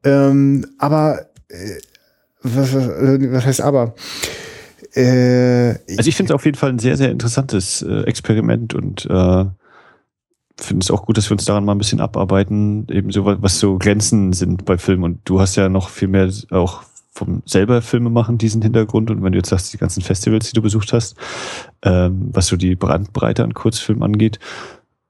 Ähm, 0.03 0.65
aber 0.77 1.27
äh, 1.49 1.79
was, 2.43 2.73
was, 2.73 2.87
äh, 2.87 3.31
was 3.31 3.45
heißt 3.45 3.61
aber? 3.61 3.95
Äh, 4.95 5.75
Also 5.97 6.07
ich 6.07 6.15
finde 6.15 6.31
es 6.31 6.35
auf 6.35 6.45
jeden 6.45 6.57
Fall 6.57 6.69
ein 6.69 6.79
sehr, 6.79 6.97
sehr 6.97 7.11
interessantes 7.11 7.81
äh, 7.81 8.01
Experiment 8.03 8.73
und 8.73 9.05
äh, 9.05 9.45
finde 10.57 10.83
es 10.83 10.91
auch 10.91 11.05
gut, 11.05 11.17
dass 11.17 11.29
wir 11.29 11.33
uns 11.33 11.45
daran 11.45 11.65
mal 11.65 11.73
ein 11.73 11.79
bisschen 11.79 11.99
abarbeiten, 11.99 12.87
eben 12.89 13.11
so 13.11 13.25
was, 13.25 13.59
so 13.59 13.77
Grenzen 13.77 14.33
sind 14.33 14.65
bei 14.65 14.77
Filmen. 14.77 15.03
Und 15.03 15.19
du 15.25 15.39
hast 15.39 15.55
ja 15.55 15.69
noch 15.69 15.89
viel 15.89 16.07
mehr 16.07 16.29
auch 16.51 16.83
vom 17.11 17.43
selber 17.45 17.81
Filme 17.81 18.09
machen, 18.09 18.37
diesen 18.37 18.61
Hintergrund. 18.61 19.11
Und 19.11 19.23
wenn 19.23 19.33
du 19.33 19.37
jetzt 19.37 19.49
sagst, 19.49 19.73
die 19.73 19.77
ganzen 19.77 20.01
Festivals, 20.01 20.49
die 20.49 20.55
du 20.55 20.61
besucht 20.61 20.93
hast, 20.93 21.15
ähm, 21.83 22.29
was 22.31 22.47
so 22.47 22.55
die 22.55 22.75
Brandbreite 22.75 23.43
an 23.43 23.53
Kurzfilmen 23.53 24.03
angeht, 24.03 24.39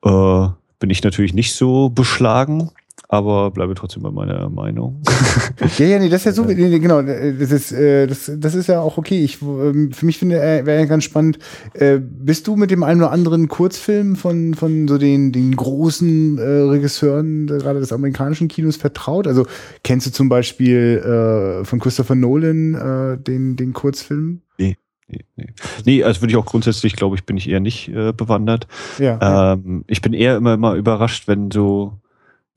äh, 0.03 0.47
bin 0.79 0.89
ich 0.89 1.03
natürlich 1.03 1.33
nicht 1.33 1.53
so 1.53 1.89
beschlagen, 1.89 2.71
aber 3.13 3.51
bleibe 3.51 3.75
trotzdem 3.75 4.01
bei 4.01 4.11
meiner 4.11 4.49
Meinung. 4.49 5.01
ja, 5.77 5.85
ja, 5.85 5.99
nee, 5.99 6.09
das 6.09 6.21
ist 6.21 6.25
ja 6.25 6.31
so, 6.31 6.43
nee, 6.45 6.55
nee, 6.55 6.79
genau, 6.79 7.01
das 7.01 7.51
ist, 7.51 7.71
äh, 7.71 8.07
das, 8.07 8.31
das 8.37 8.55
ist 8.55 8.67
ja 8.67 8.81
auch 8.81 8.97
okay. 8.97 9.23
Ich, 9.23 9.41
ähm, 9.41 9.91
für 9.91 10.05
mich 10.05 10.17
finde, 10.17 10.41
äh, 10.41 10.65
wäre 10.65 10.79
ja 10.79 10.85
ganz 10.85 11.03
spannend. 11.03 11.37
Äh, 11.73 11.99
bist 11.99 12.47
du 12.47 12.55
mit 12.55 12.71
dem 12.71 12.81
einen 12.81 13.01
oder 13.01 13.11
anderen 13.11 13.49
Kurzfilm 13.49 14.15
von, 14.15 14.55
von 14.55 14.87
so 14.87 14.97
den, 14.97 15.31
den 15.31 15.55
großen 15.55 16.37
äh, 16.37 16.41
Regisseuren 16.41 17.45
äh, 17.49 17.59
gerade 17.59 17.79
des 17.79 17.93
amerikanischen 17.93 18.47
Kinos 18.47 18.77
vertraut? 18.77 19.27
Also 19.27 19.45
kennst 19.83 20.07
du 20.07 20.11
zum 20.11 20.29
Beispiel 20.29 21.61
äh, 21.61 21.65
von 21.65 21.79
Christopher 21.79 22.15
Nolan 22.15 22.73
äh, 22.73 23.17
den, 23.17 23.55
den 23.57 23.73
Kurzfilm? 23.73 24.41
Nee, 24.57 24.77
nee. 25.07 25.53
nee, 25.85 26.03
also 26.03 26.21
würde 26.21 26.31
ich 26.31 26.37
auch 26.37 26.45
grundsätzlich, 26.45 26.95
glaube 26.95 27.15
ich, 27.15 27.25
bin 27.25 27.37
ich 27.37 27.47
eher 27.47 27.59
nicht 27.59 27.89
äh, 27.89 28.11
bewandert. 28.11 28.67
Ja. 28.97 29.53
Ähm, 29.53 29.83
ich 29.87 30.01
bin 30.01 30.13
eher 30.13 30.37
immer 30.37 30.57
mal 30.57 30.77
überrascht, 30.77 31.27
wenn 31.27 31.51
so 31.51 31.99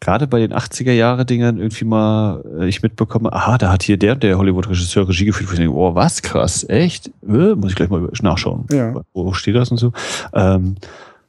gerade 0.01 0.27
bei 0.27 0.39
den 0.39 0.53
80er 0.53 0.93
Jahre 0.93 1.25
Dingern 1.25 1.59
irgendwie 1.59 1.85
mal 1.85 2.45
äh, 2.59 2.69
ich 2.69 2.83
mitbekomme, 2.83 3.33
aha, 3.33 3.59
da 3.59 3.73
hat 3.73 3.83
hier 3.83 3.97
der 3.97 4.15
der 4.15 4.39
Hollywood 4.39 4.69
Regisseur 4.69 5.09
Regie 5.09 5.25
geführt, 5.25 5.49
wo 5.49 5.53
ich 5.55 5.59
denke, 5.59 5.75
oh, 5.75 5.95
was 5.95 6.23
krass, 6.23 6.69
echt? 6.69 7.09
Äh, 7.27 7.55
muss 7.55 7.71
ich 7.71 7.77
gleich 7.77 7.89
mal 7.89 8.09
nachschauen. 8.23 8.67
Ja. 8.71 9.03
Wo 9.15 9.33
steht 9.33 9.57
das 9.57 9.71
und 9.71 9.79
so? 9.79 9.93
Ähm, 10.35 10.77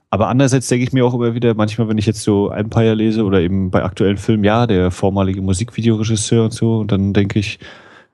aber 0.09 0.29
andererseits 0.29 0.67
denke 0.67 0.83
ich 0.83 0.93
mir 0.93 1.05
auch 1.05 1.13
immer 1.13 1.35
wieder, 1.35 1.53
manchmal, 1.53 1.89
wenn 1.89 1.97
ich 1.97 2.05
jetzt 2.05 2.23
so 2.23 2.49
Empire 2.49 2.93
lese 2.93 3.23
oder 3.25 3.41
eben 3.41 3.71
bei 3.71 3.83
aktuellen 3.83 4.17
Filmen, 4.17 4.43
ja, 4.43 4.65
der 4.65 4.89
vormalige 4.91 5.41
Musikvideoregisseur 5.41 6.45
und 6.45 6.53
so, 6.53 6.77
und 6.79 6.91
dann 6.91 7.13
denke 7.13 7.39
ich, 7.39 7.59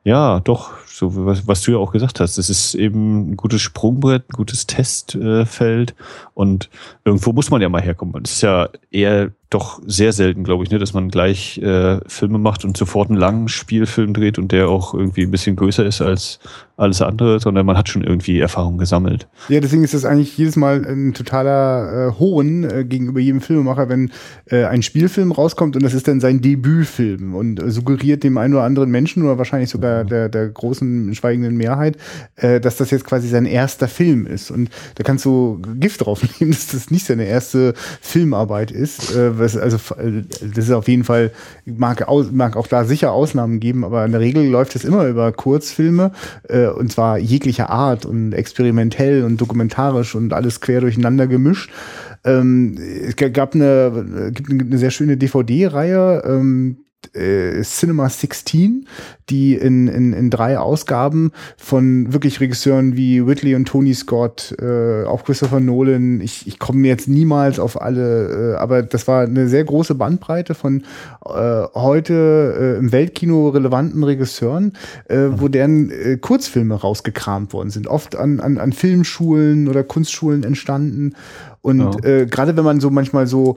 ja, 0.04 0.42
doch, 0.42 0.72
so 0.86 1.26
was, 1.26 1.48
was 1.48 1.62
du 1.62 1.72
ja 1.72 1.78
auch 1.78 1.92
gesagt 1.92 2.20
hast, 2.20 2.38
das 2.38 2.50
ist 2.50 2.76
eben 2.76 3.32
ein 3.32 3.38
gutes 3.38 3.62
Sprungbrett, 3.62 4.24
ein 4.30 4.36
gutes 4.36 4.68
Testfeld 4.68 5.96
und 6.34 6.70
irgendwo 7.06 7.32
muss 7.32 7.52
man 7.52 7.62
ja 7.62 7.70
mal 7.70 7.82
herkommen. 7.82 8.14
Und 8.14 8.28
es 8.28 8.34
ist 8.36 8.42
ja 8.42 8.70
eher 8.92 9.32
doch 9.54 9.82
sehr 9.86 10.14
selten, 10.14 10.44
glaube 10.44 10.64
ich, 10.64 10.72
ne, 10.72 10.80
dass 10.80 10.94
man 10.94 11.10
gleich 11.10 11.58
äh, 11.60 12.00
Filme 12.08 12.38
macht 12.38 12.66
und 12.66 12.78
sofort 12.78 13.10
einen 13.10 13.20
langen 13.20 13.48
Spielfilm 13.48 14.14
dreht 14.14 14.38
und 14.38 14.52
der 14.52 14.70
auch 14.70 14.94
irgendwie 14.94 15.24
ein 15.24 15.32
bisschen 15.32 15.56
größer 15.56 15.86
ist 15.86 16.02
als 16.02 16.40
alles 16.76 17.02
andere, 17.02 17.40
sondern 17.40 17.66
man 17.66 17.78
hat 17.78 17.88
schon 17.88 18.04
irgendwie 18.04 18.40
Erfahrung 18.40 18.80
gesammelt. 18.80 19.28
Ja, 19.48 19.60
deswegen 19.60 19.84
ist 19.84 19.94
das 19.94 20.06
eigentlich 20.06 20.36
jedes 20.38 20.56
Mal 20.56 20.84
ein 20.86 21.14
totaler 21.14 22.08
äh, 22.10 22.20
Hohn 22.20 22.64
äh, 22.64 22.84
gegenüber 22.84 23.20
jedem 23.20 23.42
Filmemacher, 23.42 23.90
wenn 23.90 24.12
äh, 24.50 24.66
ein 24.66 24.82
Spielfilm 24.82 25.32
rauskommt 25.32 25.76
und 25.76 25.84
das 25.84 25.94
ist 25.94 26.08
dann 26.08 26.20
sein 26.20 26.42
Debütfilm 26.42 27.36
und 27.36 27.62
äh, 27.62 27.70
suggeriert 27.70 28.24
dem 28.24 28.40
einen 28.40 28.56
oder 28.56 28.64
anderen 28.64 28.90
Menschen 28.90 29.24
oder 29.24 29.38
wahrscheinlich 29.38 29.70
sogar 29.70 30.04
der, 30.04 30.30
der 30.30 30.50
großen 30.50 31.14
schweigenden 31.14 31.56
Mehrheit, 31.56 31.98
äh, 32.38 32.60
dass 32.60 32.78
das 32.78 32.90
jetzt 32.90 33.06
quasi 33.06 33.28
sein 33.28 33.46
erster 33.46 33.88
Film 33.88 34.26
ist. 34.26 34.50
Und 34.50 34.70
da 34.96 35.04
kannst 35.04 35.26
du 35.26 35.62
Gift 35.80 36.04
drauf 36.04 36.24
nehmen, 36.40 36.52
dass 36.54 36.68
das 36.68 36.90
nicht 36.90 37.06
seine 37.06 37.26
erste 37.26 37.76
Filmarbeit 38.02 38.72
ist. 38.72 39.16
Äh, 39.16 39.38
was, 39.44 39.58
also 39.58 39.78
äh, 39.96 40.24
das 40.42 40.66
ist 40.66 40.72
auf 40.72 40.88
jeden 40.88 41.04
Fall, 41.04 41.32
mag, 41.66 42.08
mag 42.32 42.58
auch 42.58 42.68
da 42.68 42.86
sicher 42.86 43.12
Ausnahmen 43.12 43.60
geben, 43.60 43.84
aber 43.84 44.06
in 44.06 44.12
der 44.12 44.22
Regel 44.22 44.48
läuft 44.48 44.76
es 44.76 44.84
immer 44.84 45.08
über 45.08 45.32
Kurzfilme 45.32 46.12
äh, 46.50 46.68
und 46.68 46.92
zwar 46.92 47.18
jeglicher 47.18 47.70
Art 47.70 48.06
und 48.06 48.34
experimentell 48.34 49.24
und 49.24 49.40
dokumentarisch 49.40 50.16
und 50.16 50.34
alles 50.34 50.62
quer 50.62 50.82
durcheinander 50.82 51.28
gemischt. 51.28 51.72
Ähm, 52.26 52.78
es 52.80 53.16
gab 53.16 53.54
eine, 53.54 54.32
gibt 54.34 54.50
eine 54.50 54.78
sehr 54.78 54.92
schöne 54.92 55.18
DVD-Reihe, 55.18 56.24
ähm, 56.26 56.78
äh, 57.16 57.62
Cinema 57.62 58.10
16, 58.10 58.88
die 59.30 59.56
in, 59.56 59.88
in, 59.88 60.14
in 60.14 60.30
drei 60.30 60.58
Ausgaben 60.58 61.32
von 61.58 62.12
wirklich 62.12 62.40
Regisseuren 62.40 62.96
wie 62.96 63.26
Whitley 63.26 63.56
und 63.56 63.66
Tony 63.66 63.94
Scott, 63.94 64.56
äh, 64.62 65.04
auch 65.06 65.24
Christopher 65.24 65.60
Nolan, 65.60 66.22
ich, 66.22 66.48
ich 66.48 66.60
komme 66.60 66.88
jetzt 66.88 67.08
niemals 67.08 67.60
auf 67.60 67.82
alle, 67.82 68.54
äh, 68.54 68.58
aber 68.58 68.84
das 68.84 69.08
war 69.08 69.24
eine 69.24 69.48
sehr 69.48 69.64
große 69.64 69.96
Bandbreite 69.96 70.56
von 70.56 70.84
äh, 71.26 71.64
heute 71.74 72.56
äh, 72.60 72.80
im 72.80 72.92
Weltkino 72.92 73.50
relevanten 73.50 74.04
Regisseuren, 74.04 74.74
äh, 75.08 75.28
wo 75.32 75.48
deren 75.48 75.92
äh, 75.92 76.18
Kurzfilme 76.18 76.76
rausgekramt 76.76 77.54
worden 77.54 77.70
sind, 77.70 77.88
oft 77.88 78.16
an, 78.16 78.40
an, 78.40 78.58
an 78.58 78.74
Filmschulen 78.74 79.68
oder 79.68 79.84
Kunstschulen 79.84 80.44
entstanden. 80.44 81.14
Und 81.64 81.80
Ja. 81.80 82.04
äh, 82.04 82.26
gerade 82.26 82.58
wenn 82.58 82.66
man 82.66 82.82
so 82.82 82.90
manchmal 82.90 83.26
so, 83.26 83.56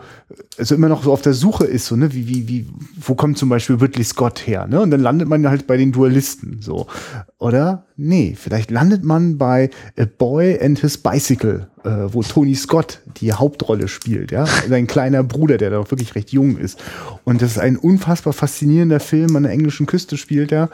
also 0.56 0.76
immer 0.76 0.88
noch 0.88 1.02
so 1.02 1.12
auf 1.12 1.22
der 1.22 1.34
Suche 1.34 1.64
ist, 1.64 1.86
so, 1.86 1.96
ne, 1.96 2.14
wie, 2.14 2.28
wie, 2.28 2.46
wie, 2.48 2.66
wo 3.00 3.16
kommt 3.16 3.36
zum 3.36 3.48
Beispiel 3.48 3.74
Ridley 3.76 4.04
Scott 4.04 4.46
her, 4.46 4.68
ne? 4.68 4.80
Und 4.80 4.92
dann 4.92 5.00
landet 5.00 5.28
man 5.28 5.46
halt 5.48 5.66
bei 5.66 5.76
den 5.76 5.90
Dualisten, 5.90 6.58
so. 6.62 6.86
Oder? 7.38 7.84
Nee, 7.96 8.36
vielleicht 8.38 8.70
landet 8.70 9.02
man 9.02 9.38
bei 9.38 9.70
A 9.98 10.04
Boy 10.04 10.56
and 10.62 10.78
His 10.78 10.98
Bicycle, 10.98 11.66
äh, 11.86 12.12
wo 12.12 12.22
Tony 12.22 12.54
Scott 12.54 13.00
die 13.20 13.32
Hauptrolle 13.32 13.88
spielt, 13.88 14.32
ja. 14.32 14.46
Sein 14.68 14.86
kleiner 14.86 15.22
Bruder, 15.22 15.56
der 15.56 15.70
da 15.70 15.78
auch 15.78 15.90
wirklich 15.90 16.14
recht 16.14 16.32
jung 16.32 16.58
ist. 16.58 16.82
Und 17.24 17.42
das 17.42 17.52
ist 17.52 17.58
ein 17.58 17.76
unfassbar 17.76 18.32
faszinierender 18.32 19.00
Film, 19.00 19.36
an 19.36 19.44
der 19.44 19.52
englischen 19.52 19.86
Küste 19.86 20.16
spielt 20.16 20.52
er. 20.52 20.68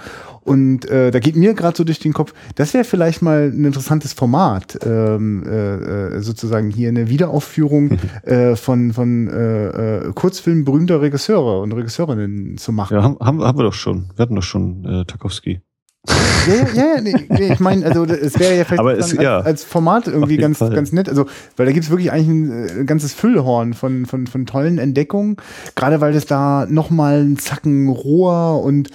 Und 0.44 0.88
äh, 0.90 1.10
da 1.10 1.20
geht 1.20 1.36
mir 1.36 1.54
gerade 1.54 1.76
so 1.76 1.84
durch 1.84 2.00
den 2.00 2.12
Kopf, 2.12 2.34
das 2.56 2.74
wäre 2.74 2.84
vielleicht 2.84 3.22
mal 3.22 3.52
ein 3.52 3.64
interessantes 3.64 4.12
Format, 4.12 4.78
ähm, 4.84 5.44
äh, 5.46 6.16
äh, 6.16 6.20
sozusagen 6.20 6.70
hier 6.70 6.88
eine 6.88 7.08
Wiederaufführung 7.08 7.98
äh, 8.24 8.56
von, 8.56 8.92
von 8.92 9.28
äh, 9.28 10.06
äh, 10.06 10.12
Kurzfilmen 10.12 10.64
berühmter 10.64 11.00
Regisseure 11.00 11.60
und 11.60 11.72
Regisseurinnen 11.72 12.56
zu 12.58 12.72
machen. 12.72 12.96
Ja, 12.96 13.02
haben, 13.02 13.18
haben, 13.20 13.42
haben 13.42 13.58
wir 13.58 13.64
doch 13.64 13.74
schon. 13.74 14.10
Wir 14.16 14.22
hatten 14.22 14.34
doch 14.34 14.42
schon 14.42 14.84
äh, 14.84 15.04
Tarkovsky. 15.04 15.60
Ja, 16.09 16.55
ja, 16.74 16.94
ja, 16.96 17.00
nee, 17.00 17.14
nee, 17.28 17.53
ich 17.53 17.61
meine, 17.61 17.86
also 17.86 18.05
es 18.05 18.36
wäre 18.38 18.57
ja 18.57 18.64
vielleicht 18.64 18.82
es- 18.98 19.07
sozusagen 19.11 19.18
als, 19.18 19.22
ja. 19.22 19.38
als 19.40 19.64
Format 19.64 20.09
irgendwie 20.09 20.36
ganz, 20.36 20.59
Fall. 20.59 20.74
ganz 20.74 20.90
nett. 20.90 21.09
Also, 21.09 21.26
weil 21.57 21.66
da 21.66 21.72
gibt's 21.72 21.90
wirklich 21.90 22.11
eigentlich 22.11 22.28
ein, 22.28 22.80
äh, 22.80 22.84
ganzes 22.84 23.12
Füllhorn 23.14 23.74
von, 23.74 24.07
von, 24.07 24.26
von 24.26 24.44
tollen 24.46 24.78
Entdeckungen, 24.78 25.36
gerade 25.76 26.00
weil 26.00 26.14
es 26.16 26.26
da 26.26 26.66
nochmal 26.68 27.22
ein 27.22 27.38
Zacken 27.38 27.88
roher 27.88 28.61
und, 28.62 28.90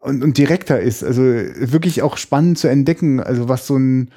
und, 0.00 0.24
und 0.24 0.36
direkter 0.38 0.80
ist. 0.80 1.04
Also 1.04 1.22
wirklich 1.22 2.02
auch 2.02 2.16
spannend 2.16 2.58
zu 2.58 2.66
entdecken, 2.68 3.20
also 3.20 3.48
was 3.48 3.68
so 3.68 3.76
ein, 3.76 4.10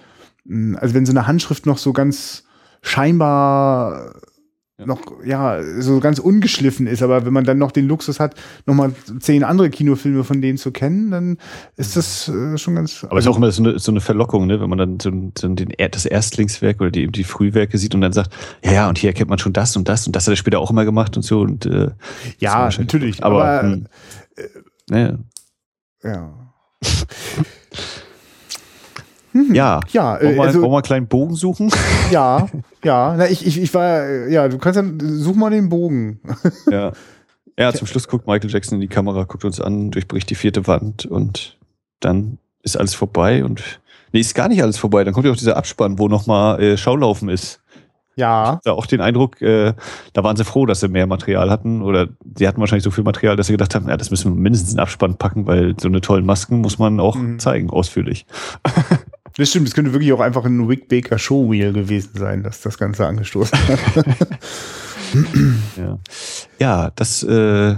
mh, 0.46 0.80
also 0.80 0.96
wenn 0.96 1.06
so 1.06 1.12
eine 1.12 1.28
Handschrift 1.28 1.68
noch 1.68 1.78
so 1.78 1.94
ganz 1.94 2.46
scheinbar 2.82 4.16
Ja. 4.78 4.86
noch, 4.86 5.00
ja, 5.24 5.62
so 5.80 6.02
ganz 6.02 6.20
ungeschliffen 6.20 6.86
ist, 6.86 7.02
aber 7.02 7.26
wenn 7.26 7.32
man 7.32 7.46
dann 7.46 7.58
noch 7.58 7.72
den 7.72 7.88
Luxus 7.88 8.20
hat, 8.20 8.36
nochmal 8.66 8.92
zehn 9.22 9.46
andere 9.46 9.70
Kinofilme 9.70 10.26
von 10.26 10.42
denen 10.42 10.58
zu 10.58 10.72
kennen, 10.72 11.12
dann 11.12 11.38
ist 11.78 11.96
das 11.96 12.28
äh, 12.28 12.58
schon 12.58 12.76
ganz. 12.76 13.06
Aber 13.06 13.18
es 13.18 13.24
ist 13.24 13.32
auch 13.32 13.38
immer 13.38 13.52
so 13.52 13.64
eine, 13.64 13.80
so 13.80 13.92
eine 13.92 14.02
Verlockung, 14.02 14.48
ne? 14.48 14.60
wenn 14.60 14.70
man 14.70 14.78
dann 14.78 15.00
so, 15.00 15.12
so 15.38 15.48
den, 15.48 15.72
das 15.92 16.06
Erstlingswerk 16.06 16.82
oder 16.82 16.92
die, 16.92 17.08
die 17.08 17.24
Frühwerke 17.24 17.78
sieht 17.78 17.96
und 17.96 18.02
dann 18.02 18.12
sagt, 18.12 18.34
ja, 18.66 18.74
ja, 18.74 18.90
und 18.90 18.98
hier 18.98 19.12
erkennt 19.12 19.30
man 19.30 19.40
schon 19.40 19.54
das 19.54 19.78
und 19.78 19.88
das 19.88 20.08
und 20.08 20.16
das 20.16 20.28
hat 20.28 20.34
er 20.34 20.38
später 20.38 20.60
auch 20.60 20.72
immer 20.72 20.84
gemacht 20.84 21.16
und 21.16 21.24
so. 21.24 21.40
Und, 21.40 21.66
äh, 21.66 21.92
ja, 22.40 22.70
natürlich, 22.78 23.24
Aber, 23.24 23.46
aber, 23.46 23.62
hm, 23.62 23.86
naja. 24.90 25.20
ja. 26.04 26.34
ja, 29.52 29.80
Ja, 29.92 30.14
wollen, 30.22 30.34
äh, 30.34 30.36
wir, 30.36 30.44
also, 30.44 30.62
wollen 30.62 30.72
wir 30.72 30.76
einen 30.78 30.84
kleinen 30.84 31.08
Bogen 31.08 31.36
suchen? 31.36 31.72
ja, 32.12 32.48
ja, 32.84 33.16
na, 33.18 33.30
ich, 33.30 33.46
ich, 33.46 33.62
ich 33.62 33.74
war, 33.74 34.02
äh, 34.04 34.32
ja, 34.32 34.48
du 34.48 34.58
kannst 34.58 34.80
ja, 34.80 34.84
such 35.00 35.36
mal 35.36 35.50
den 35.50 35.70
Bogen. 35.70 36.20
ja. 36.72 36.92
Ja, 37.58 37.72
zum 37.72 37.88
Schluss 37.88 38.08
guckt 38.08 38.28
Michael 38.28 38.50
Jackson 38.50 38.76
in 38.76 38.82
die 38.82 38.88
Kamera, 38.90 39.24
guckt 39.24 39.46
uns 39.46 39.62
an, 39.62 39.90
durchbricht 39.92 40.30
die 40.30 40.36
vierte 40.36 40.68
Wand 40.68 41.06
und 41.06 41.58
dann 42.02 42.38
ist 42.64 42.78
alles 42.78 42.94
vorbei 42.94 43.46
und 43.46 43.80
Nee, 44.12 44.22
ist 44.22 44.34
gar 44.34 44.48
nicht 44.48 44.64
alles 44.64 44.78
vorbei. 44.78 45.04
Dann 45.04 45.14
kommt 45.14 45.26
ja 45.26 45.32
auch 45.34 45.36
dieser 45.36 45.58
Abspann, 45.58 46.00
wo 46.00 46.08
nochmal 46.08 46.62
äh, 46.62 46.78
Schaulaufen 46.78 47.28
ist. 47.28 47.62
Ja. 48.16 48.62
Da 48.64 48.72
auch 48.72 48.86
den 48.86 49.02
Eindruck, 49.02 49.42
äh, 49.42 49.74
da 50.14 50.24
waren 50.24 50.38
sie 50.38 50.46
froh, 50.46 50.66
dass 50.66 50.80
sie 50.80 50.88
mehr 50.88 51.06
Material 51.06 51.50
hatten. 51.50 51.82
Oder 51.82 52.08
sie 52.38 52.48
hatten 52.48 52.62
wahrscheinlich 52.62 52.86
so 52.86 52.92
viel 52.92 53.04
Material, 53.04 53.36
dass 53.36 53.48
sie 53.48 53.54
gedacht 53.54 53.76
haben, 53.76 53.90
ja, 53.90 53.98
das 53.98 54.12
müssen 54.12 54.34
wir 54.34 54.40
mindestens 54.42 54.72
in 54.72 54.80
Abspann 54.80 55.18
packen, 55.18 55.48
weil 55.48 55.76
so 55.78 55.90
eine 55.90 56.00
tollen 56.00 56.26
Masken 56.26 56.62
muss 56.62 56.80
man 56.80 57.02
auch 57.02 57.18
Mhm. 57.18 57.40
zeigen, 57.40 57.70
ausführlich. 57.70 58.26
Das 59.38 59.50
stimmt, 59.50 59.68
das 59.68 59.74
könnte 59.74 59.92
wirklich 59.92 60.14
auch 60.14 60.22
einfach 60.22 60.46
ein 60.46 60.70
Wick 60.70 60.88
Baker 60.88 61.20
Showwheel 61.20 61.74
gewesen 61.74 62.12
sein, 62.14 62.44
dass 62.44 62.62
das 62.62 62.78
Ganze 62.78 63.06
angestoßen 63.06 63.58
hat. 63.58 64.06
Ja, 65.78 66.00
ja 66.60 66.92
das 66.96 67.24
äh, 67.24 67.76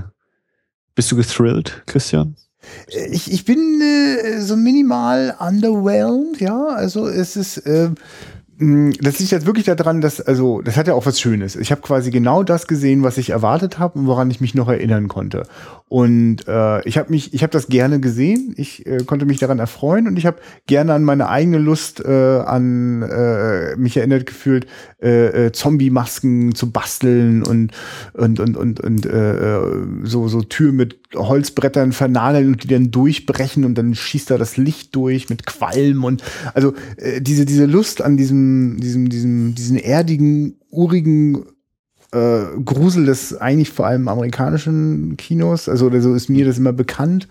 bist 0.95 1.11
du 1.11 1.15
gethrilled, 1.15 1.83
Christian? 1.85 2.35
Ich, 3.11 3.31
ich 3.31 3.45
bin 3.45 3.81
äh, 3.81 4.41
so 4.41 4.55
minimal 4.55 5.35
underwhelmed, 5.39 6.39
ja. 6.41 6.67
Also 6.67 7.07
es 7.07 7.35
ist, 7.35 7.57
äh, 7.59 7.91
das 8.59 9.19
liegt 9.19 9.31
jetzt 9.31 9.45
wirklich 9.45 9.65
daran, 9.65 10.01
dass, 10.01 10.19
also 10.19 10.61
das 10.61 10.77
hat 10.77 10.87
ja 10.87 10.95
auch 10.95 11.05
was 11.05 11.21
Schönes. 11.21 11.55
Ich 11.55 11.69
habe 11.71 11.81
quasi 11.81 12.09
genau 12.09 12.41
das 12.41 12.65
gesehen, 12.65 13.03
was 13.03 13.19
ich 13.19 13.29
erwartet 13.29 13.77
habe 13.77 13.99
und 13.99 14.07
woran 14.07 14.31
ich 14.31 14.41
mich 14.41 14.55
noch 14.55 14.67
erinnern 14.67 15.07
konnte. 15.07 15.43
Und 15.89 16.47
äh, 16.47 16.81
ich 16.87 16.97
habe 16.97 17.11
mich, 17.11 17.35
ich 17.35 17.43
habe 17.43 17.51
das 17.51 17.67
gerne 17.67 17.99
gesehen. 17.99 18.55
Ich 18.57 18.85
äh, 18.87 18.97
konnte 19.05 19.27
mich 19.27 19.37
daran 19.37 19.59
erfreuen 19.59 20.07
und 20.07 20.17
ich 20.17 20.25
habe 20.25 20.37
gerne 20.65 20.93
an 20.93 21.03
meine 21.03 21.29
eigene 21.29 21.59
Lust 21.59 22.03
äh, 22.03 22.39
an 22.39 23.03
äh, 23.03 23.75
mich 23.75 23.95
erinnert 23.95 24.25
gefühlt, 24.25 24.65
äh, 25.01 25.45
äh, 25.45 25.51
Zombie-Masken 25.51 26.55
zu 26.55 26.71
basteln 26.71 27.43
und 27.43 27.71
und 28.13 28.39
und 28.39 28.57
und 28.57 28.79
und 28.79 29.05
äh, 29.05 29.57
äh, 29.57 29.85
so 30.03 30.27
so 30.27 30.41
Tür 30.41 30.71
mit 30.71 30.97
Holzbrettern 31.15 31.91
vernageln 31.91 32.47
und 32.47 32.63
die 32.63 32.67
dann 32.67 32.91
durchbrechen 32.91 33.63
und 33.63 33.75
dann 33.75 33.93
schießt 33.93 34.31
da 34.31 34.37
das 34.37 34.57
Licht 34.57 34.95
durch 34.95 35.29
mit 35.29 35.45
Qualm 35.45 36.03
und 36.03 36.23
also 36.53 36.73
äh, 36.97 37.21
diese 37.21 37.45
diese 37.45 37.65
Lust 37.65 38.01
an 38.01 38.17
diesem 38.17 38.46
diesem 38.79 39.09
diesem 39.09 39.55
diesen 39.55 39.77
erdigen 39.77 40.55
urigen 40.69 41.45
äh, 42.11 42.43
Grusel 42.63 43.05
des 43.05 43.35
eigentlich 43.35 43.69
vor 43.69 43.85
allem 43.85 44.07
amerikanischen 44.07 45.17
Kinos, 45.17 45.67
also 45.67 45.87
oder 45.87 46.01
so 46.01 46.13
ist 46.13 46.29
mir 46.29 46.45
das 46.45 46.57
immer 46.57 46.73
bekannt. 46.73 47.27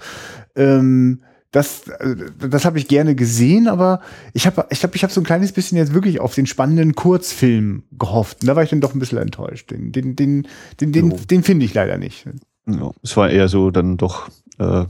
Ähm, 0.54 1.20
das, 1.56 1.88
äh, 1.88 2.16
das 2.50 2.64
habe 2.64 2.78
ich 2.78 2.88
gerne 2.88 3.14
gesehen, 3.14 3.68
aber 3.68 4.00
ich 4.34 4.46
habe, 4.46 4.66
ich 4.70 4.80
glaube, 4.80 4.96
ich 4.96 5.02
habe 5.02 5.12
so 5.12 5.20
ein 5.20 5.24
kleines 5.24 5.52
bisschen 5.52 5.78
jetzt 5.78 5.94
wirklich 5.94 6.20
auf 6.20 6.34
den 6.34 6.46
spannenden 6.46 6.94
Kurzfilm 6.94 7.84
gehofft. 7.98 8.42
Und 8.42 8.48
da 8.48 8.56
war 8.56 8.62
ich 8.62 8.70
dann 8.70 8.80
doch 8.80 8.94
ein 8.94 8.98
bisschen 8.98 9.18
enttäuscht. 9.18 9.70
Den, 9.70 9.92
den, 9.92 10.16
den, 10.16 10.46
den, 10.80 10.92
den, 10.92 11.10
Jo. 11.10 11.16
den 11.30 11.42
finde 11.42 11.64
ich 11.64 11.72
leider 11.72 11.96
nicht. 11.96 12.26
Ja, 12.66 12.90
es 13.02 13.16
war 13.16 13.30
eher 13.30 13.48
so 13.48 13.70
dann 13.70 13.96
doch 13.96 14.28
äh, 14.58 14.84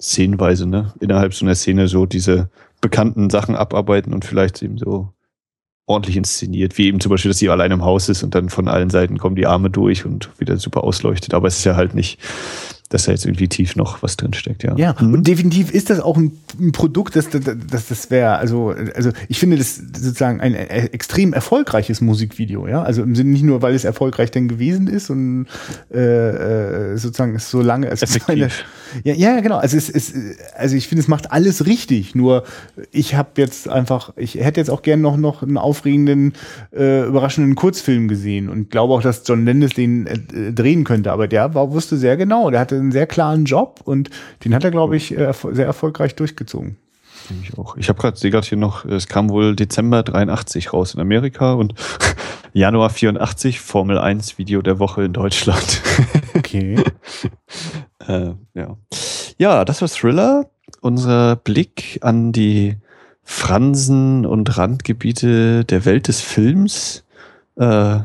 szenenweise, 0.00 0.66
ne? 0.66 0.92
Innerhalb 1.00 1.32
so 1.32 1.46
einer 1.46 1.54
Szene 1.54 1.88
so 1.88 2.04
diese 2.04 2.50
bekannten 2.80 3.30
Sachen 3.30 3.54
abarbeiten 3.54 4.12
und 4.12 4.24
vielleicht 4.24 4.60
eben 4.62 4.76
so 4.76 5.11
ordentlich 5.92 6.16
inszeniert, 6.16 6.78
wie 6.78 6.86
eben 6.86 7.00
zum 7.00 7.10
Beispiel, 7.10 7.30
dass 7.30 7.38
sie 7.38 7.48
allein 7.48 7.70
im 7.70 7.84
Haus 7.84 8.08
ist 8.08 8.22
und 8.22 8.34
dann 8.34 8.48
von 8.48 8.68
allen 8.68 8.90
Seiten 8.90 9.18
kommen 9.18 9.36
die 9.36 9.46
Arme 9.46 9.70
durch 9.70 10.04
und 10.04 10.28
wieder 10.38 10.56
super 10.56 10.84
ausleuchtet. 10.84 11.34
Aber 11.34 11.48
es 11.48 11.58
ist 11.58 11.64
ja 11.64 11.76
halt 11.76 11.94
nicht, 11.94 12.18
dass 12.92 13.04
da 13.04 13.12
jetzt 13.12 13.24
irgendwie 13.24 13.48
tief 13.48 13.76
noch 13.76 14.02
was 14.02 14.16
drin 14.16 14.34
steckt, 14.34 14.62
ja. 14.62 14.74
Ja, 14.76 14.94
Mhm. 15.00 15.14
und 15.14 15.26
definitiv 15.26 15.70
ist 15.72 15.90
das 15.90 16.00
auch 16.00 16.16
ein, 16.16 16.32
ein 16.60 16.72
Produkt, 16.72 17.16
das, 17.16 17.30
das, 17.30 17.40
das, 17.70 17.88
das 17.88 18.10
wäre, 18.10 18.36
also, 18.36 18.74
also 18.94 19.10
ich 19.28 19.38
finde 19.38 19.56
das 19.56 19.76
sozusagen 19.76 20.40
ein 20.40 20.54
extrem 20.54 21.32
erfolgreiches 21.32 22.00
Musikvideo, 22.00 22.68
ja. 22.68 22.82
Also 22.82 23.02
im 23.02 23.14
Sinne 23.14 23.30
nicht 23.30 23.44
nur, 23.44 23.62
weil 23.62 23.74
es 23.74 23.84
erfolgreich 23.84 24.30
denn 24.30 24.48
gewesen 24.48 24.88
ist 24.88 25.10
und 25.10 25.46
äh, 25.92 26.92
äh, 26.92 26.96
sozusagen 26.96 27.34
es 27.34 27.50
so 27.50 27.62
lange 27.62 27.88
es 27.88 28.02
ist 28.02 28.28
eine, 28.28 28.44
Effektiv. 28.46 28.64
ja, 29.04 29.14
ja, 29.14 29.40
genau. 29.40 29.56
Also 29.56 29.76
es 29.76 29.88
ist, 29.88 30.14
also 30.56 30.76
ich 30.76 30.88
finde, 30.88 31.00
es 31.02 31.08
macht 31.08 31.32
alles 31.32 31.66
richtig. 31.66 32.14
Nur 32.14 32.44
ich 32.90 33.14
habe 33.14 33.30
jetzt 33.36 33.68
einfach, 33.68 34.12
ich 34.16 34.34
hätte 34.36 34.60
jetzt 34.60 34.70
auch 34.70 34.82
gern 34.82 35.00
noch 35.00 35.16
noch 35.16 35.42
einen 35.42 35.56
aufregenden, 35.58 36.34
äh, 36.74 37.06
überraschenden 37.06 37.54
Kurzfilm 37.54 38.08
gesehen 38.08 38.48
und 38.48 38.70
glaube 38.70 38.92
auch, 38.94 39.02
dass 39.02 39.22
John 39.26 39.44
Landis 39.46 39.70
den 39.74 40.06
äh, 40.06 40.52
drehen 40.52 40.84
könnte. 40.84 41.12
Aber 41.12 41.28
der 41.28 41.54
war, 41.54 41.72
wusste 41.72 41.96
sehr 41.96 42.16
genau, 42.16 42.50
der 42.50 42.60
hatte 42.60 42.81
einen 42.82 42.92
sehr 42.92 43.06
klaren 43.06 43.44
Job 43.44 43.80
und 43.84 44.10
den 44.44 44.54
hat 44.54 44.64
er, 44.64 44.70
glaube 44.70 44.96
ich, 44.96 45.16
äh, 45.16 45.32
sehr 45.52 45.66
erfolgreich 45.66 46.14
durchgezogen. 46.14 46.76
Ich 47.42 47.56
auch. 47.56 47.76
Ich 47.76 47.88
habe 47.88 48.00
gerade, 48.00 48.16
sehe 48.16 48.30
gerade 48.30 48.46
hier 48.46 48.58
noch, 48.58 48.84
es 48.84 49.06
kam 49.06 49.30
wohl 49.30 49.54
Dezember 49.54 50.02
83 50.02 50.72
raus 50.72 50.94
in 50.94 51.00
Amerika 51.00 51.52
und 51.52 51.74
Januar 52.52 52.90
84 52.90 53.60
Formel 53.60 53.98
1 53.98 54.38
Video 54.38 54.60
der 54.62 54.78
Woche 54.78 55.04
in 55.04 55.12
Deutschland. 55.12 55.82
Okay. 56.34 56.82
Äh, 58.08 58.32
ja. 58.54 58.76
ja, 59.38 59.64
das 59.64 59.80
war 59.80 59.88
Thriller. 59.88 60.50
Unser 60.80 61.36
Blick 61.36 62.00
an 62.02 62.32
die 62.32 62.78
Fransen 63.22 64.26
und 64.26 64.58
Randgebiete 64.58 65.64
der 65.64 65.84
Welt 65.84 66.08
des 66.08 66.20
Films. 66.20 67.04
Äh, 67.54 68.00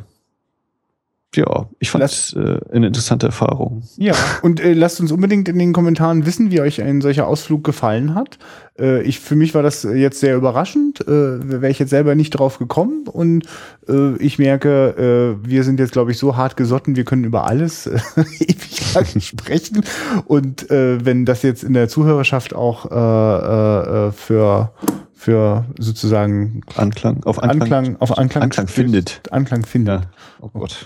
ja, 1.35 1.69
ich 1.79 1.91
fand 1.91 2.03
es 2.03 2.33
äh, 2.33 2.59
eine 2.71 2.87
interessante 2.87 3.27
Erfahrung. 3.27 3.83
Ja, 3.97 4.15
und 4.41 4.59
äh, 4.59 4.73
lasst 4.73 4.99
uns 4.99 5.11
unbedingt 5.11 5.49
in 5.49 5.59
den 5.59 5.73
Kommentaren 5.73 6.25
wissen, 6.25 6.51
wie 6.51 6.61
euch 6.61 6.81
ein 6.81 7.01
solcher 7.01 7.27
Ausflug 7.27 7.63
gefallen 7.63 8.15
hat. 8.15 8.39
Äh, 8.79 9.03
ich, 9.03 9.19
für 9.19 9.35
mich 9.35 9.53
war 9.53 9.61
das 9.61 9.83
jetzt 9.83 10.19
sehr 10.19 10.35
überraschend, 10.35 11.01
äh, 11.01 11.07
wäre 11.07 11.69
ich 11.69 11.79
jetzt 11.79 11.89
selber 11.89 12.15
nicht 12.15 12.31
drauf 12.31 12.59
gekommen 12.59 13.07
und 13.07 13.45
äh, 13.87 14.15
ich 14.17 14.39
merke, 14.39 15.37
äh, 15.43 15.47
wir 15.47 15.63
sind 15.63 15.79
jetzt, 15.79 15.91
glaube 15.91 16.11
ich, 16.11 16.17
so 16.17 16.37
hart 16.37 16.57
gesotten, 16.57 16.95
wir 16.95 17.03
können 17.03 17.25
über 17.25 17.45
alles 17.45 17.87
äh, 17.87 17.99
ewig 18.39 18.93
lang 18.93 19.05
sprechen 19.19 19.83
und 20.25 20.71
äh, 20.71 21.03
wenn 21.05 21.25
das 21.25 21.43
jetzt 21.43 21.63
in 21.63 21.73
der 21.73 21.89
Zuhörerschaft 21.89 22.55
auch 22.55 22.89
äh, 22.89 24.07
äh, 24.07 24.11
für 24.11 24.71
für 25.17 25.65
sozusagen 25.79 26.61
Anklang, 26.75 27.23
auf 27.23 27.41
Anklang. 27.41 27.61
Anklang, 27.61 27.97
auf 27.99 28.17
Anklang, 28.17 28.43
Anklang 28.43 28.67
findet. 28.67 29.21
Anklang 29.31 29.65
findet. 29.65 30.03
Ja. 30.03 30.09
Oh 30.41 30.49
Gott. 30.49 30.77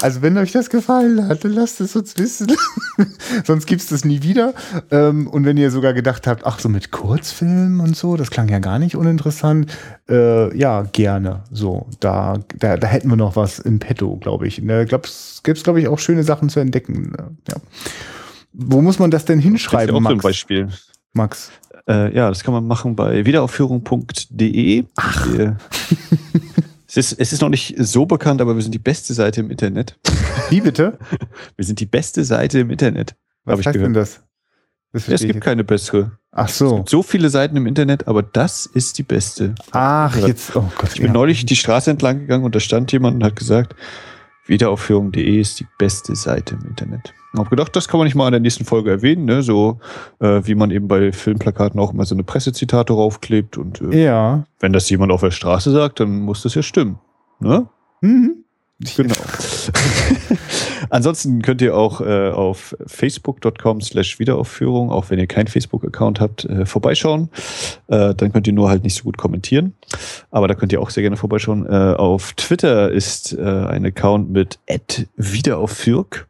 Also 0.00 0.22
wenn 0.22 0.38
euch 0.38 0.52
das 0.52 0.70
gefallen 0.70 1.26
hat, 1.28 1.44
dann 1.44 1.52
lasst 1.52 1.80
es 1.80 1.96
uns 1.96 2.16
wissen. 2.16 2.52
Sonst 3.44 3.66
gibt's 3.66 3.86
das 3.86 4.04
nie 4.04 4.22
wieder. 4.22 4.54
Ähm, 4.90 5.26
und 5.26 5.44
wenn 5.44 5.56
ihr 5.56 5.70
sogar 5.70 5.92
gedacht 5.92 6.26
habt, 6.26 6.46
ach 6.46 6.58
so 6.58 6.68
mit 6.68 6.90
Kurzfilmen 6.90 7.80
und 7.80 7.96
so, 7.96 8.16
das 8.16 8.30
klang 8.30 8.48
ja 8.48 8.60
gar 8.60 8.78
nicht 8.78 8.96
uninteressant, 8.96 9.76
äh, 10.08 10.56
ja, 10.56 10.82
gerne. 10.82 11.42
So, 11.50 11.88
da, 12.00 12.38
da, 12.56 12.76
da 12.76 12.86
hätten 12.86 13.08
wir 13.08 13.16
noch 13.16 13.36
was 13.36 13.58
in 13.58 13.78
petto, 13.78 14.16
glaube 14.16 14.46
ich. 14.46 14.62
Da 14.64 14.84
gibt's, 14.84 15.40
gibt's 15.42 15.64
glaube 15.64 15.80
ich, 15.80 15.88
auch 15.88 15.98
schöne 15.98 16.22
Sachen 16.22 16.48
zu 16.48 16.60
entdecken. 16.60 17.12
Ja. 17.48 17.56
Wo 18.52 18.80
muss 18.80 18.98
man 18.98 19.10
das 19.10 19.24
denn 19.24 19.38
Das 19.38 19.44
ist 19.44 19.50
hinschreiben, 19.50 19.94
ja 19.94 20.00
auch 20.00 20.02
so 20.02 20.08
ein 20.08 20.14
Max? 20.14 20.22
Beispiel. 20.22 20.68
Max? 21.12 21.50
Äh, 21.88 22.14
ja, 22.14 22.28
das 22.28 22.42
kann 22.42 22.54
man 22.54 22.66
machen 22.66 22.96
bei 22.96 23.24
wiederaufführung.de. 23.26 24.84
Ach. 24.96 25.28
Es 26.96 27.12
ist, 27.12 27.20
es 27.20 27.32
ist 27.32 27.42
noch 27.42 27.48
nicht 27.48 27.74
so 27.76 28.06
bekannt, 28.06 28.40
aber 28.40 28.54
wir 28.54 28.62
sind 28.62 28.72
die 28.72 28.78
beste 28.78 29.14
Seite 29.14 29.40
im 29.40 29.50
Internet. 29.50 29.98
Wie 30.48 30.60
bitte? 30.60 30.96
Wir 31.56 31.64
sind 31.64 31.80
die 31.80 31.86
beste 31.86 32.22
Seite 32.24 32.60
im 32.60 32.70
Internet. 32.70 33.16
Was 33.44 33.58
heißt 33.58 33.74
denn 33.74 33.92
gehört. 33.92 33.96
das? 33.96 34.22
das 34.92 35.02
Es 35.02 35.04
verstehe 35.06 35.26
ich 35.28 35.32
gibt 35.32 35.44
keine 35.44 35.64
bessere. 35.64 36.18
Ach 36.30 36.48
Es 36.48 36.58
so. 36.58 36.76
gibt 36.76 36.88
so 36.88 37.02
viele 37.02 37.30
Seiten 37.30 37.56
im 37.56 37.66
Internet, 37.66 38.06
aber 38.06 38.22
das 38.22 38.66
ist 38.66 38.98
die 38.98 39.02
beste. 39.02 39.56
Ach, 39.72 40.16
jetzt, 40.16 40.54
oh 40.54 40.70
Gott. 40.78 40.90
Ich 40.94 41.00
bin 41.00 41.10
neulich 41.10 41.44
die 41.44 41.56
Straße 41.56 41.90
entlang 41.90 42.20
gegangen 42.20 42.44
und 42.44 42.54
da 42.54 42.60
stand 42.60 42.92
jemand 42.92 43.16
und 43.16 43.24
hat 43.24 43.34
gesagt, 43.34 43.74
wiederaufführung.de 44.46 45.40
ist 45.40 45.60
die 45.60 45.66
beste 45.78 46.14
Seite 46.16 46.54
im 46.60 46.68
Internet. 46.68 47.14
Ich 47.32 47.38
habe 47.40 47.50
gedacht, 47.50 47.74
das 47.74 47.88
kann 47.88 47.98
man 47.98 48.04
nicht 48.06 48.14
mal 48.14 48.26
in 48.28 48.32
der 48.32 48.40
nächsten 48.40 48.64
Folge 48.64 48.90
erwähnen, 48.90 49.24
ne? 49.24 49.42
so 49.42 49.80
äh, 50.20 50.42
wie 50.44 50.54
man 50.54 50.70
eben 50.70 50.86
bei 50.86 51.10
Filmplakaten 51.12 51.80
auch 51.80 51.92
immer 51.92 52.04
so 52.04 52.14
eine 52.14 52.22
Pressezitate 52.22 52.92
raufklebt 52.92 53.56
und 53.58 53.80
äh, 53.80 54.04
Ja. 54.04 54.44
wenn 54.60 54.72
das 54.72 54.88
jemand 54.90 55.10
auf 55.12 55.20
der 55.22 55.30
Straße 55.32 55.70
sagt, 55.72 55.98
dann 56.00 56.20
muss 56.20 56.42
das 56.42 56.54
ja 56.54 56.62
stimmen. 56.62 56.98
Ne? 57.40 57.66
Mhm. 58.02 58.44
Genau. 58.96 59.14
Ansonsten 60.94 61.42
könnt 61.42 61.60
ihr 61.60 61.76
auch 61.76 62.00
äh, 62.00 62.30
auf 62.30 62.76
facebook.com 62.86 63.80
slash 63.80 64.20
Wiederaufführung, 64.20 64.92
auch 64.92 65.10
wenn 65.10 65.18
ihr 65.18 65.26
keinen 65.26 65.48
Facebook-Account 65.48 66.20
habt, 66.20 66.44
äh, 66.44 66.66
vorbeischauen. 66.66 67.30
Äh, 67.88 68.14
dann 68.14 68.32
könnt 68.32 68.46
ihr 68.46 68.52
nur 68.52 68.68
halt 68.68 68.84
nicht 68.84 68.94
so 68.94 69.02
gut 69.02 69.16
kommentieren. 69.18 69.74
Aber 70.30 70.46
da 70.46 70.54
könnt 70.54 70.70
ihr 70.72 70.80
auch 70.80 70.90
sehr 70.90 71.02
gerne 71.02 71.16
vorbeischauen. 71.16 71.66
Äh, 71.66 71.94
auf 71.96 72.34
Twitter 72.34 72.92
ist 72.92 73.32
äh, 73.32 73.42
ein 73.42 73.84
Account 73.84 74.30
mit 74.30 74.60
wiederaufführk. 75.16 76.28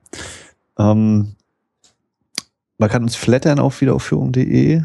Ähm, 0.79 1.35
man 2.79 2.89
kann 2.89 3.03
uns 3.03 3.17
flattern 3.17 3.59
auf 3.59 3.83
wiederaufführung.de. 3.83 4.81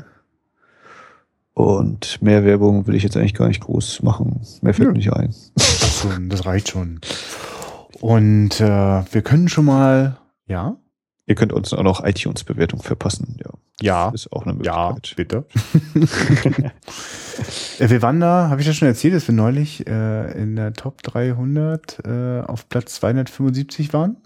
Und 1.53 2.21
mehr 2.21 2.43
Werbung 2.43 2.85
will 2.85 2.95
ich 2.95 3.03
jetzt 3.03 3.15
eigentlich 3.15 3.33
gar 3.33 3.47
nicht 3.47 3.61
groß 3.61 4.03
machen. 4.03 4.41
Mehr 4.61 4.73
fällt 4.73 4.87
Ja. 4.87 4.91
mir 4.91 4.97
nicht 4.97 5.13
ein. 5.13 5.33
Ach 5.57 5.63
so, 5.63 6.09
das 6.27 6.45
reicht 6.45 6.67
schon. 6.67 6.99
Und 7.99 8.61
äh, 8.61 9.03
wir 9.13 9.21
können 9.21 9.49
schon 9.49 9.65
mal, 9.65 10.17
ja, 10.47 10.77
Ihr 11.29 11.35
könnt 11.35 11.53
uns 11.53 11.75
auch 11.75 11.83
noch 11.83 12.03
iTunes-Bewertung 12.03 12.81
verpassen. 12.81 13.37
Ja, 13.39 13.51
ja, 13.81 14.09
ist 14.09 14.33
auch 14.33 14.47
eine 14.47 14.63
ja, 14.63 14.93
Möglichkeit. 14.93 15.15
bitte. 15.15 16.71
Äh, 17.79 17.89
wir 17.89 18.01
waren 18.01 18.19
da, 18.19 18.49
habe 18.49 18.59
ich 18.59 18.67
das 18.67 18.75
schon 18.75 18.89
erzählt, 18.89 19.13
dass 19.13 19.25
wir 19.25 19.33
neulich 19.33 19.87
äh, 19.87 20.41
in 20.41 20.57
der 20.57 20.73
Top 20.73 21.01
300 21.03 21.99
äh, 22.05 22.41
auf 22.41 22.67
Platz 22.67 22.95
275 22.95 23.93
waren? 23.93 24.17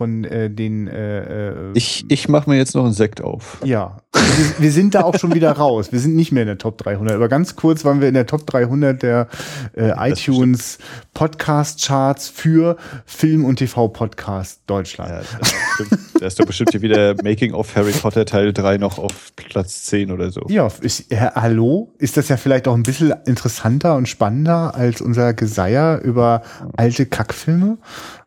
Von 0.00 0.24
äh, 0.24 0.48
den. 0.48 0.88
Äh, 0.88 1.50
äh 1.50 1.72
ich 1.74 2.06
ich 2.08 2.26
mache 2.26 2.48
mir 2.48 2.56
jetzt 2.56 2.74
noch 2.74 2.84
einen 2.84 2.94
Sekt 2.94 3.20
auf. 3.20 3.58
Ja, 3.62 3.98
wir, 4.14 4.54
wir, 4.58 4.72
sind 4.72 4.94
da 4.94 5.02
auch 5.02 5.18
schon 5.18 5.34
wieder 5.34 5.52
raus. 5.52 5.92
Wir 5.92 6.00
sind 6.00 6.16
nicht 6.16 6.32
mehr 6.32 6.44
in 6.44 6.46
der 6.46 6.56
Top 6.56 6.78
300. 6.78 7.16
Aber 7.16 7.28
ganz 7.28 7.54
kurz 7.54 7.84
waren 7.84 8.00
wir 8.00 8.08
in 8.08 8.14
der 8.14 8.26
Top 8.26 8.46
300 8.46 9.02
der 9.02 9.28
äh, 9.76 9.92
iTunes 10.10 10.78
Podcast 11.12 11.84
Charts 11.84 12.30
für 12.30 12.78
Film- 13.04 13.44
und 13.44 13.56
TV-Podcast 13.56 14.62
Deutschland. 14.66 15.10
Ja, 15.10 15.86
da 16.18 16.26
ist 16.26 16.40
doch 16.40 16.46
bestimmt 16.46 16.70
hier 16.70 16.80
wieder 16.80 17.14
Making 17.22 17.52
of 17.52 17.76
Harry 17.76 17.92
Potter 17.92 18.24
Teil 18.24 18.54
3 18.54 18.78
noch 18.78 18.98
auf 18.98 19.32
Platz 19.36 19.84
10 19.84 20.10
oder 20.12 20.30
so. 20.30 20.46
Ja, 20.48 20.68
ist, 20.80 21.12
äh, 21.12 21.30
hallo? 21.34 21.92
Ist 21.98 22.16
das 22.16 22.28
ja 22.28 22.38
vielleicht 22.38 22.68
auch 22.68 22.74
ein 22.74 22.84
bisschen 22.84 23.12
interessanter 23.26 23.96
und 23.96 24.08
spannender 24.08 24.74
als 24.74 25.02
unser 25.02 25.34
Geseier 25.34 26.00
über 26.02 26.40
alte 26.78 27.04
Kackfilme? 27.04 27.76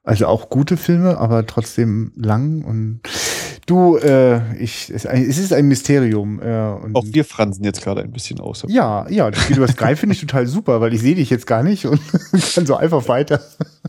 Also 0.03 0.27
auch 0.27 0.49
gute 0.49 0.75
Filme, 0.75 1.17
aber 1.17 1.45
trotzdem 1.45 2.11
lang 2.15 2.63
und 2.63 2.99
du, 3.65 3.97
äh, 3.97 4.55
ich, 4.61 4.89
es, 4.89 5.05
es 5.05 5.37
ist 5.37 5.53
ein 5.53 5.67
Mysterium. 5.67 6.41
Äh, 6.41 6.73
und 6.73 6.95
auch 6.95 7.05
wir 7.05 7.23
fransen 7.23 7.63
jetzt 7.63 7.81
gerade 7.81 8.01
ein 8.01 8.11
bisschen 8.11 8.41
aus. 8.41 8.65
Ja, 8.67 9.07
ja, 9.09 9.31
das 9.31 9.43
Spiel 9.43 9.57
über 9.57 9.67
Skype 9.67 9.95
finde 9.95 10.15
ich 10.15 10.21
total 10.21 10.45
super, 10.47 10.81
weil 10.81 10.93
ich 10.93 11.01
sehe 11.01 11.15
dich 11.15 11.29
jetzt 11.29 11.47
gar 11.47 11.63
nicht 11.63 11.85
und 11.85 12.01
kann 12.53 12.65
so 12.65 12.75
einfach 12.75 13.07
weiter. 13.07 13.39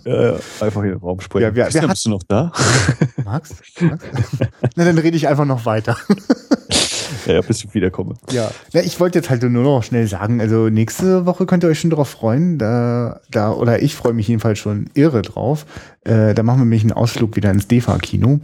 Ja, 0.05 0.33
ja, 0.33 0.39
einfach 0.61 0.83
in 0.83 0.91
den 0.91 0.99
Raum 0.99 1.21
springen. 1.21 1.47
Ja, 1.47 1.55
wer, 1.55 1.75
wer 1.75 1.89
bist 1.89 2.05
du 2.05 2.11
noch 2.11 2.23
da? 2.23 2.53
Max? 3.25 3.57
Max? 3.81 4.05
Na, 4.77 4.85
dann 4.85 4.99
rede 4.99 5.17
ich 5.17 5.27
einfach 5.27 5.47
noch 5.47 5.67
weiter. 5.67 5.97
ja, 7.27 7.41
bis 7.41 7.65
ich 7.65 7.75
wiederkomme. 7.75 8.15
Ja. 8.31 8.51
ja, 8.73 8.81
ich 8.81 9.01
wollte 9.01 9.19
jetzt 9.19 9.31
halt 9.31 9.43
nur 9.43 9.63
noch 9.63 9.83
schnell 9.83 10.07
sagen, 10.07 10.41
also 10.41 10.69
nächste 10.69 11.27
Woche 11.27 11.47
könnt 11.47 11.65
ihr 11.65 11.71
euch 11.71 11.81
schon 11.81 11.91
darauf 11.91 12.09
freuen, 12.09 12.59
da, 12.59 13.21
da, 13.31 13.53
oder 13.53 13.83
ich 13.83 13.95
freue 13.95 14.13
mich 14.13 14.29
jedenfalls 14.29 14.59
schon 14.59 14.91
irre 14.95 15.23
drauf. 15.23 15.67
Äh, 16.03 16.35
da 16.35 16.43
machen 16.43 16.59
wir 16.59 16.65
nämlich 16.65 16.83
einen 16.83 16.93
Ausflug 16.93 17.37
wieder 17.37 17.51
ins 17.51 17.69
DEFA-Kino 17.69 18.41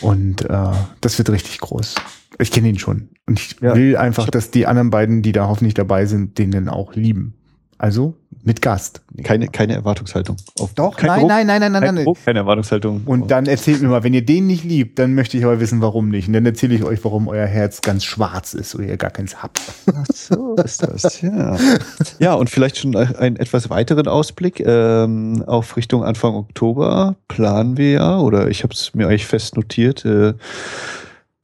und 0.00 0.42
äh, 0.42 0.72
das 1.00 1.18
wird 1.18 1.30
richtig 1.30 1.60
groß. 1.60 1.94
Ich 2.38 2.50
kenne 2.50 2.68
ihn 2.68 2.78
schon. 2.78 3.08
Und 3.26 3.38
ich 3.38 3.56
ja, 3.60 3.74
will 3.74 3.96
einfach, 3.96 4.28
dass 4.28 4.50
die 4.50 4.66
anderen 4.66 4.90
beiden, 4.90 5.22
die 5.22 5.32
da 5.32 5.46
hoffentlich 5.48 5.74
dabei 5.74 6.06
sind, 6.06 6.38
den 6.38 6.50
dann 6.50 6.68
auch 6.68 6.94
lieben. 6.94 7.34
Also 7.78 8.16
mit 8.44 8.60
Gast. 8.60 9.02
Keine, 9.22 9.48
keine 9.48 9.74
Erwartungshaltung. 9.74 10.36
Auf 10.60 10.74
Doch, 10.74 11.00
nein, 11.00 11.20
Druck, 11.20 11.28
nein, 11.28 11.46
nein, 11.46 11.60
nein, 11.60 11.72
nein, 11.72 11.82
kein 11.82 11.94
nein. 11.94 12.04
Druck, 12.04 12.18
keine 12.24 12.40
Erwartungshaltung. 12.40 13.02
Und 13.06 13.30
dann 13.30 13.46
erzählt 13.46 13.80
mir 13.80 13.88
mal, 13.88 14.04
wenn 14.04 14.12
ihr 14.12 14.24
den 14.24 14.46
nicht 14.46 14.64
liebt, 14.64 14.98
dann 14.98 15.14
möchte 15.14 15.38
ich 15.38 15.44
aber 15.44 15.60
wissen, 15.60 15.80
warum 15.80 16.10
nicht. 16.10 16.28
Und 16.28 16.34
dann 16.34 16.44
erzähle 16.44 16.74
ich 16.74 16.84
euch, 16.84 17.02
warum 17.04 17.28
euer 17.28 17.46
Herz 17.46 17.80
ganz 17.80 18.04
schwarz 18.04 18.54
ist 18.54 18.74
oder 18.74 18.84
ihr 18.84 18.96
gar 18.96 19.10
keins 19.10 19.42
habt. 19.42 19.60
Ach 19.86 20.06
so 20.12 20.54
ist 20.56 20.82
das, 20.82 21.20
ja. 21.22 21.56
ja, 22.18 22.34
und 22.34 22.50
vielleicht 22.50 22.78
schon 22.78 22.94
einen 22.94 23.36
etwas 23.36 23.70
weiteren 23.70 24.08
Ausblick 24.08 24.60
ähm, 24.60 25.42
auf 25.46 25.76
Richtung 25.76 26.04
Anfang 26.04 26.34
Oktober 26.34 27.16
planen 27.28 27.76
wir 27.76 27.90
ja, 27.92 28.18
oder 28.18 28.48
ich 28.48 28.62
habe 28.62 28.74
es 28.74 28.94
mir 28.94 29.08
eigentlich 29.08 29.26
fest 29.26 29.56
notiert, 29.56 30.04
äh, 30.04 30.34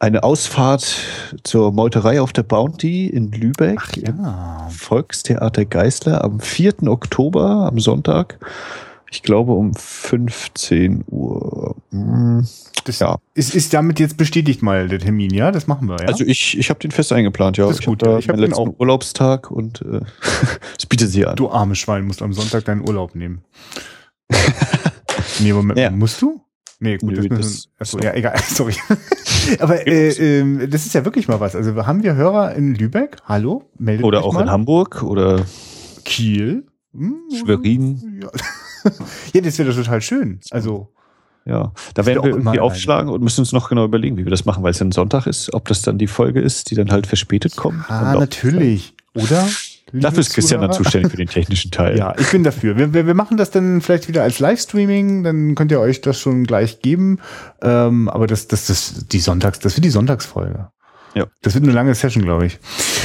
eine 0.00 0.22
Ausfahrt 0.22 0.96
zur 1.44 1.72
Meuterei 1.72 2.20
auf 2.20 2.32
der 2.32 2.42
Bounty 2.42 3.06
in 3.06 3.30
Lübeck. 3.30 3.78
Ach 3.80 3.96
ja. 3.96 4.68
Volkstheater 4.70 5.66
Geißler 5.66 6.24
am 6.24 6.40
4. 6.40 6.88
Oktober, 6.88 7.68
am 7.70 7.78
Sonntag. 7.78 8.38
Ich 9.12 9.22
glaube 9.22 9.52
um 9.52 9.74
15 9.74 11.04
Uhr. 11.06 11.76
Hm, 11.90 12.46
das 12.84 13.00
ja. 13.00 13.18
ist, 13.34 13.54
ist 13.54 13.74
damit 13.74 14.00
jetzt 14.00 14.16
bestätigt 14.16 14.62
mal 14.62 14.88
der 14.88 15.00
Termin, 15.00 15.34
ja? 15.34 15.50
Das 15.50 15.66
machen 15.66 15.88
wir, 15.88 15.96
ja? 16.00 16.06
Also 16.06 16.24
ich, 16.24 16.56
ich 16.56 16.70
habe 16.70 16.80
den 16.80 16.92
fest 16.92 17.12
eingeplant, 17.12 17.58
ja. 17.58 17.66
Das 17.66 17.74
ist 17.74 17.80
ich 17.80 17.86
gut. 17.86 18.02
Hab 18.02 18.12
da 18.12 18.18
ich 18.18 18.28
habe 18.28 18.40
letzten 18.40 18.54
auch 18.54 18.78
Urlaubstag 18.78 19.50
und 19.50 19.82
äh, 19.82 20.00
es 20.78 20.86
bietet 20.86 21.10
sie 21.10 21.26
an. 21.26 21.36
Du 21.36 21.50
armes 21.50 21.78
Schwein, 21.78 22.06
musst 22.06 22.22
am 22.22 22.32
Sonntag 22.32 22.64
deinen 22.64 22.88
Urlaub 22.88 23.14
nehmen. 23.14 23.42
nee, 25.40 25.52
Moment, 25.52 25.78
ja. 25.78 25.90
musst 25.90 26.22
du? 26.22 26.40
Nee, 26.82 26.96
gut, 26.96 27.12
Nö, 27.12 27.28
das, 27.28 27.38
das 27.38 27.68
achso, 27.78 27.98
ja, 27.98 28.14
egal, 28.14 28.38
sorry. 28.48 28.74
Aber 29.60 29.86
äh, 29.86 30.08
äh, 30.08 30.66
das 30.66 30.86
ist 30.86 30.94
ja 30.94 31.04
wirklich 31.04 31.28
mal 31.28 31.38
was. 31.38 31.54
Also 31.54 31.86
haben 31.86 32.02
wir 32.02 32.14
Hörer 32.14 32.54
in 32.54 32.74
Lübeck? 32.74 33.18
Hallo? 33.26 33.64
Meldet 33.78 34.04
Oder 34.04 34.24
auch 34.24 34.32
mal. 34.32 34.42
in 34.42 34.50
Hamburg 34.50 35.02
oder 35.02 35.44
Kiel? 36.06 36.64
Hm, 36.94 37.20
Schwerin. 37.38 38.22
Ja. 38.22 38.30
ja, 39.34 39.40
das 39.42 39.58
wäre 39.58 39.74
total 39.74 40.00
schön. 40.00 40.40
Also. 40.50 40.88
Ja, 41.44 41.72
da 41.94 42.06
werden 42.06 42.22
wir 42.22 42.30
irgendwie 42.30 42.60
aufschlagen 42.60 43.10
und 43.10 43.22
müssen 43.22 43.40
uns 43.40 43.52
noch 43.52 43.68
genau 43.68 43.84
überlegen, 43.84 44.16
wie 44.16 44.24
wir 44.24 44.30
das 44.30 44.44
machen, 44.44 44.62
weil 44.62 44.72
es 44.72 44.78
ja 44.78 44.86
ein 44.86 44.92
Sonntag 44.92 45.26
ist, 45.26 45.52
ob 45.52 45.66
das 45.68 45.82
dann 45.82 45.98
die 45.98 46.06
Folge 46.06 46.40
ist, 46.40 46.70
die 46.70 46.74
dann 46.74 46.90
halt 46.90 47.06
verspätet 47.06 47.56
kommt. 47.56 47.90
Ah, 47.90 48.14
natürlich. 48.14 48.94
Oder? 49.14 49.48
Dafür 49.92 50.20
ist 50.20 50.34
Christian 50.34 50.60
dann 50.60 50.72
zuständig 50.72 51.10
für 51.10 51.16
den 51.16 51.28
technischen 51.28 51.70
Teil. 51.70 51.98
Ja, 51.98 52.14
ich 52.18 52.30
bin 52.30 52.44
dafür. 52.44 52.76
Wir, 52.76 52.92
wir, 52.94 53.06
wir 53.06 53.14
machen 53.14 53.36
das 53.36 53.50
dann 53.50 53.80
vielleicht 53.80 54.08
wieder 54.08 54.22
als 54.22 54.38
Livestreaming, 54.38 55.22
dann 55.24 55.54
könnt 55.54 55.72
ihr 55.72 55.80
euch 55.80 56.00
das 56.00 56.18
schon 56.18 56.44
gleich 56.44 56.80
geben. 56.80 57.18
Ähm, 57.62 58.08
aber 58.08 58.26
das, 58.26 58.48
das, 58.48 58.66
das, 58.66 59.06
die 59.10 59.20
Sonntags, 59.20 59.58
das 59.58 59.76
wird 59.76 59.84
die 59.84 59.90
Sonntagsfolge. 59.90 60.70
Ja. 61.14 61.26
Das 61.42 61.54
wird 61.54 61.64
eine 61.64 61.72
lange 61.72 61.94
Session, 61.94 62.24
glaube 62.24 62.46
ich. 62.46 62.58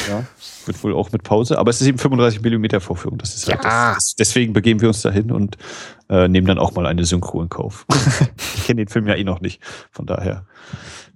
Ja. 0.10 0.24
Wird 0.66 0.84
wohl 0.84 0.94
auch 0.94 1.12
mit 1.12 1.24
Pause, 1.24 1.58
aber 1.58 1.70
es 1.70 1.82
ist 1.82 1.88
eben 1.88 1.98
35 1.98 2.42
Millimeter 2.42 2.82
Vorführung. 2.82 3.18
Das 3.18 3.36
ist 3.36 3.48
halt 3.48 3.64
ja. 3.64 3.94
das, 3.94 4.16
deswegen 4.18 4.54
begeben 4.54 4.82
wir 4.82 4.88
uns 4.88 5.02
dahin 5.02 5.32
und 5.32 5.58
äh, 6.10 6.28
nehmen 6.28 6.48
dann 6.48 6.60
auch 6.60 6.74
mal 6.74 6.86
eine 6.86 7.06
Synchro 7.06 7.42
in 7.42 7.50
Kauf. 7.50 7.86
ich 8.56 8.66
kenne 8.66 8.84
den 8.84 8.88
Film 8.88 9.08
ja 9.08 9.16
eh 9.16 9.24
noch 9.24 9.42
nicht. 9.42 9.62
Von 9.92 10.06
daher 10.06 10.46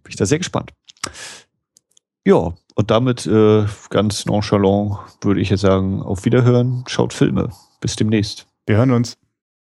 bin 0.04 0.10
ich 0.10 0.16
da 0.16 0.26
sehr 0.26 0.38
gespannt. 0.38 0.72
Ja, 2.26 2.54
und 2.76 2.92
damit 2.92 3.26
äh, 3.26 3.66
ganz 3.90 4.26
nonchalant 4.26 5.00
würde 5.22 5.42
ich 5.42 5.50
jetzt 5.50 5.62
sagen, 5.62 6.02
auf 6.02 6.26
Wiederhören, 6.26 6.84
schaut 6.88 7.14
Filme. 7.14 7.50
Bis 7.82 7.96
demnächst. 7.96 8.48
Wir 8.66 8.78
hören 8.78 8.92
uns. 8.92 9.18